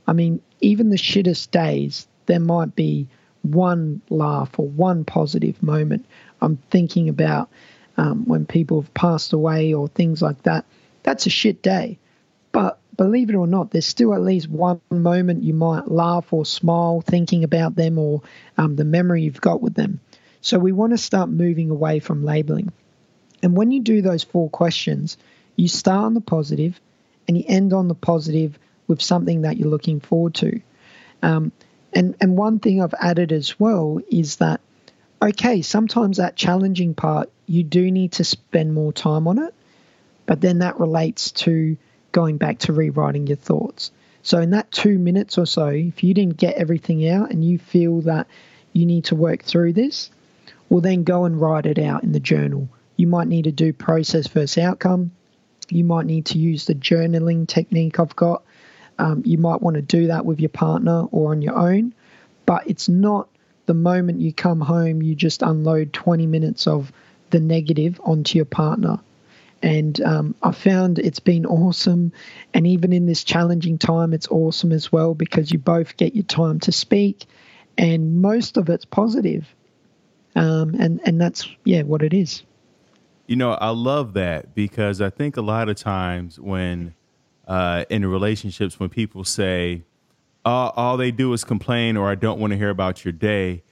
I 0.08 0.14
mean, 0.14 0.42
even 0.62 0.90
the 0.90 0.98
shittest 0.98 1.52
days, 1.52 2.08
there 2.26 2.40
might 2.40 2.76
be 2.76 3.08
one 3.42 4.02
laugh 4.10 4.58
or 4.58 4.68
one 4.68 5.06
positive 5.06 5.62
moment. 5.62 6.06
I'm 6.42 6.58
thinking 6.70 7.10
about 7.10 7.50
um, 7.98 8.26
when 8.26 8.46
people 8.46 8.82
have 8.82 8.94
passed 8.94 9.34
away 9.34 9.74
or 9.74 9.88
things 9.88 10.22
like 10.22 10.44
that. 10.44 10.66
That's 11.04 11.26
a 11.26 11.30
shit 11.30 11.62
day. 11.62 12.00
But 12.52 12.80
believe 12.96 13.30
it 13.30 13.36
or 13.36 13.48
not, 13.48 13.72
there's 13.72 13.86
still 13.86 14.14
at 14.14 14.22
least 14.22 14.48
one 14.48 14.82
moment 14.90 15.44
you 15.44 15.54
might 15.54 15.90
laugh 15.90 16.32
or 16.32 16.46
smile 16.46 17.02
thinking 17.02 17.44
about 17.44 17.76
them 17.76 17.98
or 17.98 18.22
um, 18.58 18.76
the 18.76 18.86
memory 18.86 19.24
you've 19.24 19.42
got 19.42 19.62
with 19.62 19.74
them. 19.74 20.00
So 20.42 20.60
we 20.60 20.72
want 20.72 20.92
to 20.92 20.98
start 20.98 21.30
moving 21.30 21.70
away 21.70 22.00
from 22.00 22.26
labeling. 22.26 22.72
And 23.42 23.56
when 23.58 23.72
you 23.72 23.82
do 23.82 24.02
those 24.02 24.24
four 24.24 24.50
questions, 24.50 25.18
you 25.56 25.68
start 25.68 26.06
on 26.06 26.14
the 26.14 26.22
positive 26.22 26.80
and 27.28 27.38
you 27.38 27.44
end 27.48 27.74
on 27.74 27.88
the 27.88 27.96
positive 27.96 28.58
with 28.88 29.02
something 29.02 29.42
that 29.42 29.58
you're 29.58 29.70
looking 29.70 30.00
forward 30.00 30.36
to. 30.36 30.62
Um, 31.22 31.52
and, 31.94 32.16
and 32.20 32.38
one 32.38 32.60
thing 32.60 32.82
I've 32.82 32.94
added 33.00 33.32
as 33.32 33.60
well 33.60 34.00
is 34.10 34.38
that, 34.38 34.62
okay, 35.22 35.62
sometimes 35.62 36.18
that 36.18 36.36
challenging 36.36 36.94
part, 36.94 37.32
you 37.46 37.64
do 37.64 37.90
need 37.92 38.14
to 38.14 38.24
spend 38.24 38.74
more 38.74 38.92
time 38.92 39.28
on 39.28 39.40
it, 39.40 39.54
but 40.26 40.42
then 40.42 40.60
that 40.60 40.80
relates 40.80 41.32
to 41.32 41.78
going 42.12 42.38
back 42.38 42.60
to 42.60 42.74
rewriting 42.74 43.28
your 43.28 43.38
thoughts. 43.38 43.92
So, 44.22 44.40
in 44.40 44.52
that 44.52 44.72
two 44.72 44.98
minutes 44.98 45.38
or 45.38 45.46
so, 45.46 45.68
if 45.68 46.04
you 46.04 46.14
didn't 46.14 46.38
get 46.38 46.56
everything 46.56 47.08
out 47.10 47.32
and 47.32 47.44
you 47.44 47.60
feel 47.60 48.02
that 48.02 48.28
you 48.72 48.86
need 48.86 49.06
to 49.06 49.16
work 49.16 49.44
through 49.44 49.74
this, 49.74 50.10
well, 50.70 50.82
then 50.82 51.04
go 51.04 51.26
and 51.26 51.40
write 51.40 51.66
it 51.66 51.78
out 51.78 52.04
in 52.04 52.14
the 52.14 52.20
journal. 52.20 52.70
You 52.96 53.08
might 53.08 53.28
need 53.28 53.44
to 53.44 53.52
do 53.52 53.74
process 53.74 54.28
versus 54.28 54.58
outcome. 54.58 55.12
You 55.70 55.84
might 55.84 56.06
need 56.06 56.28
to 56.28 56.38
use 56.38 56.66
the 56.66 56.76
journaling 56.76 57.48
technique 57.48 58.00
I've 58.00 58.16
got. 58.16 58.44
Um, 59.00 59.24
you 59.26 59.38
might 59.38 59.62
want 59.62 59.76
to 59.76 59.82
do 59.82 60.08
that 60.08 60.26
with 60.26 60.40
your 60.40 60.50
partner 60.50 61.06
or 61.12 61.32
on 61.32 61.42
your 61.42 61.56
own, 61.58 61.94
but 62.46 62.68
it's 62.68 62.88
not 62.90 63.28
the 63.66 63.74
moment 63.74 64.20
you 64.20 64.34
come 64.34 64.62
home, 64.62 65.02
you 65.02 65.16
just 65.16 65.42
unload 65.42 65.94
20 65.94 66.28
minutes 66.28 66.68
of 66.68 66.92
the 67.30 67.40
negative 67.40 68.00
onto 68.04 68.38
your 68.38 68.46
partner. 68.46 69.00
And 69.62 70.00
um, 70.02 70.36
I 70.44 70.52
found 70.52 71.00
it's 71.00 71.22
been 71.22 71.46
awesome. 71.46 72.12
And 72.54 72.68
even 72.68 72.92
in 72.92 73.06
this 73.06 73.24
challenging 73.24 73.78
time, 73.78 74.14
it's 74.14 74.28
awesome 74.28 74.74
as 74.74 74.92
well 74.92 75.14
because 75.14 75.52
you 75.52 75.58
both 75.58 75.96
get 75.96 76.16
your 76.16 76.26
time 76.26 76.60
to 76.62 76.72
speak, 76.74 77.26
and 77.78 78.22
most 78.22 78.58
of 78.58 78.70
it's 78.70 78.86
positive. 78.86 79.48
Um, 80.36 80.76
and, 80.76 81.00
and 81.06 81.22
that's, 81.22 81.48
yeah, 81.64 81.84
what 81.84 82.04
it 82.04 82.14
is. 82.14 82.44
You 83.34 83.38
know, 83.38 83.54
I 83.54 83.72
love 83.72 84.14
that 84.14 84.54
because 84.54 85.02
I 85.02 85.10
think 85.10 85.38
a 85.38 85.42
lot 85.42 85.68
of 85.68 85.76
times 85.76 86.40
when 86.40 86.94
uh, 87.48 87.84
in 87.90 88.06
relationships, 88.06 88.80
when 88.80 88.90
people 88.90 89.24
say, 89.24 89.82
all, 90.46 90.72
all 90.76 90.98
they 90.98 91.10
do 91.10 91.34
is 91.34 91.44
complain 91.44 91.98
or 91.98 92.12
I 92.12 92.14
don't 92.14 92.40
want 92.40 92.52
to 92.52 92.58
hear 92.58 92.70
about 92.70 93.04
your 93.04 93.12
day, 93.12 93.64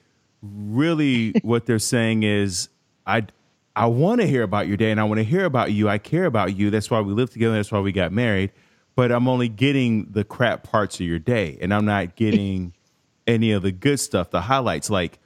really 0.42 1.34
what 1.44 1.68
they're 1.68 1.78
saying 1.78 2.24
is, 2.24 2.70
I, 3.06 3.28
I 3.76 3.86
want 3.86 4.20
to 4.22 4.26
hear 4.26 4.42
about 4.42 4.68
your 4.68 4.78
day 4.78 4.90
and 4.90 5.00
I 5.00 5.04
want 5.04 5.20
to 5.20 5.24
hear 5.24 5.46
about 5.46 5.72
you. 5.72 5.88
I 5.88 6.00
care 6.00 6.26
about 6.26 6.56
you. 6.56 6.72
That's 6.72 6.90
why 6.90 7.00
we 7.02 7.14
live 7.14 7.30
together. 7.30 7.54
That's 7.54 7.72
why 7.72 7.82
we 7.82 7.92
got 7.92 8.12
married. 8.12 8.52
But 8.96 9.12
I'm 9.12 9.28
only 9.28 9.48
getting 9.48 10.08
the 10.10 10.24
crap 10.24 10.64
parts 10.64 10.96
of 10.96 11.06
your 11.06 11.20
day 11.20 11.60
and 11.62 11.72
I'm 11.72 11.86
not 11.86 12.16
getting 12.16 12.74
any 13.28 13.52
of 13.52 13.62
the 13.62 13.72
good 13.72 14.00
stuff, 14.00 14.32
the 14.32 14.42
highlights. 14.42 14.90
Like 14.90 15.20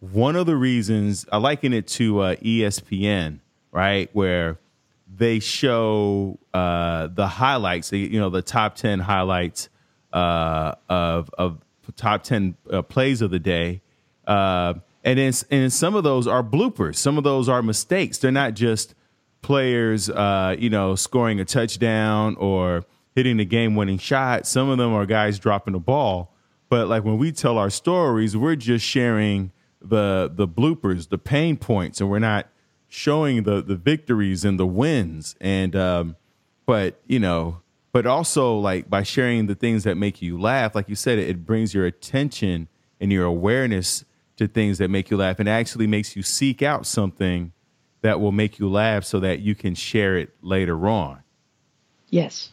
one 0.00 0.34
of 0.34 0.46
the 0.46 0.56
reasons 0.56 1.26
I 1.30 1.36
liken 1.36 1.74
it 1.74 1.86
to 1.88 2.20
uh, 2.20 2.36
ESPN 2.36 3.40
right? 3.72 4.08
Where 4.12 4.58
they 5.14 5.40
show 5.40 6.38
uh, 6.54 7.08
the 7.08 7.26
highlights, 7.26 7.92
you 7.92 8.20
know, 8.20 8.30
the 8.30 8.42
top 8.42 8.76
10 8.76 9.00
highlights 9.00 9.68
uh, 10.12 10.74
of, 10.88 11.30
of 11.36 11.58
top 11.96 12.22
10 12.22 12.56
uh, 12.70 12.82
plays 12.82 13.20
of 13.22 13.30
the 13.30 13.38
day. 13.38 13.82
Uh, 14.26 14.74
and, 15.04 15.18
then, 15.18 15.32
and 15.50 15.72
some 15.72 15.94
of 15.94 16.04
those 16.04 16.26
are 16.26 16.42
bloopers. 16.42 16.96
Some 16.96 17.18
of 17.18 17.24
those 17.24 17.48
are 17.48 17.62
mistakes. 17.62 18.18
They're 18.18 18.30
not 18.30 18.54
just 18.54 18.94
players, 19.42 20.08
uh, 20.08 20.54
you 20.58 20.70
know, 20.70 20.94
scoring 20.94 21.40
a 21.40 21.44
touchdown 21.44 22.36
or 22.36 22.84
hitting 23.14 23.36
the 23.36 23.44
game 23.44 23.74
winning 23.74 23.98
shot. 23.98 24.46
Some 24.46 24.68
of 24.68 24.78
them 24.78 24.92
are 24.92 25.06
guys 25.06 25.38
dropping 25.38 25.72
the 25.72 25.80
ball. 25.80 26.32
But 26.68 26.88
like 26.88 27.04
when 27.04 27.18
we 27.18 27.32
tell 27.32 27.58
our 27.58 27.68
stories, 27.68 28.36
we're 28.36 28.56
just 28.56 28.84
sharing 28.84 29.52
the 29.82 30.30
the 30.32 30.46
bloopers, 30.48 31.08
the 31.08 31.18
pain 31.18 31.56
points, 31.56 32.00
and 32.00 32.08
we're 32.08 32.20
not 32.20 32.46
showing 32.92 33.44
the 33.44 33.62
the 33.62 33.74
victories 33.74 34.44
and 34.44 34.60
the 34.60 34.66
wins. 34.66 35.34
And 35.40 35.74
um 35.74 36.16
but 36.66 37.00
you 37.06 37.18
know 37.18 37.62
but 37.90 38.06
also 38.06 38.58
like 38.58 38.90
by 38.90 39.02
sharing 39.02 39.46
the 39.46 39.54
things 39.54 39.84
that 39.84 39.96
make 39.96 40.20
you 40.20 40.38
laugh 40.38 40.74
like 40.74 40.90
you 40.90 40.94
said 40.94 41.18
it, 41.18 41.28
it 41.30 41.46
brings 41.46 41.72
your 41.72 41.86
attention 41.86 42.68
and 43.00 43.10
your 43.10 43.24
awareness 43.24 44.04
to 44.36 44.46
things 44.46 44.76
that 44.76 44.90
make 44.90 45.10
you 45.10 45.16
laugh. 45.16 45.38
And 45.38 45.48
actually 45.48 45.86
makes 45.86 46.16
you 46.16 46.22
seek 46.22 46.60
out 46.60 46.84
something 46.84 47.52
that 48.02 48.20
will 48.20 48.32
make 48.32 48.58
you 48.58 48.68
laugh 48.68 49.04
so 49.04 49.20
that 49.20 49.40
you 49.40 49.54
can 49.54 49.74
share 49.74 50.18
it 50.18 50.30
later 50.42 50.86
on. 50.86 51.22
Yes. 52.10 52.52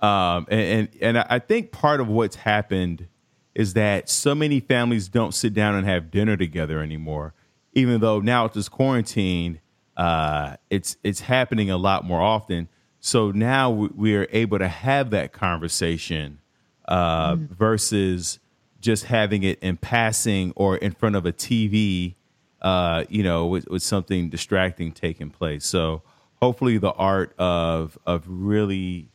Um 0.00 0.46
and 0.50 0.60
and, 0.60 0.88
and 1.00 1.18
i 1.18 1.40
think 1.40 1.72
part 1.72 2.00
of 2.00 2.06
what's 2.06 2.36
happened 2.36 3.08
is 3.56 3.74
that 3.74 4.08
so 4.08 4.36
many 4.36 4.60
families 4.60 5.08
don't 5.08 5.34
sit 5.34 5.52
down 5.52 5.74
and 5.74 5.84
have 5.84 6.12
dinner 6.12 6.36
together 6.36 6.80
anymore 6.80 7.34
even 7.72 8.00
though 8.00 8.20
now 8.20 8.44
it's 8.46 8.68
quarantine, 8.68 9.60
uh, 9.96 10.56
it's 10.70 10.96
it's 11.02 11.20
happening 11.20 11.70
a 11.70 11.76
lot 11.76 12.04
more 12.04 12.20
often. 12.20 12.68
So 13.00 13.30
now 13.30 13.70
we, 13.70 13.88
we 13.94 14.16
are 14.16 14.26
able 14.30 14.58
to 14.58 14.68
have 14.68 15.10
that 15.10 15.32
conversation 15.32 16.40
uh, 16.86 17.34
mm. 17.34 17.48
versus 17.48 18.38
just 18.80 19.04
having 19.04 19.42
it 19.42 19.58
in 19.60 19.76
passing 19.76 20.52
or 20.56 20.76
in 20.76 20.92
front 20.92 21.16
of 21.16 21.26
a 21.26 21.32
TV, 21.32 22.14
uh, 22.60 23.04
you 23.08 23.22
know, 23.22 23.46
with, 23.46 23.68
with 23.68 23.82
something 23.82 24.28
distracting 24.28 24.92
taking 24.92 25.30
place. 25.30 25.64
So 25.66 26.02
hopefully, 26.40 26.78
the 26.78 26.92
art 26.92 27.34
of 27.38 27.98
of 28.06 28.24
really 28.28 29.08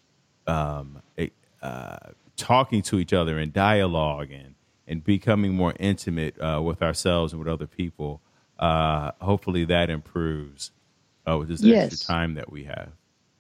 um, 0.48 1.02
uh, 1.62 1.98
talking 2.36 2.82
to 2.84 3.00
each 3.00 3.14
other 3.14 3.38
and 3.38 3.52
dialogue 3.52 4.32
and 4.32 4.56
and 4.88 5.04
becoming 5.04 5.54
more 5.54 5.74
intimate 5.80 6.40
uh, 6.42 6.62
with 6.64 6.82
ourselves 6.82 7.34
and 7.34 7.40
with 7.40 7.48
other 7.48 7.68
people 7.68 8.22
uh, 8.60 9.12
hopefully 9.22 9.66
that 9.66 9.90
improves 9.90 10.72
uh, 11.28 11.38
with 11.38 11.50
this 11.50 11.62
yes. 11.62 11.94
extra 11.94 12.08
time 12.08 12.34
that 12.36 12.52
we 12.52 12.64
have. 12.66 12.90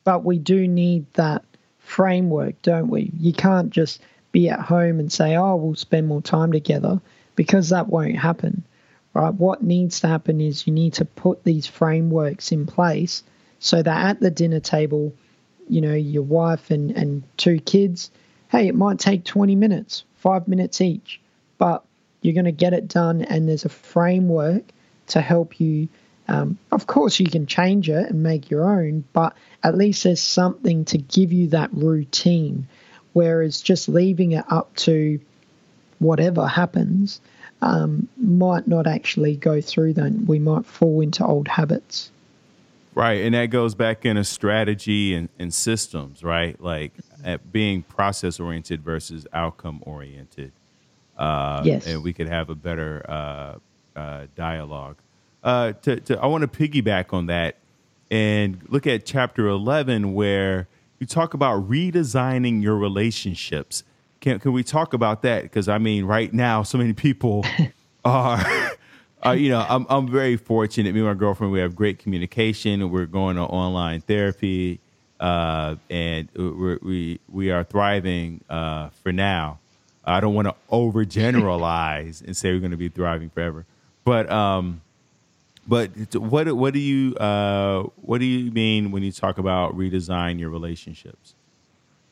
But 0.03 0.23
we 0.23 0.37
do 0.37 0.67
need 0.67 1.05
that 1.13 1.43
framework, 1.79 2.61
don't 2.61 2.89
we? 2.89 3.11
You 3.17 3.33
can't 3.33 3.69
just 3.69 4.01
be 4.31 4.49
at 4.49 4.59
home 4.59 4.99
and 4.99 5.11
say, 5.11 5.35
"Oh, 5.35 5.55
we'll 5.55 5.75
spend 5.75 6.07
more 6.07 6.21
time 6.21 6.51
together," 6.51 7.01
because 7.35 7.69
that 7.69 7.87
won't 7.87 8.17
happen. 8.17 8.63
Right? 9.13 9.33
What 9.33 9.63
needs 9.63 10.01
to 10.01 10.07
happen 10.07 10.41
is 10.41 10.67
you 10.67 10.73
need 10.73 10.93
to 10.93 11.05
put 11.05 11.43
these 11.43 11.65
frameworks 11.65 12.51
in 12.51 12.67
place 12.67 13.23
so 13.59 13.81
that 13.81 14.09
at 14.09 14.19
the 14.19 14.29
dinner 14.29 14.59
table, 14.59 15.13
you 15.67 15.81
know, 15.81 15.93
your 15.93 16.23
wife 16.23 16.69
and, 16.69 16.91
and 16.91 17.23
two 17.35 17.59
kids, 17.59 18.11
hey, 18.49 18.67
it 18.67 18.75
might 18.75 18.99
take 18.99 19.23
20 19.23 19.55
minutes, 19.55 20.03
five 20.17 20.47
minutes 20.47 20.81
each, 20.81 21.19
but 21.57 21.83
you're 22.21 22.35
going 22.35 22.45
to 22.45 22.51
get 22.51 22.73
it 22.73 22.87
done, 22.87 23.23
and 23.23 23.47
there's 23.47 23.65
a 23.65 23.69
framework 23.69 24.63
to 25.07 25.21
help 25.21 25.59
you. 25.59 25.87
Um, 26.27 26.57
of 26.71 26.87
course, 26.87 27.19
you 27.19 27.27
can 27.27 27.45
change 27.45 27.89
it 27.89 28.09
and 28.09 28.21
make 28.21 28.51
your 28.51 28.69
own, 28.69 29.05
but 29.13 29.35
at 29.63 29.77
least 29.77 30.03
there's 30.03 30.21
something 30.21 30.85
to 30.85 30.97
give 30.97 31.31
you 31.31 31.47
that 31.47 31.71
routine. 31.73 32.67
Whereas 33.13 33.61
just 33.61 33.87
leaving 33.87 34.33
it 34.33 34.45
up 34.49 34.75
to 34.77 35.19
whatever 35.99 36.45
happens 36.45 37.21
um, 37.61 38.07
might 38.17 38.67
not 38.67 38.87
actually 38.87 39.35
go 39.35 39.61
through, 39.61 39.93
then 39.93 40.25
we 40.27 40.37
might 40.37 40.65
fall 40.65 41.01
into 41.01 41.25
old 41.25 41.47
habits. 41.47 42.11
Right. 42.93 43.21
And 43.21 43.35
that 43.35 43.47
goes 43.47 43.75
back 43.75 44.05
into 44.05 44.23
strategy 44.23 45.13
and, 45.13 45.29
and 45.37 45.53
systems, 45.53 46.23
right? 46.23 46.59
Like 46.59 46.93
at 47.23 47.51
being 47.51 47.83
process 47.83 48.39
oriented 48.39 48.81
versus 48.81 49.27
outcome 49.33 49.83
oriented. 49.85 50.51
Uh, 51.17 51.61
yes. 51.63 51.87
And 51.87 52.03
we 52.03 52.13
could 52.13 52.27
have 52.27 52.49
a 52.49 52.55
better 52.55 53.05
uh, 53.07 53.55
uh, 53.97 54.27
dialogue. 54.35 54.97
Uh, 55.43 55.73
to, 55.73 55.99
to, 56.01 56.19
I 56.19 56.27
want 56.27 56.41
to 56.41 56.47
piggyback 56.47 57.13
on 57.13 57.25
that 57.27 57.55
and 58.09 58.61
look 58.69 58.87
at 58.87 59.05
chapter 59.05 59.47
11 59.47 60.13
where 60.13 60.67
you 60.99 61.07
talk 61.07 61.33
about 61.33 61.69
redesigning 61.69 62.61
your 62.61 62.75
relationships. 62.75 63.83
Can, 64.19 64.39
can 64.39 64.53
we 64.53 64.63
talk 64.63 64.93
about 64.93 65.21
that? 65.23 65.43
Because 65.43 65.67
I 65.67 65.77
mean, 65.77 66.05
right 66.05 66.33
now, 66.33 66.63
so 66.63 66.77
many 66.77 66.93
people 66.93 67.45
are, 68.05 68.71
are, 69.23 69.35
you 69.35 69.49
know, 69.49 69.65
I'm, 69.67 69.85
I'm 69.89 70.09
very 70.09 70.37
fortunate. 70.37 70.93
Me 70.93 70.99
and 70.99 71.07
my 71.07 71.13
girlfriend, 71.13 71.53
we 71.53 71.59
have 71.59 71.75
great 71.75 71.99
communication. 71.99 72.89
We're 72.89 73.05
going 73.05 73.35
to 73.35 73.43
online 73.43 74.01
therapy, 74.01 74.79
uh, 75.19 75.75
and 75.89 76.29
we're, 76.35 76.79
we 76.81 77.19
we 77.31 77.51
are 77.51 77.63
thriving 77.63 78.43
uh, 78.49 78.89
for 79.03 79.11
now. 79.11 79.59
I 80.03 80.19
don't 80.19 80.33
want 80.33 80.47
to 80.47 80.55
overgeneralize 80.71 82.23
and 82.23 82.35
say 82.35 82.53
we're 82.53 82.59
going 82.59 82.71
to 82.71 82.77
be 82.77 82.89
thriving 82.89 83.29
forever, 83.29 83.65
but 84.07 84.31
um, 84.31 84.79
but 85.67 86.15
what 86.15 86.49
what 86.55 86.73
do 86.73 86.79
you 86.79 87.13
uh, 87.15 87.83
what 87.97 88.19
do 88.19 88.25
you 88.25 88.51
mean 88.53 88.91
when 88.91 89.03
you 89.03 89.11
talk 89.11 89.37
about 89.37 89.77
redesign 89.77 90.39
your 90.39 90.49
relationships? 90.49 91.35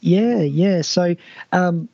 Yeah, 0.01 0.41
yeah. 0.41 0.81
So 0.81 1.15
um, 1.53 1.87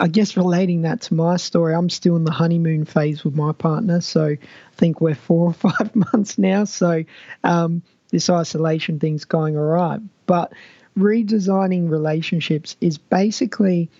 I 0.00 0.08
guess 0.08 0.38
relating 0.38 0.82
that 0.82 1.02
to 1.02 1.14
my 1.14 1.36
story, 1.36 1.74
I'm 1.74 1.90
still 1.90 2.16
in 2.16 2.24
the 2.24 2.30
honeymoon 2.30 2.86
phase 2.86 3.22
with 3.22 3.36
my 3.36 3.52
partner. 3.52 4.00
So 4.00 4.28
I 4.28 4.38
think 4.76 5.02
we're 5.02 5.14
four 5.14 5.48
or 5.48 5.52
five 5.70 5.94
months 5.94 6.38
now. 6.38 6.64
So 6.64 7.04
um, 7.44 7.82
this 8.08 8.30
isolation 8.30 8.98
thing's 8.98 9.26
going 9.26 9.58
all 9.58 9.64
right. 9.64 10.00
But 10.24 10.54
redesigning 10.98 11.90
relationships 11.90 12.78
is 12.80 12.96
basically 12.96 13.90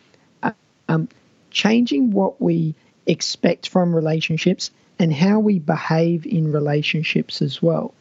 um, 0.89 1.11
changing 1.51 2.13
what 2.13 2.41
we 2.41 2.75
expect 3.07 3.69
from 3.69 3.95
relationships 3.95 4.71
and 4.99 5.13
how 5.13 5.41
we 5.41 5.59
behave 5.59 6.27
in 6.27 6.53
relationships 6.53 7.43
as 7.43 7.61
well. 7.63 7.95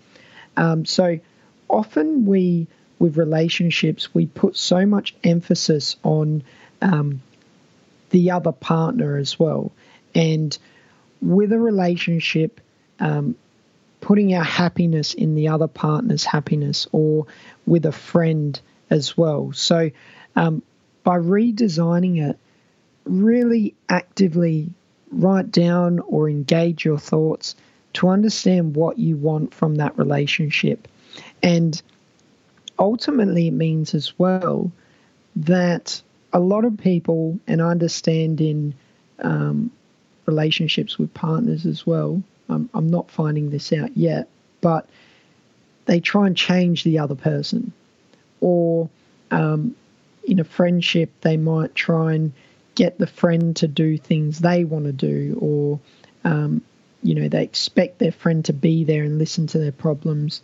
Um, 0.56 0.86
so 0.86 1.20
often 1.70 2.26
we, 2.26 2.68
with 3.00 3.18
relationships, 3.18 4.14
we 4.14 4.28
put 4.28 4.56
so 4.56 4.86
much 4.86 5.16
emphasis 5.24 5.96
on 6.04 6.44
um, 6.82 7.22
the 8.12 8.32
other 8.32 8.52
partner 8.52 9.18
as 9.18 9.40
well. 9.40 9.72
And 10.14 10.56
with 11.22 11.52
a 11.52 11.60
relationship, 11.60 12.62
um, 13.00 13.36
putting 14.02 14.34
our 14.36 14.44
happiness 14.44 15.14
in 15.14 15.34
the 15.34 15.48
other 15.48 15.68
partner's 15.68 16.26
happiness 16.26 16.88
or 16.92 17.26
with 17.66 17.86
a 17.86 17.92
friend 17.92 18.60
as 18.90 19.18
well. 19.18 19.52
So, 19.54 19.90
um, 20.36 20.62
by 21.04 21.18
redesigning 21.18 22.30
it, 22.30 22.38
really 23.06 23.74
actively 23.90 24.74
write 25.14 25.52
down 25.52 26.00
or 26.00 26.30
engage 26.30 26.86
your 26.86 26.98
thoughts 26.98 27.56
to 27.94 28.10
understand 28.10 28.76
what 28.76 28.98
you 28.98 29.16
want 29.16 29.54
from 29.54 29.76
that 29.76 29.98
relationship. 29.98 30.88
And 31.42 31.82
ultimately, 32.80 33.48
it 33.48 33.54
means 33.54 33.94
as 33.94 34.18
well 34.18 34.72
that 35.36 36.02
a 36.32 36.40
lot 36.40 36.66
of 36.66 36.78
people, 36.78 37.40
and 37.48 37.62
I 37.62 37.70
understand 37.70 38.42
in 38.42 38.74
um, 39.20 39.72
relationships 40.26 40.98
with 40.98 41.14
partners 41.14 41.66
as 41.66 41.86
well, 41.86 42.22
I'm, 42.50 42.70
I'm 42.74 42.90
not 42.90 43.12
finding 43.12 43.50
this 43.50 43.72
out 43.72 43.96
yet, 43.96 44.28
but 44.62 44.88
they 45.86 46.00
try 46.00 46.28
and 46.28 46.36
change 46.36 46.84
the 46.84 47.00
other 47.00 47.16
person. 47.16 47.72
Or 48.42 48.90
um, 49.32 49.76
in 50.26 50.40
a 50.40 50.44
friendship, 50.44 51.12
they 51.22 51.38
might 51.38 51.76
try 51.76 52.14
and 52.14 52.34
get 52.76 52.98
the 52.98 53.08
friend 53.08 53.56
to 53.58 53.68
do 53.68 53.98
things 53.98 54.40
they 54.40 54.64
want 54.64 54.86
to 54.86 54.92
do, 54.92 55.38
or 55.40 55.80
um, 56.30 56.62
you 57.02 57.16
know 57.16 57.30
they 57.30 57.44
expect 57.44 58.00
their 58.00 58.12
friend 58.12 58.46
to 58.46 58.54
be 58.54 58.84
there 58.84 59.04
and 59.04 59.20
listen 59.20 59.48
to 59.48 59.60
their 59.60 59.72
problems, 59.72 60.42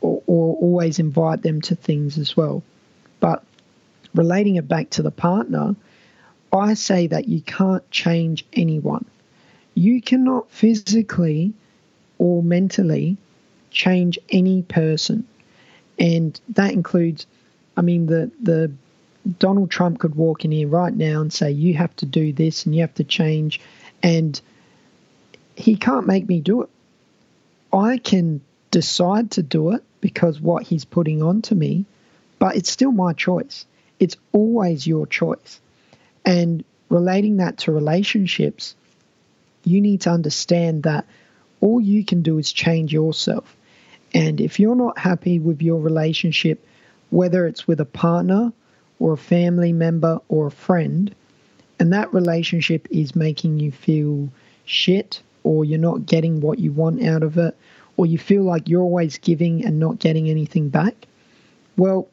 or, 0.00 0.22
or 0.26 0.56
always 0.56 0.98
invite 0.98 1.42
them 1.42 1.60
to 1.62 1.74
things 1.74 2.18
as 2.18 2.36
well. 2.36 2.62
But 3.20 3.42
relating 4.14 4.56
it 4.56 4.68
back 4.68 4.90
to 4.90 5.02
the 5.02 5.10
partner, 5.10 5.76
I 6.52 6.74
say 6.74 7.06
that 7.08 7.28
you 7.28 7.40
can't 7.40 7.88
change 7.90 8.44
anyone. 8.52 9.04
You 9.74 10.00
cannot 10.00 10.50
physically 10.50 11.52
or 12.18 12.42
mentally 12.42 13.16
change 13.70 14.18
any 14.30 14.62
person. 14.62 15.26
And 15.98 16.38
that 16.50 16.72
includes, 16.72 17.26
I 17.76 17.82
mean, 17.82 18.06
the, 18.06 18.30
the 18.42 18.72
Donald 19.38 19.70
Trump 19.70 19.98
could 19.98 20.14
walk 20.14 20.44
in 20.44 20.52
here 20.52 20.68
right 20.68 20.94
now 20.94 21.20
and 21.20 21.32
say, 21.32 21.50
you 21.50 21.74
have 21.74 21.94
to 21.96 22.06
do 22.06 22.32
this 22.32 22.64
and 22.64 22.74
you 22.74 22.82
have 22.82 22.94
to 22.94 23.04
change. 23.04 23.60
And 24.02 24.40
he 25.56 25.76
can't 25.76 26.06
make 26.06 26.28
me 26.28 26.40
do 26.40 26.62
it. 26.62 26.68
I 27.72 27.98
can 27.98 28.40
decide 28.70 29.32
to 29.32 29.42
do 29.42 29.72
it 29.72 29.82
because 30.00 30.40
what 30.40 30.62
he's 30.62 30.84
putting 30.84 31.22
on 31.22 31.42
to 31.42 31.54
me, 31.54 31.84
but 32.38 32.56
it's 32.56 32.70
still 32.70 32.92
my 32.92 33.12
choice. 33.12 33.66
It's 33.98 34.16
always 34.32 34.86
your 34.86 35.06
choice. 35.06 35.60
And 36.24 36.64
relating 36.88 37.38
that 37.38 37.58
to 37.58 37.72
relationships, 37.72 38.74
you 39.64 39.80
need 39.80 40.02
to 40.02 40.10
understand 40.10 40.84
that 40.84 41.06
all 41.60 41.80
you 41.80 42.04
can 42.04 42.22
do 42.22 42.38
is 42.38 42.52
change 42.52 42.92
yourself. 42.92 43.56
And 44.14 44.40
if 44.40 44.60
you're 44.60 44.76
not 44.76 44.98
happy 44.98 45.38
with 45.38 45.62
your 45.62 45.80
relationship, 45.80 46.64
whether 47.10 47.46
it's 47.46 47.66
with 47.66 47.80
a 47.80 47.84
partner 47.84 48.52
or 48.98 49.12
a 49.12 49.18
family 49.18 49.72
member 49.72 50.20
or 50.28 50.46
a 50.46 50.50
friend, 50.50 51.14
and 51.78 51.92
that 51.92 52.12
relationship 52.12 52.86
is 52.90 53.14
making 53.14 53.58
you 53.58 53.70
feel 53.70 54.28
shit 54.64 55.22
or 55.44 55.64
you're 55.64 55.78
not 55.78 56.06
getting 56.06 56.40
what 56.40 56.58
you 56.58 56.72
want 56.72 57.02
out 57.04 57.22
of 57.22 57.38
it, 57.38 57.56
or 57.96 58.04
you 58.04 58.18
feel 58.18 58.42
like 58.42 58.68
you're 58.68 58.82
always 58.82 59.18
giving 59.18 59.64
and 59.64 59.78
not 59.78 59.98
getting 59.98 60.28
anything 60.28 60.68
back, 60.68 60.94
well, 61.76 62.08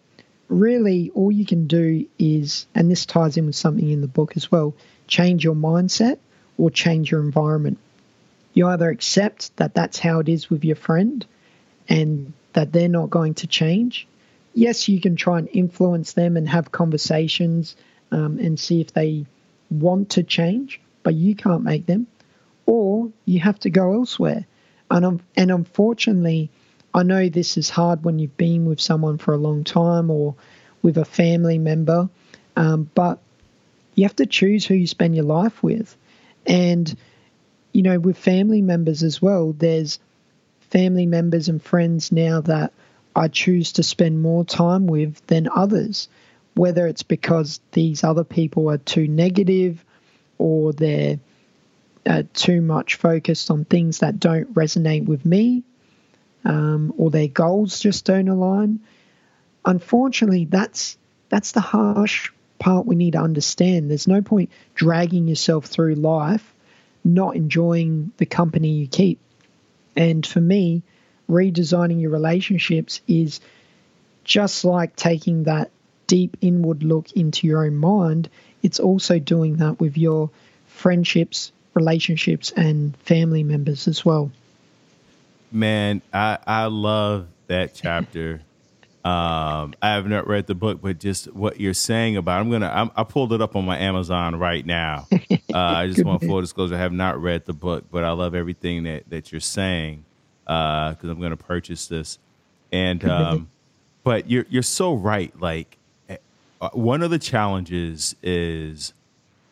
really 0.49 1.09
all 1.15 1.31
you 1.31 1.45
can 1.45 1.65
do 1.65 2.05
is, 2.19 2.67
and 2.75 2.91
this 2.91 3.05
ties 3.05 3.37
in 3.37 3.47
with 3.47 3.55
something 3.55 3.89
in 3.89 4.01
the 4.01 4.07
book 4.07 4.37
as 4.37 4.51
well, 4.51 4.75
change 5.07 5.43
your 5.43 5.55
mindset 5.55 6.19
or 6.57 6.69
change 6.69 7.09
your 7.09 7.21
environment. 7.21 7.77
You 8.53 8.67
either 8.67 8.89
accept 8.89 9.55
that 9.57 9.73
that's 9.73 9.97
how 9.97 10.19
it 10.19 10.29
is 10.29 10.49
with 10.49 10.63
your 10.63 10.75
friend 10.75 11.25
and 11.89 12.33
that 12.53 12.71
they're 12.71 12.87
not 12.87 13.09
going 13.09 13.33
to 13.35 13.47
change. 13.47 14.07
Yes, 14.53 14.87
you 14.87 15.01
can 15.01 15.15
try 15.15 15.39
and 15.39 15.49
influence 15.51 16.13
them 16.13 16.37
and 16.37 16.47
have 16.47 16.71
conversations 16.71 17.75
um, 18.11 18.37
and 18.39 18.59
see 18.59 18.81
if 18.81 18.93
they 18.93 19.25
want 19.71 20.11
to 20.11 20.23
change, 20.23 20.79
but 21.01 21.15
you 21.15 21.35
can't 21.35 21.63
make 21.63 21.85
them. 21.85 22.07
Or 22.65 23.11
you 23.25 23.39
have 23.39 23.59
to 23.61 23.69
go 23.69 23.93
elsewhere. 23.93 24.45
And, 24.89 25.05
um, 25.05 25.19
and 25.35 25.51
unfortunately, 25.51 26.49
I 26.93 27.03
know 27.03 27.27
this 27.27 27.57
is 27.57 27.69
hard 27.69 28.03
when 28.03 28.19
you've 28.19 28.37
been 28.37 28.65
with 28.65 28.79
someone 28.79 29.17
for 29.17 29.33
a 29.33 29.37
long 29.37 29.63
time 29.63 30.11
or 30.11 30.35
with 30.83 30.97
a 30.97 31.05
family 31.05 31.57
member, 31.57 32.09
um, 32.55 32.89
but 32.93 33.19
you 33.95 34.03
have 34.03 34.15
to 34.17 34.25
choose 34.25 34.65
who 34.65 34.75
you 34.75 34.85
spend 34.87 35.15
your 35.15 35.25
life 35.25 35.63
with. 35.63 35.95
And, 36.45 36.95
you 37.71 37.81
know, 37.81 37.99
with 37.99 38.17
family 38.17 38.61
members 38.61 39.01
as 39.01 39.21
well, 39.21 39.53
there's 39.53 39.99
family 40.69 41.05
members 41.05 41.49
and 41.49 41.61
friends 41.61 42.11
now 42.11 42.41
that 42.41 42.73
I 43.15 43.27
choose 43.27 43.73
to 43.73 43.83
spend 43.83 44.21
more 44.21 44.43
time 44.43 44.87
with 44.87 45.25
than 45.27 45.47
others, 45.47 46.07
whether 46.55 46.87
it's 46.87 47.03
because 47.03 47.59
these 47.71 48.03
other 48.03 48.23
people 48.23 48.69
are 48.69 48.77
too 48.77 49.07
negative 49.07 49.83
or 50.37 50.73
they're 50.73 51.19
uh, 52.05 52.23
too 52.33 52.61
much 52.61 52.95
focused 52.95 53.49
on 53.51 53.65
things 53.65 53.99
that 53.99 54.19
don't 54.19 54.53
resonate 54.53 55.05
with 55.05 55.25
me 55.25 55.63
um, 56.43 56.93
or 56.97 57.11
their 57.11 57.27
goals 57.27 57.79
just 57.79 58.05
don't 58.05 58.27
align. 58.27 58.79
Unfortunately, 59.65 60.45
that's 60.45 60.97
that's 61.29 61.53
the 61.53 61.61
harsh 61.61 62.31
part 62.59 62.85
we 62.85 62.95
need 62.95 63.13
to 63.13 63.19
understand. 63.19 63.89
There's 63.89 64.07
no 64.07 64.21
point 64.21 64.49
dragging 64.75 65.27
yourself 65.27 65.65
through 65.65 65.95
life 65.95 66.53
not 67.03 67.35
enjoying 67.35 68.11
the 68.17 68.25
company 68.25 68.69
you 68.69 68.87
keep. 68.87 69.19
And 69.95 70.25
for 70.25 70.39
me, 70.39 70.83
redesigning 71.29 72.01
your 72.01 72.11
relationships 72.11 73.01
is 73.07 73.39
just 74.23 74.65
like 74.65 74.95
taking 74.95 75.43
that 75.43 75.71
deep 76.07 76.37
inward 76.41 76.83
look 76.83 77.11
into 77.13 77.47
your 77.47 77.65
own 77.65 77.75
mind. 77.75 78.29
It's 78.61 78.79
also 78.79 79.19
doing 79.19 79.57
that 79.57 79.79
with 79.79 79.97
your 79.97 80.29
friendships, 80.67 81.51
relationships, 81.73 82.51
and 82.51 82.95
family 82.97 83.43
members 83.43 83.87
as 83.87 84.05
well. 84.05 84.31
Man, 85.51 86.01
I 86.13 86.39
I 86.45 86.65
love 86.65 87.27
that 87.47 87.75
chapter. 87.75 88.41
um, 89.05 89.73
I 89.81 89.91
have 89.93 90.07
not 90.07 90.27
read 90.27 90.47
the 90.47 90.55
book, 90.55 90.81
but 90.81 90.99
just 90.99 91.31
what 91.33 91.59
you're 91.59 91.73
saying 91.73 92.17
about, 92.17 92.39
I'm 92.39 92.49
gonna. 92.49 92.71
I'm, 92.73 92.91
i 92.95 93.03
pulled 93.03 93.33
it 93.33 93.41
up 93.41 93.55
on 93.55 93.65
my 93.65 93.77
Amazon 93.77 94.37
right 94.37 94.65
now. 94.65 95.07
Uh, 95.53 95.59
I 95.59 95.87
just 95.87 96.03
want 96.03 96.23
full 96.23 96.41
disclosure. 96.41 96.73
I 96.73 96.79
have 96.79 96.91
not 96.91 97.21
read 97.21 97.45
the 97.45 97.53
book, 97.53 97.85
but 97.91 98.03
I 98.03 98.09
love 98.13 98.33
everything 98.33 98.85
that 98.85 99.07
that 99.11 99.31
you're 99.31 99.39
saying 99.39 100.03
because 100.45 101.03
uh, 101.03 101.09
I'm 101.09 101.21
gonna 101.21 101.37
purchase 101.37 101.87
this. 101.87 102.19
And 102.71 103.03
um, 103.09 103.49
but 104.03 104.29
you're 104.29 104.45
you're 104.49 104.63
so 104.63 104.93
right. 104.93 105.33
Like 105.39 105.77
eh, 106.09 106.17
uh, 106.61 106.69
one 106.69 107.01
of 107.01 107.11
the 107.11 107.19
challenges 107.19 108.15
is 108.21 108.93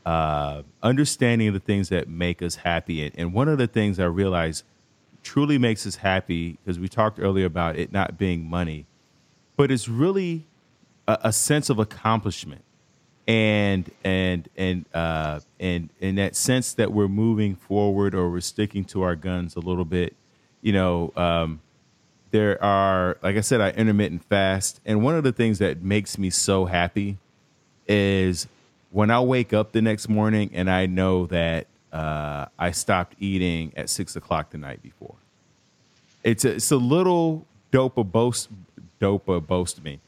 uh, 0.05 0.63
understanding 0.81 1.53
the 1.53 1.59
things 1.59 1.89
that 1.89 2.07
make 2.07 2.41
us 2.41 2.55
happy, 2.55 3.05
and, 3.05 3.13
and 3.17 3.33
one 3.33 3.47
of 3.47 3.57
the 3.57 3.67
things 3.67 3.99
I 3.99 4.05
realize 4.05 4.63
truly 5.23 5.57
makes 5.57 5.85
us 5.85 5.97
happy 5.97 6.57
because 6.63 6.79
we 6.79 6.87
talked 6.87 7.19
earlier 7.19 7.45
about 7.45 7.77
it 7.77 7.91
not 7.91 8.17
being 8.17 8.49
money, 8.49 8.85
but 9.55 9.71
it's 9.71 9.87
really 9.87 10.45
a, 11.07 11.17
a 11.25 11.33
sense 11.33 11.69
of 11.69 11.79
accomplishment 11.79 12.63
and 13.27 13.89
and 14.03 14.49
and 14.57 14.85
uh, 14.93 15.39
and 15.59 15.89
in 15.99 16.15
that 16.15 16.35
sense 16.35 16.73
that 16.73 16.91
we're 16.91 17.07
moving 17.07 17.55
forward 17.55 18.15
or 18.15 18.29
we're 18.29 18.41
sticking 18.41 18.83
to 18.85 19.03
our 19.03 19.15
guns 19.15 19.55
a 19.55 19.59
little 19.59 19.85
bit. 19.85 20.15
You 20.61 20.73
know, 20.73 21.13
um, 21.15 21.61
there 22.31 22.61
are 22.63 23.17
like 23.21 23.35
I 23.35 23.41
said, 23.41 23.61
I 23.61 23.71
intermittent 23.71 24.23
fast, 24.25 24.79
and 24.85 25.03
one 25.03 25.15
of 25.15 25.23
the 25.23 25.31
things 25.31 25.59
that 25.59 25.81
makes 25.81 26.17
me 26.17 26.29
so 26.29 26.65
happy 26.65 27.17
is 27.87 28.47
when 28.91 29.09
I 29.09 29.19
wake 29.21 29.53
up 29.53 29.71
the 29.71 29.81
next 29.81 30.09
morning 30.09 30.51
and 30.53 30.69
I 30.69 30.85
know 30.85 31.25
that 31.27 31.67
uh, 31.91 32.45
I 32.57 32.71
stopped 32.71 33.15
eating 33.19 33.73
at 33.75 33.89
six 33.89 34.15
o'clock 34.15 34.51
the 34.51 34.57
night 34.57 34.81
before. 34.81 35.15
It's 36.23 36.45
a, 36.45 36.55
it's 36.55 36.71
a 36.71 36.77
little 36.77 37.45
dope 37.71 37.97
of 37.97 38.11
boast, 38.11 38.49
dope 38.99 39.27
of 39.27 39.47
boast 39.47 39.83
me, 39.83 39.99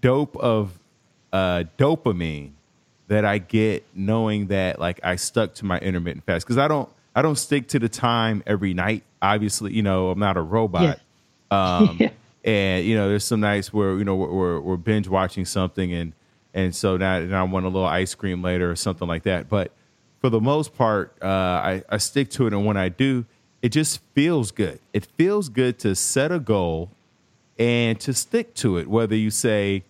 dope 0.00 0.36
of 0.36 0.78
uh, 1.32 1.64
dopamine 1.78 2.50
that 3.08 3.24
I 3.24 3.38
get 3.38 3.84
knowing 3.94 4.48
that 4.48 4.78
like 4.78 5.00
I 5.02 5.16
stuck 5.16 5.54
to 5.54 5.64
my 5.64 5.78
intermittent 5.78 6.24
fast 6.24 6.46
because 6.46 6.58
I 6.58 6.68
don't 6.68 6.88
I 7.14 7.22
don't 7.22 7.36
stick 7.36 7.68
to 7.68 7.78
the 7.78 7.88
time 7.88 8.42
every 8.46 8.74
night. 8.74 9.04
Obviously, 9.20 9.72
you 9.72 9.82
know 9.82 10.10
I'm 10.10 10.18
not 10.18 10.36
a 10.36 10.42
robot. 10.42 10.82
Yeah. 10.82 10.94
Um, 11.52 11.98
yeah. 12.00 12.08
And 12.46 12.86
you 12.86 12.94
know, 12.94 13.10
there's 13.10 13.24
some 13.24 13.40
nights 13.40 13.74
where 13.74 13.98
you 13.98 14.04
know 14.04 14.16
we're, 14.16 14.58
we're 14.58 14.78
binge 14.78 15.06
watching 15.06 15.44
something 15.44 15.92
and 15.92 16.14
and 16.54 16.74
so 16.74 16.96
now, 16.96 17.20
now 17.20 17.44
I 17.44 17.48
want 17.48 17.66
a 17.66 17.68
little 17.68 17.86
ice 17.86 18.14
cream 18.14 18.42
later 18.42 18.70
or 18.70 18.76
something 18.76 19.08
like 19.08 19.24
that. 19.24 19.48
But 19.48 19.72
for 20.20 20.30
the 20.30 20.40
most 20.40 20.74
part, 20.74 21.14
uh, 21.22 21.26
I, 21.26 21.82
I 21.88 21.96
stick 21.98 22.30
to 22.30 22.46
it. 22.46 22.52
And 22.52 22.66
when 22.66 22.76
I 22.76 22.88
do, 22.88 23.24
it 23.62 23.70
just 23.70 24.00
feels 24.14 24.50
good. 24.50 24.80
It 24.92 25.06
feels 25.16 25.48
good 25.48 25.78
to 25.80 25.94
set 25.94 26.30
a 26.32 26.38
goal 26.38 26.90
and 27.58 27.98
to 28.00 28.12
stick 28.12 28.54
to 28.56 28.76
it. 28.76 28.88
Whether 28.88 29.16
you 29.16 29.30
say, 29.30 29.84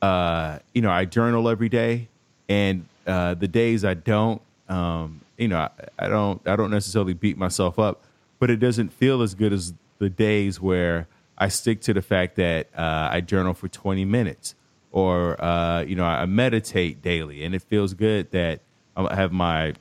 uh, 0.00 0.58
you 0.72 0.82
know, 0.82 0.90
I 0.90 1.04
journal 1.04 1.48
every 1.48 1.68
day, 1.68 2.08
and 2.48 2.86
uh, 3.06 3.34
the 3.34 3.48
days 3.48 3.84
I 3.84 3.94
don't, 3.94 4.40
um, 4.68 5.20
you 5.38 5.48
know, 5.48 5.58
I, 5.58 5.70
I 5.98 6.08
don't, 6.08 6.40
I 6.46 6.56
don't 6.56 6.70
necessarily 6.70 7.14
beat 7.14 7.36
myself 7.36 7.78
up, 7.78 8.04
but 8.38 8.50
it 8.50 8.56
doesn't 8.56 8.92
feel 8.92 9.22
as 9.22 9.34
good 9.34 9.52
as 9.52 9.74
the 9.98 10.10
days 10.10 10.60
where 10.60 11.08
I 11.38 11.48
stick 11.48 11.80
to 11.82 11.94
the 11.94 12.02
fact 12.02 12.36
that 12.36 12.68
uh, 12.76 13.08
I 13.10 13.20
journal 13.20 13.54
for 13.54 13.68
20 13.68 14.04
minutes 14.04 14.54
or 14.96 15.42
uh, 15.44 15.82
you 15.82 15.94
know 15.94 16.06
I 16.06 16.24
meditate 16.24 17.02
daily, 17.02 17.44
and 17.44 17.54
it 17.54 17.60
feels 17.60 17.92
good 17.92 18.30
that 18.30 18.60
I 18.96 19.14
have 19.14 19.30
my 19.30 19.68
I 19.68 19.74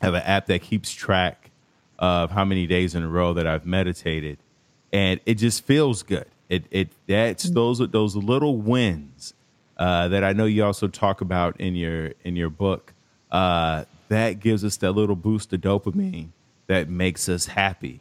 have 0.00 0.14
an 0.14 0.22
app 0.22 0.46
that 0.46 0.62
keeps 0.62 0.90
track 0.90 1.50
of 1.98 2.30
how 2.30 2.42
many 2.42 2.66
days 2.66 2.94
in 2.94 3.02
a 3.02 3.08
row 3.08 3.34
that 3.34 3.46
I've 3.46 3.66
meditated, 3.66 4.38
and 4.90 5.20
it 5.26 5.34
just 5.34 5.64
feels 5.64 6.02
good. 6.02 6.28
It 6.48 6.64
it 6.70 6.88
that's 7.06 7.50
mm. 7.50 7.52
those 7.52 7.78
those 7.90 8.16
little 8.16 8.56
wins 8.56 9.34
uh, 9.76 10.08
that 10.08 10.24
I 10.24 10.32
know 10.32 10.46
you 10.46 10.64
also 10.64 10.88
talk 10.88 11.20
about 11.20 11.60
in 11.60 11.74
your 11.74 12.12
in 12.24 12.34
your 12.34 12.48
book. 12.48 12.94
Uh, 13.30 13.84
that 14.12 14.40
gives 14.40 14.64
us 14.64 14.76
that 14.78 14.92
little 14.92 15.16
boost 15.16 15.52
of 15.52 15.60
dopamine 15.60 16.28
that 16.66 16.88
makes 16.88 17.28
us 17.28 17.46
happy, 17.46 18.00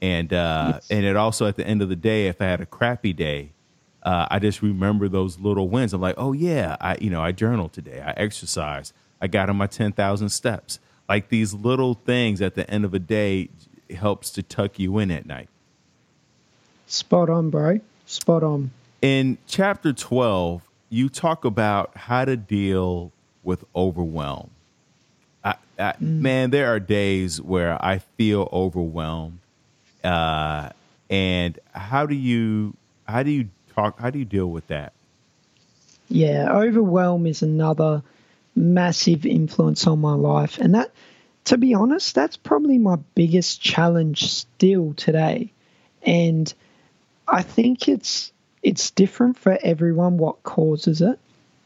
and 0.00 0.32
uh, 0.32 0.72
yes. 0.74 0.90
and 0.90 1.04
it 1.04 1.16
also 1.16 1.46
at 1.46 1.56
the 1.56 1.66
end 1.66 1.82
of 1.82 1.88
the 1.88 1.96
day, 1.96 2.26
if 2.26 2.40
I 2.40 2.46
had 2.46 2.60
a 2.60 2.66
crappy 2.66 3.12
day, 3.12 3.50
uh, 4.02 4.26
I 4.30 4.38
just 4.38 4.62
remember 4.62 5.08
those 5.08 5.38
little 5.38 5.68
wins. 5.68 5.92
I'm 5.92 6.00
like, 6.00 6.16
oh 6.18 6.32
yeah, 6.32 6.76
I 6.80 6.96
you 7.00 7.10
know 7.10 7.22
I 7.22 7.32
journaled 7.32 7.72
today, 7.72 8.00
I 8.00 8.12
exercised, 8.12 8.92
I 9.20 9.28
got 9.28 9.48
on 9.48 9.56
my 9.56 9.66
ten 9.66 9.92
thousand 9.92 10.30
steps. 10.30 10.78
Like 11.08 11.28
these 11.28 11.52
little 11.52 11.94
things 11.94 12.40
at 12.40 12.54
the 12.54 12.68
end 12.70 12.84
of 12.84 12.94
a 12.94 13.00
day 13.00 13.48
helps 13.94 14.30
to 14.30 14.42
tuck 14.42 14.78
you 14.78 14.98
in 14.98 15.10
at 15.10 15.26
night. 15.26 15.48
Spot 16.86 17.28
on, 17.28 17.50
bro. 17.50 17.80
Spot 18.06 18.42
on. 18.42 18.70
In 19.02 19.38
chapter 19.46 19.92
twelve, 19.92 20.68
you 20.88 21.08
talk 21.08 21.44
about 21.44 21.96
how 21.96 22.24
to 22.24 22.36
deal 22.36 23.12
with 23.42 23.64
overwhelm. 23.74 24.50
I, 25.80 25.92
mm. 25.92 26.20
Man, 26.20 26.50
there 26.50 26.72
are 26.74 26.80
days 26.80 27.40
where 27.40 27.82
I 27.84 27.98
feel 27.98 28.48
overwhelmed, 28.52 29.38
uh, 30.04 30.70
and 31.08 31.58
how 31.72 32.06
do 32.06 32.14
you 32.14 32.76
how 33.06 33.22
do 33.22 33.30
you 33.30 33.48
talk? 33.74 33.98
How 33.98 34.10
do 34.10 34.18
you 34.18 34.24
deal 34.24 34.50
with 34.50 34.66
that? 34.68 34.92
Yeah, 36.08 36.50
overwhelm 36.52 37.26
is 37.26 37.42
another 37.42 38.02
massive 38.54 39.24
influence 39.24 39.86
on 39.86 40.00
my 40.00 40.14
life. 40.14 40.58
And 40.58 40.74
that, 40.74 40.90
to 41.44 41.56
be 41.56 41.74
honest, 41.74 42.14
that's 42.14 42.36
probably 42.36 42.78
my 42.78 42.96
biggest 43.14 43.60
challenge 43.60 44.26
still 44.26 44.94
today. 44.94 45.52
And 46.02 46.52
I 47.28 47.42
think 47.42 47.88
it's 47.88 48.32
it's 48.62 48.90
different 48.90 49.38
for 49.38 49.56
everyone 49.62 50.18
what 50.18 50.42
causes 50.42 51.00
it. 51.00 51.18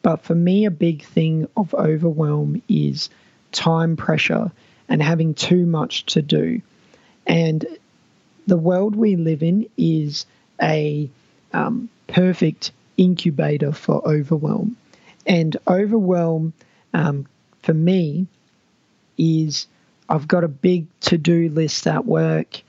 But 0.03 0.23
for 0.23 0.35
me, 0.35 0.67
a 0.67 0.71
big 0.71 1.03
thing 1.03 1.49
of 1.57 1.75
overwhelm 1.75 2.63
is 2.69 3.09
time 3.55 3.97
pressure 3.97 4.51
and 4.89 5.03
having 5.03 5.33
too 5.33 5.65
much 5.65 6.05
to 6.07 6.21
do. 6.21 6.61
And 7.27 7.65
the 8.47 8.59
world 8.59 8.95
we 8.95 9.17
live 9.17 9.43
in 9.43 9.67
is 9.79 10.27
a 10.61 11.09
um, 11.53 11.89
perfect 12.07 12.73
incubator 12.97 13.73
for 13.73 14.07
overwhelm. 14.07 14.77
And 15.27 15.57
overwhelm 15.67 16.53
um, 16.93 17.27
for 17.63 17.73
me 17.73 18.27
is 19.17 19.67
I've 20.09 20.29
got 20.29 20.45
a 20.45 20.49
big 20.49 20.87
to 21.01 21.17
do 21.17 21.49
list 21.49 21.87
at 21.87 22.05
work. 22.05 22.61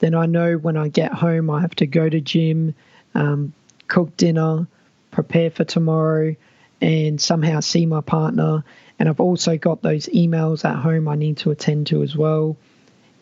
Then 0.00 0.14
I 0.14 0.26
know 0.26 0.56
when 0.56 0.76
I 0.76 0.88
get 0.88 1.12
home, 1.12 1.50
I 1.50 1.60
have 1.60 1.74
to 1.76 1.86
go 1.86 2.08
to 2.08 2.20
gym, 2.20 2.74
um, 3.14 3.52
cook 3.86 4.16
dinner, 4.16 4.66
prepare 5.10 5.50
for 5.50 5.64
tomorrow, 5.64 6.34
and 6.80 7.20
somehow 7.20 7.60
see 7.60 7.86
my 7.86 8.00
partner. 8.00 8.64
And 9.00 9.08
I've 9.08 9.18
also 9.18 9.56
got 9.56 9.80
those 9.80 10.06
emails 10.08 10.64
at 10.64 10.76
home 10.76 11.08
I 11.08 11.16
need 11.16 11.38
to 11.38 11.50
attend 11.50 11.86
to 11.88 12.02
as 12.02 12.14
well. 12.14 12.58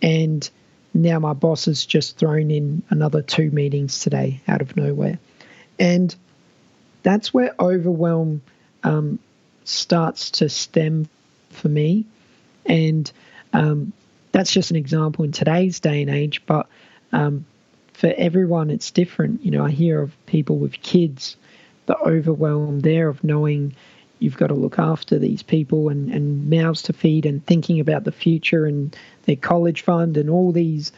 And 0.02 0.48
now 0.92 1.20
my 1.20 1.34
boss 1.34 1.66
has 1.66 1.86
just 1.86 2.18
thrown 2.18 2.50
in 2.50 2.82
another 2.90 3.22
two 3.22 3.52
meetings 3.52 4.00
today 4.00 4.40
out 4.48 4.60
of 4.60 4.76
nowhere. 4.76 5.20
And 5.78 6.14
that's 7.04 7.32
where 7.32 7.54
overwhelm 7.60 8.42
um, 8.82 9.20
starts 9.62 10.32
to 10.32 10.48
stem 10.48 11.08
for 11.50 11.68
me. 11.68 12.06
And 12.66 13.10
um, 13.52 13.92
that's 14.32 14.52
just 14.52 14.70
an 14.70 14.76
example 14.76 15.24
in 15.24 15.30
today's 15.30 15.78
day 15.78 16.02
and 16.02 16.10
age, 16.10 16.42
but 16.44 16.68
um, 17.12 17.46
for 17.92 18.12
everyone, 18.16 18.70
it's 18.70 18.90
different. 18.90 19.44
You 19.44 19.52
know, 19.52 19.64
I 19.64 19.70
hear 19.70 20.02
of 20.02 20.26
people 20.26 20.58
with 20.58 20.72
kids, 20.72 21.36
the 21.86 21.96
overwhelm 21.98 22.80
there 22.80 23.08
of 23.08 23.22
knowing 23.22 23.74
you've 24.18 24.36
got 24.36 24.48
to 24.48 24.54
look 24.54 24.78
after 24.78 25.18
these 25.18 25.42
people 25.42 25.88
and, 25.88 26.12
and 26.12 26.50
mouths 26.50 26.82
to 26.82 26.92
feed 26.92 27.26
and 27.26 27.44
thinking 27.46 27.80
about 27.80 28.04
the 28.04 28.12
future 28.12 28.66
and 28.66 28.96
their 29.24 29.36
college 29.36 29.82
fund 29.82 30.16
and 30.16 30.30
all 30.30 30.52
these 30.52 30.92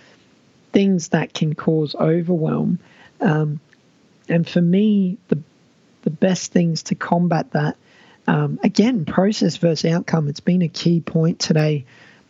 things 0.73 1.09
that 1.09 1.35
can 1.35 1.55
cause 1.55 1.95
overwhelm. 1.95 2.79
Um, 3.21 3.61
and 4.29 4.49
for 4.49 4.61
me, 4.61 5.19
the 5.29 5.39
the 6.03 6.11
best 6.11 6.53
things 6.53 6.85
to 6.85 6.95
combat 6.95 7.51
that, 7.53 7.77
um, 8.27 8.59
again, 8.63 9.05
process 9.05 9.57
versus 9.57 9.91
outcome. 9.91 10.29
It's 10.29 10.41
been 10.41 10.63
a 10.63 10.69
key 10.69 11.01
point 11.01 11.39
today. 11.39 11.85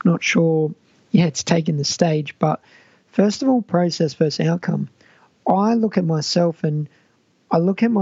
I'm 0.05 0.11
not 0.11 0.25
sure, 0.25 0.75
yeah, 1.11 1.27
it's 1.27 1.45
taken 1.45 1.77
the 1.77 1.85
stage, 1.85 2.35
but 2.39 2.61
first 3.13 3.43
of 3.43 3.49
all, 3.49 3.63
process 3.63 4.15
versus 4.15 4.47
outcome. 4.47 4.89
I 5.47 5.75
look 5.75 5.99
at 5.99 6.05
myself 6.05 6.65
and 6.65 6.89
I 7.51 7.59
look 7.59 7.83
at 7.83 7.91
my 7.91 7.99